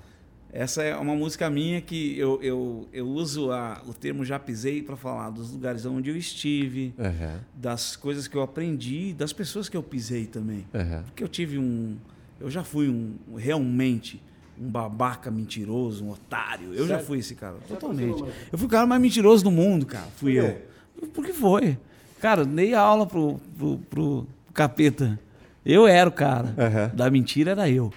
Essa 0.52 0.82
é 0.84 0.94
uma 0.96 1.16
música 1.16 1.50
minha 1.50 1.80
que 1.80 2.16
eu, 2.16 2.38
eu, 2.40 2.88
eu 2.92 3.06
uso 3.08 3.50
a- 3.50 3.82
o 3.88 3.92
termo 3.92 4.24
já 4.24 4.38
pisei 4.38 4.82
para 4.82 4.94
falar 4.94 5.30
dos 5.30 5.50
lugares 5.50 5.84
onde 5.84 6.10
eu 6.10 6.16
estive, 6.16 6.94
Uhum. 6.96 7.38
das 7.56 7.96
coisas 7.96 8.28
que 8.28 8.36
eu 8.36 8.42
aprendi, 8.42 9.12
das 9.12 9.32
pessoas 9.32 9.68
que 9.68 9.76
eu 9.76 9.82
pisei 9.82 10.26
também. 10.26 10.64
Uhum. 10.72 11.02
Porque 11.04 11.24
eu 11.24 11.28
tive 11.28 11.58
um. 11.58 11.96
Eu 12.40 12.48
já 12.50 12.62
fui 12.62 12.88
um 12.88 13.14
realmente 13.36 14.20
um 14.60 14.68
babaca 14.68 15.28
mentiroso, 15.32 16.04
um 16.04 16.10
otário. 16.10 16.72
Eu 16.72 16.86
já 16.86 17.00
fui 17.00 17.18
esse 17.18 17.34
cara, 17.34 17.56
totalmente. 17.66 18.22
Eu 18.52 18.56
fui 18.56 18.66
o 18.68 18.70
cara 18.70 18.86
mais 18.86 19.02
mentiroso 19.02 19.42
do 19.42 19.50
mundo, 19.50 19.84
cara. 19.84 20.06
Fui 20.16 20.34
Por 20.34 20.44
eu. 20.44 21.08
Por 21.08 21.24
que 21.26 21.32
foi? 21.32 21.76
Cara, 22.20 22.44
dei 22.44 22.72
aula 22.74 23.04
pro, 23.06 23.40
pro, 23.58 23.78
pro 23.90 24.26
capeta. 24.52 25.18
Eu 25.64 25.86
era 25.86 26.08
o 26.08 26.12
cara. 26.12 26.48
Uhum. 26.48 26.96
Da 26.96 27.10
mentira 27.10 27.52
era 27.52 27.68
eu. 27.68 27.92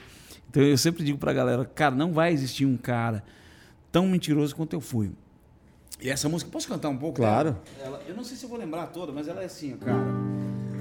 Então 0.49 0.63
eu 0.63 0.77
sempre 0.77 1.03
digo 1.03 1.17
pra 1.17 1.33
galera, 1.33 1.65
cara, 1.65 1.93
não 1.93 2.13
vai 2.13 2.31
existir 2.31 2.65
um 2.65 2.77
cara 2.77 3.23
tão 3.91 4.07
mentiroso 4.07 4.55
quanto 4.55 4.73
eu 4.73 4.81
fui. 4.81 5.11
E 6.01 6.09
essa 6.09 6.29
música, 6.29 6.51
posso 6.51 6.67
cantar 6.67 6.89
um 6.89 6.97
pouco? 6.97 7.17
Claro. 7.17 7.57
Ela, 7.83 8.01
eu 8.07 8.15
não 8.15 8.23
sei 8.23 8.37
se 8.37 8.45
eu 8.45 8.49
vou 8.49 8.57
lembrar 8.57 8.87
toda, 8.87 9.11
mas 9.11 9.27
ela 9.27 9.41
é 9.41 9.45
assim, 9.45 9.73
ó, 9.73 9.85
cara. 9.85 9.97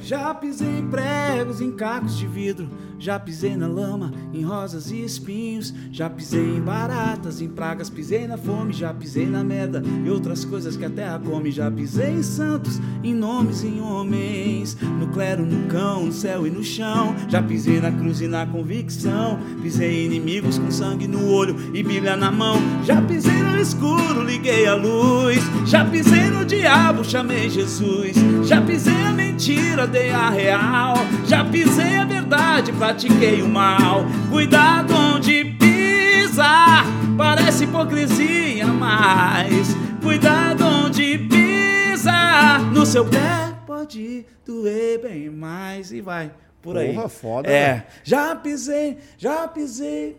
Já 0.00 0.32
pisei 0.34 0.78
em 0.78 0.86
pregos, 0.88 1.60
em 1.60 1.72
cacos 1.72 2.16
de 2.16 2.26
vidro, 2.26 2.68
já 2.98 3.18
pisei 3.18 3.56
na 3.56 3.66
lama, 3.66 4.12
em 4.32 4.42
rosas 4.42 4.90
e 4.90 5.02
espinhos, 5.02 5.74
já 5.90 6.08
pisei 6.08 6.56
em 6.56 6.60
baratas, 6.60 7.40
em 7.40 7.48
pragas, 7.48 7.90
pisei 7.90 8.26
na 8.26 8.36
fome, 8.36 8.72
já 8.72 8.92
pisei 8.94 9.26
na 9.26 9.42
merda 9.42 9.82
e 10.04 10.08
outras 10.08 10.44
coisas 10.44 10.76
que 10.76 10.84
a 10.84 10.90
terra 10.90 11.18
come, 11.18 11.50
já 11.50 11.70
pisei 11.70 12.10
em 12.10 12.22
santos, 12.22 12.80
em 13.02 13.14
nomes 13.14 13.64
em 13.64 13.80
homens, 13.80 14.76
no 14.98 15.08
clero, 15.08 15.44
no 15.44 15.66
cão, 15.68 16.06
no 16.06 16.12
céu 16.12 16.46
e 16.46 16.50
no 16.50 16.62
chão, 16.62 17.14
já 17.28 17.42
pisei 17.42 17.80
na 17.80 17.90
cruz 17.90 18.20
e 18.20 18.28
na 18.28 18.46
convicção, 18.46 19.38
pisei 19.62 20.02
em 20.02 20.06
inimigos 20.06 20.58
com 20.58 20.70
sangue 20.70 21.08
no 21.08 21.30
olho 21.30 21.56
e 21.74 21.82
bíblia 21.82 22.16
na 22.16 22.30
mão, 22.30 22.56
já 22.84 23.00
pisei 23.02 23.42
no 23.42 23.58
escuro, 23.58 24.22
liguei 24.22 24.66
a 24.66 24.74
luz, 24.74 25.40
já 25.66 25.84
pisei 25.84 26.30
no 26.30 26.44
diabo, 26.44 27.04
chamei 27.04 27.50
Jesus, 27.50 28.16
já 28.44 28.60
pisei 28.60 28.94
a 28.94 29.12
mentira, 29.36 29.86
dei 29.86 30.10
a 30.10 30.30
real, 30.30 30.94
já 31.26 31.44
pisei 31.44 31.98
a 31.98 32.06
verdade, 32.06 32.72
pratiquei 32.72 33.42
o 33.42 33.48
mal, 33.48 34.06
cuidado 34.30 34.94
onde 34.94 35.44
pisa, 35.58 36.82
parece 37.18 37.64
hipocrisia, 37.64 38.66
mas 38.66 39.76
cuidado 40.02 40.64
onde 40.64 41.18
pisa, 41.18 42.58
no 42.72 42.86
seu 42.86 43.04
pé 43.04 43.52
pode 43.66 44.24
doer 44.46 45.02
bem 45.02 45.28
mais 45.28 45.92
e 45.92 46.00
vai 46.00 46.30
por 46.62 46.78
aí. 46.78 46.94
Porra, 46.94 47.08
foda, 47.10 47.46
É, 47.50 47.74
né? 47.74 47.84
já 48.02 48.34
pisei, 48.34 48.96
já 49.18 49.46
pisei. 49.46 50.16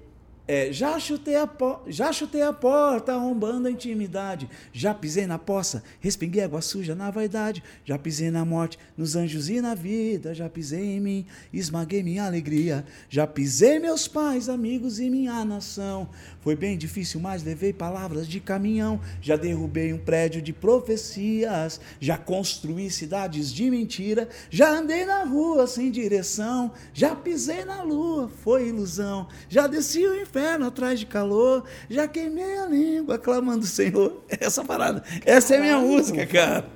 É, 0.47 0.71
já, 0.71 0.97
chutei 0.97 1.35
a 1.35 1.49
já 1.87 2.13
chutei 2.13 2.41
a 2.41 2.53
porta, 2.53 3.13
arrombando 3.13 3.67
a 3.67 3.71
intimidade. 3.71 4.49
Já 4.71 4.93
pisei 4.93 5.27
na 5.27 5.37
poça, 5.37 5.83
respinguei 5.99 6.41
água 6.41 6.61
suja 6.61 6.95
na 6.95 7.11
vaidade. 7.11 7.61
Já 7.83 7.99
pisei 7.99 8.31
na 8.31 8.45
morte, 8.45 8.79
nos 8.95 9.17
anjos 9.17 9.49
e 9.49 9.59
na 9.59 9.75
vida. 9.75 10.33
Já 10.33 10.49
pisei 10.49 10.95
em 10.95 11.01
mim, 11.01 11.25
esmaguei 11.51 12.01
minha 12.01 12.25
alegria. 12.25 12.85
Já 13.09 13.27
pisei 13.27 13.77
meus 13.77 14.07
pais, 14.07 14.47
amigos 14.47 15.01
e 15.01 15.09
minha 15.09 15.43
nação. 15.43 16.07
Foi 16.39 16.55
bem 16.55 16.77
difícil, 16.77 17.19
mas 17.19 17.43
levei 17.43 17.73
palavras 17.73 18.25
de 18.25 18.39
caminhão. 18.39 19.01
Já 19.21 19.35
derrubei 19.35 19.91
um 19.91 19.97
prédio 19.97 20.41
de 20.41 20.53
profecias. 20.53 21.81
Já 21.99 22.17
construí 22.17 22.89
cidades 22.89 23.51
de 23.51 23.69
mentira. 23.69 24.29
Já 24.49 24.69
andei 24.69 25.03
na 25.03 25.25
rua 25.25 25.67
sem 25.67 25.91
direção. 25.91 26.71
Já 26.93 27.13
pisei 27.13 27.65
na 27.65 27.83
lua, 27.83 28.29
foi 28.29 28.69
ilusão. 28.69 29.27
Já 29.49 29.67
desci 29.67 30.07
o 30.07 30.15
inferno 30.15 30.36
atrás 30.45 30.99
de 30.99 31.05
calor. 31.05 31.63
Já 31.89 32.07
queimei 32.07 32.57
a 32.59 32.65
língua 32.65 33.17
clamando 33.17 33.65
Senhor. 33.65 34.23
Essa 34.29 34.63
parada. 34.63 35.03
Essa 35.25 35.55
é 35.55 35.57
a 35.57 35.61
minha 35.61 35.77
música, 35.79 36.25
cara. 36.25 36.69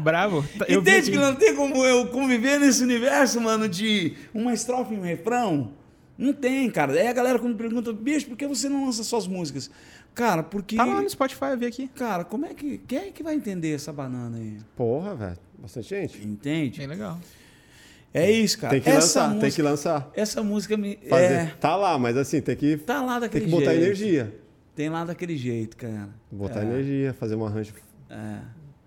Bravo. 0.00 0.44
Eu 0.68 0.82
vi 0.82 0.90
Entende 0.90 1.10
que 1.10 1.16
aqui. 1.16 1.26
não 1.26 1.34
tem 1.34 1.54
como 1.54 1.84
eu 1.84 2.06
conviver 2.08 2.60
nesse 2.60 2.82
universo, 2.82 3.40
mano, 3.40 3.68
de 3.68 4.14
uma 4.34 4.52
estrofe 4.52 4.94
e 4.94 4.98
um 4.98 5.02
refrão? 5.02 5.72
Não 6.18 6.32
tem, 6.32 6.70
cara. 6.70 6.92
Aí 6.92 7.06
a 7.06 7.12
galera 7.12 7.38
quando 7.38 7.56
pergunta, 7.56 7.92
bicho, 7.92 8.26
por 8.26 8.36
que 8.36 8.46
você 8.46 8.68
não 8.68 8.86
lança 8.86 9.02
suas 9.04 9.26
músicas? 9.26 9.70
Cara, 10.14 10.42
porque. 10.42 10.76
Tá 10.76 10.84
lá 10.84 11.00
no 11.02 11.08
Spotify, 11.10 11.46
eu 11.50 11.58
vi 11.58 11.66
aqui. 11.66 11.88
Cara, 11.88 12.24
como 12.24 12.46
é 12.46 12.54
que. 12.54 12.78
Quem 12.78 12.98
é 12.98 13.10
que 13.10 13.22
vai 13.22 13.34
entender 13.34 13.74
essa 13.74 13.92
banana 13.92 14.38
aí? 14.38 14.56
Porra, 14.74 15.14
velho. 15.14 15.38
Bastante 15.58 15.88
gente. 15.88 16.26
Entende? 16.26 16.78
Bem 16.78 16.86
legal. 16.86 17.18
É 18.18 18.30
isso, 18.30 18.58
cara. 18.58 18.70
Tem 18.72 18.80
que 18.80 18.88
essa 18.88 18.98
lançar, 19.00 19.24
música, 19.28 19.40
tem 19.42 19.50
que 19.50 19.62
lançar. 19.62 20.10
Essa 20.14 20.42
música 20.42 20.76
me. 20.76 20.98
Fazer. 21.08 21.24
É, 21.24 21.46
Tá 21.60 21.76
lá, 21.76 21.98
mas 21.98 22.16
assim, 22.16 22.40
tem 22.40 22.56
que, 22.56 22.76
tá 22.78 23.02
lá 23.02 23.12
tem 23.12 23.20
daquele 23.20 23.44
que 23.44 23.50
botar 23.50 23.70
jeito. 23.72 23.82
energia. 23.84 24.34
Tem 24.74 24.88
lá 24.88 25.04
daquele 25.04 25.36
jeito, 25.36 25.76
cara. 25.76 26.08
Botar 26.30 26.60
É. 26.60 26.64
energia, 26.64 27.12
fazer 27.14 27.34
um 27.34 27.44
arranjo. 27.44 27.72
É. 28.08 28.38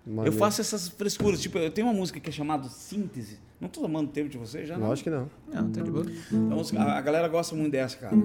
Eu 0.06 0.12
maneiro. 0.14 0.36
faço 0.36 0.60
essas 0.60 0.88
frescuras. 0.88 1.40
Tipo, 1.40 1.58
eu 1.58 1.70
tenho 1.70 1.86
uma 1.86 1.92
música 1.94 2.18
que 2.18 2.28
é 2.28 2.32
chamada 2.32 2.68
Síntese. 2.68 3.38
Não 3.60 3.68
tô 3.68 3.82
tomando 3.82 4.08
tempo 4.10 4.28
de 4.28 4.38
vocês 4.38 4.66
já, 4.66 4.78
não. 4.78 4.88
Lógico 4.88 5.10
que 5.10 5.14
não. 5.16 5.30
Não, 5.52 5.70
tá 5.70 5.82
de 5.82 5.90
boa. 5.90 6.06
Então, 6.32 6.62
a, 6.80 6.96
a 6.96 7.00
galera 7.00 7.28
gosta 7.28 7.54
muito 7.54 7.70
dessa, 7.72 7.96
cara. 7.98 8.16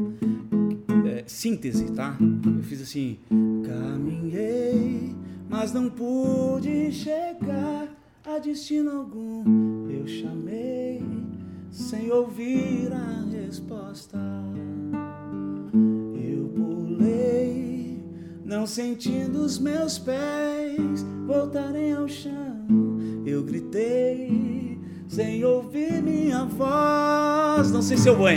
É, 1.08 1.24
síntese, 1.28 1.92
tá? 1.92 2.18
Eu 2.46 2.64
fiz 2.64 2.82
assim. 2.82 3.20
Caminhei, 3.66 5.14
mas 5.50 5.72
não 5.74 5.90
pude 5.90 6.92
chegar 6.92 7.88
a 8.28 8.40
destino 8.40 8.92
algum. 8.92 9.88
Eu 9.90 10.08
chamei 10.08 11.04
sem 11.70 12.12
ouvir 12.12 12.92
a 12.92 13.24
resposta. 13.32 14.18
Eu 16.16 16.48
pulei, 16.56 18.04
não 18.44 18.66
sentindo 18.66 19.42
os 19.42 19.60
meus 19.60 20.00
pés 20.00 21.06
voltarem 21.28 21.94
ao 21.94 22.08
chão. 22.08 22.66
Eu 23.26 23.44
gritei 23.44 24.80
sem 25.08 25.46
ouvir 25.46 26.02
minha 26.02 26.46
voz. 26.46 27.72
Não 27.72 27.82
sei 27.82 27.98
se 27.98 28.10
eu 28.10 28.18
vou? 28.18 28.30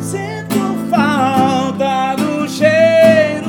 Sinto 0.00 0.88
falta 0.88 2.14
do 2.14 2.48
cheiro 2.48 3.47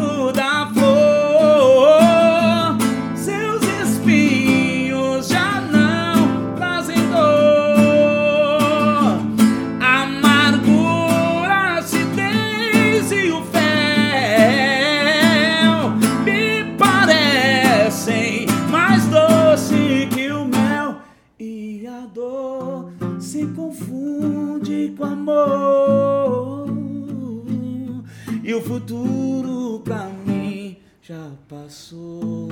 o 28.54 28.62
futuro 28.62 29.82
pra 29.84 30.10
mim 30.26 30.78
já 31.02 31.32
passou. 31.48 32.50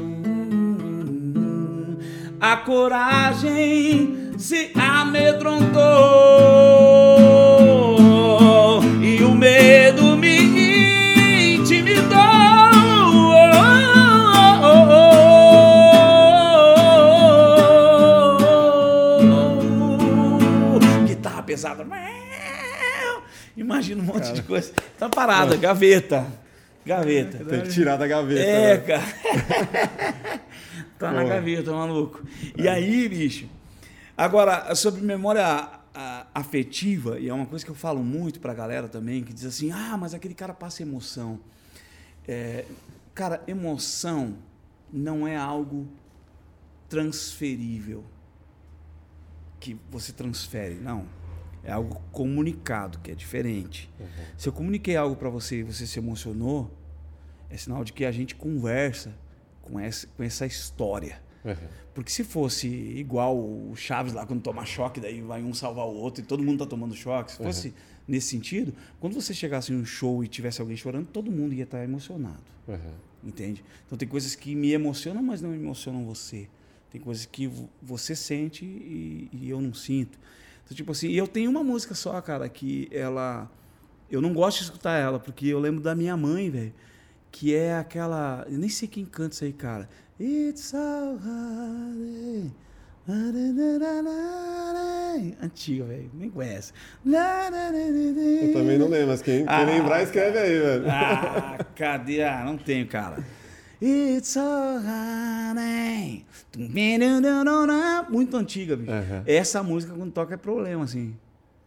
A 2.39 2.57
coragem 2.57 4.31
se 4.37 4.71
amedrontou 4.75 5.79
e 9.01 9.23
o 9.23 9.31
medo 9.33 10.15
me 10.15 11.55
intimidou. 11.55 12.17
Guitarra 21.05 21.41
pesada. 21.43 21.87
Imagina 23.55 24.03
um 24.03 24.05
monte 24.05 24.31
de 24.33 24.43
coisa. 24.43 24.71
Tá 24.97 25.09
parada, 25.09 25.55
gaveta. 25.57 26.25
Gaveta. 26.85 27.43
Tem 27.43 27.61
que 27.61 27.69
tirar 27.69 27.97
da 27.97 28.07
gaveta. 28.07 28.41
É, 28.41 28.77
né? 28.77 28.83
cara. 28.83 30.39
tá 30.97 31.11
na 31.11 31.23
gaveta, 31.23 31.71
maluco. 31.71 32.23
E 32.55 32.67
aí, 32.67 33.07
bicho. 33.09 33.47
Agora, 34.17 34.73
sobre 34.73 35.01
memória 35.01 35.45
a- 35.93 36.27
afetiva, 36.33 37.19
e 37.19 37.27
é 37.29 37.33
uma 37.33 37.45
coisa 37.45 37.63
que 37.65 37.69
eu 37.69 37.75
falo 37.75 38.01
muito 38.03 38.39
pra 38.39 38.53
galera 38.53 38.87
também, 38.87 39.23
que 39.23 39.33
diz 39.33 39.45
assim: 39.45 39.71
ah, 39.71 39.97
mas 39.97 40.13
aquele 40.13 40.33
cara 40.33 40.53
passa 40.53 40.81
emoção. 40.81 41.39
É, 42.27 42.65
cara, 43.13 43.41
emoção 43.47 44.35
não 44.91 45.27
é 45.27 45.35
algo 45.35 45.87
transferível 46.89 48.03
que 49.59 49.75
você 49.91 50.11
transfere, 50.13 50.75
não. 50.75 51.05
É 51.63 51.71
algo 51.71 52.01
comunicado, 52.11 52.99
que 52.99 53.11
é 53.11 53.15
diferente. 53.15 53.89
Se 54.37 54.47
eu 54.47 54.53
comuniquei 54.53 54.95
algo 54.95 55.15
pra 55.15 55.29
você 55.29 55.57
e 55.59 55.63
você 55.63 55.85
se 55.85 55.99
emocionou, 55.99 56.71
é 57.49 57.57
sinal 57.57 57.83
de 57.83 57.91
que 57.93 58.05
a 58.05 58.11
gente 58.11 58.35
conversa 58.35 59.13
com 59.61 59.79
essa, 59.79 60.07
com 60.15 60.23
essa 60.23 60.45
história. 60.45 61.21
Uhum. 61.43 61.55
Porque 61.93 62.11
se 62.11 62.23
fosse 62.23 62.67
igual 62.67 63.37
o 63.37 63.73
Chaves 63.75 64.13
lá, 64.13 64.25
quando 64.25 64.41
toma 64.41 64.65
choque, 64.65 64.99
daí 64.99 65.21
vai 65.21 65.41
um 65.43 65.53
salvar 65.53 65.85
o 65.85 65.93
outro 65.93 66.23
e 66.23 66.25
todo 66.27 66.43
mundo 66.43 66.59
tá 66.63 66.69
tomando 66.69 66.93
choque. 66.95 67.31
Se 67.31 67.37
fosse 67.37 67.73
nesse 68.07 68.27
sentido, 68.27 68.73
quando 68.99 69.13
você 69.13 69.33
chegasse 69.33 69.71
em 69.73 69.75
um 69.75 69.85
show 69.85 70.23
e 70.23 70.27
tivesse 70.27 70.61
alguém 70.61 70.77
chorando, 70.77 71.07
todo 71.07 71.31
mundo 71.31 71.53
ia 71.53 71.63
estar 71.63 71.83
emocionado. 71.83 72.43
Uhum. 72.67 72.77
Entende? 73.23 73.63
Então 73.85 73.97
tem 73.97 74.07
coisas 74.07 74.35
que 74.35 74.55
me 74.55 74.71
emocionam, 74.71 75.23
mas 75.23 75.41
não 75.41 75.53
emocionam 75.53 76.05
você. 76.05 76.47
Tem 76.91 77.01
coisas 77.01 77.25
que 77.25 77.47
vo- 77.47 77.69
você 77.81 78.15
sente 78.15 78.63
e, 78.63 79.29
e 79.33 79.49
eu 79.49 79.59
não 79.59 79.73
sinto. 79.73 80.17
Então, 80.67 80.75
tipo 80.75 80.91
assim, 80.91 81.09
eu 81.11 81.25
tenho 81.25 81.49
uma 81.49 81.63
música 81.63 81.95
só, 81.95 82.19
cara, 82.21 82.49
que 82.49 82.89
ela. 82.91 83.49
Eu 84.11 84.21
não 84.21 84.33
gosto 84.33 84.57
de 84.57 84.63
escutar 84.65 84.97
ela, 84.97 85.17
porque 85.17 85.47
eu 85.47 85.59
lembro 85.59 85.79
da 85.81 85.95
minha 85.95 86.17
mãe, 86.17 86.49
velho. 86.49 86.73
Que 87.31 87.55
é 87.55 87.77
aquela. 87.77 88.45
Eu 88.49 88.57
nem 88.57 88.67
sei 88.67 88.85
quem 88.85 89.05
canta 89.05 89.33
isso 89.33 89.45
aí, 89.45 89.53
cara. 89.53 89.87
It's 90.19 90.65
so 90.65 90.77
hard. 90.77 92.51
Antiga, 95.41 95.85
velho. 95.85 96.11
Nem 96.13 96.29
conhece. 96.29 96.73
Eu 97.05 98.53
também 98.53 98.77
não 98.77 98.89
lembro, 98.89 99.07
mas 99.07 99.21
quem, 99.21 99.45
quem 99.45 99.47
Ah, 99.47 99.63
lembrar, 99.63 100.03
escreve 100.03 100.37
aí, 100.37 100.59
velho. 100.59 100.85
Ah, 100.89 101.65
cadê? 101.77 102.23
Ah, 102.23 102.43
não 102.43 102.57
tenho, 102.57 102.85
cara. 102.87 103.23
It's 103.81 104.29
so 104.29 104.39
honey. 104.39 106.25
Muito 108.09 108.35
antiga, 108.35 108.75
bicho. 108.75 108.91
Aham. 108.91 109.23
Essa 109.25 109.61
música, 109.61 109.93
quando 109.93 110.11
toca, 110.11 110.33
é 110.33 110.37
problema, 110.37 110.83
assim. 110.83 111.15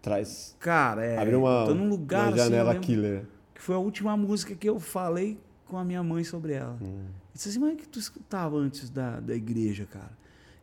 Traz. 0.03 0.57
Cara, 0.59 1.05
é. 1.05 1.19
Abre 1.19 1.37
uma, 1.37 1.67
tô 1.67 1.75
num 1.75 1.89
lugar 1.89 2.29
uma 2.29 2.29
assim, 2.29 2.39
janela 2.39 2.73
lembro 2.73 2.87
killer. 2.87 3.27
Que 3.55 3.61
foi 3.61 3.75
a 3.75 3.79
última 3.79 4.17
música 4.17 4.55
que 4.55 4.69
eu 4.69 4.81
falei 4.81 5.39
com 5.67 5.77
a 5.77 5.85
minha 5.85 6.03
mãe 6.03 6.25
sobre 6.25 6.55
ela. 6.55 6.77
Hum. 6.81 7.05
Eu 7.07 7.35
disse 7.35 7.51
assim, 7.51 7.59
mas 7.61 7.75
o 7.75 7.77
que 7.77 7.87
tu 7.87 7.99
escutava 7.99 8.57
antes 8.57 8.91
da, 8.91 9.21
da 9.21 9.35
igreja, 9.35 9.87
cara? 9.91 10.11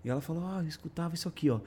E 0.04 0.10
ela 0.10 0.20
falou, 0.20 0.44
ah, 0.46 0.60
eu 0.62 0.68
escutava 0.68 1.16
isso 1.16 1.30
aqui, 1.30 1.50
ó. 1.50 1.60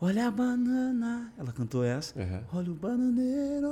Olha 0.00 0.26
a 0.26 0.30
banana. 0.30 1.32
Ela 1.38 1.52
cantou 1.52 1.82
essa. 1.82 2.20
Aham. 2.20 2.42
Olha 2.52 2.70
o 2.70 2.74
bananeiro. 2.74 3.68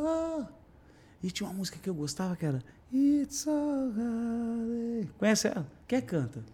E 1.23 1.31
tinha 1.31 1.49
uma 1.49 1.55
música 1.55 1.78
que 1.81 1.89
eu 1.89 1.94
gostava 1.94 2.35
que 2.36 2.44
era 2.44 2.62
It's 2.93 3.47
hard. 3.47 5.09
Conhece 5.19 5.49
ela? 5.49 5.66
Quem 5.86 6.01
canta? 6.01 6.44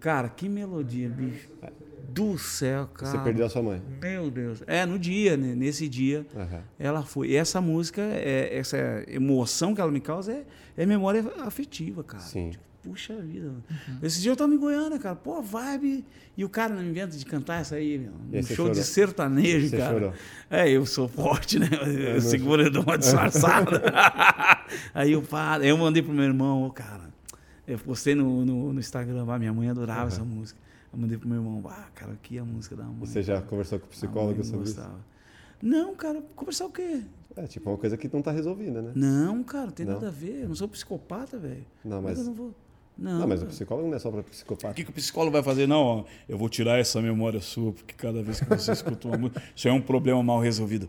Cara, 0.00 0.28
que 0.28 0.48
melodia, 0.48 1.08
bicho. 1.08 1.48
Do 2.08 2.38
céu, 2.38 2.86
cara. 2.86 3.10
Você 3.10 3.18
perdeu 3.18 3.44
a 3.44 3.48
sua 3.50 3.62
mãe. 3.62 3.82
Meu 4.00 4.30
Deus. 4.30 4.62
É, 4.66 4.86
no 4.86 4.98
dia, 4.98 5.36
né? 5.36 5.54
Nesse 5.54 5.88
dia, 5.88 6.24
Aham. 6.34 6.62
ela 6.78 7.02
foi. 7.02 7.28
E 7.30 7.36
essa 7.36 7.60
música, 7.60 8.00
é, 8.00 8.56
essa 8.56 8.78
emoção 9.08 9.74
que 9.74 9.80
ela 9.80 9.90
me 9.90 10.00
causa 10.00 10.32
é, 10.32 10.44
é 10.76 10.86
memória 10.86 11.24
afetiva, 11.40 12.02
cara. 12.04 12.22
Sim. 12.22 12.50
Tipo, 12.50 12.64
Puxa 12.86 13.16
vida. 13.20 13.52
Esse 14.02 14.20
dia 14.20 14.30
eu 14.32 14.36
tava 14.36 14.54
em 14.54 14.58
Goiânia, 14.58 14.98
cara. 14.98 15.16
Pô, 15.16 15.42
vibe. 15.42 16.04
E 16.36 16.44
o 16.44 16.48
cara 16.48 16.72
não 16.74 16.84
inventa 16.84 17.16
de 17.16 17.24
cantar 17.26 17.60
essa 17.60 17.74
aí, 17.76 17.98
meu. 17.98 18.12
Aí 18.32 18.40
Um 18.40 18.42
show 18.44 18.68
de 18.68 18.74
chorou? 18.76 18.82
sertanejo, 18.82 19.68
Você 19.68 19.76
cara. 19.76 19.92
chorou? 19.92 20.12
É, 20.50 20.70
eu 20.70 20.86
sou 20.86 21.08
forte, 21.08 21.58
né? 21.58 21.68
Eu 21.72 22.14
não- 22.14 22.20
seguro 22.20 22.62
e 22.66 22.70
dou 22.70 22.82
uma 22.82 22.96
disfarçada. 22.98 23.82
aí 24.94 25.12
eu 25.12 25.22
paro. 25.22 25.64
Eu 25.64 25.76
mandei 25.76 26.02
pro 26.02 26.12
meu 26.12 26.24
irmão, 26.24 26.64
ô, 26.64 26.70
cara. 26.70 27.06
Eu 27.66 27.78
postei 27.78 28.14
no, 28.14 28.44
no, 28.44 28.72
no 28.72 28.78
Instagram, 28.78 29.26
ah, 29.28 29.38
minha 29.38 29.52
mãe 29.52 29.68
adorava 29.68 30.06
essa 30.08 30.22
música. 30.24 30.58
Eu 30.92 30.98
mandei 31.00 31.18
pro 31.18 31.28
meu 31.28 31.38
irmão, 31.38 31.62
ah, 31.68 31.88
cara, 31.94 32.12
aqui 32.12 32.36
é 32.38 32.40
a 32.40 32.44
música 32.44 32.76
da 32.76 32.84
mãe. 32.84 33.00
Você 33.00 33.22
já 33.22 33.42
conversou 33.42 33.80
com 33.80 33.86
o 33.86 33.88
psicólogo 33.88 34.44
sobre 34.44 34.64
isso? 34.66 34.76
gostava. 34.76 35.00
Não, 35.60 35.94
cara, 35.96 36.22
conversar 36.36 36.66
o 36.66 36.70
quê? 36.70 37.02
É, 37.34 37.46
tipo, 37.46 37.68
uma 37.68 37.76
coisa 37.76 37.96
que 37.96 38.08
não 38.12 38.22
tá 38.22 38.30
resolvida, 38.30 38.80
né? 38.80 38.92
Não, 38.94 39.42
cara, 39.42 39.70
tem 39.72 39.84
Não? 39.84 39.94
nada 39.94 40.08
a 40.08 40.10
ver. 40.10 40.42
Eu 40.42 40.48
não 40.48 40.54
sou 40.54 40.68
psicopata, 40.68 41.38
velho. 41.38 41.66
Não, 41.84 41.96
é 41.96 42.00
que 42.00 42.06
mas- 42.06 42.18
Eu 42.20 42.24
não 42.26 42.34
vou. 42.34 42.54
Não, 42.98 43.18
Não, 43.20 43.26
mas 43.28 43.42
o 43.42 43.46
psicólogo 43.46 43.88
não 43.88 43.96
é 43.96 43.98
só 43.98 44.10
pra 44.10 44.20
O 44.20 44.24
psicopata. 44.24 44.72
que, 44.72 44.82
que 44.84 44.90
o 44.90 44.92
psicólogo 44.92 45.32
vai 45.32 45.42
fazer? 45.42 45.66
Não, 45.66 45.82
ó, 45.82 46.04
eu 46.26 46.38
vou 46.38 46.48
tirar 46.48 46.78
essa 46.78 47.00
memória 47.02 47.40
sua, 47.42 47.72
porque 47.72 47.94
cada 47.94 48.22
vez 48.22 48.40
que 48.40 48.46
você 48.48 48.72
escuta 48.72 49.06
uma 49.08 49.18
música, 49.18 49.42
isso 49.54 49.68
é 49.68 49.72
um 49.72 49.82
problema 49.82 50.22
mal 50.22 50.40
resolvido. 50.40 50.88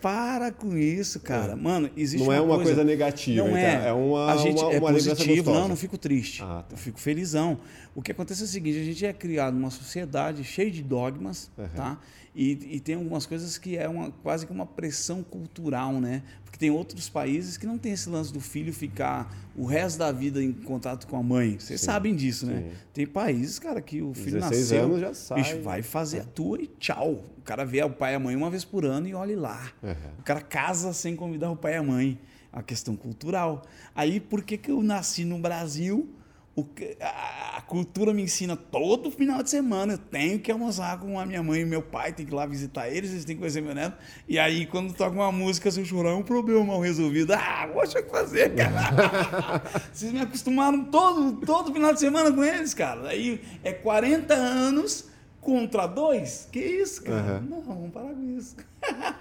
Para 0.00 0.50
com 0.50 0.76
isso, 0.76 1.20
cara. 1.20 1.54
Mano, 1.54 1.88
existe 1.96 2.24
Não 2.24 2.32
é 2.32 2.40
uma 2.40 2.56
coisa, 2.56 2.70
coisa 2.74 2.84
negativa, 2.84 3.42
Não 3.42 3.48
então, 3.50 3.58
é. 3.60 3.88
é 3.88 3.92
uma- 3.92 4.32
a 4.32 4.36
gente 4.36 4.60
uma- 4.62 4.72
é 4.72 4.78
uma 4.80 4.92
positivo, 4.92 5.52
não, 5.52 5.68
não 5.68 5.76
fico 5.76 5.96
triste. 5.96 6.42
Ah, 6.42 6.64
tá. 6.68 6.74
Eu 6.74 6.76
fico 6.78 6.98
felizão. 6.98 7.58
O 7.94 8.02
que 8.02 8.10
acontece 8.10 8.42
é 8.42 8.44
o 8.44 8.48
seguinte, 8.48 8.80
a 8.80 8.84
gente 8.84 9.06
é 9.06 9.12
criado 9.12 9.54
numa 9.54 9.70
sociedade 9.70 10.42
cheia 10.42 10.70
de 10.70 10.82
dogmas, 10.82 11.50
Uhum. 11.56 11.68
tá? 11.76 11.98
E, 12.34 12.76
e 12.76 12.80
tem 12.80 12.96
algumas 12.96 13.26
coisas 13.26 13.56
que 13.56 13.76
é 13.76 13.88
uma, 13.88 14.10
quase 14.10 14.44
que 14.44 14.52
uma 14.52 14.66
pressão 14.66 15.22
cultural, 15.22 16.00
né? 16.00 16.22
Porque 16.44 16.58
tem 16.58 16.70
outros 16.70 17.08
países 17.08 17.56
que 17.56 17.64
não 17.64 17.78
tem 17.78 17.92
esse 17.92 18.08
lance 18.08 18.32
do 18.32 18.40
filho 18.40 18.72
ficar 18.72 19.32
o 19.56 19.64
resto 19.64 19.98
da 19.98 20.10
vida 20.10 20.42
em 20.42 20.52
contato 20.52 21.06
com 21.06 21.16
a 21.16 21.22
mãe. 21.22 21.58
Vocês 21.58 21.80
sabem 21.80 22.14
disso, 22.14 22.46
né? 22.46 22.70
sim. 22.70 22.76
Tem 22.92 23.06
países, 23.06 23.60
cara, 23.60 23.80
que 23.80 24.02
o 24.02 24.12
filho 24.14 24.40
16 24.40 24.60
nasceu, 24.60 24.84
anos 24.84 25.00
já 25.00 25.14
sai. 25.14 25.42
bicho, 25.42 25.62
vai 25.62 25.82
fazer 25.82 26.20
a 26.20 26.24
tua 26.24 26.60
e 26.60 26.66
tchau. 26.66 27.24
O 27.38 27.42
cara 27.42 27.64
vê 27.64 27.82
o 27.84 27.90
pai 27.90 28.14
e 28.14 28.16
a 28.16 28.18
mãe 28.18 28.34
uma 28.34 28.50
vez 28.50 28.64
por 28.64 28.84
ano 28.84 29.06
e 29.06 29.14
olhe 29.14 29.36
lá. 29.36 29.72
Uhum. 29.80 29.94
O 30.18 30.22
cara 30.22 30.40
casa 30.40 30.92
sem 30.92 31.14
convidar 31.14 31.50
o 31.50 31.56
pai 31.56 31.74
e 31.74 31.76
a 31.76 31.82
mãe. 31.82 32.18
A 32.52 32.62
questão 32.62 32.96
cultural. 32.96 33.62
Aí, 33.94 34.20
por 34.20 34.42
que, 34.42 34.56
que 34.56 34.70
eu 34.70 34.80
nasci 34.80 35.24
no 35.24 35.38
Brasil? 35.38 36.08
O 36.56 36.64
a, 37.00 37.58
a 37.58 37.60
cultura 37.62 38.14
me 38.14 38.22
ensina 38.22 38.56
todo 38.56 39.10
final 39.10 39.42
de 39.42 39.50
semana. 39.50 39.94
Eu 39.94 39.98
tenho 39.98 40.38
que 40.38 40.52
almoçar 40.52 41.00
com 41.00 41.18
a 41.18 41.26
minha 41.26 41.42
mãe 41.42 41.62
e 41.62 41.64
meu 41.64 41.82
pai, 41.82 42.12
tem 42.12 42.24
que 42.24 42.32
ir 42.32 42.34
lá 42.34 42.46
visitar 42.46 42.88
eles, 42.88 43.10
eles 43.10 43.24
têm 43.24 43.34
que 43.34 43.40
conhecer 43.40 43.60
meu 43.60 43.74
neto. 43.74 43.96
E 44.28 44.38
aí, 44.38 44.64
quando 44.66 44.94
toca 44.94 45.16
uma 45.16 45.32
música, 45.32 45.70
se 45.70 45.80
eu 45.80 45.84
chorar, 45.84 46.10
é 46.10 46.14
um 46.14 46.22
problema 46.22 46.64
mal 46.64 46.80
resolvido. 46.80 47.32
Ah, 47.32 47.68
poxa, 47.72 47.98
o 47.98 48.04
que 48.04 48.10
fazer, 48.10 48.54
cara? 48.54 49.62
Vocês 49.92 50.12
me 50.12 50.20
acostumaram 50.20 50.84
todo, 50.84 51.44
todo 51.44 51.72
final 51.72 51.92
de 51.92 51.98
semana 51.98 52.32
com 52.32 52.44
eles, 52.44 52.72
cara. 52.72 53.08
Aí 53.08 53.40
é 53.64 53.72
40 53.72 54.32
anos 54.34 55.08
contra 55.40 55.86
dois? 55.86 56.48
Que 56.50 56.60
isso, 56.60 57.02
cara? 57.02 57.20
Aham. 57.20 57.46
Não, 57.50 57.62
vamos 57.62 57.90
parar 57.90 58.14
com 58.14 58.36
isso. 58.36 58.56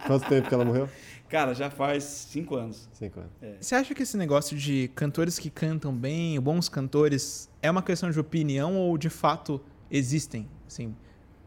Quanto 0.08 0.28
tempo 0.30 0.48
que 0.48 0.54
ela 0.54 0.66
morreu? 0.66 0.90
Cara, 1.34 1.56
já 1.56 1.68
faz 1.68 2.04
cinco 2.04 2.56
anos. 2.56 2.88
Cinco 2.94 3.20
anos. 3.20 3.32
Você 3.60 3.74
acha 3.74 3.96
que 3.96 4.04
esse 4.04 4.16
negócio 4.16 4.56
de 4.56 4.88
cantores 4.90 5.40
que 5.40 5.50
cantam 5.50 5.92
bem, 5.92 6.40
bons 6.40 6.70
cantores, 6.70 7.50
é 7.60 7.72
uma 7.72 7.82
questão 7.82 8.12
de 8.12 8.20
opinião 8.20 8.78
ou 8.78 8.96
de 9.00 9.10
fato 9.10 9.60
existem? 9.90 10.48
Assim, 10.68 10.96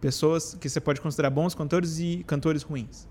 pessoas 0.01 0.57
que 0.57 0.69
você 0.69 0.81
pode 0.81 1.01
considerar 1.01 1.31
bons 1.31 1.55
cantores 1.55 2.01
e 2.01 2.25
cantores 2.27 2.65
ruins. 2.65 3.07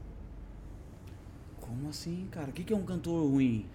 Como 1.61 1.87
assim, 1.87 2.27
cara? 2.29 2.49
O 2.49 2.51
que 2.51 2.61
que 2.61 2.73
é 2.73 2.75
um 2.75 2.83
cantor 2.83 3.25
ruim? 3.25 3.65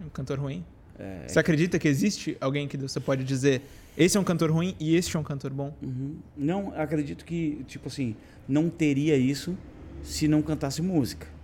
Um 0.00 0.08
cantor 0.08 0.40
ruim? 0.40 0.64
É, 0.98 1.26
Você 1.28 1.38
acredita 1.38 1.78
que 1.78 1.86
existe 1.86 2.38
alguém 2.40 2.66
que 2.66 2.78
você 2.78 2.98
pode 2.98 3.22
dizer 3.22 3.60
esse 3.98 4.16
é 4.16 4.20
um 4.20 4.24
cantor 4.24 4.50
ruim 4.50 4.74
e 4.80 4.96
este 4.96 5.14
é 5.14 5.20
um 5.20 5.22
cantor 5.22 5.52
bom? 5.52 5.76
Uhum. 5.82 6.16
Não, 6.34 6.72
acredito 6.74 7.22
que, 7.22 7.62
tipo 7.68 7.88
assim, 7.88 8.16
não 8.48 8.70
teria 8.70 9.14
isso 9.14 9.54
se 10.02 10.26
não 10.26 10.40
cantasse 10.40 10.80
música. 10.80 11.35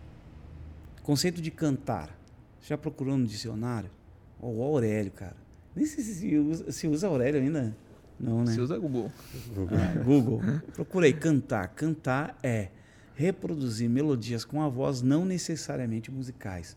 Conceito 1.02 1.40
de 1.40 1.50
cantar. 1.50 2.08
Você 2.60 2.68
já 2.68 2.78
procurou 2.78 3.16
no 3.16 3.26
dicionário? 3.26 3.90
O 4.40 4.62
Aurélio, 4.62 5.10
cara. 5.10 5.36
Nem 5.74 5.86
sei 5.86 6.04
se 6.04 6.14
se 6.14 6.36
usa, 6.36 6.70
se 6.70 6.86
usa 6.86 7.08
Aurélio 7.08 7.40
ainda. 7.40 7.76
Não, 8.18 8.44
né? 8.44 8.52
Você 8.52 8.60
usa 8.60 8.78
Google. 8.78 9.10
Ah, 9.72 10.02
Google. 10.04 10.40
Procurei 10.74 11.12
cantar. 11.12 11.68
Cantar 11.68 12.38
é 12.42 12.68
reproduzir 13.14 13.90
melodias 13.90 14.44
com 14.44 14.62
a 14.62 14.68
voz 14.68 15.02
não 15.02 15.24
necessariamente 15.24 16.10
musicais. 16.10 16.76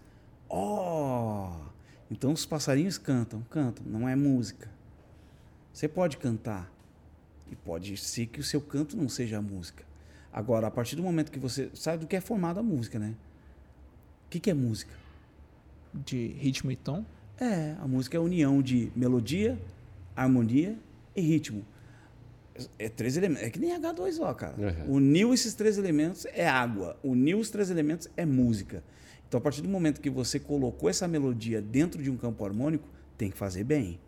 Oh! 0.50 1.52
Então 2.10 2.32
os 2.32 2.46
passarinhos 2.46 2.98
cantam, 2.98 3.42
cantam, 3.50 3.86
não 3.86 4.08
é 4.08 4.16
música. 4.16 4.70
Você 5.74 5.88
pode 5.88 6.18
cantar 6.18 6.72
e 7.52 7.56
pode 7.56 7.98
ser 7.98 8.28
que 8.28 8.40
o 8.40 8.44
seu 8.44 8.62
canto 8.62 8.96
não 8.96 9.10
seja 9.10 9.42
música. 9.42 9.84
Agora, 10.32 10.68
a 10.68 10.72
partir 10.72 10.96
do 10.96 11.04
momento 11.04 11.32
que 11.32 11.40
você 11.40 11.70
sabe 11.74 12.00
do 12.00 12.08
que 12.08 12.16
é 12.16 12.22
formada 12.22 12.60
a 12.60 12.64
música, 12.64 13.00
né? 13.00 13.16
O 14.36 14.38
que, 14.38 14.42
que 14.42 14.52
é 14.52 14.54
música? 14.54 14.92
De 15.94 16.28
ritmo 16.28 16.70
e 16.70 16.76
tom? 16.76 17.06
É, 17.40 17.74
a 17.80 17.88
música 17.88 18.18
é 18.18 18.20
a 18.20 18.22
união 18.22 18.62
de 18.62 18.92
melodia, 18.94 19.58
harmonia 20.14 20.78
e 21.16 21.22
ritmo. 21.22 21.66
É 22.78 22.90
três 22.90 23.16
elementos. 23.16 23.44
É 23.44 23.50
que 23.50 23.58
nem 23.58 23.74
H2O, 23.80 24.36
cara. 24.36 24.56
Uhum. 24.58 24.96
Uniu 24.96 25.34
esses 25.34 25.54
três 25.54 25.78
elementos 25.78 26.26
é 26.34 26.46
água. 26.46 27.00
Uniu 27.02 27.40
os 27.40 27.50
três 27.50 27.70
elementos 27.70 28.10
é 28.18 28.26
música. 28.26 28.84
Então, 29.26 29.38
a 29.38 29.42
partir 29.42 29.62
do 29.62 29.70
momento 29.70 30.02
que 30.02 30.10
você 30.10 30.38
colocou 30.38 30.90
essa 30.90 31.08
melodia 31.08 31.62
dentro 31.62 32.04
de 32.04 32.12
um 32.12 32.18
campo 32.18 32.44
harmônico, 32.44 32.90
tem 33.18 33.32
que 33.32 33.38
fazer 33.38 33.64
bem. 33.64 34.02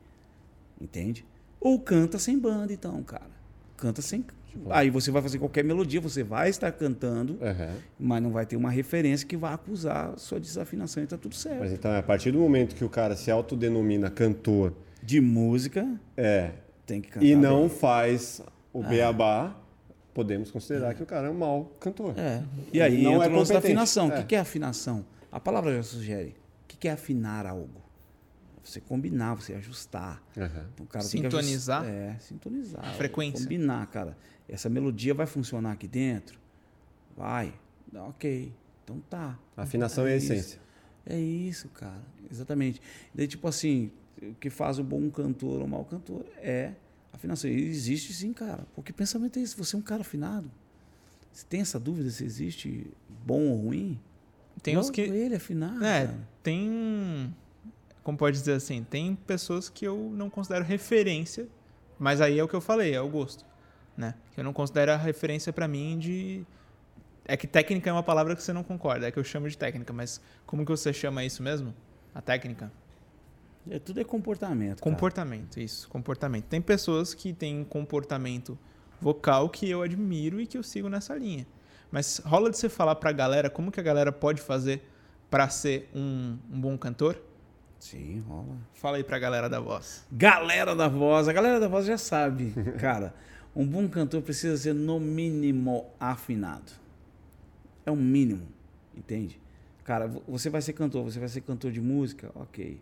Entende? 0.81 1.25
Ou 1.57 1.79
canta 1.79 2.19
sem 2.19 2.37
banda, 2.37 2.73
então, 2.73 3.01
cara. 3.01 3.31
Canta 3.77 4.01
sem. 4.01 4.25
Tipo, 4.49 4.71
Aí 4.71 4.89
você 4.89 5.11
vai 5.11 5.21
fazer 5.21 5.37
qualquer 5.39 5.63
melodia, 5.63 5.99
você 6.01 6.23
vai 6.23 6.49
estar 6.49 6.71
cantando, 6.71 7.33
Uhum. 7.33 7.75
mas 7.99 8.21
não 8.23 8.31
vai 8.31 8.45
ter 8.45 8.55
uma 8.55 8.71
referência 8.71 9.27
que 9.27 9.37
vai 9.37 9.53
acusar 9.53 10.13
a 10.13 10.17
sua 10.17 10.39
desafinação 10.39 11.03
e 11.03 11.07
tá 11.07 11.17
tudo 11.17 11.35
certo. 11.35 11.59
Mas 11.59 11.71
então, 11.73 11.91
a 11.95 12.01
partir 12.01 12.31
do 12.31 12.39
momento 12.39 12.75
que 12.75 12.83
o 12.83 12.89
cara 12.89 13.15
se 13.15 13.29
autodenomina 13.29 14.09
cantor 14.09 14.73
De 15.03 15.21
música, 15.21 15.87
é, 16.15 16.51
tem 16.85 17.01
que 17.01 17.09
cantar. 17.09 17.25
e 17.25 17.35
não 17.35 17.67
bem. 17.67 17.77
faz 17.77 18.41
o 18.73 18.81
beabá, 18.83 19.55
podemos 20.13 20.49
considerar 20.49 20.93
que 20.95 21.03
o 21.03 21.05
cara 21.05 21.27
é 21.27 21.29
um 21.29 21.33
mau 21.37 21.65
cantor. 21.79 22.13
É. 22.17 22.41
E 22.73 22.81
aí 22.81 23.03
Não 23.03 23.15
entra 23.15 23.27
é 23.27 23.29
o 23.29 23.35
lance 23.37 23.53
da 23.53 23.59
afinação. 23.59 24.07
O 24.09 24.11
É. 24.13 24.17
que 24.21 24.23
que 24.29 24.35
é 24.35 24.39
afinação? 24.39 25.05
A 25.31 25.39
palavra 25.39 25.75
já 25.75 25.83
sugere. 25.83 26.35
O 26.63 26.77
que 26.79 26.87
é 26.87 26.91
afinar 26.91 27.45
algo? 27.45 27.81
Você 28.63 28.81
combinar, 28.81 29.33
você 29.35 29.53
ajustar. 29.53 30.21
Uhum. 30.35 30.43
Então, 30.73 30.85
o 30.85 30.87
cara 30.89 31.05
Sintonizar? 31.05 31.81
Ajustar, 31.83 32.01
é, 32.15 32.15
sintonizar. 32.19 32.85
A 32.85 32.91
frequência. 32.93 33.41
Combinar, 33.43 33.85
cara. 33.87 34.17
Essa 34.47 34.69
melodia 34.69 35.13
vai 35.13 35.25
funcionar 35.25 35.73
aqui 35.73 35.87
dentro? 35.87 36.39
Vai. 37.15 37.53
Ok. 37.93 38.51
Então 38.83 39.01
tá. 39.09 39.37
A 39.55 39.63
afinação 39.63 40.05
é, 40.07 40.13
a 40.13 40.17
isso. 40.17 40.31
essência. 40.31 40.59
É 41.05 41.19
isso, 41.19 41.67
cara. 41.69 42.01
Exatamente. 42.31 42.81
Daí, 43.13 43.27
tipo 43.27 43.47
assim, 43.47 43.91
o 44.21 44.33
que 44.35 44.49
faz 44.49 44.79
um 44.79 44.83
bom 44.83 45.09
cantor 45.09 45.59
ou 45.59 45.65
um 45.65 45.67
mau 45.67 45.85
cantor 45.85 46.25
é 46.37 46.73
afinação. 47.11 47.49
E 47.49 47.53
existe 47.53 48.13
sim, 48.13 48.33
cara. 48.33 48.65
Porque 48.75 48.93
pensamento 48.93 49.39
é 49.39 49.41
esse. 49.41 49.57
Você 49.57 49.75
é 49.75 49.79
um 49.79 49.81
cara 49.81 50.01
afinado. 50.01 50.49
Você 51.31 51.45
tem 51.47 51.61
essa 51.61 51.79
dúvida 51.79 52.09
se 52.09 52.23
existe 52.23 52.87
bom 53.25 53.49
ou 53.49 53.57
ruim? 53.57 53.99
Tem 54.63 54.77
os 54.77 54.89
que. 54.89 55.01
Ele 55.01 55.33
é 55.33 55.37
afinado. 55.37 55.83
É, 55.83 56.07
cara. 56.07 56.27
tem. 56.41 57.35
Como 58.03 58.17
pode 58.17 58.37
dizer 58.37 58.53
assim? 58.53 58.83
Tem 58.83 59.15
pessoas 59.15 59.69
que 59.69 59.85
eu 59.85 60.11
não 60.15 60.29
considero 60.29 60.63
referência, 60.63 61.47
mas 61.99 62.21
aí 62.21 62.39
é 62.39 62.43
o 62.43 62.47
que 62.47 62.53
eu 62.53 62.61
falei, 62.61 62.93
é 62.93 63.01
o 63.01 63.09
gosto. 63.09 63.45
Né? 63.97 64.13
Que 64.33 64.39
eu 64.39 64.43
não 64.43 64.53
considero 64.53 64.91
a 64.91 64.95
referência 64.95 65.51
pra 65.51 65.67
mim 65.67 65.97
de. 65.97 66.45
É 67.25 67.35
que 67.35 67.47
técnica 67.47 67.89
é 67.89 67.93
uma 67.93 68.03
palavra 68.03 68.35
que 68.35 68.43
você 68.43 68.53
não 68.53 68.63
concorda, 68.63 69.07
é 69.07 69.11
que 69.11 69.17
eu 69.17 69.23
chamo 69.23 69.49
de 69.49 69.57
técnica, 69.57 69.91
mas 69.91 70.21
como 70.45 70.63
que 70.63 70.71
você 70.71 70.93
chama 70.93 71.25
isso 71.25 71.43
mesmo? 71.43 71.73
A 72.15 72.21
técnica? 72.21 72.71
É, 73.69 73.79
tudo 73.79 73.99
é 73.99 74.03
comportamento. 74.03 74.79
cara. 74.79 74.81
Comportamento, 74.81 75.59
isso, 75.59 75.89
comportamento. 75.89 76.45
Tem 76.45 76.61
pessoas 76.61 77.13
que 77.13 77.33
têm 77.33 77.65
comportamento 77.65 78.57
vocal 79.01 79.49
que 79.49 79.69
eu 79.69 79.81
admiro 79.81 80.39
e 80.39 80.47
que 80.47 80.57
eu 80.57 80.63
sigo 80.63 80.87
nessa 80.87 81.15
linha. 81.15 81.45
Mas 81.91 82.19
rola 82.23 82.49
de 82.49 82.57
você 82.57 82.69
falar 82.69 82.95
pra 82.95 83.11
galera 83.11 83.49
como 83.49 83.71
que 83.71 83.79
a 83.79 83.83
galera 83.83 84.11
pode 84.11 84.41
fazer 84.41 84.87
pra 85.29 85.49
ser 85.49 85.89
um, 85.93 86.37
um 86.51 86.61
bom 86.61 86.77
cantor? 86.77 87.21
Sim, 87.79 88.23
rola. 88.27 88.57
Fala 88.73 88.97
aí 88.97 89.03
pra 89.03 89.19
galera 89.19 89.49
da 89.49 89.59
voz. 89.59 90.05
Galera 90.11 90.75
da 90.75 90.87
voz. 90.87 91.27
A 91.27 91.33
galera 91.33 91.59
da 91.59 91.67
voz 91.67 91.85
já 91.85 91.97
sabe, 91.97 92.53
cara. 92.79 93.13
Um 93.59 93.65
bom 93.65 93.89
cantor 93.89 94.21
precisa 94.21 94.55
ser, 94.55 94.73
no 94.73 94.99
mínimo, 94.99 95.87
afinado. 95.99 96.71
É 97.83 97.89
o 97.89 97.95
mínimo, 97.95 98.47
entende? 98.95 99.41
Cara, 99.83 100.07
vo- 100.07 100.21
você 100.27 100.47
vai 100.47 100.61
ser 100.61 100.73
cantor, 100.73 101.03
você 101.03 101.19
vai 101.19 101.27
ser 101.27 101.41
cantor 101.41 101.71
de 101.71 101.81
música, 101.81 102.31
ok. 102.35 102.79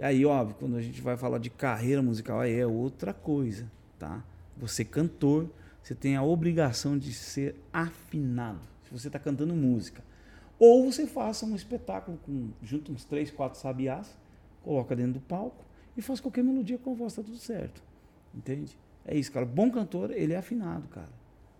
E 0.00 0.02
aí, 0.02 0.26
óbvio, 0.26 0.56
quando 0.58 0.74
a 0.74 0.82
gente 0.82 1.00
vai 1.00 1.16
falar 1.16 1.38
de 1.38 1.50
carreira 1.50 2.02
musical, 2.02 2.40
aí 2.40 2.52
é 2.52 2.66
outra 2.66 3.14
coisa, 3.14 3.70
tá? 3.96 4.24
Você 4.56 4.84
cantor, 4.84 5.48
você 5.80 5.94
tem 5.94 6.16
a 6.16 6.22
obrigação 6.24 6.98
de 6.98 7.12
ser 7.12 7.54
afinado. 7.72 8.58
Se 8.82 8.90
você 8.90 9.06
está 9.06 9.20
cantando 9.20 9.54
música. 9.54 10.02
Ou 10.58 10.90
você 10.90 11.06
faça 11.06 11.46
um 11.46 11.54
espetáculo 11.54 12.18
com 12.26 12.48
junta 12.60 12.90
uns 12.90 13.04
três, 13.04 13.30
quatro 13.30 13.56
sabiás, 13.56 14.16
coloca 14.64 14.96
dentro 14.96 15.12
do 15.14 15.20
palco 15.20 15.64
e 15.96 16.02
faz 16.02 16.18
qualquer 16.18 16.42
melodia 16.42 16.76
com 16.76 16.90
a 16.90 16.94
voz, 16.94 17.14
tá 17.14 17.22
tudo 17.22 17.36
certo. 17.36 17.80
Entende? 18.34 18.76
É 19.06 19.16
isso, 19.16 19.30
cara. 19.32 19.44
Bom 19.46 19.70
cantor, 19.70 20.10
ele 20.12 20.32
é 20.32 20.36
afinado, 20.36 20.86
cara. 20.88 21.08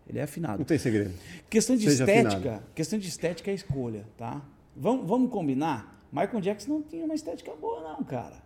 Ele 0.08 0.18
é 0.18 0.22
afinado. 0.22 0.58
Não 0.58 0.64
tem 0.64 0.78
segredo. 0.78 1.12
Questão 1.48 1.76
de 1.76 1.84
Seja 1.88 2.04
estética, 2.04 2.36
afinado. 2.36 2.62
questão 2.74 2.98
de 2.98 3.08
estética 3.08 3.50
é 3.50 3.54
escolha, 3.54 4.04
tá? 4.16 4.42
Vamos, 4.76 5.06
vamos 5.06 5.30
combinar? 5.30 6.00
Michael 6.12 6.40
Jackson 6.40 6.70
não 6.72 6.82
tinha 6.82 7.04
uma 7.04 7.14
estética 7.14 7.52
boa, 7.54 7.80
não, 7.82 8.04
cara. 8.04 8.42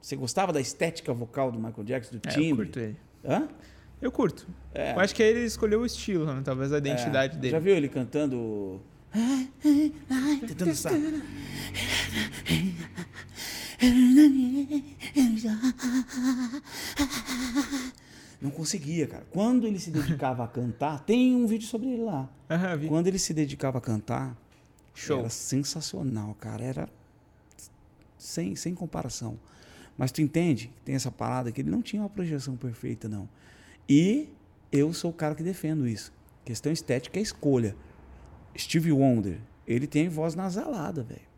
Você 0.00 0.16
gostava 0.16 0.52
da 0.52 0.60
estética 0.60 1.12
vocal 1.14 1.50
do 1.50 1.58
Michael 1.58 1.84
Jackson, 1.84 2.16
do 2.16 2.28
É, 2.28 2.50
eu 2.50 2.56
curto 2.56 2.78
ele. 2.78 2.96
Hã? 3.24 3.48
Eu 4.02 4.12
curto. 4.12 4.46
É. 4.74 4.92
Eu 4.92 5.00
acho 5.00 5.14
que 5.14 5.22
ele 5.22 5.40
escolheu 5.44 5.80
o 5.80 5.86
estilo, 5.86 6.26
né? 6.26 6.42
talvez 6.44 6.72
a 6.72 6.78
identidade 6.78 7.36
É. 7.36 7.40
dele. 7.40 7.52
Já 7.52 7.58
viu 7.58 7.74
ele 7.74 7.88
cantando. 7.88 8.80
Tentando. 10.46 11.22
Não 18.40 18.50
conseguia, 18.50 19.06
cara. 19.06 19.26
Quando 19.30 19.66
ele 19.66 19.78
se 19.78 19.90
dedicava 19.90 20.44
a 20.44 20.48
cantar, 20.48 21.00
tem 21.04 21.34
um 21.34 21.46
vídeo 21.46 21.66
sobre 21.66 21.88
ele 21.88 22.02
lá. 22.02 22.28
Vi. 22.78 22.88
Quando 22.88 23.06
ele 23.06 23.18
se 23.18 23.32
dedicava 23.32 23.78
a 23.78 23.80
cantar, 23.80 24.36
Show. 24.94 25.20
era 25.20 25.30
sensacional, 25.30 26.34
cara. 26.38 26.62
Era 26.62 26.88
sem, 28.18 28.54
sem 28.54 28.74
comparação. 28.74 29.38
Mas 29.96 30.12
tu 30.12 30.20
entende 30.20 30.70
tem 30.84 30.94
essa 30.94 31.10
parada 31.10 31.52
que 31.52 31.60
ele 31.60 31.70
não 31.70 31.80
tinha 31.80 32.02
uma 32.02 32.10
projeção 32.10 32.56
perfeita, 32.56 33.08
não. 33.08 33.28
E 33.88 34.28
eu 34.70 34.92
sou 34.92 35.10
o 35.10 35.14
cara 35.14 35.34
que 35.34 35.42
defendo 35.42 35.86
isso. 35.86 36.12
Questão 36.44 36.72
estética 36.72 37.18
é 37.18 37.22
escolha. 37.22 37.74
Steve 38.56 38.92
Wonder, 38.92 39.40
ele 39.66 39.86
tem 39.86 40.08
voz 40.08 40.34
nasalada, 40.34 41.02
velho. 41.02 41.33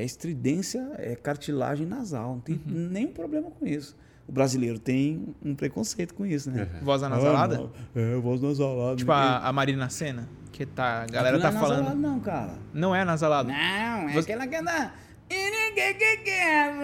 É 0.00 0.04
estridência, 0.04 0.92
é 0.96 1.16
cartilagem 1.16 1.84
nasal. 1.86 2.34
Não 2.34 2.40
tem 2.40 2.60
nenhum 2.66 3.12
problema 3.12 3.50
com 3.50 3.66
isso. 3.66 3.96
O 4.28 4.32
brasileiro 4.32 4.78
tem 4.78 5.34
um 5.42 5.54
preconceito 5.54 6.14
com 6.14 6.24
isso, 6.24 6.50
né? 6.50 6.68
Voz 6.82 7.02
anasalada? 7.02 7.68
É, 7.96 8.14
voz 8.16 8.40
nasalada. 8.40 8.94
Tipo 8.96 9.10
a, 9.10 9.38
a 9.38 9.52
Marina 9.52 9.88
Senna, 9.90 10.28
que 10.52 10.64
tá, 10.66 11.02
a 11.02 11.06
galera 11.06 11.38
tá 11.40 11.50
não 11.50 11.58
é 11.58 11.60
falando. 11.60 11.78
nasalado, 11.78 12.00
não, 12.00 12.20
cara. 12.20 12.54
Não 12.72 12.94
é 12.94 13.04
nasalado. 13.04 13.48
Não, 13.48 13.56
é 13.56 14.12
Você- 14.12 14.32
aquela 14.32 14.46
que 14.46 14.54
anda. 14.56 14.92
E 15.30 15.34
ninguém 15.50 15.94
que 15.94 16.16
quer. 16.18 16.74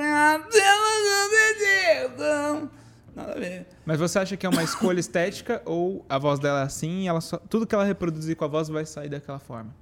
Nada 3.14 3.32
a 3.32 3.38
ver. 3.38 3.66
Mas 3.86 3.98
você 4.00 4.18
acha 4.18 4.36
que 4.36 4.44
é 4.44 4.48
uma 4.48 4.62
escolha 4.64 4.98
estética 4.98 5.62
ou 5.64 6.04
a 6.08 6.18
voz 6.18 6.40
dela 6.40 6.60
é 6.60 6.64
assim 6.64 7.02
e 7.02 7.08
ela 7.08 7.20
só- 7.20 7.38
tudo 7.38 7.66
que 7.66 7.74
ela 7.74 7.84
reproduzir 7.84 8.36
com 8.36 8.44
a 8.44 8.48
voz 8.48 8.68
vai 8.68 8.84
sair 8.84 9.08
daquela 9.08 9.38
forma? 9.38 9.74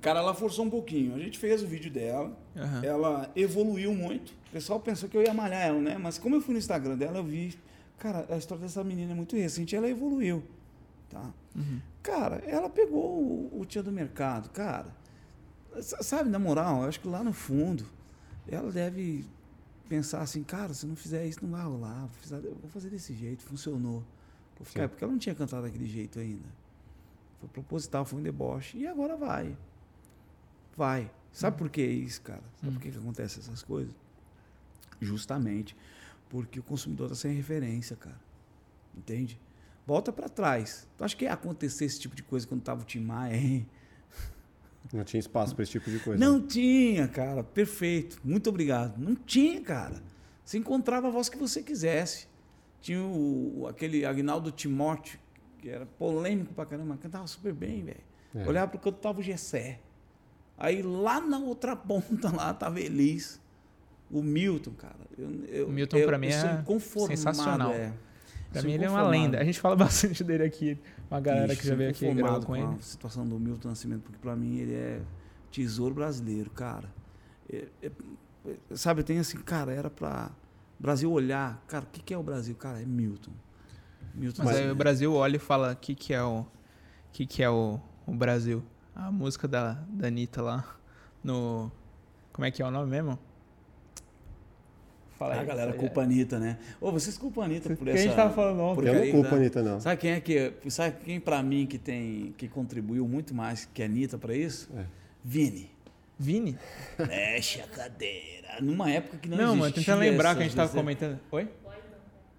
Cara, 0.00 0.20
ela 0.20 0.34
forçou 0.34 0.64
um 0.64 0.70
pouquinho. 0.70 1.14
A 1.14 1.18
gente 1.18 1.38
fez 1.38 1.62
o 1.62 1.66
vídeo 1.66 1.90
dela. 1.90 2.36
Aham. 2.56 2.84
Ela 2.84 3.30
evoluiu 3.34 3.92
muito. 3.94 4.30
O 4.48 4.50
pessoal 4.52 4.78
pensou 4.80 5.08
que 5.08 5.16
eu 5.16 5.22
ia 5.22 5.34
malhar 5.34 5.62
ela, 5.62 5.80
né? 5.80 5.98
Mas 5.98 6.18
como 6.18 6.36
eu 6.36 6.40
fui 6.40 6.52
no 6.52 6.58
Instagram 6.58 6.96
dela, 6.96 7.18
eu 7.18 7.24
vi. 7.24 7.58
Cara, 7.98 8.24
a 8.30 8.36
história 8.36 8.62
dessa 8.62 8.82
menina 8.84 9.12
é 9.12 9.14
muito 9.14 9.36
recente. 9.36 9.74
Ela 9.74 9.88
evoluiu. 9.88 10.42
Tá? 11.08 11.28
Cara, 12.02 12.36
ela 12.46 12.70
pegou 12.70 13.20
o, 13.52 13.60
o 13.60 13.64
tia 13.66 13.82
do 13.82 13.90
mercado. 13.90 14.48
Cara, 14.50 14.86
sabe, 15.80 16.30
na 16.30 16.38
moral, 16.38 16.82
eu 16.82 16.88
acho 16.88 17.00
que 17.00 17.08
lá 17.08 17.22
no 17.24 17.32
fundo, 17.32 17.84
ela 18.48 18.70
deve 18.70 19.24
pensar 19.88 20.20
assim: 20.22 20.42
cara, 20.42 20.72
se 20.72 20.86
não 20.86 20.94
fizer 20.96 21.26
isso, 21.26 21.40
não 21.42 21.50
vai 21.50 21.62
rolar. 21.64 22.00
Vou 22.02 22.10
fazer, 22.22 22.46
eu 22.46 22.54
vou 22.54 22.70
fazer 22.70 22.90
desse 22.90 23.12
jeito. 23.14 23.42
Funcionou. 23.42 24.04
Vou 24.56 24.64
ficar- 24.64 24.82
Sim. 24.82 24.88
porque 24.88 25.02
ela 25.04 25.12
não 25.12 25.18
tinha 25.18 25.34
cantado 25.34 25.62
daquele 25.64 25.86
jeito 25.86 26.18
ainda. 26.20 26.48
Foi 27.40 27.48
proposital, 27.48 28.04
foi 28.04 28.18
um 28.20 28.22
deboche. 28.22 28.78
E 28.78 28.86
agora 28.86 29.16
vai. 29.16 29.56
Vai. 30.76 31.10
Sabe 31.32 31.56
por 31.56 31.68
que 31.68 31.82
isso, 31.82 32.20
cara? 32.22 32.42
Sabe 32.60 32.72
por 32.72 32.82
que, 32.82 32.90
que 32.90 32.98
acontece 32.98 33.38
essas 33.38 33.62
coisas? 33.62 33.94
Justamente 35.00 35.76
porque 36.30 36.60
o 36.60 36.62
consumidor 36.62 37.06
está 37.06 37.16
sem 37.16 37.34
referência, 37.34 37.96
cara. 37.96 38.20
Entende? 38.96 39.38
Volta 39.86 40.12
para 40.12 40.28
trás. 40.28 40.86
Tu 40.96 41.04
acha 41.04 41.16
que 41.16 41.24
ia 41.24 41.32
acontecer 41.32 41.84
esse 41.84 41.98
tipo 41.98 42.14
de 42.14 42.22
coisa 42.22 42.46
quando 42.46 42.62
tava 42.62 42.82
o 42.82 42.84
Tim 42.84 43.00
Maia, 43.00 43.36
hein? 43.36 43.66
Não 44.92 45.04
tinha 45.04 45.20
espaço 45.20 45.54
para 45.54 45.64
esse 45.64 45.72
tipo 45.72 45.90
de 45.90 45.98
coisa. 45.98 46.24
Não 46.24 46.40
tinha, 46.40 47.06
cara. 47.08 47.42
Perfeito. 47.42 48.20
Muito 48.24 48.48
obrigado. 48.48 48.98
Não 48.98 49.14
tinha, 49.14 49.60
cara. 49.60 50.00
Você 50.44 50.58
encontrava 50.58 51.08
a 51.08 51.10
voz 51.10 51.28
que 51.28 51.36
você 51.36 51.62
quisesse. 51.62 52.28
Tinha 52.80 53.02
o, 53.02 53.66
aquele 53.68 54.04
Agnaldo 54.04 54.50
Timóteo, 54.50 55.18
que 55.58 55.68
era 55.68 55.84
polêmico 55.84 56.54
pra 56.54 56.64
caramba, 56.64 56.96
cantava 56.96 57.26
super 57.26 57.52
bem, 57.52 57.84
velho. 57.84 58.00
É. 58.34 58.48
Olhava 58.48 58.70
pro 58.70 58.80
canto 58.80 58.98
tava 58.98 59.20
o 59.20 59.22
Gessé. 59.22 59.80
Aí 60.60 60.82
lá 60.82 61.20
na 61.20 61.38
outra 61.38 61.74
ponta 61.74 62.30
lá 62.30 62.52
tava 62.54 62.78
Elis. 62.78 63.40
O 64.10 64.22
Milton, 64.22 64.72
cara. 64.72 64.94
Eu, 65.16 65.44
eu, 65.46 65.66
O 65.68 65.70
Milton, 65.72 66.04
pra 66.04 66.18
mim, 66.18 66.26
é 66.28 66.60
inconformado, 66.60 67.16
sensacional. 67.16 67.72
É. 67.72 67.92
Pra 68.52 68.60
Sou 68.60 68.68
mim 68.68 68.74
ele 68.74 68.84
é 68.84 68.90
uma 68.90 69.02
lenda. 69.08 69.38
A 69.40 69.44
gente 69.44 69.58
fala 69.60 69.74
bastante 69.76 70.22
dele 70.22 70.42
aqui. 70.44 70.76
Uma 71.10 71.20
galera 71.20 71.52
Ixi, 71.52 71.62
que 71.62 71.68
já 71.68 71.74
veio 71.74 71.90
aqui 71.90 72.00
gravou 72.12 72.14
inconformado 72.38 72.46
com 72.46 72.56
ele. 72.56 72.78
a 72.78 72.82
situação 72.82 73.26
do 73.26 73.38
Milton 73.38 73.68
Nascimento, 73.68 74.02
porque 74.02 74.18
pra 74.18 74.36
mim 74.36 74.58
ele 74.58 74.74
é 74.74 75.00
tesouro 75.50 75.94
brasileiro, 75.94 76.50
cara. 76.50 76.88
É- 77.52 77.66
é- 77.82 77.90
é- 78.46 78.76
sabe, 78.76 79.02
tem 79.02 79.18
assim, 79.18 79.38
cara, 79.38 79.72
era 79.72 79.88
pra 79.88 80.30
Brasil 80.78 81.10
olhar. 81.10 81.62
Cara, 81.68 81.84
o 81.84 81.88
que, 81.88 82.02
que 82.02 82.12
é 82.12 82.18
o 82.18 82.22
Brasil? 82.22 82.54
Cara, 82.56 82.82
é 82.82 82.84
Milton. 82.84 83.32
Milton 84.14 84.42
Mas 84.44 84.56
aí 84.56 84.70
o. 84.70 84.74
Brasil 84.74 85.14
olha 85.14 85.36
e 85.36 85.38
fala 85.38 85.72
o 85.72 85.76
que, 85.76 85.94
que 85.94 86.12
é 86.12 86.22
o. 86.22 86.44
que, 87.12 87.24
que 87.26 87.42
é 87.42 87.48
o, 87.50 87.80
o 88.06 88.12
Brasil? 88.12 88.62
A 88.94 89.10
música 89.10 89.46
da, 89.48 89.78
da 89.88 90.08
Anitta 90.08 90.42
lá 90.42 90.64
no. 91.22 91.70
Como 92.32 92.44
é 92.46 92.50
que 92.50 92.62
é 92.62 92.66
o 92.66 92.70
nome 92.70 92.90
mesmo? 92.90 93.18
Fala 95.18 95.34
A 95.34 95.40
aí. 95.40 95.46
galera 95.46 95.70
Isso 95.70 95.80
aí, 95.80 95.86
culpa 95.86 96.00
a 96.00 96.04
Anitta, 96.04 96.38
né? 96.38 96.58
Ô, 96.80 96.90
vocês 96.90 97.18
culpam 97.18 97.42
a 97.42 97.44
Anitta 97.44 97.68
por 97.76 97.84
Que 97.84 97.90
essa... 97.90 97.98
a 97.98 98.02
gente 98.02 98.16
tava 98.16 98.32
falando 98.34 98.60
ontem. 98.60 98.74
por- 98.76 98.86
Eu 98.86 98.94
não 99.04 99.10
culpo 99.12 99.28
a 99.28 99.30
né? 99.32 99.36
Anitta, 99.36 99.62
não. 99.62 99.80
Sabe 99.80 99.96
quem 100.00 100.10
é 100.12 100.20
que... 100.20 100.52
Sabe 100.70 100.96
quem 101.04 101.20
pra 101.20 101.42
mim 101.42 101.66
que 101.66 101.76
tem... 101.78 102.32
Que 102.38 102.48
contribuiu 102.48 103.06
muito 103.06 103.34
mais 103.34 103.66
que 103.66 103.82
a 103.82 103.86
Anitta 103.86 104.16
pra 104.16 104.34
isso? 104.34 104.70
É. 104.74 104.84
Vini. 105.22 105.70
Vini? 106.18 106.56
Mexe 106.98 107.60
a 107.60 107.66
cadeira. 107.66 108.60
Numa 108.62 108.90
época 108.90 109.18
que 109.18 109.28
não, 109.28 109.36
Não, 109.36 109.46
mano, 109.48 109.64
existia 109.66 109.84
tentando 109.94 110.00
lembrar 110.00 110.34
que 110.34 110.40
a 110.40 110.44
gente 110.44 110.56
tava 110.56 110.68
vezes- 110.68 110.80
comentando. 110.80 111.20
Oi? 111.30 111.48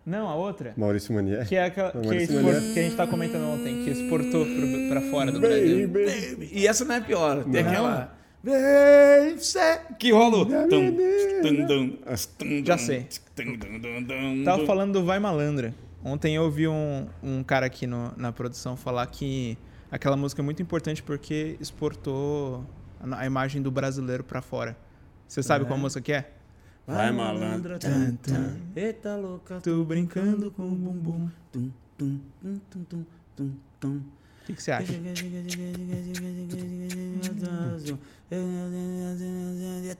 Não, 0.05 0.27
a 0.27 0.35
outra. 0.35 0.73
Maurício 0.75 1.13
Manier. 1.13 1.47
Que 1.47 1.55
é 1.55 1.65
aquela 1.65 1.91
que, 1.91 2.27
que 2.27 2.79
a 2.79 2.83
gente 2.83 2.95
tava 2.95 3.09
comentando 3.11 3.43
ontem, 3.43 3.83
que 3.83 3.89
exportou 3.91 4.43
pro- 4.45 4.89
pra 4.89 5.01
fora 5.11 5.31
do 5.31 5.39
Brasil. 5.39 5.89
E 6.51 6.65
essa 6.67 6.83
não 6.85 6.95
é 6.95 7.01
pior. 7.01 7.43
Tem 7.43 7.63
Não. 7.63 7.69
aquela... 7.71 8.17
Que 9.99 10.11
rola 10.11 10.45
Já 12.65 12.77
sei. 12.77 13.07
Tava 14.43 14.65
falando 14.65 14.93
do 14.93 15.05
Vai 15.05 15.19
Malandra. 15.19 15.73
Ontem 16.03 16.35
eu 16.35 16.43
ouvi 16.43 16.67
um, 16.67 17.07
um 17.21 17.43
cara 17.43 17.65
aqui 17.67 17.85
no- 17.85 18.11
na 18.17 18.31
produção 18.31 18.75
falar 18.75 19.05
que 19.07 19.57
aquela 19.91 20.17
música 20.17 20.41
é 20.41 20.43
muito 20.43 20.61
importante 20.61 21.03
porque 21.03 21.55
exportou 21.59 22.65
a, 22.99 23.19
a 23.19 23.25
imagem 23.25 23.61
do 23.61 23.69
brasileiro 23.69 24.23
pra 24.23 24.41
fora. 24.41 24.75
Você 25.27 25.43
sabe 25.43 25.65
É. 25.65 25.67
qual 25.67 25.77
música 25.79 26.01
que 26.01 26.11
é? 26.11 26.29
Vai 26.91 27.11
malandra, 27.11 27.79
tan, 27.79 28.15
tan. 28.15 28.57
Eita 28.75 29.15
louca, 29.15 29.59
Tô 29.61 29.83
brincando 29.85 30.51
com 30.51 30.63
o 30.63 30.75
bumbum. 30.75 31.29
tum, 31.51 31.69
tum, 31.97 32.19
tum, 32.41 32.59
tum, 32.69 32.83
tum, 32.83 33.05
tum, 33.35 33.51
tum. 33.79 33.97
O 33.97 34.45
que, 34.45 34.53
que 34.55 34.63
você 34.63 34.71
acha? 34.71 34.91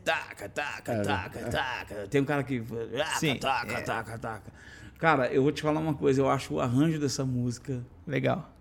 Taca, 0.04 0.50
taca, 0.50 0.94
É, 0.94 1.02
taca, 1.02 1.40
taca. 1.50 1.96
Tem 2.10 2.22
um 2.22 2.26
cara 2.26 2.44
que. 2.44 2.64
ah, 3.02 3.18
Sim, 3.20 3.36
Taca, 3.36 3.74
é. 3.74 3.82
taca, 3.82 4.18
taca. 4.18 4.52
Cara, 4.98 5.28
eu 5.34 5.44
vou 5.44 5.52
te 5.52 5.62
falar 5.62 5.80
uma 5.80 5.94
coisa. 5.94 6.22
Eu 6.22 6.30
acho 6.30 6.56
o 6.56 6.60
arranjo 6.62 7.00
dessa 7.00 7.26
música. 7.26 7.84
Legal. 8.08 8.52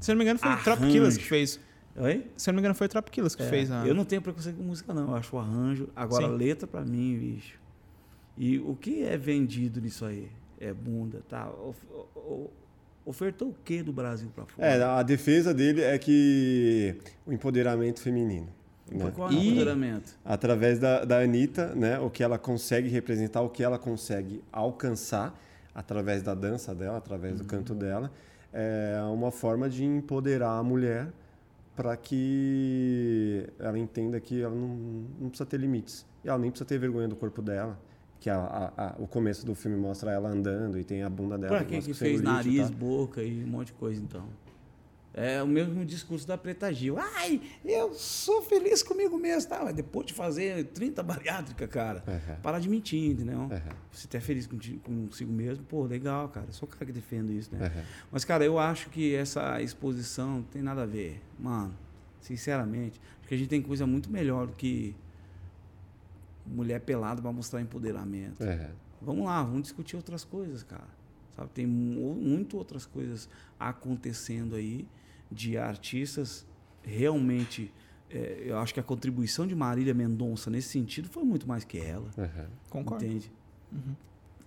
Se 0.00 0.10
eu 0.10 0.14
não 0.14 0.18
me 0.18 0.24
engano, 0.24 0.38
foi 0.38 0.48
o 0.48 0.52
Arranjo. 0.52 0.64
Trop 0.64 0.86
Killers 0.90 1.16
que 1.16 1.24
fez. 1.24 1.58
Oi? 1.96 2.26
Se 2.36 2.50
eu 2.50 2.52
não 2.52 2.56
me 2.56 2.60
engano, 2.60 2.74
foi 2.74 2.86
o 2.86 2.90
Trop 2.90 3.08
Killers 3.10 3.34
que 3.34 3.42
É, 3.42 3.46
fez. 3.48 3.70
A... 3.70 3.86
Eu 3.86 3.94
não 3.94 4.04
tenho 4.04 4.20
preconceito 4.20 4.56
com 4.56 4.62
música, 4.64 4.92
não. 4.92 5.08
Eu 5.10 5.14
acho 5.16 5.36
o 5.36 5.38
arranjo. 5.38 5.88
Agora, 5.94 6.26
Sim. 6.26 6.34
letra, 6.36 6.66
pra 6.66 6.80
mim, 6.82 7.16
bicho. 7.18 7.58
E 8.36 8.58
o 8.58 8.74
que 8.74 9.04
é 9.04 9.16
vendido 9.16 9.80
nisso 9.80 10.04
aí? 10.04 10.28
É 10.60 10.72
bunda, 10.72 11.22
tá? 11.28 11.48
Of- 11.50 11.86
o- 11.90 12.18
o- 12.18 12.50
Ofertou 13.06 13.50
o 13.50 13.54
que 13.62 13.82
do 13.82 13.92
Brasil 13.92 14.30
pra 14.34 14.46
fora? 14.46 14.66
É, 14.66 14.82
a 14.82 15.02
defesa 15.02 15.52
dele 15.52 15.82
é 15.82 15.98
que 15.98 16.96
o 17.26 17.32
empoderamento 17.34 18.00
feminino. 18.00 18.48
Né? 18.90 19.12
Qual 19.14 19.28
é 19.28 19.32
o 19.32 19.34
E- 19.36 19.48
empoderamento? 19.48 20.16
Através 20.24 20.78
da, 20.78 21.04
da 21.04 21.18
Anitta, 21.20 21.74
né? 21.74 21.98
O 21.98 22.08
que 22.08 22.22
ela 22.22 22.38
consegue 22.38 22.88
representar, 22.88 23.42
o 23.42 23.50
que 23.50 23.62
ela 23.62 23.78
consegue 23.78 24.42
alcançar 24.50 25.38
através 25.74 26.22
da 26.22 26.34
dança 26.34 26.74
dela, 26.74 26.96
através 26.96 27.36
do 27.38 27.44
canto 27.44 27.74
dela, 27.74 28.10
é 28.52 28.98
uma 29.12 29.30
forma 29.30 29.68
de 29.68 29.84
empoderar 29.84 30.56
a 30.56 30.62
mulher 30.62 31.08
para 31.76 31.96
que 31.96 33.46
ela 33.58 33.78
entenda 33.78 34.20
que 34.20 34.40
ela 34.42 34.54
não, 34.54 35.04
não 35.20 35.28
precisa 35.28 35.46
ter 35.46 35.58
limites. 35.58 36.06
E 36.24 36.28
ela 36.28 36.38
nem 36.38 36.50
precisa 36.50 36.66
ter 36.66 36.78
vergonha 36.78 37.08
do 37.08 37.16
corpo 37.16 37.42
dela. 37.42 37.78
Que 38.20 38.30
a, 38.30 38.36
a- 38.38 38.72
a- 38.76 38.94
o 38.98 39.06
começo 39.06 39.44
do 39.44 39.54
filme 39.54 39.76
mostra 39.76 40.10
ela 40.12 40.30
andando 40.30 40.78
e 40.78 40.84
tem 40.84 41.02
a 41.02 41.10
bunda 41.10 41.36
dela. 41.36 41.56
Pra 41.56 41.64
mostra 41.64 41.80
que 41.82 41.90
o 41.90 41.94
fez 41.94 42.20
nariz, 42.22 42.70
boca 42.70 43.22
e 43.22 43.44
um 43.44 43.48
monte 43.48 43.66
de 43.68 43.72
coisa, 43.74 44.00
então? 44.02 44.24
É 45.16 45.40
o 45.40 45.46
mesmo 45.46 45.84
discurso 45.84 46.26
da 46.26 46.36
Preta 46.36 46.72
Gil. 46.72 46.98
Ai, 46.98 47.40
eu 47.64 47.94
sou 47.94 48.42
feliz 48.42 48.82
comigo 48.82 49.16
mesmo, 49.16 49.48
tá? 49.48 49.60
Mas 49.62 49.72
depois 49.74 50.06
de 50.06 50.12
fazer 50.12 50.64
30 50.66 51.04
bariátrica, 51.04 51.68
cara, 51.68 52.02
Uhum. 52.06 52.40
para 52.42 52.58
de 52.58 52.68
mentir, 52.68 53.12
entendeu? 53.12 53.38
Uhum. 53.42 53.48
Você 53.92 54.08
tá 54.08 54.20
feliz 54.20 54.48
consigo 54.82 55.32
mesmo, 55.32 55.64
pô, 55.66 55.84
legal, 55.84 56.28
cara. 56.30 56.46
Eu 56.48 56.52
sou 56.52 56.68
o 56.68 56.70
cara 56.72 56.84
que 56.86 56.90
defendo 56.92 57.30
isso, 57.32 57.54
né? 57.54 57.70
Uhum. 57.76 57.82
Mas, 58.10 58.24
cara, 58.24 58.44
eu 58.44 58.58
acho 58.58 58.90
que 58.90 59.14
essa 59.14 59.62
exposição 59.62 60.36
não 60.36 60.42
tem 60.42 60.60
nada 60.62 60.82
a 60.82 60.86
ver. 60.86 61.20
Mano, 61.38 61.72
sinceramente, 62.20 63.00
acho 63.20 63.28
que 63.28 63.34
a 63.34 63.38
gente 63.38 63.48
tem 63.48 63.62
coisa 63.62 63.86
muito 63.86 64.10
melhor 64.10 64.48
do 64.48 64.52
que 64.54 64.96
mulher 66.44 66.80
pelada 66.80 67.22
para 67.22 67.30
mostrar 67.32 67.60
empoderamento. 67.60 68.42
Uhum. 68.42 68.68
Vamos 69.00 69.26
lá, 69.26 69.42
vamos 69.42 69.62
discutir 69.62 69.94
outras 69.96 70.24
coisas, 70.24 70.62
cara. 70.64 70.88
Sabe, 71.36 71.50
tem 71.54 71.66
mu- 71.66 72.14
muito 72.14 72.56
outras 72.56 72.84
coisas 72.86 73.28
acontecendo 73.58 74.54
aí 74.56 74.86
de 75.30 75.56
artistas 75.58 76.46
realmente. 76.82 77.72
é, 78.10 78.42
eu 78.46 78.58
acho 78.58 78.72
que 78.74 78.78
a 78.80 78.82
contribuição 78.82 79.46
de 79.46 79.54
Marília 79.54 79.92
Mendonça 79.94 80.48
nesse 80.50 80.68
sentido 80.68 81.08
foi 81.08 81.24
muito 81.24 81.48
mais 81.48 81.64
que 81.64 81.78
ela. 81.78 82.08
Uhum. 82.16 82.46
Concordo. 82.70 83.04
Entende? 83.04 83.32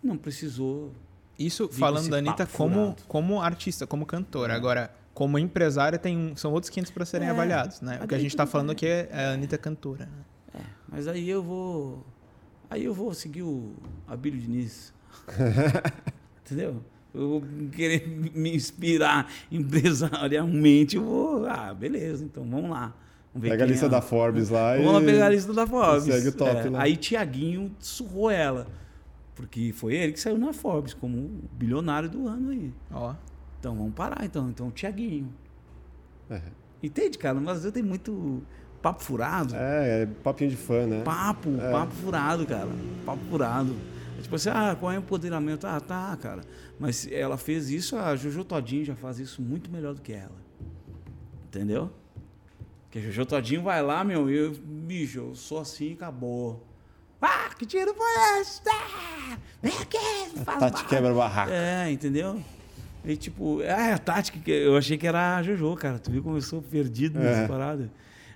Não 0.02 0.18
precisou. 0.18 0.94
Isso 1.38 1.68
falando 1.70 2.10
da 2.10 2.18
Anitta 2.18 2.46
como, 2.48 2.74
furado. 2.76 3.04
como 3.08 3.42
artista, 3.42 3.86
como 3.86 4.06
cantora. 4.06 4.56
Agora, 4.56 4.94
como 5.14 5.38
empresária, 5.38 6.00
tem, 6.00 6.16
um- 6.18 6.36
são 6.36 6.52
outros 6.54 6.70
500 6.70 6.92
para 6.92 7.06
serem 7.06 7.28
É, 7.28 7.32
avaliados, 7.32 7.82
né? 7.82 8.00
O 8.04 8.08
que 8.08 8.16
a 8.16 8.20
gente 8.20 8.36
tá 8.36 8.44
tudo 8.46 8.52
falando 8.54 8.70
aqui 8.72 8.86
é 8.88 9.10
a 9.14 9.32
Anitta 9.34 9.58
cantora. 9.58 10.06
né? 10.06 10.12
É, 10.56 10.62
mas 10.88 11.08
aí 11.08 11.28
eu 11.30 11.44
vou. 11.44 12.06
Aí 12.70 12.84
eu 12.86 12.94
vou 12.94 13.14
seguir 13.14 13.42
o 13.44 13.74
Abílio 14.08 14.40
Diniz. 14.40 14.94
Entendeu? 16.46 16.82
Eu 17.18 17.30
vou 17.30 17.44
querer 17.72 18.08
me 18.36 18.56
inspirar 18.56 19.30
empresarialmente. 19.52 20.96
Eu 20.98 21.04
vou. 21.04 21.46
Ah, 21.48 21.74
beleza, 21.74 22.24
então 22.24 22.44
vamos 22.48 22.70
lá. 22.70 22.94
Vamos 23.34 23.44
ver 23.44 23.50
Pega 23.52 23.64
a 23.64 23.68
lista 23.68 23.86
é. 23.86 23.90
da 23.90 24.02
Forbes 24.02 24.50
lá 24.50 24.76
Vamos 24.78 24.94
lá 24.94 25.02
e... 25.02 25.06
pegar 25.06 25.26
a 25.28 25.30
lista 25.30 25.54
da 25.54 25.68
Forbes. 25.68 26.04
segue 26.04 26.28
o 26.30 26.32
top 26.32 26.52
É, 26.52 26.70
lá. 26.70 26.82
Aí 26.84 26.96
Tiaguinho 26.96 27.72
surrou 27.80 28.30
ela. 28.32 28.68
Porque 29.36 29.72
foi 29.74 29.94
ele 29.96 30.14
que 30.14 30.20
saiu 30.20 30.38
na 30.38 30.52
Forbes 30.54 30.94
como 30.94 31.18
o 31.18 31.42
bilionário 31.54 32.10
do 32.10 32.28
ano 32.28 32.50
aí. 32.50 32.74
Ó. 32.92 33.14
Então 33.60 33.76
vamos 33.76 33.94
parar, 33.94 34.26
então. 34.26 34.50
Então, 34.50 34.72
Tiaguinho. 34.72 35.32
Uhum. 36.30 36.40
Entende, 36.82 37.18
cara? 37.18 37.36
No 37.36 37.42
Brasil 37.42 37.72
tem 37.72 37.84
muito 37.84 38.42
papo 38.82 39.04
furado. 39.04 39.56
É, 39.56 40.04
é 40.04 40.06
papinho 40.24 40.50
de 40.50 40.56
fã, 40.56 40.86
né? 40.88 41.02
Papo, 41.04 41.50
É. 41.60 41.72
papo 41.72 41.94
furado, 41.94 42.46
cara. 42.46 42.70
Papo 43.06 43.22
furado. 43.30 43.76
É 44.18 44.22
tipo 44.22 44.36
assim, 44.36 44.50
ah, 44.50 44.76
qual 44.80 44.92
é 44.92 44.96
o 44.98 45.00
empoderamento? 45.00 45.68
Ah, 45.68 45.80
tá, 45.80 46.18
cara. 46.20 46.42
Mas 46.80 47.08
ela 47.12 47.38
fez 47.38 47.70
isso, 47.70 47.96
a 47.96 48.16
Jojo 48.16 48.44
Todinho 48.44 48.84
já 48.86 48.96
faz 48.96 49.20
isso 49.20 49.42
muito 49.42 49.70
melhor 49.72 49.94
do 49.94 50.02
que 50.02 50.12
ela. 50.14 50.36
Entendeu? 51.48 51.92
Porque 52.84 53.00
a 53.00 53.02
Jojo 53.02 53.26
Todinho 53.26 53.62
vai 53.64 53.82
lá, 53.82 54.04
meu, 54.04 54.30
e 54.30 54.36
eu, 54.36 54.52
bicho, 54.54 55.20
eu 55.20 55.36
sou 55.36 55.60
assim 55.60 55.92
e 55.92 55.94
acabou. 55.94 56.66
Ah, 57.22 57.50
que 57.58 57.66
tiro 57.66 57.94
foi 57.94 58.40
esse? 58.42 58.62
Ah, 58.70 59.38
vem 59.62 59.74
aqui, 59.78 59.98
faz 60.44 60.60
Tati 60.60 60.72
barulho. 60.74 60.88
quebra 60.90 61.14
barraco. 61.14 61.52
É, 61.52 61.92
entendeu? 61.92 62.42
E 63.06 63.16
tipo, 63.16 63.62
é 63.62 63.94
a 63.94 63.98
tática 63.98 64.38
que 64.40 64.52
eu 64.52 64.76
achei 64.78 64.98
que 64.98 65.08
era 65.08 65.38
a 65.38 65.44
Jojo, 65.44 65.76
cara. 65.76 65.98
Tu 66.00 66.12
viu 66.12 66.22
como 66.24 66.38
eu 66.38 66.42
sou 66.42 66.62
perdido 66.62 67.18
nessa 67.20 67.42
É. 67.42 67.48
parada? 67.48 67.92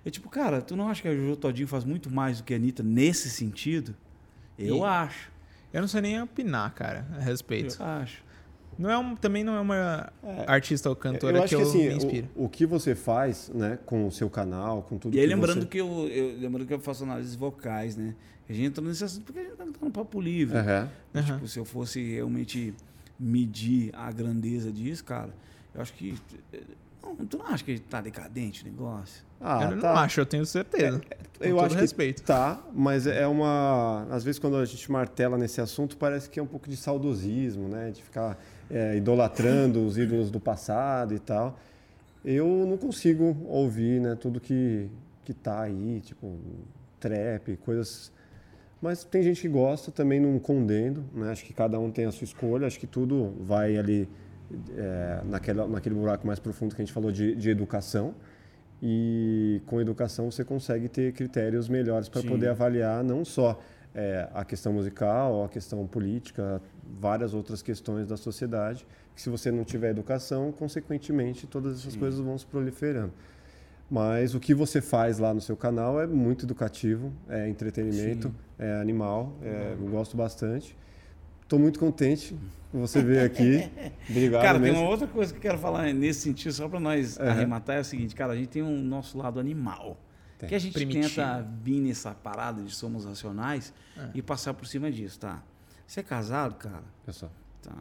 É 0.05 0.09
tipo, 0.09 0.29
cara, 0.29 0.61
tu 0.61 0.75
não 0.75 0.87
acha 0.89 1.01
que 1.01 1.07
a 1.07 1.15
Jojo 1.15 1.35
Todinho 1.35 1.67
faz 1.67 1.83
muito 1.83 2.09
mais 2.09 2.37
do 2.39 2.43
que 2.43 2.53
a 2.53 2.57
Anitta 2.57 2.81
nesse 2.81 3.29
sentido? 3.29 3.95
Eu 4.57 4.77
E- 4.77 4.83
acho. 4.83 5.29
Eu 5.73 5.81
não 5.81 5.87
sei 5.87 6.01
nem 6.01 6.21
opinar, 6.21 6.73
cara, 6.73 7.05
a 7.17 7.19
respeito. 7.19 7.77
Eu 7.79 7.85
acho. 7.85 8.23
Não 8.77 8.89
é 8.89 8.97
um, 8.97 9.15
também 9.15 9.43
não 9.43 9.55
é 9.55 9.59
uma 9.61 10.11
artista 10.47 10.89
ou 10.89 10.95
cantora 10.95 11.37
eu 11.37 11.43
acho 11.43 11.49
que 11.49 11.55
que, 11.55 11.61
eu 11.61 11.67
assim, 11.69 11.87
me 11.89 11.93
inspiro. 11.95 12.27
o, 12.35 12.45
o 12.45 12.49
que 12.49 12.65
você 12.65 12.95
faz, 12.95 13.49
né, 13.53 13.77
com 13.85 14.07
o 14.07 14.11
seu 14.11 14.29
canal, 14.29 14.81
com 14.83 14.97
tudo 14.97 15.15
E 15.15 15.19
aí, 15.19 15.27
que 15.27 15.33
lembrando 15.35 15.61
você... 15.61 15.67
que 15.67 15.77
eu, 15.77 16.07
eu- 16.09 16.39
lembrando 16.39 16.65
que 16.65 16.73
eu 16.73 16.79
faço 16.79 17.03
análises 17.03 17.35
vocais, 17.35 17.95
né? 17.95 18.15
A 18.49 18.53
gente 18.53 18.65
entra 18.65 18.83
nesse 18.83 19.03
assunto 19.03 19.25
porque 19.25 19.39
a 19.39 19.43
gente 19.43 19.55
tá 19.55 19.65
no 19.81 19.91
papo 19.91 20.19
livre. 20.19 20.57
Aham. 20.57 20.89
Aham. 21.13 21.35
Tipo, 21.35 21.47
se 21.47 21.59
eu 21.59 21.65
fosse 21.65 22.01
realmente 22.15 22.73
medir 23.19 23.91
a 23.93 24.11
grandeza 24.11 24.71
disso, 24.71 25.03
cara, 25.03 25.29
eu 25.75 25.81
acho 25.81 25.93
que. 25.93 26.17
Não, 27.03 27.15
tu 27.17 27.37
não 27.37 27.45
acha 27.47 27.63
que 27.63 27.77
tá 27.79 28.01
decadente 28.01 28.63
o 28.63 28.65
negócio? 28.65 29.23
Ah, 29.41 29.69
eu 29.71 29.79
tá. 29.79 29.93
não 29.93 29.99
acho, 30.01 30.19
eu 30.21 30.25
tenho 30.25 30.45
certeza. 30.45 30.99
Com 30.99 31.43
Eu 31.43 31.55
todo 31.55 31.65
acho 31.65 31.75
que 31.75 31.81
respeito. 31.81 32.21
tá, 32.21 32.61
mas 32.73 33.07
é 33.07 33.25
uma... 33.25 34.05
Às 34.11 34.23
vezes 34.23 34.37
quando 34.37 34.57
a 34.57 34.65
gente 34.65 34.91
martela 34.91 35.37
nesse 35.37 35.59
assunto, 35.59 35.97
parece 35.97 36.29
que 36.29 36.39
é 36.39 36.43
um 36.43 36.47
pouco 36.47 36.69
de 36.69 36.77
saudosismo, 36.77 37.67
né? 37.67 37.89
De 37.89 38.03
ficar 38.03 38.37
é, 38.69 38.95
idolatrando 38.95 39.83
os 39.85 39.97
ídolos 39.97 40.29
do 40.29 40.39
passado 40.39 41.15
e 41.15 41.19
tal. 41.19 41.57
Eu 42.23 42.45
não 42.67 42.77
consigo 42.77 43.35
ouvir, 43.47 43.99
né? 43.99 44.15
Tudo 44.15 44.39
que, 44.39 44.87
que 45.25 45.33
tá 45.33 45.61
aí, 45.61 46.01
tipo, 46.01 46.37
trap, 46.99 47.57
coisas 47.57 48.11
Mas 48.79 49.03
tem 49.03 49.23
gente 49.23 49.41
que 49.41 49.49
gosta, 49.49 49.91
também 49.91 50.19
não 50.19 50.37
condeno, 50.37 51.03
né? 51.13 51.31
Acho 51.31 51.43
que 51.43 51.53
cada 51.53 51.79
um 51.79 51.89
tem 51.89 52.05
a 52.05 52.11
sua 52.11 52.25
escolha, 52.25 52.67
acho 52.67 52.79
que 52.79 52.87
tudo 52.87 53.33
vai 53.39 53.75
ali 53.77 54.07
é, 54.77 55.21
naquela, 55.25 55.67
naquele 55.67 55.95
buraco 55.95 56.27
mais 56.27 56.37
profundo 56.37 56.75
que 56.75 56.81
a 56.81 56.85
gente 56.85 56.93
falou 56.93 57.11
de, 57.11 57.35
de 57.35 57.49
educação. 57.49 58.13
E 58.81 59.61
com 59.67 59.79
educação 59.79 60.31
você 60.31 60.43
consegue 60.43 60.89
ter 60.89 61.13
critérios 61.13 61.69
melhores 61.69 62.09
para 62.09 62.23
poder 62.23 62.49
avaliar 62.49 63.03
não 63.03 63.23
só 63.23 63.59
é, 63.93 64.27
a 64.33 64.43
questão 64.43 64.73
musical, 64.73 65.43
a 65.43 65.49
questão 65.49 65.85
política, 65.85 66.61
várias 66.99 67.33
outras 67.33 67.61
questões 67.61 68.07
da 68.07 68.17
sociedade. 68.17 68.87
Que 69.13 69.21
se 69.21 69.29
você 69.29 69.51
não 69.51 69.63
tiver 69.63 69.91
educação, 69.91 70.51
consequentemente 70.51 71.45
todas 71.45 71.79
essas 71.79 71.93
Sim. 71.93 71.99
coisas 71.99 72.19
vão 72.19 72.37
se 72.37 72.45
proliferando. 72.45 73.13
Mas 73.89 74.33
o 74.33 74.39
que 74.39 74.53
você 74.53 74.81
faz 74.81 75.19
lá 75.19 75.33
no 75.33 75.41
seu 75.41 75.57
canal 75.57 76.01
é 76.01 76.07
muito 76.07 76.45
educativo, 76.45 77.11
é 77.27 77.49
entretenimento, 77.49 78.29
Sim. 78.29 78.35
é 78.57 78.79
animal, 78.79 79.35
é, 79.43 79.75
eu 79.77 79.87
gosto 79.89 80.15
bastante. 80.15 80.77
Estou 81.51 81.59
muito 81.59 81.79
contente 81.79 82.33
que 82.71 82.77
você 82.77 83.01
veio 83.01 83.25
aqui. 83.25 83.69
Obrigado. 84.09 84.41
Cara, 84.41 84.57
mesmo. 84.57 84.75
tem 84.75 84.83
uma 84.85 84.89
outra 84.89 85.05
coisa 85.05 85.33
que 85.33 85.37
eu 85.37 85.41
quero 85.41 85.57
falar 85.57 85.91
nesse 85.91 86.21
sentido, 86.21 86.53
só 86.53 86.69
para 86.69 86.79
nós 86.79 87.17
uhum. 87.17 87.27
arrematar, 87.27 87.75
é 87.75 87.79
o 87.81 87.83
seguinte, 87.83 88.15
cara, 88.15 88.31
a 88.31 88.37
gente 88.37 88.47
tem 88.47 88.63
um 88.63 88.81
nosso 88.81 89.17
lado 89.17 89.37
animal. 89.37 89.97
Tem. 90.39 90.47
Que 90.47 90.55
a 90.55 90.59
gente 90.59 90.71
Primitivo. 90.71 91.09
tenta 91.09 91.45
vir 91.61 91.81
nessa 91.81 92.11
parada 92.13 92.63
de 92.63 92.73
somos 92.73 93.03
racionais 93.03 93.73
é. 93.97 94.11
e 94.15 94.21
passar 94.21 94.53
por 94.53 94.65
cima 94.65 94.89
disso, 94.89 95.19
tá? 95.19 95.43
Você 95.85 95.99
é 95.99 96.03
casado, 96.03 96.55
cara? 96.55 96.85
Pessoal. 97.05 97.33
Tá. 97.61 97.75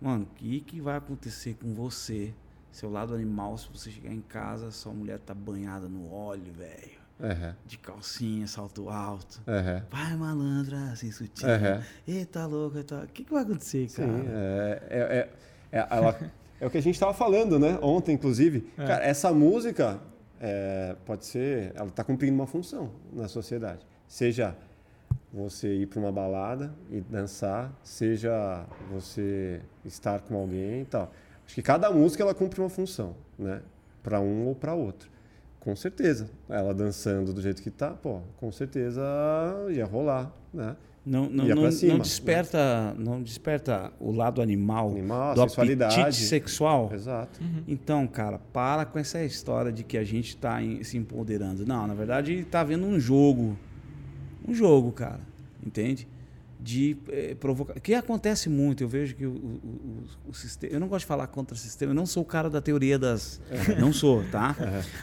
Mano, 0.00 0.22
o 0.22 0.34
que, 0.36 0.60
que 0.60 0.80
vai 0.80 0.96
acontecer 0.96 1.56
com 1.60 1.74
você 1.74 2.32
seu 2.70 2.88
lado 2.88 3.12
animal, 3.12 3.58
se 3.58 3.66
você 3.68 3.90
chegar 3.90 4.12
em 4.12 4.20
casa, 4.20 4.70
sua 4.70 4.92
mulher 4.92 5.18
tá 5.18 5.34
banhada 5.34 5.88
no 5.88 6.12
óleo, 6.12 6.52
velho. 6.52 6.97
Uhum. 7.20 7.54
De 7.66 7.78
calcinha, 7.78 8.46
salto 8.46 8.88
alto. 8.88 9.42
Uhum. 9.46 9.82
Vai 9.90 10.16
malandra, 10.16 10.92
assim, 10.92 11.10
sutil. 11.10 11.48
Uhum. 11.48 11.82
Eita 12.06 12.46
louco, 12.46 12.78
eita... 12.78 13.02
o 13.02 13.08
que, 13.08 13.24
que 13.24 13.32
vai 13.32 13.42
acontecer, 13.42 13.88
cara? 13.90 14.08
Sim, 14.08 14.24
é, 14.28 14.82
é, 14.88 14.98
é, 14.98 15.78
é, 15.78 15.86
ela, 15.90 16.18
é 16.60 16.66
o 16.66 16.70
que 16.70 16.78
a 16.78 16.82
gente 16.82 16.94
estava 16.94 17.12
falando, 17.12 17.58
né? 17.58 17.78
Ontem, 17.82 18.12
inclusive. 18.12 18.70
É. 18.78 18.86
Cara, 18.86 19.04
essa 19.04 19.32
música 19.32 20.00
é, 20.40 20.94
pode 21.04 21.26
ser. 21.26 21.72
Ela 21.74 21.88
está 21.88 22.04
cumprindo 22.04 22.34
uma 22.34 22.46
função 22.46 22.90
na 23.12 23.26
sociedade. 23.26 23.84
Seja 24.06 24.56
você 25.32 25.74
ir 25.74 25.86
para 25.86 25.98
uma 25.98 26.12
balada 26.12 26.72
e 26.90 27.00
dançar, 27.00 27.72
seja 27.82 28.64
você 28.90 29.60
estar 29.84 30.20
com 30.20 30.36
alguém 30.36 30.82
e 30.82 30.84
tal. 30.84 31.12
Acho 31.44 31.54
que 31.54 31.62
cada 31.62 31.90
música 31.90 32.22
ela 32.22 32.34
cumpre 32.34 32.60
uma 32.60 32.70
função, 32.70 33.14
né? 33.38 33.60
Para 34.02 34.20
um 34.20 34.46
ou 34.46 34.54
para 34.54 34.74
outro. 34.74 35.10
Com 35.60 35.74
certeza. 35.76 36.30
Ela 36.48 36.72
dançando 36.72 37.32
do 37.32 37.40
jeito 37.40 37.62
que 37.62 37.70
tá, 37.70 37.90
pô, 37.90 38.20
com 38.36 38.50
certeza 38.50 39.02
ia 39.70 39.84
rolar, 39.84 40.32
né? 40.52 40.76
Não, 41.08 41.28
não, 41.30 41.46
não, 41.46 41.72
cima, 41.72 41.94
não, 41.94 42.00
desperta, 42.00 42.92
né? 42.92 42.94
não 42.98 43.22
desperta 43.22 43.90
o 43.98 44.12
lado 44.12 44.42
animal, 44.42 44.90
animal 44.90 45.34
do 45.34 45.40
sexualidade. 45.40 45.98
apetite 45.98 46.22
sexual. 46.26 46.90
Exato. 46.92 47.40
Uhum. 47.42 47.62
Então, 47.66 48.06
cara, 48.06 48.38
para 48.52 48.84
com 48.84 48.98
essa 48.98 49.24
história 49.24 49.72
de 49.72 49.82
que 49.82 49.96
a 49.96 50.04
gente 50.04 50.28
está 50.28 50.58
se 50.82 50.98
empoderando. 50.98 51.64
Não, 51.64 51.86
na 51.86 51.94
verdade, 51.94 52.34
está 52.34 52.62
vendo 52.62 52.84
um 52.84 53.00
jogo. 53.00 53.56
Um 54.46 54.52
jogo, 54.52 54.92
cara. 54.92 55.20
Entende? 55.64 56.06
De 56.68 56.98
eh, 57.08 57.34
provocar. 57.34 57.80
Que 57.80 57.94
acontece 57.94 58.50
muito, 58.50 58.82
eu 58.84 58.88
vejo 58.88 59.14
que 59.14 59.24
o, 59.24 59.30
o, 59.30 60.04
o, 60.28 60.34
sistema. 60.34 60.70
Eu 60.70 60.78
não 60.78 60.86
gosto 60.86 61.04
de 61.04 61.06
falar 61.06 61.26
contra 61.28 61.54
o 61.54 61.58
sistema, 61.58 61.92
eu 61.92 61.94
não 61.94 62.04
sou 62.04 62.22
o 62.22 62.26
cara 62.26 62.50
da 62.50 62.60
teoria 62.60 62.98
das. 62.98 63.40
não 63.80 63.90
sou, 63.90 64.22
tá? 64.24 64.54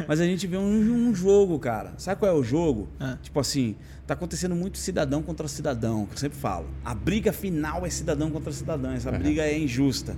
Mas 0.07 0.21
a 0.21 0.25
gente 0.25 0.45
vê 0.45 0.57
um, 0.57 1.07
um, 1.09 1.15
jogo, 1.15 1.57
cara. 1.57 1.95
Sabe 1.97 2.19
qual 2.19 2.31
é 2.31 2.35
o 2.35 2.43
jogo? 2.43 2.87
É. 2.99 3.17
Tipo 3.19 3.39
assim, 3.39 3.75
tá 4.05 4.13
acontecendo 4.13 4.55
muito 4.55 4.77
cidadão 4.77 5.23
contra 5.23 5.47
cidadão, 5.47 6.05
que 6.05 6.13
eu 6.13 6.17
sempre 6.19 6.37
falo. 6.37 6.67
A 6.83 6.93
briga 6.93 7.33
final 7.33 7.83
é 7.83 7.89
cidadão 7.89 8.29
contra 8.29 8.51
cidadão, 8.51 8.91
essa 8.91 9.11
briga 9.11 9.41
é 9.41 9.57
injusta. 9.57 10.15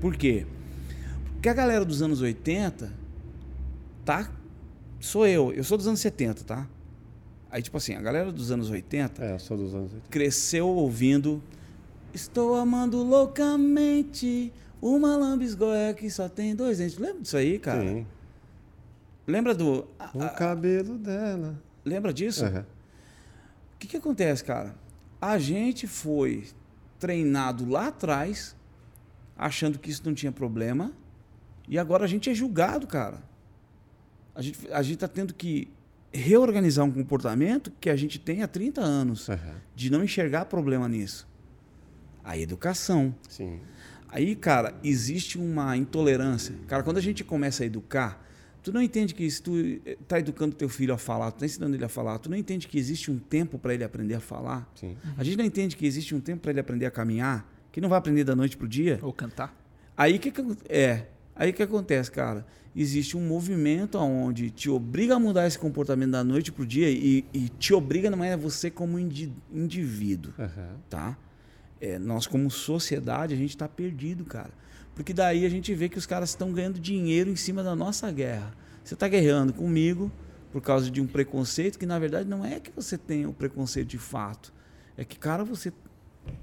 Por 0.00 0.14
quê? 0.14 0.46
Porque 1.32 1.48
a 1.48 1.54
galera 1.54 1.84
dos 1.84 2.02
anos 2.02 2.20
80 2.20 2.92
tá. 4.04 4.30
Sou 5.00 5.26
eu, 5.26 5.52
eu 5.52 5.64
sou 5.64 5.76
dos 5.76 5.88
anos 5.88 5.98
70, 5.98 6.44
tá? 6.44 6.68
Aí, 7.54 7.62
tipo 7.62 7.76
assim, 7.76 7.94
a 7.94 8.00
galera 8.00 8.32
dos 8.32 8.50
anos 8.50 8.68
80. 8.68 9.24
É, 9.24 9.38
sou 9.38 9.56
dos 9.56 9.72
anos 9.76 9.92
80. 9.92 10.08
Cresceu 10.10 10.66
ouvindo. 10.66 11.40
Estou 12.12 12.56
amando 12.56 13.00
loucamente 13.00 14.52
uma 14.82 15.16
lambisgoia 15.16 15.94
que 15.94 16.10
só 16.10 16.28
tem 16.28 16.56
dois 16.56 16.78
dentes. 16.78 16.98
Lembra 16.98 17.22
disso 17.22 17.36
aí, 17.36 17.60
cara? 17.60 17.80
Sim. 17.80 18.06
Lembra 19.24 19.54
do. 19.54 19.86
O 20.12 20.20
a, 20.20 20.30
cabelo 20.30 20.98
dela. 20.98 21.56
Lembra 21.84 22.12
disso? 22.12 22.44
Uhum. 22.44 22.58
O 22.58 23.78
que, 23.78 23.86
que 23.86 23.98
acontece, 23.98 24.42
cara? 24.42 24.74
A 25.20 25.38
gente 25.38 25.86
foi 25.86 26.48
treinado 26.98 27.68
lá 27.68 27.86
atrás, 27.86 28.56
achando 29.38 29.78
que 29.78 29.92
isso 29.92 30.02
não 30.04 30.12
tinha 30.12 30.32
problema, 30.32 30.90
e 31.68 31.78
agora 31.78 32.02
a 32.02 32.08
gente 32.08 32.28
é 32.28 32.34
julgado, 32.34 32.84
cara. 32.84 33.22
A 34.34 34.42
gente, 34.42 34.58
a 34.72 34.82
gente 34.82 34.98
tá 34.98 35.06
tendo 35.06 35.32
que 35.32 35.68
reorganizar 36.14 36.84
um 36.84 36.92
comportamento 36.92 37.72
que 37.80 37.90
a 37.90 37.96
gente 37.96 38.18
tem 38.18 38.42
há 38.42 38.48
30 38.48 38.80
anos, 38.80 39.28
uhum. 39.28 39.36
de 39.74 39.90
não 39.90 40.04
enxergar 40.04 40.44
problema 40.44 40.88
nisso. 40.88 41.28
A 42.22 42.38
educação. 42.38 43.14
Sim. 43.28 43.58
Aí, 44.08 44.36
cara, 44.36 44.74
existe 44.84 45.36
uma 45.36 45.76
intolerância. 45.76 46.54
Cara, 46.68 46.84
quando 46.84 46.98
a 46.98 47.00
gente 47.00 47.24
começa 47.24 47.64
a 47.64 47.66
educar, 47.66 48.24
tu 48.62 48.72
não 48.72 48.80
entende 48.80 49.12
que 49.12 49.28
se 49.28 49.42
tu 49.42 49.56
está 49.56 50.20
educando 50.20 50.54
teu 50.54 50.68
filho 50.68 50.94
a 50.94 50.98
falar, 50.98 51.32
tu 51.32 51.34
está 51.34 51.46
ensinando 51.46 51.76
ele 51.76 51.84
a 51.84 51.88
falar, 51.88 52.18
tu 52.18 52.30
não 52.30 52.36
entende 52.36 52.68
que 52.68 52.78
existe 52.78 53.10
um 53.10 53.18
tempo 53.18 53.58
para 53.58 53.74
ele 53.74 53.82
aprender 53.82 54.14
a 54.14 54.20
falar. 54.20 54.70
Sim. 54.76 54.96
A 55.18 55.24
gente 55.24 55.36
não 55.36 55.44
entende 55.44 55.76
que 55.76 55.84
existe 55.84 56.14
um 56.14 56.20
tempo 56.20 56.42
para 56.42 56.52
ele 56.52 56.60
aprender 56.60 56.86
a 56.86 56.92
caminhar, 56.92 57.52
que 57.72 57.80
não 57.80 57.88
vai 57.88 57.98
aprender 57.98 58.22
da 58.22 58.36
noite 58.36 58.56
pro 58.56 58.68
dia. 58.68 59.00
Ou 59.02 59.12
cantar. 59.12 59.54
Aí 59.96 60.18
que, 60.18 60.30
que 60.30 60.42
é, 60.68 61.06
aí 61.36 61.52
que 61.52 61.62
acontece, 61.62 62.10
cara? 62.10 62.46
existe 62.74 63.16
um 63.16 63.20
movimento 63.20 63.98
onde 63.98 64.50
te 64.50 64.68
obriga 64.68 65.14
a 65.14 65.18
mudar 65.18 65.46
esse 65.46 65.58
comportamento 65.58 66.10
da 66.10 66.24
noite 66.24 66.50
pro 66.50 66.66
dia 66.66 66.90
e, 66.90 67.24
e 67.32 67.48
te 67.48 67.72
obriga 67.72 68.10
não 68.10 68.24
é 68.24 68.36
você 68.36 68.70
como 68.70 68.98
indi, 68.98 69.32
indivíduo, 69.52 70.32
uhum. 70.36 70.76
tá? 70.90 71.16
É, 71.80 71.98
nós 71.98 72.26
como 72.26 72.50
sociedade 72.50 73.34
a 73.34 73.36
gente 73.36 73.50
está 73.50 73.68
perdido, 73.68 74.24
cara, 74.24 74.50
porque 74.94 75.12
daí 75.12 75.46
a 75.46 75.48
gente 75.48 75.72
vê 75.74 75.88
que 75.88 75.98
os 75.98 76.06
caras 76.06 76.30
estão 76.30 76.52
ganhando 76.52 76.80
dinheiro 76.80 77.30
em 77.30 77.36
cima 77.36 77.62
da 77.62 77.76
nossa 77.76 78.10
guerra. 78.10 78.52
Você 78.82 78.94
está 78.94 79.06
guerreando 79.06 79.52
comigo 79.52 80.10
por 80.50 80.60
causa 80.60 80.90
de 80.90 81.00
um 81.00 81.06
preconceito 81.06 81.78
que 81.78 81.86
na 81.86 81.98
verdade 81.98 82.28
não 82.28 82.44
é 82.44 82.58
que 82.58 82.72
você 82.74 82.98
tenha 82.98 83.28
o 83.28 83.32
preconceito 83.32 83.88
de 83.88 83.98
fato, 83.98 84.52
é 84.96 85.04
que 85.04 85.18
cara 85.18 85.44
você 85.44 85.72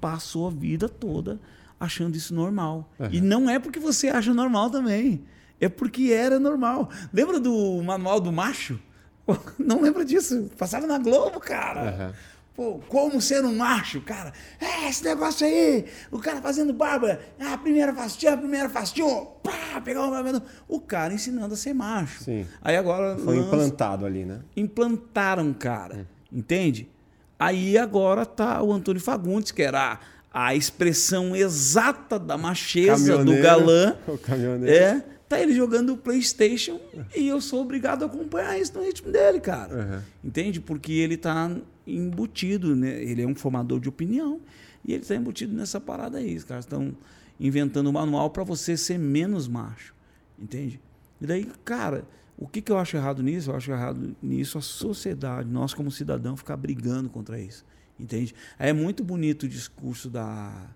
passou 0.00 0.46
a 0.46 0.50
vida 0.50 0.88
toda 0.88 1.40
achando 1.82 2.16
isso 2.16 2.32
normal 2.32 2.88
uhum. 2.98 3.08
e 3.10 3.20
não 3.20 3.50
é 3.50 3.58
porque 3.58 3.80
você 3.80 4.08
acha 4.08 4.32
normal 4.32 4.70
também. 4.70 5.24
É 5.60 5.68
porque 5.68 6.12
era 6.12 6.38
normal. 6.40 6.88
Lembra 7.12 7.38
do 7.38 7.82
Manual 7.82 8.20
do 8.20 8.32
Macho? 8.32 8.80
Não 9.56 9.80
lembra 9.80 10.04
disso? 10.04 10.50
Passava 10.58 10.88
na 10.88 10.98
Globo, 10.98 11.38
cara. 11.38 12.08
Uhum. 12.08 12.12
Pô, 12.54 12.80
como 12.88 13.20
ser 13.20 13.44
um 13.44 13.56
macho, 13.56 14.00
cara? 14.02 14.32
É, 14.60 14.88
esse 14.88 15.02
negócio 15.04 15.46
aí, 15.46 15.86
o 16.10 16.18
cara 16.18 16.42
fazendo 16.42 16.72
barba, 16.72 17.18
ah, 17.40 17.56
primeira 17.56 17.94
fastinha, 17.94 18.36
primeira 18.36 18.68
fastinha, 18.68 19.24
pá, 19.42 19.80
pegar 19.80 20.02
uma... 20.02 20.42
O 20.68 20.80
cara 20.80 21.14
ensinando 21.14 21.54
a 21.54 21.56
ser 21.56 21.72
macho. 21.72 22.24
Sim. 22.24 22.46
Aí 22.60 22.76
agora... 22.76 23.16
Foi 23.16 23.36
lança... 23.36 23.46
implantado 23.46 24.04
ali, 24.04 24.24
né? 24.24 24.40
Implantaram, 24.54 25.54
cara, 25.54 25.96
hum. 26.30 26.38
entende? 26.38 26.90
Aí 27.38 27.78
agora 27.78 28.26
tá 28.26 28.62
o 28.62 28.70
Antônio 28.70 29.00
Fagundes, 29.00 29.50
que 29.50 29.62
era 29.62 29.98
a 30.32 30.54
expressão 30.54 31.36
exata 31.36 32.18
da 32.18 32.38
macheza 32.38 33.24
do 33.24 33.40
galã. 33.40 33.96
O 34.06 34.18
caminhoneiro. 34.18 34.74
É, 34.74 35.04
Tá 35.32 35.40
ele 35.40 35.54
jogando 35.54 35.96
PlayStation 35.96 36.78
e 37.16 37.26
eu 37.26 37.40
sou 37.40 37.62
obrigado 37.62 38.02
a 38.02 38.06
acompanhar 38.06 38.60
isso 38.60 38.74
no 38.74 38.84
ritmo 38.84 39.10
dele, 39.10 39.40
cara. 39.40 39.74
Uhum. 39.74 40.28
Entende? 40.28 40.60
Porque 40.60 40.92
ele 40.92 41.16
tá 41.16 41.50
embutido, 41.86 42.76
né? 42.76 43.02
Ele 43.02 43.22
é 43.22 43.26
um 43.26 43.34
formador 43.34 43.80
de 43.80 43.88
opinião 43.88 44.42
e 44.84 44.92
ele 44.92 45.02
tá 45.02 45.14
embutido 45.14 45.54
nessa 45.54 45.80
parada 45.80 46.18
aí. 46.18 46.36
Os 46.36 46.44
caras 46.44 46.66
estão 46.66 46.94
inventando 47.40 47.88
um 47.88 47.92
manual 47.92 48.28
para 48.28 48.44
você 48.44 48.76
ser 48.76 48.98
menos 48.98 49.48
macho. 49.48 49.94
Entende? 50.38 50.78
E 51.18 51.26
daí, 51.26 51.48
cara, 51.64 52.04
o 52.36 52.46
que, 52.46 52.60
que 52.60 52.70
eu 52.70 52.76
acho 52.76 52.98
errado 52.98 53.22
nisso? 53.22 53.52
Eu 53.52 53.56
acho 53.56 53.70
errado 53.70 54.14
nisso 54.22 54.58
a 54.58 54.60
sociedade, 54.60 55.48
nós 55.48 55.72
como 55.72 55.90
cidadão, 55.90 56.36
ficar 56.36 56.58
brigando 56.58 57.08
contra 57.08 57.40
isso. 57.40 57.64
Entende? 57.98 58.34
É 58.58 58.72
muito 58.72 59.04
bonito 59.04 59.44
o 59.44 59.48
discurso 59.48 60.10
da, 60.10 60.70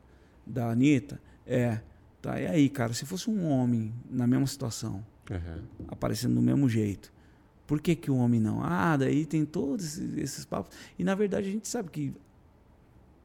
da 0.46 0.70
Anitta. 0.70 1.20
É 1.46 1.80
Tá, 2.26 2.40
e 2.40 2.46
aí, 2.48 2.68
cara, 2.68 2.92
se 2.92 3.06
fosse 3.06 3.30
um 3.30 3.48
homem 3.48 3.94
na 4.10 4.26
mesma 4.26 4.48
situação, 4.48 5.06
uhum. 5.30 5.62
aparecendo 5.86 6.34
do 6.34 6.42
mesmo 6.42 6.68
jeito, 6.68 7.12
por 7.68 7.80
que, 7.80 7.94
que 7.94 8.10
o 8.10 8.16
homem 8.16 8.40
não? 8.40 8.64
Ah, 8.64 8.96
daí 8.96 9.24
tem 9.24 9.44
todos 9.44 9.84
esses, 9.84 10.16
esses 10.16 10.44
papos. 10.44 10.76
E 10.98 11.04
na 11.04 11.14
verdade 11.14 11.48
a 11.48 11.52
gente 11.52 11.68
sabe 11.68 11.88
que, 11.88 12.12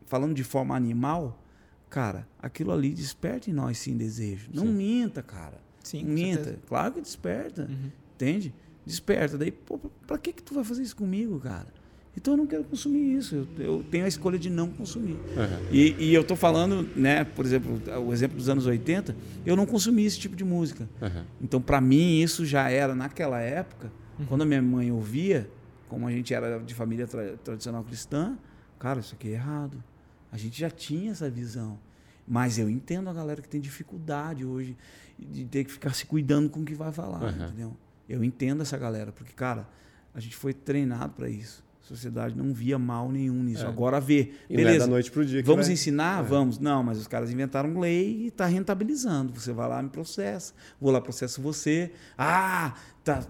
falando 0.05 0.35
de 0.35 0.43
forma 0.43 0.75
animal, 0.75 1.43
cara, 1.89 2.27
aquilo 2.39 2.71
ali 2.71 2.93
desperta 2.93 3.49
em 3.49 3.53
nós 3.53 3.79
sim 3.79 3.97
desejo. 3.97 4.51
Não 4.53 4.67
sim. 4.67 4.73
minta, 4.73 5.23
cara. 5.23 5.59
Sim, 5.83 6.03
não 6.03 6.13
minta. 6.13 6.43
Certeza. 6.43 6.65
Claro 6.67 6.93
que 6.93 7.01
desperta. 7.01 7.67
Uhum. 7.67 7.91
Entende? 8.13 8.53
Desperta. 8.85 9.35
Daí, 9.35 9.51
pô, 9.51 9.79
pra 10.05 10.19
que, 10.19 10.31
que 10.31 10.43
tu 10.43 10.53
vai 10.53 10.63
fazer 10.63 10.83
isso 10.83 10.95
comigo, 10.95 11.39
cara? 11.39 11.73
Então 12.15 12.33
eu 12.33 12.37
não 12.37 12.45
quero 12.45 12.63
consumir 12.65 13.15
isso. 13.17 13.47
Eu, 13.57 13.65
eu 13.65 13.83
tenho 13.89 14.03
a 14.05 14.07
escolha 14.07 14.37
de 14.37 14.49
não 14.49 14.69
consumir. 14.69 15.13
Uhum. 15.13 15.67
E, 15.71 15.95
e 15.97 16.13
eu 16.13 16.21
estou 16.21 16.35
falando, 16.35 16.87
né, 16.95 17.23
por 17.23 17.45
exemplo, 17.45 17.81
o 18.05 18.11
exemplo 18.11 18.35
dos 18.37 18.49
anos 18.49 18.65
80, 18.65 19.15
eu 19.45 19.55
não 19.55 19.65
consumi 19.65 20.03
esse 20.05 20.19
tipo 20.19 20.35
de 20.35 20.43
música. 20.43 20.89
Uhum. 21.01 21.23
Então, 21.41 21.61
para 21.61 21.79
mim, 21.79 22.19
isso 22.21 22.45
já 22.45 22.69
era 22.69 22.93
naquela 22.93 23.39
época, 23.39 23.91
quando 24.27 24.41
a 24.41 24.45
minha 24.45 24.61
mãe 24.61 24.91
ouvia, 24.91 25.49
como 25.87 26.05
a 26.05 26.11
gente 26.11 26.33
era 26.33 26.59
de 26.59 26.73
família 26.75 27.07
tra 27.07 27.37
tradicional 27.43 27.83
cristã, 27.83 28.37
cara, 28.77 28.99
isso 28.99 29.15
aqui 29.15 29.29
é 29.29 29.31
errado. 29.33 29.81
A 30.31 30.37
gente 30.37 30.59
já 30.59 30.69
tinha 30.69 31.11
essa 31.11 31.29
visão. 31.29 31.79
Mas 32.27 32.59
eu 32.59 32.69
entendo 32.69 33.09
a 33.09 33.13
galera 33.13 33.41
que 33.41 33.47
tem 33.49 33.59
dificuldade 33.59 34.45
hoje 34.45 34.77
de 35.17 35.43
ter 35.45 35.63
que 35.63 35.71
ficar 35.71 35.93
se 35.93 36.05
cuidando 36.05 36.49
com 36.49 36.59
o 36.61 36.65
que 36.65 36.75
vai 36.75 36.91
falar, 36.91 37.23
Uhum. 37.23 37.45
entendeu? 37.47 37.77
Eu 38.07 38.23
entendo 38.23 38.61
essa 38.61 38.77
galera, 38.77 39.11
porque, 39.11 39.33
cara, 39.33 39.67
a 40.13 40.19
gente 40.19 40.35
foi 40.35 40.53
treinado 40.53 41.13
para 41.13 41.29
isso. 41.29 41.63
Sociedade 41.95 42.35
não 42.37 42.53
via 42.53 42.79
mal 42.79 43.11
nenhum 43.11 43.43
nisso. 43.43 43.63
É. 43.65 43.67
Agora 43.67 43.99
vê. 43.99 44.31
E 44.49 44.53
é 44.53 44.57
Beleza. 44.57 44.79
da 44.79 44.87
noite 44.87 45.11
pro 45.11 45.25
dia 45.25 45.43
Vamos 45.43 45.65
vai- 45.67 45.73
ensinar? 45.73 46.23
É. 46.23 46.27
Vamos. 46.27 46.57
Não, 46.59 46.81
mas 46.83 46.97
os 46.97 47.07
caras 47.07 47.31
inventaram 47.31 47.79
lei 47.79 48.23
e 48.23 48.27
está 48.27 48.45
rentabilizando. 48.45 49.33
Você 49.39 49.51
vai 49.51 49.67
lá 49.67 49.81
me 49.83 49.89
processa. 49.89 50.53
Vou 50.79 50.91
lá, 50.91 51.01
processo 51.01 51.41
você. 51.41 51.91
Ah, 52.17 52.73
tá. 53.03 53.23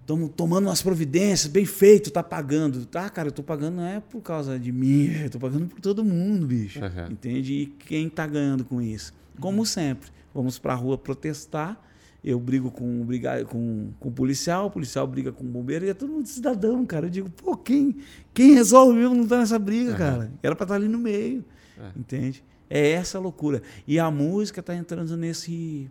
Estamos 0.00 0.30
tomando 0.36 0.66
umas 0.68 0.82
providências, 0.82 1.50
bem 1.50 1.64
feito, 1.64 2.10
tá 2.10 2.22
pagando. 2.22 2.84
Tá, 2.84 3.08
cara, 3.08 3.28
eu 3.28 3.32
tô 3.32 3.42
pagando 3.42 3.76
não 3.76 3.86
é 3.86 4.00
por 4.00 4.20
causa 4.20 4.58
de 4.58 4.70
mim, 4.70 5.10
eu 5.24 5.30
tô 5.30 5.38
pagando 5.38 5.66
por 5.66 5.80
todo 5.80 6.04
mundo, 6.04 6.46
bicho. 6.46 6.78
Uhum. 6.80 7.12
Entende? 7.12 7.52
E 7.54 7.66
quem 7.66 8.08
tá 8.10 8.26
ganhando 8.26 8.64
com 8.64 8.82
isso? 8.82 9.14
Como 9.40 9.64
sempre, 9.64 10.10
vamos 10.34 10.58
pra 10.58 10.74
rua 10.74 10.98
protestar. 10.98 11.80
Eu 12.24 12.40
brigo 12.40 12.70
com 12.70 13.02
o, 13.02 13.04
briga- 13.04 13.44
com, 13.44 13.90
com 14.00 14.10
policial, 14.10 14.66
o 14.66 14.70
policial 14.70 15.06
briga 15.06 15.30
com 15.30 15.44
o 15.44 15.46
bombeiro 15.46 15.84
e 15.84 15.90
é 15.90 15.94
todo 15.94 16.10
mundo 16.10 16.26
cidadão, 16.26 16.86
cara. 16.86 17.06
Eu 17.06 17.10
digo, 17.10 17.28
pô, 17.30 17.54
quem, 17.56 17.96
quem 18.32 18.54
resolve 18.54 18.98
mesmo 18.98 19.14
não 19.14 19.26
tá 19.26 19.36
nessa 19.38 19.58
briga, 19.58 19.92
cara? 19.98 20.32
Era 20.42 20.56
pra 20.56 20.64
estar 20.64 20.74
ali 20.76 20.88
no 20.88 20.98
meio. 20.98 21.44
É. 21.78 21.90
Entende? 21.98 22.42
É 22.70 22.92
essa 22.92 23.18
loucura. 23.18 23.62
E 23.86 23.98
a 23.98 24.10
música 24.10 24.62
tá 24.62 24.74
entrando 24.74 25.16
nesse, 25.18 25.90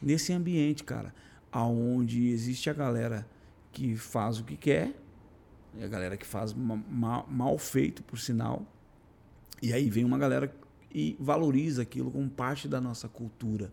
nesse 0.00 0.32
ambiente, 0.32 0.82
cara, 0.84 1.14
aonde 1.52 2.28
existe 2.28 2.70
a 2.70 2.72
galera 2.72 3.26
que 3.70 3.94
faz 3.94 4.38
o 4.38 4.44
que 4.44 4.56
quer, 4.56 4.94
e 5.76 5.84
a 5.84 5.88
galera 5.88 6.16
que 6.16 6.24
faz 6.26 6.54
ma- 6.54 6.80
ma- 6.88 7.26
mal 7.28 7.58
feito, 7.58 8.02
por 8.04 8.18
sinal. 8.18 8.64
E 9.60 9.72
aí 9.72 9.90
vem 9.90 10.04
uma 10.04 10.16
galera 10.16 10.50
e 10.94 11.14
valoriza 11.20 11.82
aquilo 11.82 12.10
como 12.10 12.28
parte 12.30 12.68
da 12.68 12.80
nossa 12.80 13.06
cultura. 13.08 13.70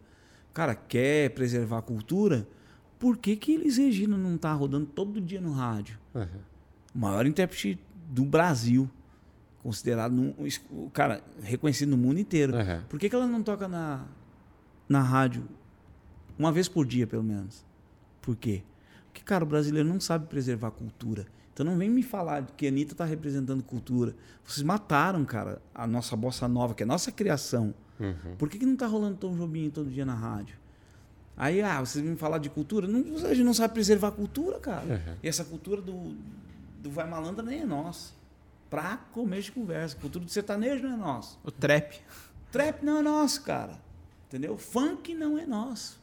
Cara, 0.54 0.76
quer 0.76 1.30
preservar 1.32 1.80
a 1.80 1.82
cultura? 1.82 2.48
Por 3.00 3.18
que, 3.18 3.36
que 3.36 3.54
Elis 3.54 3.78
Regina 3.78 4.18
não 4.18 4.38
tá 4.38 4.54
rodando 4.54 4.86
todo 4.86 5.20
dia 5.20 5.42
no 5.42 5.52
rádio? 5.52 5.98
Uhum. 6.14 6.28
o 6.94 7.00
maior 7.00 7.26
intérprete 7.26 7.80
do 8.10 8.26
Brasil, 8.26 8.90
considerado, 9.64 10.12
num, 10.12 10.36
o 10.70 10.90
cara, 10.90 11.24
reconhecido 11.42 11.90
no 11.90 11.98
mundo 11.98 12.20
inteiro. 12.20 12.54
Uhum. 12.54 12.82
Por 12.90 13.00
que, 13.00 13.10
que 13.10 13.16
ela 13.16 13.26
não 13.26 13.42
toca 13.42 13.68
na, 13.68 14.06
na 14.90 15.02
rádio 15.02 15.48
uma 16.38 16.52
vez 16.52 16.68
por 16.68 16.86
dia, 16.86 17.08
pelo 17.08 17.24
menos? 17.24 17.66
Por 18.22 18.36
quê? 18.36 18.64
Porque, 19.06 19.22
cara, 19.24 19.44
o 19.44 19.48
brasileiro 19.48 19.88
não 19.88 20.00
sabe 20.00 20.28
preservar 20.28 20.68
a 20.68 20.72
cultura. 20.72 21.26
Então 21.54 21.66
não 21.66 21.78
vem 21.78 21.90
me 21.90 22.02
falar 22.02 22.46
que 22.58 22.66
a 22.66 22.70
Anitta 22.70 22.94
está 22.94 23.06
representando 23.06 23.62
cultura. 23.64 24.16
Vocês 24.44 24.64
mataram, 24.64 25.24
cara, 25.26 25.62
a 25.76 25.86
nossa 25.86 26.16
bossa 26.16 26.48
nova, 26.48 26.74
que 26.74 26.84
é 26.84 26.86
a 26.86 26.88
nossa 26.88 27.12
criação. 27.12 27.74
Uhum. 28.02 28.36
Por 28.38 28.50
que, 28.50 28.58
que 28.58 28.66
não 28.66 28.76
tá 28.76 28.88
rolando 28.88 29.18
Tom 29.18 29.36
Jobim 29.36 29.70
todo 29.70 29.90
dia 29.90 30.06
na 30.06 30.16
rádio? 30.16 30.58
Aí, 31.38 31.62
ah, 31.62 31.80
vocês 31.80 32.04
vêm 32.04 32.16
falar 32.16 32.38
de 32.38 32.50
cultura? 32.50 32.88
Não, 32.88 33.00
a 33.00 33.34
gente 33.34 33.44
não 33.44 33.54
sabe 33.54 33.74
preservar 33.74 34.10
a 34.10 34.12
cultura, 34.12 34.60
cara. 34.60 34.86
Uhum. 34.86 35.16
E 35.24 35.28
essa 35.28 35.44
cultura 35.44 35.82
do, 35.82 36.16
do 36.82 36.92
vai 36.92 37.10
malandra 37.10 37.44
nem 37.44 37.62
é 37.62 37.66
nossa. 37.66 38.14
Pra 38.70 38.98
comer 39.12 39.42
de 39.42 39.52
conversa. 39.52 39.96
Cultura 39.96 40.26
do 40.26 40.32
sertanejo 40.32 40.84
não 40.84 40.94
é 40.94 40.98
nossa. 40.98 41.38
O 41.44 41.52
trap. 41.52 42.00
Trap 42.52 42.84
não 42.84 42.98
é 42.98 43.02
nosso, 43.02 43.44
cara. 43.44 43.80
Entendeu? 44.28 44.58
Funk 44.58 45.14
não 45.14 45.38
é 45.38 45.46
nosso. 45.46 46.00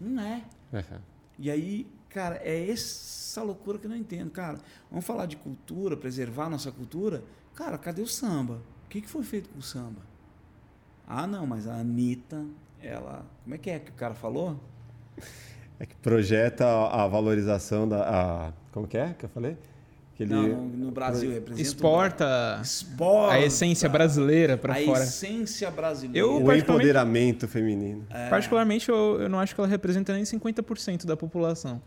Não 0.00 0.22
é. 0.22 0.44
Uhum. 0.72 0.98
E 1.38 1.50
aí, 1.50 1.86
cara, 2.08 2.36
é 2.42 2.70
essa 2.70 3.42
loucura 3.42 3.78
que 3.78 3.86
eu 3.86 3.90
não 3.90 3.96
entendo. 3.96 4.30
Cara, 4.30 4.58
vamos 4.90 5.04
falar 5.04 5.26
de 5.26 5.36
cultura, 5.36 5.96
preservar 5.96 6.46
a 6.46 6.50
nossa 6.50 6.72
cultura. 6.72 7.22
Cara, 7.54 7.76
cadê 7.76 8.02
o 8.02 8.08
samba? 8.08 8.60
O 8.86 8.88
que, 8.88 9.00
que 9.00 9.08
foi 9.08 9.22
feito 9.22 9.50
com 9.50 9.58
o 9.58 9.62
samba? 9.62 10.00
Ah, 11.06 11.26
não, 11.26 11.46
mas 11.46 11.66
a 11.68 11.74
Anitta, 11.74 12.44
ela. 12.82 13.24
Como 13.42 13.54
é 13.54 13.58
que 13.58 13.70
é 13.70 13.78
que 13.78 13.90
o 13.90 13.94
cara 13.94 14.14
falou? 14.14 14.58
É 15.76 15.84
que 15.84 15.96
projeta 15.96 16.64
a 16.64 17.02
a 17.02 17.08
valorização 17.08 17.88
da. 17.88 18.02
A, 18.08 18.52
como 18.70 18.86
que 18.86 18.96
é 18.96 19.12
que 19.18 19.24
eu 19.24 19.28
falei? 19.28 19.56
Que 20.14 20.22
ele, 20.22 20.32
Não, 20.32 20.46
no, 20.68 20.92
Brasil 20.92 21.32
representa. 21.32 21.60
Exporta 21.60 22.60
Exporta 22.62 23.34
a 23.34 23.40
essência 23.40 23.88
brasileira 23.88 24.56
pra 24.56 24.74
a 24.74 24.76
fora. 24.84 25.02
essência 25.02 25.68
brasileira. 25.72 26.16
Eu- 26.28 26.40
o 26.44 26.52
empoderamento 26.52 27.48
feminino. 27.48 28.06
É. 28.08 28.30
Particularmente, 28.30 28.88
eu, 28.88 29.20
eu 29.22 29.28
não 29.28 29.40
acho 29.40 29.52
que 29.52 29.60
ela 29.60 29.66
representa 29.66 30.12
nem 30.14 30.22
50% 30.22 31.04
da 31.04 31.16
população. 31.16 31.82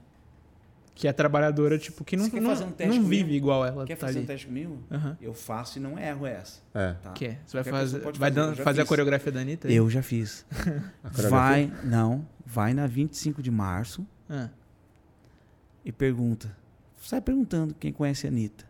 Que 1.00 1.08
é 1.08 1.14
trabalhadora, 1.14 1.78
tipo, 1.78 2.04
que 2.04 2.18
não, 2.18 2.26
Você 2.26 2.32
quer 2.32 2.42
não, 2.42 2.50
fazer 2.50 2.64
um 2.64 2.72
teste 2.72 2.88
não 2.98 3.04
comigo? 3.04 3.10
vive 3.24 3.36
igual 3.36 3.64
ela. 3.64 3.86
Quer 3.86 3.96
tá 3.98 4.08
fazer 4.08 4.18
ali. 4.18 4.24
um 4.24 4.28
teste 4.28 4.48
comigo? 4.48 4.84
Aham. 4.90 5.16
Eu 5.22 5.32
faço 5.32 5.78
e 5.78 5.82
não 5.82 5.98
erro 6.00 6.26
essa. 6.26 6.60
É. 6.74 6.94
Tá? 6.94 7.12
Quer? 7.12 7.40
Você 7.46 7.62
vai, 7.62 7.64
fazer, 7.72 8.00
vai 8.00 8.14
fazer, 8.14 8.32
dan- 8.32 8.56
fazer 8.56 8.82
a 8.82 8.86
coreografia 8.88 9.32
da 9.32 9.42
Anitta? 9.42 9.68
aí? 9.68 9.76
Eu 9.76 9.88
já 9.92 10.02
fiz. 10.02 10.44
Vai, 11.30 11.72
não, 11.84 12.28
vai 12.44 12.74
na 12.74 12.88
25 12.88 13.44
de 13.44 13.52
março 13.52 14.08
Ah. 14.28 14.50
e 15.86 15.92
pergunta. 15.92 16.58
Sai 17.00 17.22
perguntando 17.22 17.76
quem 17.76 17.94
conhece 17.94 18.26
a 18.26 18.32
Anitta. 18.32 18.66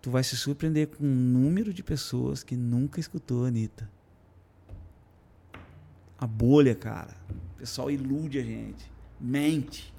Tu 0.00 0.10
vai 0.10 0.24
se 0.24 0.36
surpreender 0.38 0.86
com 0.86 1.04
um 1.04 1.06
número 1.14 1.70
de 1.74 1.82
pessoas 1.82 2.42
que 2.42 2.56
nunca 2.56 2.98
escutou 2.98 3.44
a 3.44 3.48
Anitta. 3.48 3.90
A 6.18 6.26
bolha, 6.26 6.74
cara. 6.74 7.14
O 7.54 7.58
pessoal 7.58 7.90
ilude 7.90 8.38
a 8.38 8.42
gente. 8.42 8.90
Mente. 9.20 9.92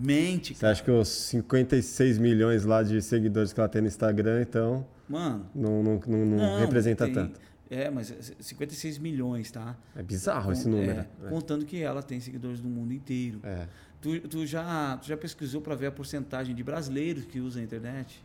Mente, 0.00 0.54
Você 0.54 0.60
cara. 0.60 0.72
acha 0.72 0.82
que 0.82 0.90
os 0.90 1.08
56 1.08 2.18
milhões 2.18 2.64
lá 2.64 2.82
de 2.82 3.00
seguidores 3.02 3.52
que 3.52 3.60
ela 3.60 3.68
tem 3.68 3.82
no 3.82 3.88
Instagram, 3.88 4.42
então, 4.42 4.86
Mano. 5.08 5.46
não, 5.54 5.82
não, 5.82 6.00
não, 6.06 6.26
não 6.26 6.36
não, 6.38 6.58
representa 6.60 7.04
tem- 7.04 7.14
tanto? 7.14 7.40
É, 7.68 7.88
mas 7.88 8.10
é 8.10 8.16
56 8.40 8.98
milhões, 8.98 9.50
tá? 9.52 9.76
É 9.94 10.02
bizarro 10.02 10.50
esse 10.52 10.68
número. 10.68 11.00
é, 11.00 11.28
Contando 11.28 11.64
que 11.64 11.80
ela 11.80 12.02
tem 12.02 12.18
seguidores 12.18 12.60
do 12.60 12.68
mundo 12.68 12.92
inteiro. 12.92 13.38
É. 13.44 13.68
Tu, 14.00 14.18
tu 14.22 14.44
já, 14.44 14.96
tu 14.96 15.06
já 15.06 15.16
pesquisou 15.16 15.60
para 15.60 15.76
ver 15.76 15.86
a 15.86 15.92
porcentagem 15.92 16.52
de 16.52 16.64
brasileiros 16.64 17.24
que 17.26 17.38
usam 17.38 17.62
a 17.62 17.64
internet? 17.64 18.24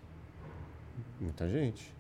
Muita 1.22 1.48
gente. 1.48 1.94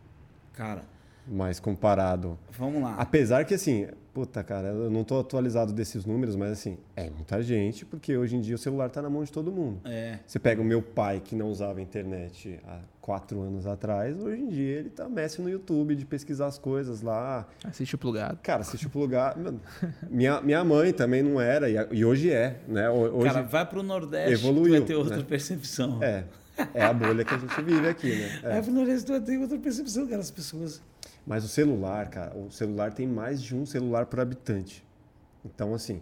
Cara, 0.54 0.84
Mas 1.28 1.60
comparado. 1.60 2.38
vamos 2.52 2.82
lá. 2.82 2.96
Apesar 2.98 3.44
que, 3.46 3.54
assim, 3.54 3.88
puta, 4.14 4.44
cara, 4.44 4.68
eu 4.70 4.90
não 4.92 5.04
tô 5.04 5.20
atualizado 5.20 5.74
desses 5.74 6.06
números, 6.06 6.36
mas, 6.36 6.52
assim, 6.52 6.78
é 6.96 7.10
muita 7.10 7.42
gente, 7.42 7.84
porque 7.86 8.16
hoje 8.16 8.36
em 8.36 8.42
dia 8.42 8.56
o 8.56 8.58
celular 8.58 8.90
tá 8.90 9.02
na 9.02 9.10
mão 9.10 9.24
de 9.24 9.32
todo 9.32 9.52
mundo. 9.52 9.82
É, 9.86 10.20
Você 10.26 10.38
pega 10.40 10.62
o 10.62 10.66
meu 10.66 10.82
pai, 10.82 11.20
que 11.24 11.36
não 11.36 11.50
usava 11.50 11.82
internet 11.82 12.60
há 12.68 12.80
quatro 13.02 13.42
anos 13.42 13.66
atrás, 13.68 14.18
hoje 14.22 14.42
em 14.42 14.48
dia 14.48 14.80
ele 14.80 14.90
tá 14.90 15.10
mestre 15.10 15.42
no 15.42 15.50
YouTube 15.50 15.96
de 15.96 16.06
pesquisar 16.06 16.46
as 16.48 16.58
coisas 16.58 17.02
lá. 17.02 17.48
Assiste 17.64 17.96
o 17.96 17.98
plugado. 17.98 18.40
Cara, 18.44 18.62
assiste 18.62 18.86
o 18.88 18.90
plugado. 18.90 19.60
Minha, 20.10 20.40
minha 20.42 20.64
mãe 20.64 20.94
também 20.94 21.22
não 21.24 21.42
era, 21.42 21.70
e, 21.70 21.76
e 21.92 22.06
hoje 22.06 22.32
é, 22.32 22.60
né? 22.68 22.90
Ho- 22.90 23.16
Hoje, 23.18 23.34
cara, 23.34 23.42
vai 23.44 23.66
pro 23.66 23.82
Nordeste, 23.84 24.34
evoluiu, 24.34 24.76
tu 24.76 24.78
vai 24.80 24.82
ter 24.82 24.96
outra 24.96 25.18
né? 25.18 25.24
percepção. 25.28 26.02
é, 26.04 26.24
é 26.74 26.84
a 26.86 26.94
bolha 26.94 27.26
que 27.26 27.34
a 27.34 27.38
gente 27.38 27.62
vive 27.62 27.88
aqui, 27.88 28.16
né? 28.16 28.40
É. 28.44 28.50
Vai 28.54 28.62
pro 28.64 28.72
Nordeste, 28.72 29.06
tu 29.06 29.12
vai 29.12 29.22
ter 29.22 29.38
outra 29.38 29.58
percepção, 29.60 30.08
cara, 30.08 30.22
as 30.22 30.32
pessoas. 30.32 30.82
Mas 31.26 31.44
o 31.44 31.48
celular, 31.48 32.10
cara, 32.10 32.36
o 32.38 32.52
celular 32.52 32.94
tem 32.94 33.08
mais 33.08 33.42
de 33.42 33.56
um 33.56 33.66
celular 33.66 34.06
por 34.06 34.20
habitante. 34.20 34.86
Então, 35.44 35.74
assim, 35.74 36.02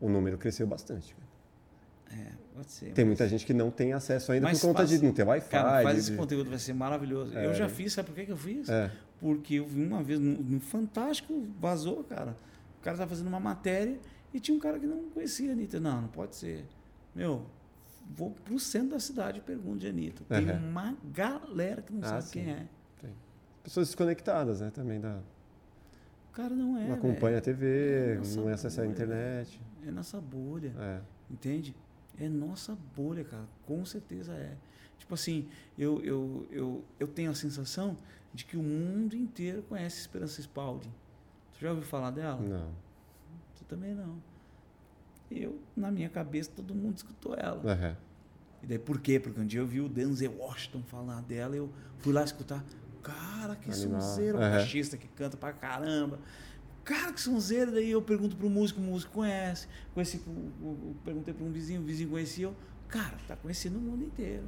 o 0.00 0.08
número 0.08 0.38
cresceu 0.38 0.66
bastante. 0.66 1.14
cara. 1.14 2.20
É, 2.22 2.32
pode 2.54 2.70
ser. 2.72 2.92
Tem 2.92 3.04
muita 3.04 3.28
gente 3.28 3.46
que 3.46 3.52
não 3.52 3.70
tem 3.70 3.92
acesso 3.92 4.32
ainda 4.32 4.50
por 4.50 4.60
conta 4.60 4.84
de 4.86 5.00
não 5.02 5.12
ter 5.12 5.22
Wi-Fi. 5.24 5.48
Cara, 5.50 5.82
faz 5.82 5.94
de- 5.96 6.00
esse 6.02 6.16
conteúdo, 6.16 6.50
vai 6.50 6.58
ser 6.58 6.72
maravilhoso. 6.72 7.36
É. 7.36 7.46
Eu 7.46 7.54
já 7.54 7.68
fiz, 7.68 7.92
sabe 7.92 8.10
por 8.10 8.24
que 8.24 8.30
eu 8.30 8.36
fiz? 8.36 8.68
É. 8.68 8.90
Porque 9.20 9.54
eu 9.54 9.66
vi 9.66 9.84
uma 9.84 10.02
vez 10.02 10.18
no, 10.18 10.32
no 10.42 10.60
Fantástico, 10.60 11.46
vazou, 11.60 12.02
cara. 12.04 12.36
O 12.80 12.82
cara 12.82 12.96
tá 12.96 13.06
fazendo 13.06 13.26
uma 13.28 13.38
matéria 13.40 13.98
e 14.32 14.40
tinha 14.40 14.56
um 14.56 14.60
cara 14.60 14.78
que 14.78 14.86
não 14.86 15.04
conhecia 15.10 15.50
a 15.50 15.52
Anitta. 15.52 15.78
Não, 15.78 16.02
não 16.02 16.08
pode 16.08 16.34
ser. 16.36 16.64
Meu, 17.14 17.44
vou 18.16 18.30
pro 18.44 18.58
centro 18.58 18.90
da 18.90 19.00
cidade 19.00 19.38
e 19.38 19.40
pergunto 19.42 19.78
de 19.78 19.86
Anitta. 19.88 20.22
Tem 20.28 20.48
Aham. 20.50 20.58
uma 20.68 20.96
galera 21.12 21.82
que 21.82 21.92
não 21.92 22.00
Ah, 22.02 22.06
sabe 22.08 22.22
sim. 22.24 22.30
quem 22.32 22.50
é. 22.50 22.66
Pessoas 23.62 23.88
desconectadas, 23.88 24.60
né? 24.60 24.70
Também 24.70 25.00
da, 25.00 25.20
O 26.30 26.32
cara 26.32 26.54
não 26.54 26.76
é. 26.78 26.86
não 26.88 26.94
acompanha 26.94 27.38
a 27.38 27.40
TV, 27.40 28.14
É 28.14 28.36
não 28.36 28.48
acessa 28.48 28.82
a 28.82 28.86
internet. 28.86 29.60
É 29.86 29.90
nossa 29.90 30.20
bolha. 30.20 30.72
É. 30.78 31.00
Entende? 31.30 31.74
É 32.18 32.28
nossa 32.28 32.76
bolha, 32.96 33.24
cara. 33.24 33.46
Com 33.66 33.84
certeza 33.84 34.32
é. 34.34 34.56
Tipo 34.98 35.14
assim, 35.14 35.48
eu, 35.78 36.02
eu, 36.02 36.46
eu, 36.50 36.84
eu 36.98 37.08
tenho 37.08 37.30
a 37.30 37.34
sensação 37.34 37.96
de 38.32 38.44
que 38.44 38.56
o 38.56 38.62
mundo 38.62 39.16
inteiro 39.16 39.62
conhece 39.62 40.00
Esperança 40.00 40.40
Spalding. 40.40 40.92
Tu 41.54 41.60
já 41.60 41.70
ouviu 41.70 41.84
falar 41.84 42.10
dela? 42.10 42.40
Não. 42.40 42.70
Tu 43.56 43.64
também 43.64 43.94
não. 43.94 44.16
Eu, 45.30 45.58
na 45.76 45.90
minha 45.90 46.08
cabeça, 46.08 46.50
todo 46.54 46.74
mundo 46.74 46.96
escutou 46.96 47.34
ela. 47.34 47.62
Aham. 47.72 47.96
E 48.62 48.66
daí 48.66 48.78
por 48.78 49.00
quê? 49.00 49.18
Porque 49.18 49.40
um 49.40 49.46
dia 49.46 49.60
eu 49.60 49.66
vi 49.66 49.80
o 49.80 49.88
Denzel 49.88 50.36
Washington 50.36 50.82
falar 50.82 51.22
dela, 51.22 51.56
eu 51.56 51.70
fui 51.98 52.12
lá 52.12 52.22
escutar. 52.22 52.62
Cara, 53.02 53.56
que 53.56 53.70
Animal. 53.70 54.00
sonzeiro, 54.00 54.38
o 54.38 54.42
É. 54.42 54.50
baixista 54.58 54.96
que 54.96 55.08
canta 55.08 55.36
pra 55.36 55.52
caramba. 55.52 56.18
Cara, 56.84 57.12
que 57.12 57.20
sonzeiro. 57.20 57.72
Daí 57.72 57.90
eu 57.90 58.00
pergunto 58.02 58.36
pro 58.36 58.48
músico, 58.50 58.80
o 58.80 58.82
músico 58.84 59.12
conhece. 59.12 59.66
Conheci, 59.94 60.20
perguntei 61.04 61.32
pra 61.34 61.44
um 61.44 61.50
vizinho, 61.50 61.80
o 61.80 61.84
vizinho 61.84 62.08
conhecia. 62.10 62.46
Eu, 62.46 62.54
cara, 62.88 63.16
tá 63.28 63.36
conhecendo 63.36 63.78
o 63.78 63.80
mundo 63.80 64.04
inteiro. 64.04 64.44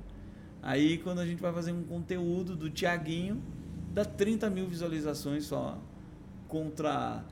Aí 0.62 0.98
quando 0.98 1.20
a 1.20 1.26
gente 1.26 1.40
vai 1.40 1.52
fazer 1.52 1.72
um 1.72 1.82
conteúdo 1.82 2.54
do 2.56 2.70
Tiaguinho, 2.70 3.42
dá 3.92 4.04
30 4.04 4.48
mil 4.48 4.66
visualizações 4.66 5.44
só 5.44 5.78
contra 6.48 7.24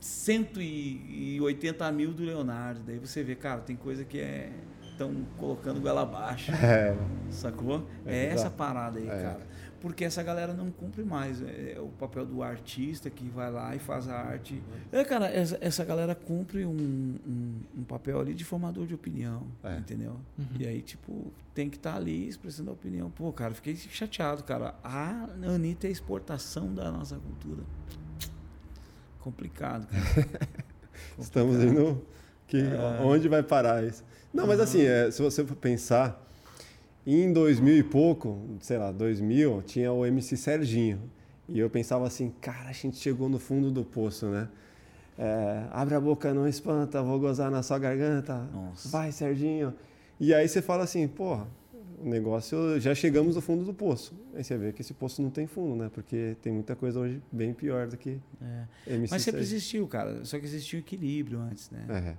180 0.00 1.90
mil 1.92 2.12
do 2.12 2.22
Leonardo. 2.22 2.80
Daí 2.86 2.98
você 2.98 3.22
vê, 3.22 3.34
cara, 3.34 3.60
tem 3.60 3.76
coisa 3.76 4.04
que 4.04 4.18
é. 4.18 4.52
Estão 4.92 5.14
colocando 5.36 5.80
goela 5.80 6.02
abaixo. 6.02 6.50
É, 6.60 6.96
Sacou? 7.30 7.86
É 8.04 8.24
É, 8.24 8.30
essa 8.30 8.50
parada 8.50 8.98
aí, 8.98 9.06
É. 9.08 9.22
cara. 9.22 9.46
Porque 9.80 10.04
essa 10.04 10.22
galera 10.22 10.52
não 10.52 10.70
cumpre 10.70 11.04
mais. 11.04 11.40
É 11.42 11.76
o 11.78 11.88
papel 11.88 12.26
do 12.26 12.42
artista 12.42 13.08
que 13.08 13.28
vai 13.28 13.50
lá 13.50 13.74
e 13.74 13.78
faz 13.78 14.08
a 14.08 14.14
arte. 14.14 14.60
É, 14.90 15.04
cara, 15.04 15.28
essa, 15.28 15.56
essa 15.60 15.84
galera 15.84 16.14
cumpre 16.14 16.64
um, 16.66 16.70
um, 16.72 17.54
um 17.78 17.84
papel 17.84 18.20
ali 18.20 18.34
de 18.34 18.44
formador 18.44 18.86
de 18.86 18.94
opinião. 18.94 19.46
É. 19.62 19.76
Entendeu? 19.76 20.16
E 20.58 20.66
aí, 20.66 20.82
tipo, 20.82 21.32
tem 21.54 21.70
que 21.70 21.76
estar 21.76 21.96
ali 21.96 22.28
expressando 22.28 22.70
a 22.70 22.72
opinião. 22.72 23.10
Pô, 23.10 23.32
cara, 23.32 23.54
fiquei 23.54 23.76
chateado, 23.76 24.42
cara. 24.42 24.74
A 24.82 25.28
Anitta 25.44 25.86
é 25.86 25.88
a 25.88 25.92
exportação 25.92 26.74
da 26.74 26.90
nossa 26.90 27.16
cultura. 27.16 27.62
Complicado, 29.20 29.86
cara. 29.86 30.38
estamos 31.18 31.62
indo. 31.62 32.04
Que, 32.46 32.58
É. 32.58 33.02
Onde 33.02 33.28
vai 33.28 33.42
parar 33.42 33.84
isso? 33.84 34.02
Não, 34.32 34.46
mas 34.46 34.58
assim, 34.60 34.82
é, 34.82 35.10
se 35.10 35.22
você 35.22 35.44
for 35.44 35.56
pensar, 35.56 36.27
em 37.14 37.32
2000 37.32 37.78
e 37.78 37.82
pouco, 37.82 38.38
sei 38.60 38.76
lá, 38.76 38.92
2000, 38.92 39.62
tinha 39.62 39.92
o 39.92 40.04
MC 40.04 40.36
Serginho. 40.36 41.00
E 41.48 41.58
eu 41.58 41.70
pensava 41.70 42.06
assim, 42.06 42.32
cara, 42.40 42.68
a 42.68 42.72
gente 42.72 42.98
chegou 42.98 43.28
no 43.28 43.38
fundo 43.38 43.70
do 43.70 43.82
poço, 43.82 44.26
né? 44.26 44.48
É, 45.16 45.64
abre 45.70 45.94
a 45.94 46.00
boca, 46.00 46.32
não 46.34 46.46
espanta, 46.46 47.02
vou 47.02 47.18
gozar 47.18 47.50
na 47.50 47.62
sua 47.62 47.78
garganta. 47.78 48.36
Nossa. 48.52 48.88
Vai, 48.90 49.10
Serginho. 49.10 49.74
E 50.20 50.34
aí 50.34 50.46
você 50.46 50.60
fala 50.60 50.84
assim, 50.84 51.08
porra, 51.08 51.48
o 51.98 52.08
negócio, 52.08 52.78
já 52.78 52.94
chegamos 52.94 53.34
no 53.36 53.40
fundo 53.40 53.64
do 53.64 53.72
poço. 53.72 54.14
Aí 54.34 54.44
você 54.44 54.58
vê 54.58 54.72
que 54.72 54.82
esse 54.82 54.92
poço 54.92 55.22
não 55.22 55.30
tem 55.30 55.46
fundo, 55.46 55.76
né? 55.76 55.90
Porque 55.92 56.36
tem 56.42 56.52
muita 56.52 56.76
coisa 56.76 57.00
hoje 57.00 57.22
bem 57.32 57.54
pior 57.54 57.88
do 57.88 57.96
que 57.96 58.20
É. 58.40 58.94
MC 58.94 59.14
Mas 59.14 59.22
sempre 59.22 59.40
existiu, 59.40 59.86
cara. 59.88 60.24
Só 60.24 60.38
que 60.38 60.44
existia 60.44 60.78
um 60.78 60.82
equilíbrio 60.82 61.40
antes, 61.40 61.70
né? 61.70 61.86
É. 61.88 62.16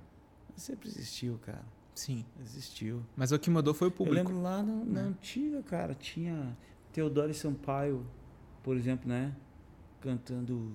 Sempre 0.56 0.88
existiu, 0.88 1.38
cara. 1.46 1.62
Sim. 2.00 2.24
Existiu. 2.42 3.02
Mas 3.14 3.30
o 3.30 3.38
que 3.38 3.50
mudou 3.50 3.74
foi 3.74 3.88
o 3.88 3.90
Eu 3.90 3.92
público. 3.92 4.16
lembro 4.16 4.40
lá 4.42 4.62
na, 4.62 4.84
na 4.86 5.00
antiga, 5.02 5.62
cara, 5.62 5.94
tinha 5.94 6.56
Teodoro 6.94 7.34
Sampaio, 7.34 8.06
por 8.62 8.74
exemplo, 8.74 9.06
né? 9.06 9.34
Cantando. 10.00 10.72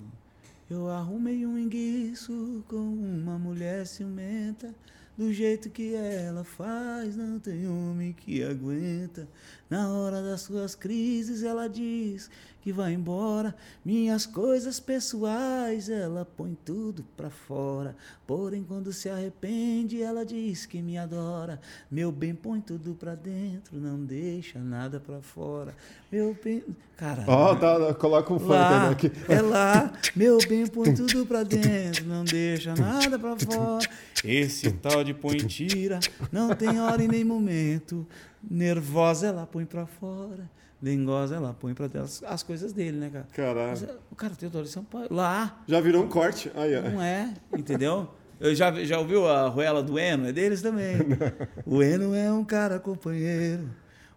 Eu 0.69 0.87
arrumei 0.87 1.43
um 1.43 1.57
enguiço 1.57 2.63
com 2.67 2.77
uma 2.77 3.39
mulher 3.39 3.87
ciumenta. 3.87 4.73
Do 5.17 5.31
jeito 5.33 5.69
que 5.69 5.95
ela 5.95 6.43
faz, 6.43 7.15
não 7.15 7.39
tem 7.39 7.67
homem 7.67 8.11
que 8.13 8.43
aguenta. 8.43 9.27
Na 9.69 9.89
hora 9.93 10.21
das 10.21 10.41
suas 10.41 10.75
crises, 10.75 11.41
ela 11.41 11.67
diz 11.67 12.29
que 12.65 12.73
vai 12.73 12.93
embora. 12.93 13.53
Minhas 13.85 14.25
coisas 14.25 14.79
pessoais, 14.79 15.87
ela 15.87 16.25
põe 16.25 16.57
tudo 16.65 17.05
pra 17.15 17.29
fora. 17.29 17.95
Porém, 18.25 18.63
quando 18.63 18.91
se 18.91 19.07
arrepende, 19.07 20.01
ela 20.01 20.25
diz 20.25 20.65
que 20.65 20.81
me 20.81 20.97
adora. 20.97 21.61
Meu 21.91 22.11
bem, 22.11 22.33
põe 22.33 22.59
tudo 22.59 22.95
pra 22.95 23.13
dentro, 23.13 23.79
não 23.79 24.03
deixa 24.03 24.57
nada 24.57 24.99
pra 24.99 25.21
fora. 25.21 25.75
Meu 26.11 26.35
bem. 26.43 26.63
Cara. 26.97 27.23
Ó, 27.27 27.53
tá, 27.53 27.93
coloca 27.93 28.33
um 28.33 28.39
funk 28.39 28.49
Lá, 28.49 28.89
aqui. 28.89 29.11
é 29.29 29.41
lá, 29.41 29.93
meu 30.15 30.39
bem, 30.47 30.65
põe 30.65 30.91
tudo 30.95 31.23
pra 31.27 31.43
dentro, 31.43 32.03
não 32.07 32.23
deixa 32.23 32.73
nada 32.73 33.19
pra 33.19 33.37
fora. 33.37 33.87
Esse 34.23 34.71
tal 34.71 35.03
de 35.03 35.13
põe 35.13 35.37
tira, 35.37 35.99
não 36.31 36.55
tem 36.55 36.79
hora 36.81 37.03
e 37.03 37.07
nem 37.07 37.23
momento. 37.23 38.07
Nervosa 38.49 39.27
ela 39.27 39.45
põe 39.45 39.65
pra 39.65 39.85
fora, 39.85 40.49
dengosa 40.85 41.35
ela 41.35 41.51
põe 41.51 41.73
pra 41.73 41.87
dentro. 41.87 42.03
As, 42.03 42.23
as 42.23 42.43
coisas 42.43 42.71
dele, 42.71 42.97
né, 42.97 43.09
cara? 43.09 43.27
Caralho. 43.33 43.99
o 44.11 44.15
cara 44.15 44.35
tem 44.35 44.49
São 44.67 44.83
Paulo. 44.83 45.07
Lá, 45.09 45.63
Já 45.67 45.81
virou 45.81 46.03
um 46.03 46.07
corte. 46.07 46.51
Aí, 46.53 46.75
ó. 46.75 46.81
não 46.83 47.01
é, 47.01 47.33
entendeu? 47.57 48.07
Eu 48.39 48.53
já, 48.53 48.71
já 48.83 48.99
ouviu 48.99 49.27
a 49.27 49.47
ruela 49.47 49.81
do 49.81 49.97
Eno? 49.97 50.27
É 50.27 50.31
deles 50.31 50.61
também. 50.61 50.97
O 51.65 51.81
Eno 51.81 52.13
é 52.13 52.31
um 52.31 52.43
cara 52.43 52.79
companheiro. 52.79 53.67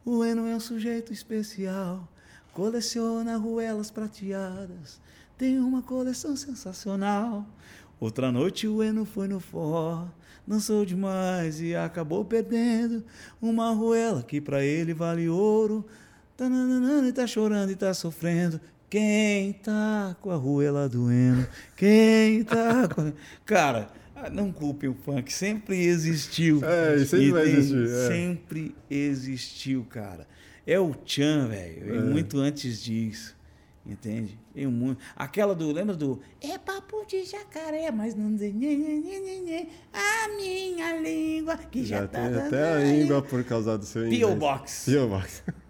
O 0.05 0.23
Eno 0.23 0.47
é 0.47 0.55
um 0.55 0.61
sujeito 0.61 1.11
especial. 1.11 2.07
Coleciona 2.53 3.39
ruelas 3.39 3.91
prateadas. 3.91 5.01
Tem 5.39 5.59
uma 5.59 5.81
coleção 5.81 6.37
sensacional. 6.37 7.47
Outra 7.99 8.31
noite 8.31 8.69
o 8.69 8.83
Eno 8.83 9.07
foi 9.07 9.27
no 9.27 9.41
forró. 9.41 10.07
Dançou 10.47 10.85
demais 10.85 11.61
e 11.63 11.75
acabou 11.75 12.25
perdendo 12.25 13.05
uma 13.41 13.71
ruela 13.71 14.23
que 14.23 14.41
pra 14.41 14.63
ele 14.63 14.93
vale 14.93 15.29
ouro. 15.29 15.87
Tananana, 16.39 17.09
e 17.09 17.13
tá 17.13 17.27
chorando 17.27 17.73
e 17.73 17.75
tá 17.75 17.93
sofrendo. 17.93 18.61
Quem 18.89 19.55
tá 19.55 20.17
com 20.21 20.31
a 20.31 20.37
ruela 20.37 20.89
doendo? 20.89 21.45
Quem 21.77 22.45
tá 22.45 22.87
com. 22.87 23.13
Cara, 23.45 23.91
ah, 24.15 24.31
não 24.31 24.53
culpe 24.53 24.87
o 24.87 24.95
funk, 24.95 25.33
sempre 25.33 25.85
existiu. 25.85 26.61
É, 26.65 27.05
sempre 27.05 27.33
vai 27.33 27.43
existir, 27.43 27.89
é. 27.89 28.09
Sempre 28.09 28.77
existiu, 28.89 29.85
cara. 29.91 30.29
É 30.65 30.79
o 30.79 30.95
Chan, 31.05 31.49
velho. 31.49 31.97
É. 31.97 32.01
Muito 32.03 32.39
antes 32.39 32.85
disso. 32.85 33.37
Entende? 33.85 34.39
Veio 34.55 34.71
muito. 34.71 35.03
Aquela 35.17 35.57
do. 35.57 35.73
Lembra 35.73 35.97
do. 35.97 36.21
É 36.41 36.57
papo 36.57 37.05
de 37.05 37.25
jacaré, 37.25 37.91
mas 37.91 38.15
não 38.15 38.37
a 39.93 40.29
minha 40.37 41.01
língua. 41.01 41.57
Que 41.57 41.85
já, 41.85 42.03
Já 42.03 42.07
tá. 42.07 42.47
até 42.47 42.75
a 42.75 42.79
língua 42.79 43.23
por 43.23 43.43
causa 43.43 43.77
do 43.77 43.85
seu 43.85 44.07
inglês. 44.07 44.21
P.O. 44.21 44.37
Box. 44.37 44.85
P.O. 44.85 45.09
Box. 45.09 45.43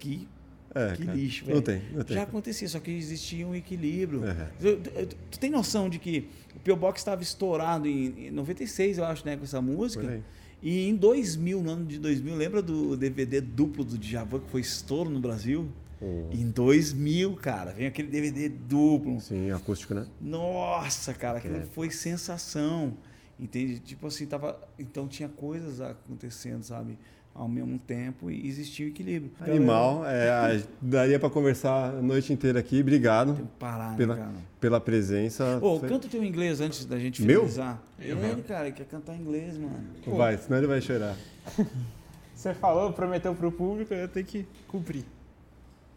Que 0.00 0.26
É, 0.74 0.92
que 0.96 1.04
cara. 1.04 1.16
lixo, 1.16 1.44
Não 1.44 1.52
velho. 1.54 1.62
tem, 1.62 1.82
não 1.92 2.02
tem. 2.04 2.16
Já 2.16 2.22
acontecia, 2.24 2.68
só 2.68 2.80
que 2.80 2.90
existia 2.90 3.46
um 3.46 3.54
equilíbrio. 3.54 4.24
É. 4.26 4.48
Tu, 4.58 4.76
tu- 4.78 5.16
tu 5.32 5.38
tem 5.38 5.50
noção 5.50 5.88
de 5.88 5.98
que 5.98 6.28
o 6.56 6.60
P.O. 6.60 6.76
Box 6.76 7.00
estava 7.00 7.22
estourado 7.22 7.86
em, 7.86 8.26
em 8.26 8.30
96, 8.30 8.98
eu 8.98 9.04
acho, 9.04 9.24
né, 9.26 9.36
com 9.36 9.44
essa 9.44 9.60
música. 9.62 10.20
E 10.62 10.88
em 10.88 10.94
2000, 10.96 11.62
no 11.62 11.70
ano 11.70 11.86
de 11.86 11.98
2000, 11.98 12.34
lembra 12.36 12.60
do 12.62 12.96
DVD 12.96 13.40
duplo 13.40 13.82
do 13.84 13.96
Djavan 13.96 14.40
que 14.40 14.50
foi 14.50 14.60
estouro 14.60 15.08
no 15.08 15.18
Brasil? 15.20 15.68
Hum. 16.02 16.28
Em 16.32 16.48
2000, 16.50 17.34
cara, 17.36 17.72
veio 17.72 17.88
aquele 17.88 18.08
DVD 18.08 18.48
duplo. 18.48 19.20
Sim, 19.20 19.50
acústico, 19.50 19.92
né? 19.94 20.06
Nossa, 20.20 21.12
cara, 21.14 21.38
aquilo 21.38 21.56
É. 21.56 21.62
foi 21.72 21.90
sensação. 21.90 22.96
Entende? 23.38 23.78
Tipo 23.80 24.06
assim, 24.06 24.26
tava. 24.26 24.58
Então 24.78 25.08
tinha 25.08 25.28
coisas 25.28 25.80
acontecendo, 25.80 26.62
sabe? 26.62 26.98
Ao 27.40 27.48
mesmo 27.48 27.78
tempo 27.78 28.30
e 28.30 28.46
existia 28.46 28.84
o 28.84 28.90
equilíbrio. 28.90 29.32
Animal. 29.40 30.04
É, 30.04 30.62
daria 30.78 31.18
pra 31.18 31.30
conversar 31.30 31.88
a 31.94 32.02
noite 32.02 32.34
inteira 32.34 32.60
aqui. 32.60 32.82
Obrigado 32.82 33.48
parar, 33.58 33.96
pela, 33.96 34.14
né, 34.14 34.20
cara? 34.20 34.34
pela 34.60 34.78
presença. 34.78 35.58
Ô, 35.62 35.80
Foi- 35.80 35.88
canta 35.88 36.06
o 36.06 36.10
teu 36.10 36.22
inglês 36.22 36.60
antes 36.60 36.84
da 36.84 36.98
gente 36.98 37.22
Meu? 37.22 37.48
finalizar. 37.48 37.82
Ele, 37.98 38.42
cara, 38.42 38.66
ele 38.66 38.76
quer 38.76 38.84
cantar 38.84 39.16
inglês, 39.16 39.56
mano. 39.56 39.82
Vai, 40.06 40.36
senão 40.36 40.58
ele 40.58 40.66
vai 40.66 40.82
chorar. 40.82 41.16
Você 42.36 42.52
falou, 42.52 42.92
prometeu 42.92 43.34
pro 43.34 43.50
público, 43.50 43.94
eu 43.94 44.06
tenho 44.06 44.26
que 44.26 44.46
cumprir. 44.68 45.06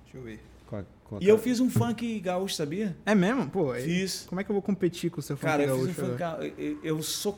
Deixa 0.05 0.17
eu 0.17 0.23
ver. 0.23 0.39
Com 0.65 0.77
a 0.77 0.83
E 1.19 1.27
eu 1.27 1.35
cara- 1.35 1.43
fiz 1.43 1.59
um 1.59 1.69
funk 1.69 2.21
gaúcho, 2.21 2.55
sabia? 2.55 2.95
É 3.05 3.13
mesmo? 3.13 3.49
Pô, 3.49 3.73
Fiz. 3.75 4.25
como 4.29 4.39
é 4.39 4.45
que 4.45 4.49
eu 4.49 4.53
vou 4.53 4.61
competir 4.61 5.11
com 5.11 5.19
o 5.19 5.21
seu 5.21 5.35
funk 5.35 5.45
Cara, 5.45 5.63
eu 5.63 5.75
fiz 5.75 5.83
um 5.83 5.85
gaúcho 5.87 6.01
funk 6.05 6.17
gaúcho. 6.17 6.53
Eu, 6.57 6.79
eu 6.83 7.03
sou. 7.03 7.37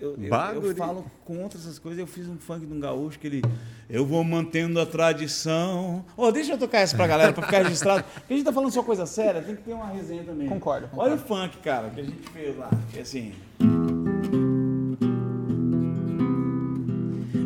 Eu, 0.00 0.16
eu, 0.16 0.62
eu 0.62 0.76
falo 0.76 1.04
contra 1.24 1.58
essas 1.58 1.78
coisas. 1.78 1.98
Eu 1.98 2.06
fiz 2.06 2.28
um 2.28 2.36
funk 2.36 2.64
de 2.64 2.72
um 2.72 2.78
gaúcho 2.78 3.18
que 3.18 3.26
ele. 3.26 3.42
Eu 3.90 4.06
vou 4.06 4.22
mantendo 4.22 4.80
a 4.80 4.86
tradição. 4.86 6.04
Ô, 6.16 6.30
deixa 6.30 6.52
eu 6.52 6.58
tocar 6.58 6.78
essa 6.78 6.96
pra 6.96 7.06
galera, 7.06 7.32
pra 7.32 7.44
ficar 7.44 7.62
registrado. 7.62 8.04
Porque 8.14 8.34
a 8.34 8.36
gente 8.36 8.46
tá 8.46 8.52
falando 8.52 8.70
só 8.70 8.82
coisa 8.82 9.06
séria, 9.06 9.42
tem 9.42 9.56
que 9.56 9.62
ter 9.62 9.72
uma 9.72 9.86
resenha 9.86 10.22
também. 10.22 10.48
Concordo, 10.48 10.88
Olha 10.96 11.14
o 11.14 11.18
concordo. 11.18 11.50
funk, 11.50 11.58
cara, 11.58 11.90
que 11.90 12.00
a 12.00 12.04
gente 12.04 12.30
fez 12.30 12.56
lá. 12.56 12.70
Que 12.92 13.00
assim. 13.00 13.32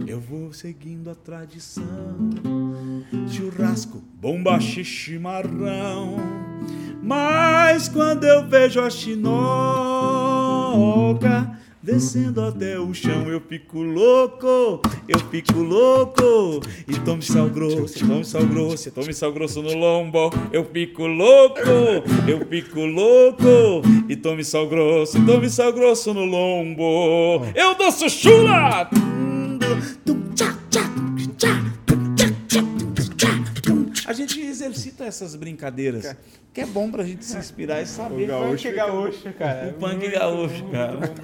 Eu 0.06 0.20
vou 0.20 0.52
seguindo 0.52 1.08
a 1.10 1.14
tradição. 1.14 1.82
Churrasco, 3.28 4.02
bomba, 4.14 4.60
chimarrão. 4.60 6.16
Mas 7.02 7.88
quando 7.88 8.24
eu 8.24 8.46
vejo 8.46 8.80
a 8.80 8.88
chinoca 8.90 9.42
descendo 11.82 12.40
até 12.42 12.78
o 12.78 12.94
chão, 12.94 13.28
eu 13.28 13.40
fico 13.40 13.82
louco, 13.82 14.80
eu 15.08 15.18
fico 15.30 15.58
louco. 15.58 16.60
E 16.86 16.98
tome 17.00 17.22
sal 17.22 17.48
grosso, 17.48 18.06
tome 18.06 18.24
sal 18.24 18.46
grosso, 18.46 18.90
tome 18.92 19.12
sal 19.12 19.32
grosso 19.32 19.60
no 19.60 19.74
lombo. 19.74 20.30
Eu 20.52 20.64
fico 20.72 21.06
louco, 21.06 21.60
eu 22.28 22.46
fico 22.48 22.80
louco. 22.84 23.82
E 24.08 24.14
tome 24.14 24.44
sal 24.44 24.68
grosso, 24.68 25.24
tome 25.26 25.50
sal 25.50 25.72
grosso 25.72 26.14
no 26.14 26.24
lombo. 26.24 27.44
Eu 27.54 27.74
danço 27.74 28.08
chula! 28.08 28.88
Tum, 30.04 30.22
tchá, 30.34 30.56
essas 35.16 35.34
brincadeiras. 35.36 36.16
Que 36.52 36.60
é 36.62 36.66
bom 36.66 36.90
pra 36.90 37.02
gente 37.04 37.24
se 37.24 37.36
inspirar 37.36 37.80
e 37.80 37.86
saber. 37.86 38.24
O 38.24 38.26
gaúcho 38.28 38.48
Punk 38.50 38.58
fica- 38.62 38.76
gaúcho, 38.86 39.32
cara. 39.38 39.68
O 39.68 39.72
punk 39.74 39.94
Muito 39.96 40.10
gaúcho, 40.18 40.62
bom, 40.64 40.70
cara. 40.72 40.92
muito. 40.98 41.22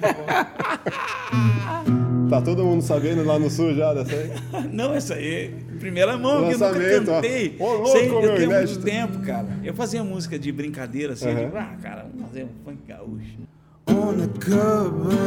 Tá 2.29 2.41
todo 2.41 2.63
mundo 2.63 2.81
sabendo 2.83 3.23
lá 3.23 3.39
no 3.39 3.49
sul 3.49 3.73
já 3.73 3.93
dessa 3.93 4.13
aí? 4.15 4.29
Não, 4.71 4.93
essa 4.93 5.15
aí, 5.15 5.53
primeira 5.79 6.15
mão, 6.17 6.47
que 6.47 6.53
eu 6.53 6.59
nunca 6.59 7.11
ó. 7.11 7.15
cantei. 7.15 7.55
Ô, 7.59 7.73
louco, 7.73 7.87
Sei, 7.89 8.07
eu 8.07 8.21
meu, 8.21 8.35
tenho 8.35 8.51
inédito. 8.51 8.73
muito 8.79 8.83
tempo, 8.85 9.19
cara. 9.25 9.47
Eu 9.63 9.73
fazia 9.73 10.03
música 10.03 10.37
de 10.37 10.51
brincadeira, 10.51 11.13
assim, 11.13 11.27
eu 11.29 11.35
digo, 11.45 11.57
ah, 11.57 11.75
cara, 11.81 12.05
vamos 12.11 12.27
fazer 12.27 12.43
um 12.45 12.49
funk 12.63 12.77
gaúcho. 12.87 13.49
on 13.87 14.13
the 14.17 14.27
cupboard 14.39 15.17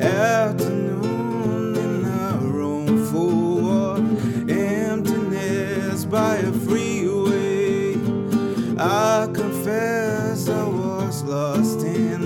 afternoon 0.00 1.74
in 1.76 2.04
a 2.04 2.36
room 2.42 3.06
full 3.06 3.64
of 3.70 3.95
emptiness 3.95 3.95
by 6.10 6.36
a 6.36 6.52
freeway. 6.52 7.94
I 8.78 9.28
confess 9.32 10.48
i 10.48 10.64
was 10.64 11.22
lost 11.24 11.80
in 11.84 12.25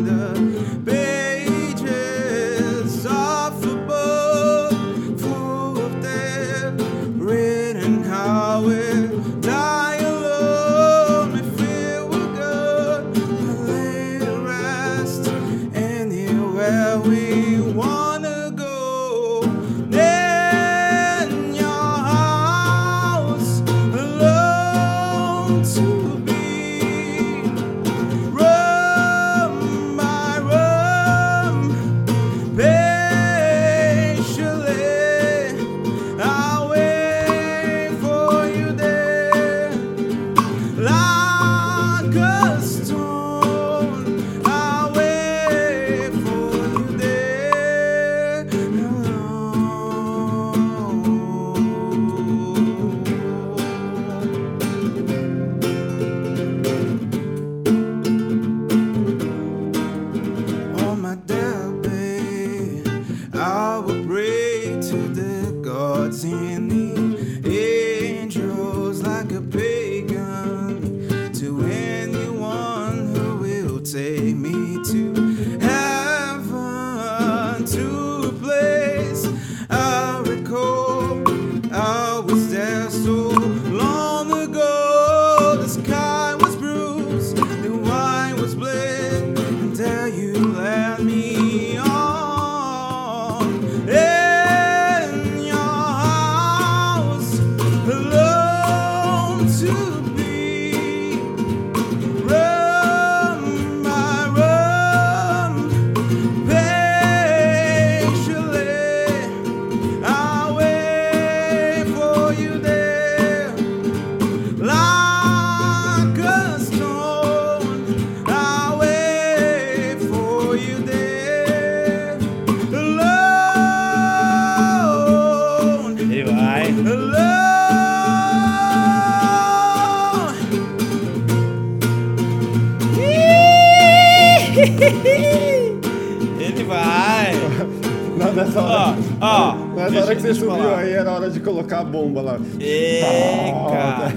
nessa 139.90 140.06
deixa- 140.06 140.06
hora 140.06 140.16
que 140.16 140.22
você 140.22 140.34
subiu 140.34 140.50
falar. 140.50 140.78
aí, 140.78 140.90
era 140.92 141.12
hora 141.12 141.30
de 141.30 141.40
colocar 141.40 141.80
a 141.80 141.84
bomba 141.84 142.20
lá. 142.22 142.40
É, 142.60 143.50
cara. 143.70 144.12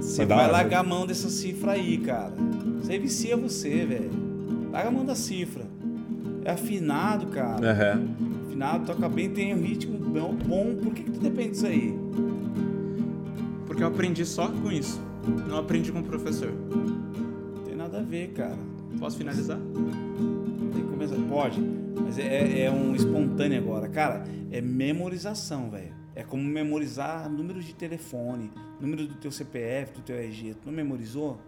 Você 0.00 0.16
Foi 0.16 0.26
da 0.26 0.34
vai 0.34 0.44
hora. 0.44 0.52
largar 0.52 0.80
a 0.80 0.82
mão 0.82 1.06
dessa 1.06 1.28
cifra 1.30 1.72
aí, 1.72 1.98
cara. 1.98 2.32
Isso 2.82 2.90
aí 2.90 2.98
vicia 2.98 3.36
você, 3.36 3.84
velho. 3.86 4.10
Larga 4.72 4.88
a 4.88 4.92
mão 4.92 5.04
da 5.04 5.14
cifra. 5.14 5.64
É 6.44 6.50
afinado, 6.52 7.26
cara. 7.26 7.70
Aham. 7.70 8.02
Afinado, 8.46 8.86
toca 8.86 9.08
bem, 9.08 9.30
tem 9.30 9.54
um 9.54 9.60
ritmo 9.62 9.96
bom. 9.98 10.34
bom. 10.34 10.74
Por 10.82 10.92
que, 10.94 11.02
que 11.04 11.10
tu 11.12 11.20
depende 11.20 11.50
disso 11.50 11.66
aí? 11.66 11.94
Porque 13.66 13.82
eu 13.82 13.86
aprendi 13.88 14.24
só 14.26 14.48
com 14.48 14.70
isso. 14.72 15.00
Não 15.48 15.58
aprendi 15.58 15.92
com 15.92 16.00
o 16.00 16.02
professor. 16.02 16.50
Não 16.50 17.62
tem 17.64 17.76
nada 17.76 17.98
a 17.98 18.02
ver, 18.02 18.28
cara. 18.30 18.58
Posso 18.98 19.16
finalizar? 19.16 19.58
Tem 20.74 20.82
que 20.82 20.88
começar. 20.90 21.14
Pode, 21.28 21.60
mas 21.98 22.18
é, 22.18 22.62
é 22.62 22.70
um 22.70 22.94
espontâneo 22.94 23.58
agora. 23.58 23.88
Cara, 23.88 24.24
é 24.50 24.60
memorização, 24.60 25.70
velho. 25.70 25.94
É 26.14 26.22
como 26.22 26.42
memorizar 26.42 27.28
números 27.30 27.64
de 27.64 27.74
telefone, 27.74 28.50
número 28.80 29.06
do 29.06 29.14
teu 29.14 29.30
CPF, 29.30 29.94
do 29.94 30.02
teu 30.02 30.16
RG. 30.16 30.54
Tu 30.54 30.66
não 30.66 30.72
memorizou? 30.72 31.38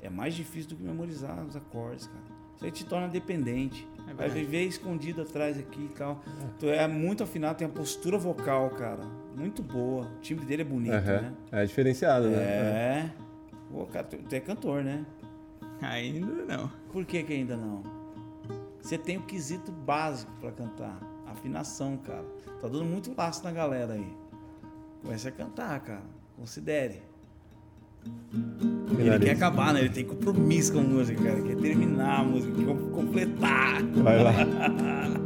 É 0.00 0.08
mais 0.08 0.34
difícil 0.34 0.70
do 0.70 0.76
que 0.76 0.82
memorizar 0.82 1.44
os 1.44 1.54
acordes, 1.56 2.06
cara. 2.06 2.24
Isso 2.56 2.64
aí 2.64 2.70
te 2.70 2.84
torna 2.84 3.08
dependente. 3.08 3.86
É 4.08 4.14
Vai 4.14 4.28
viver 4.28 4.64
escondido 4.64 5.22
atrás 5.22 5.58
aqui 5.58 5.84
e 5.84 5.88
tal. 5.96 6.22
Tu 6.58 6.66
é 6.66 6.86
muito 6.86 7.22
afinado, 7.22 7.58
tem 7.58 7.66
a 7.66 7.70
postura 7.70 8.18
vocal, 8.18 8.70
cara. 8.70 9.02
Muito 9.36 9.62
boa. 9.62 10.04
O 10.04 10.20
timbre 10.20 10.44
dele 10.44 10.62
é 10.62 10.64
bonito, 10.64 10.92
Aham. 10.94 11.20
né? 11.22 11.32
É 11.50 11.64
diferenciado, 11.64 12.28
né? 12.28 12.36
É. 12.36 13.10
Pô, 13.70 13.86
cara, 13.86 14.04
tu, 14.06 14.16
tu 14.18 14.32
é 14.34 14.40
cantor, 14.40 14.84
né? 14.84 15.04
Ainda 15.80 16.44
não. 16.56 16.70
Por 16.92 17.04
que, 17.04 17.22
que 17.22 17.32
ainda 17.32 17.56
não? 17.56 17.82
Você 18.82 18.98
tem 18.98 19.16
o 19.16 19.22
quesito 19.22 19.70
básico 19.70 20.32
pra 20.40 20.50
cantar. 20.50 20.98
Afinação, 21.26 21.96
cara. 21.96 22.24
Tá 22.60 22.68
dando 22.68 22.84
muito 22.84 23.14
laço 23.16 23.42
na 23.44 23.52
galera 23.52 23.94
aí. 23.94 24.16
Comece 25.02 25.28
a 25.28 25.32
cantar, 25.32 25.80
cara. 25.80 26.02
Considere. 26.36 27.00
Ele 28.98 29.18
quer 29.20 29.36
acabar, 29.36 29.72
né? 29.72 29.80
Ele 29.80 29.90
tem 29.90 30.04
compromisso 30.04 30.72
com 30.72 30.80
a 30.80 30.82
música, 30.82 31.22
cara. 31.22 31.38
Ele 31.38 31.54
quer 31.54 31.60
terminar 31.60 32.20
a 32.20 32.24
música, 32.24 32.52
quer 32.52 32.90
completar. 32.90 33.82
Vai 33.84 34.22
lá. 34.22 34.32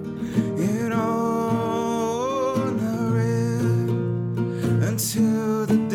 until 4.97 5.67
the 5.67 5.86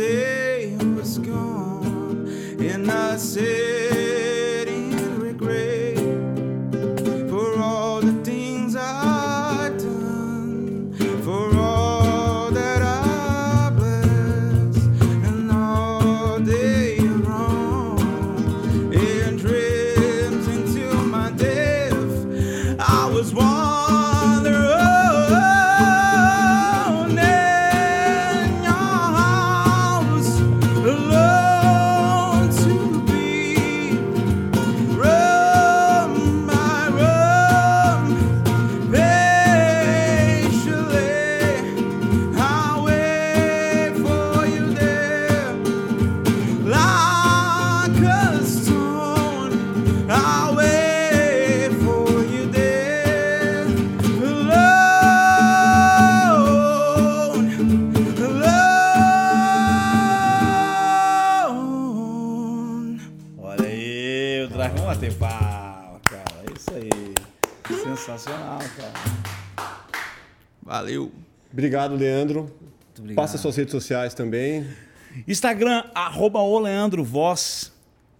Valeu. 70.81 71.11
Obrigado, 71.53 71.95
Leandro. 71.95 72.51
obrigado. 72.97 73.15
Passa 73.15 73.37
suas 73.37 73.55
redes 73.55 73.71
sociais 73.71 74.15
também. 74.15 74.65
Instagram, 75.27 75.83
arroba 75.93 76.39
o 76.39 76.57
Leandro 76.57 77.03
Voz. 77.03 77.71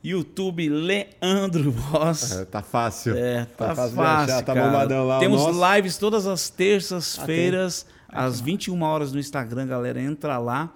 YouTube, 0.03 0.67
Leandro 0.69 1.71
Voz. 1.71 2.31
É, 2.31 2.45
tá 2.45 2.61
fácil. 2.61 3.15
É, 3.15 3.45
tá, 3.57 3.73
fácil 3.75 3.95
fácil, 3.95 4.33
achar, 4.35 4.43
tá 4.43 4.53
bombadão 4.53 5.07
lá. 5.07 5.19
Temos 5.19 5.41
nosso. 5.41 5.75
lives 5.75 5.97
todas 5.97 6.27
as 6.27 6.49
terças-feiras, 6.49 7.85
Ah, 8.07 8.25
às 8.25 8.39
21 8.41 8.79
horas 8.83 9.11
no 9.11 9.19
Instagram, 9.19 9.65
galera. 9.67 9.99
Entra 10.01 10.37
lá 10.37 10.71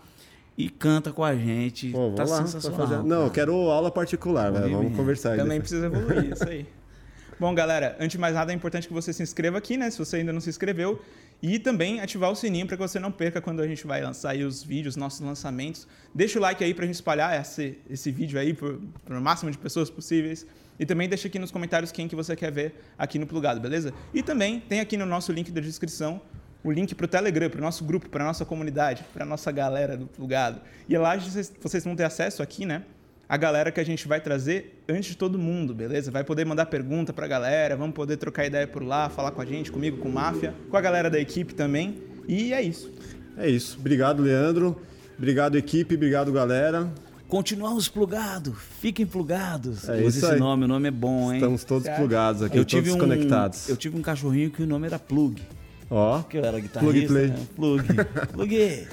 e 0.57 0.70
canta 0.70 1.12
com 1.12 1.24
a 1.24 1.36
gente. 1.36 1.90
Pô, 1.90 2.12
tá 2.16 2.24
lá, 2.24 2.38
sensacional. 2.38 2.80
fazer- 2.80 3.03
Não, 3.03 3.26
eu 3.26 3.32
quero 3.32 3.53
aula 3.53 3.91
particular, 3.91 4.52
velho. 4.52 4.76
Vamos 4.78 4.95
conversar 4.95 5.32
aí. 5.34 5.38
Também 5.38 5.60
depois. 5.60 5.70
precisa 5.82 5.86
evoluir, 5.86 6.34
isso 6.34 6.48
aí. 6.48 6.66
Bom, 7.40 7.53
galera, 7.53 7.95
antes 7.99 8.12
de 8.12 8.18
mais 8.18 8.34
nada, 8.34 8.52
é 8.53 8.56
importante 8.56 8.88
que 8.88 8.94
você 8.94 9.12
se 9.12 9.22
inscreva 9.22 9.57
aqui, 9.57 9.76
né? 9.76 9.90
Se 9.90 9.98
você 9.99 10.18
ainda 10.18 10.32
não 10.32 10.40
se 10.40 10.49
inscreveu. 10.49 11.02
E 11.41 11.60
também 11.60 11.99
ativar 11.99 12.32
o 12.32 12.36
sininho 12.36 12.66
para 12.66 12.78
que 12.78 12.82
você 12.82 12.99
não 12.99 13.12
perca 13.12 13.41
quando 13.41 13.62
a 13.62 13.68
gente 13.68 13.86
vai 13.86 14.02
lançar 14.02 14.36
os 14.38 14.64
vídeos, 14.64 14.95
nossos 14.95 15.20
lançamentos. 15.20 15.88
Deixa 16.14 16.40
o 16.40 16.41
like 16.41 16.64
aí 16.64 16.74
pra 16.74 16.86
gente 16.86 16.95
espalhar 16.95 17.40
esse, 17.40 17.78
esse 17.90 18.12
vídeo 18.12 18.40
aí 18.40 18.53
para 18.53 19.18
o 19.18 19.22
máximo 19.22 19.52
de 19.52 19.57
pessoas 19.57 19.90
possíveis. 19.90 20.45
E 20.80 20.86
também 20.86 21.07
deixa 21.07 21.28
aqui 21.28 21.40
nos 21.40 21.52
comentários 21.52 21.91
quem 21.91 22.07
que 22.07 22.16
você 22.16 22.36
quer 22.36 22.52
ver 22.52 22.76
aqui 22.98 23.20
no 23.20 23.28
Plugado, 23.28 23.60
beleza? 23.60 23.94
E 24.14 24.24
também 24.24 24.60
tem 24.60 24.80
aqui 24.80 24.98
no 24.98 25.06
nosso 25.06 25.32
link 25.32 25.52
da 25.52 25.62
descrição 25.62 26.22
o 26.64 26.72
link 26.72 26.95
para 26.95 27.06
o 27.06 27.07
Telegram, 27.07 27.48
para 27.48 27.60
o 27.60 27.62
nosso 27.62 27.86
grupo, 27.86 28.10
para 28.10 28.24
a 28.24 28.28
nossa 28.28 28.44
comunidade, 28.44 29.06
para 29.14 29.24
a 29.24 29.26
nossa 29.26 29.52
galera 29.52 29.95
do 29.95 30.07
Plugado. 30.07 30.60
E 30.90 30.98
lá 30.98 31.16
vocês, 31.16 31.53
vocês 31.62 31.84
vão 31.84 31.95
ter 31.95 32.06
acesso 32.06 32.41
aqui, 32.41 32.66
né? 32.66 32.84
A 33.27 33.38
galera 33.38 33.72
que 33.72 33.80
a 33.80 33.84
gente 33.84 34.07
vai 34.07 34.22
trazer 34.22 34.84
antes 34.88 35.10
de 35.11 35.18
todo 35.18 35.39
mundo, 35.39 35.73
beleza? 35.73 36.11
Vai 36.11 36.23
poder 36.23 36.45
mandar 36.45 36.68
pergunta 36.68 37.11
para 37.11 37.26
a 37.26 37.27
galera, 37.27 37.76
vamos 37.76 37.95
poder 37.95 38.18
trocar 38.18 38.45
ideia 38.45 38.68
por 38.68 38.84
lá, 38.84 39.10
falar 39.10 39.31
com 39.31 39.41
a 39.41 39.45
gente, 39.45 39.72
comigo, 39.72 39.97
com 39.97 40.10
o 40.10 40.14
Máfia, 40.14 40.53
com 40.69 40.77
a 40.77 40.81
galera 40.81 41.10
da 41.10 41.19
equipe 41.19 41.56
também. 41.56 41.97
E 42.27 42.53
é 42.53 42.61
isso. 42.61 42.93
É 43.35 43.49
isso. 43.49 43.77
Obrigado, 43.80 44.22
Leandro. 44.22 44.80
Obrigado, 45.18 45.57
equipe. 45.57 45.95
Obrigado, 45.95 46.31
galera. 46.31 46.91
Continuamos 47.27 47.88
plugados, 47.88 48.53
fiquem 48.80 49.06
plugados. 49.06 49.89
É 49.89 49.99
isso 50.06 50.19
esse 50.19 50.34
aí. 50.34 50.39
nome, 50.39 50.65
o 50.65 50.68
nome 50.68 50.88
é 50.89 50.91
bom, 50.91 51.31
hein? 51.31 51.39
Estamos 51.39 51.64
todos 51.64 51.89
plugados 51.89 52.43
aqui, 52.43 52.57
eu 52.57 52.64
tive 52.64 52.89
todos 52.91 52.95
um, 52.95 53.07
conectados. 53.10 53.68
Eu 53.68 53.76
tive 53.76 53.97
um 53.97 54.02
cachorrinho 54.02 54.52
que 54.52 54.61
o 54.61 54.68
nome 54.68 54.85
era 54.85 54.99
Plug. 54.99 55.41
Ó, 55.89 56.22
Que 56.23 56.38
eu 56.38 56.45
era 56.45 56.60
guitarrista. 56.60 56.93
Plug 56.93 57.07
play. 57.07 57.27
né? 57.27 57.47
Plug. 57.56 57.84
Plug. 58.31 58.88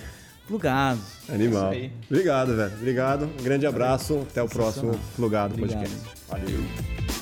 Plugados. 0.53 1.01
animal. 1.31 1.73
É. 1.73 1.91
Obrigado, 2.11 2.55
velho. 2.55 2.75
Obrigado. 2.75 3.25
Um 3.41 3.43
grande 3.43 3.67
abraço. 3.67 4.27
Até 4.31 4.43
o 4.43 4.49
próximo 4.49 4.99
Plugado 5.17 5.55
Obrigado. 5.55 5.81
Podcast. 5.81 5.99
Valeu. 6.29 7.22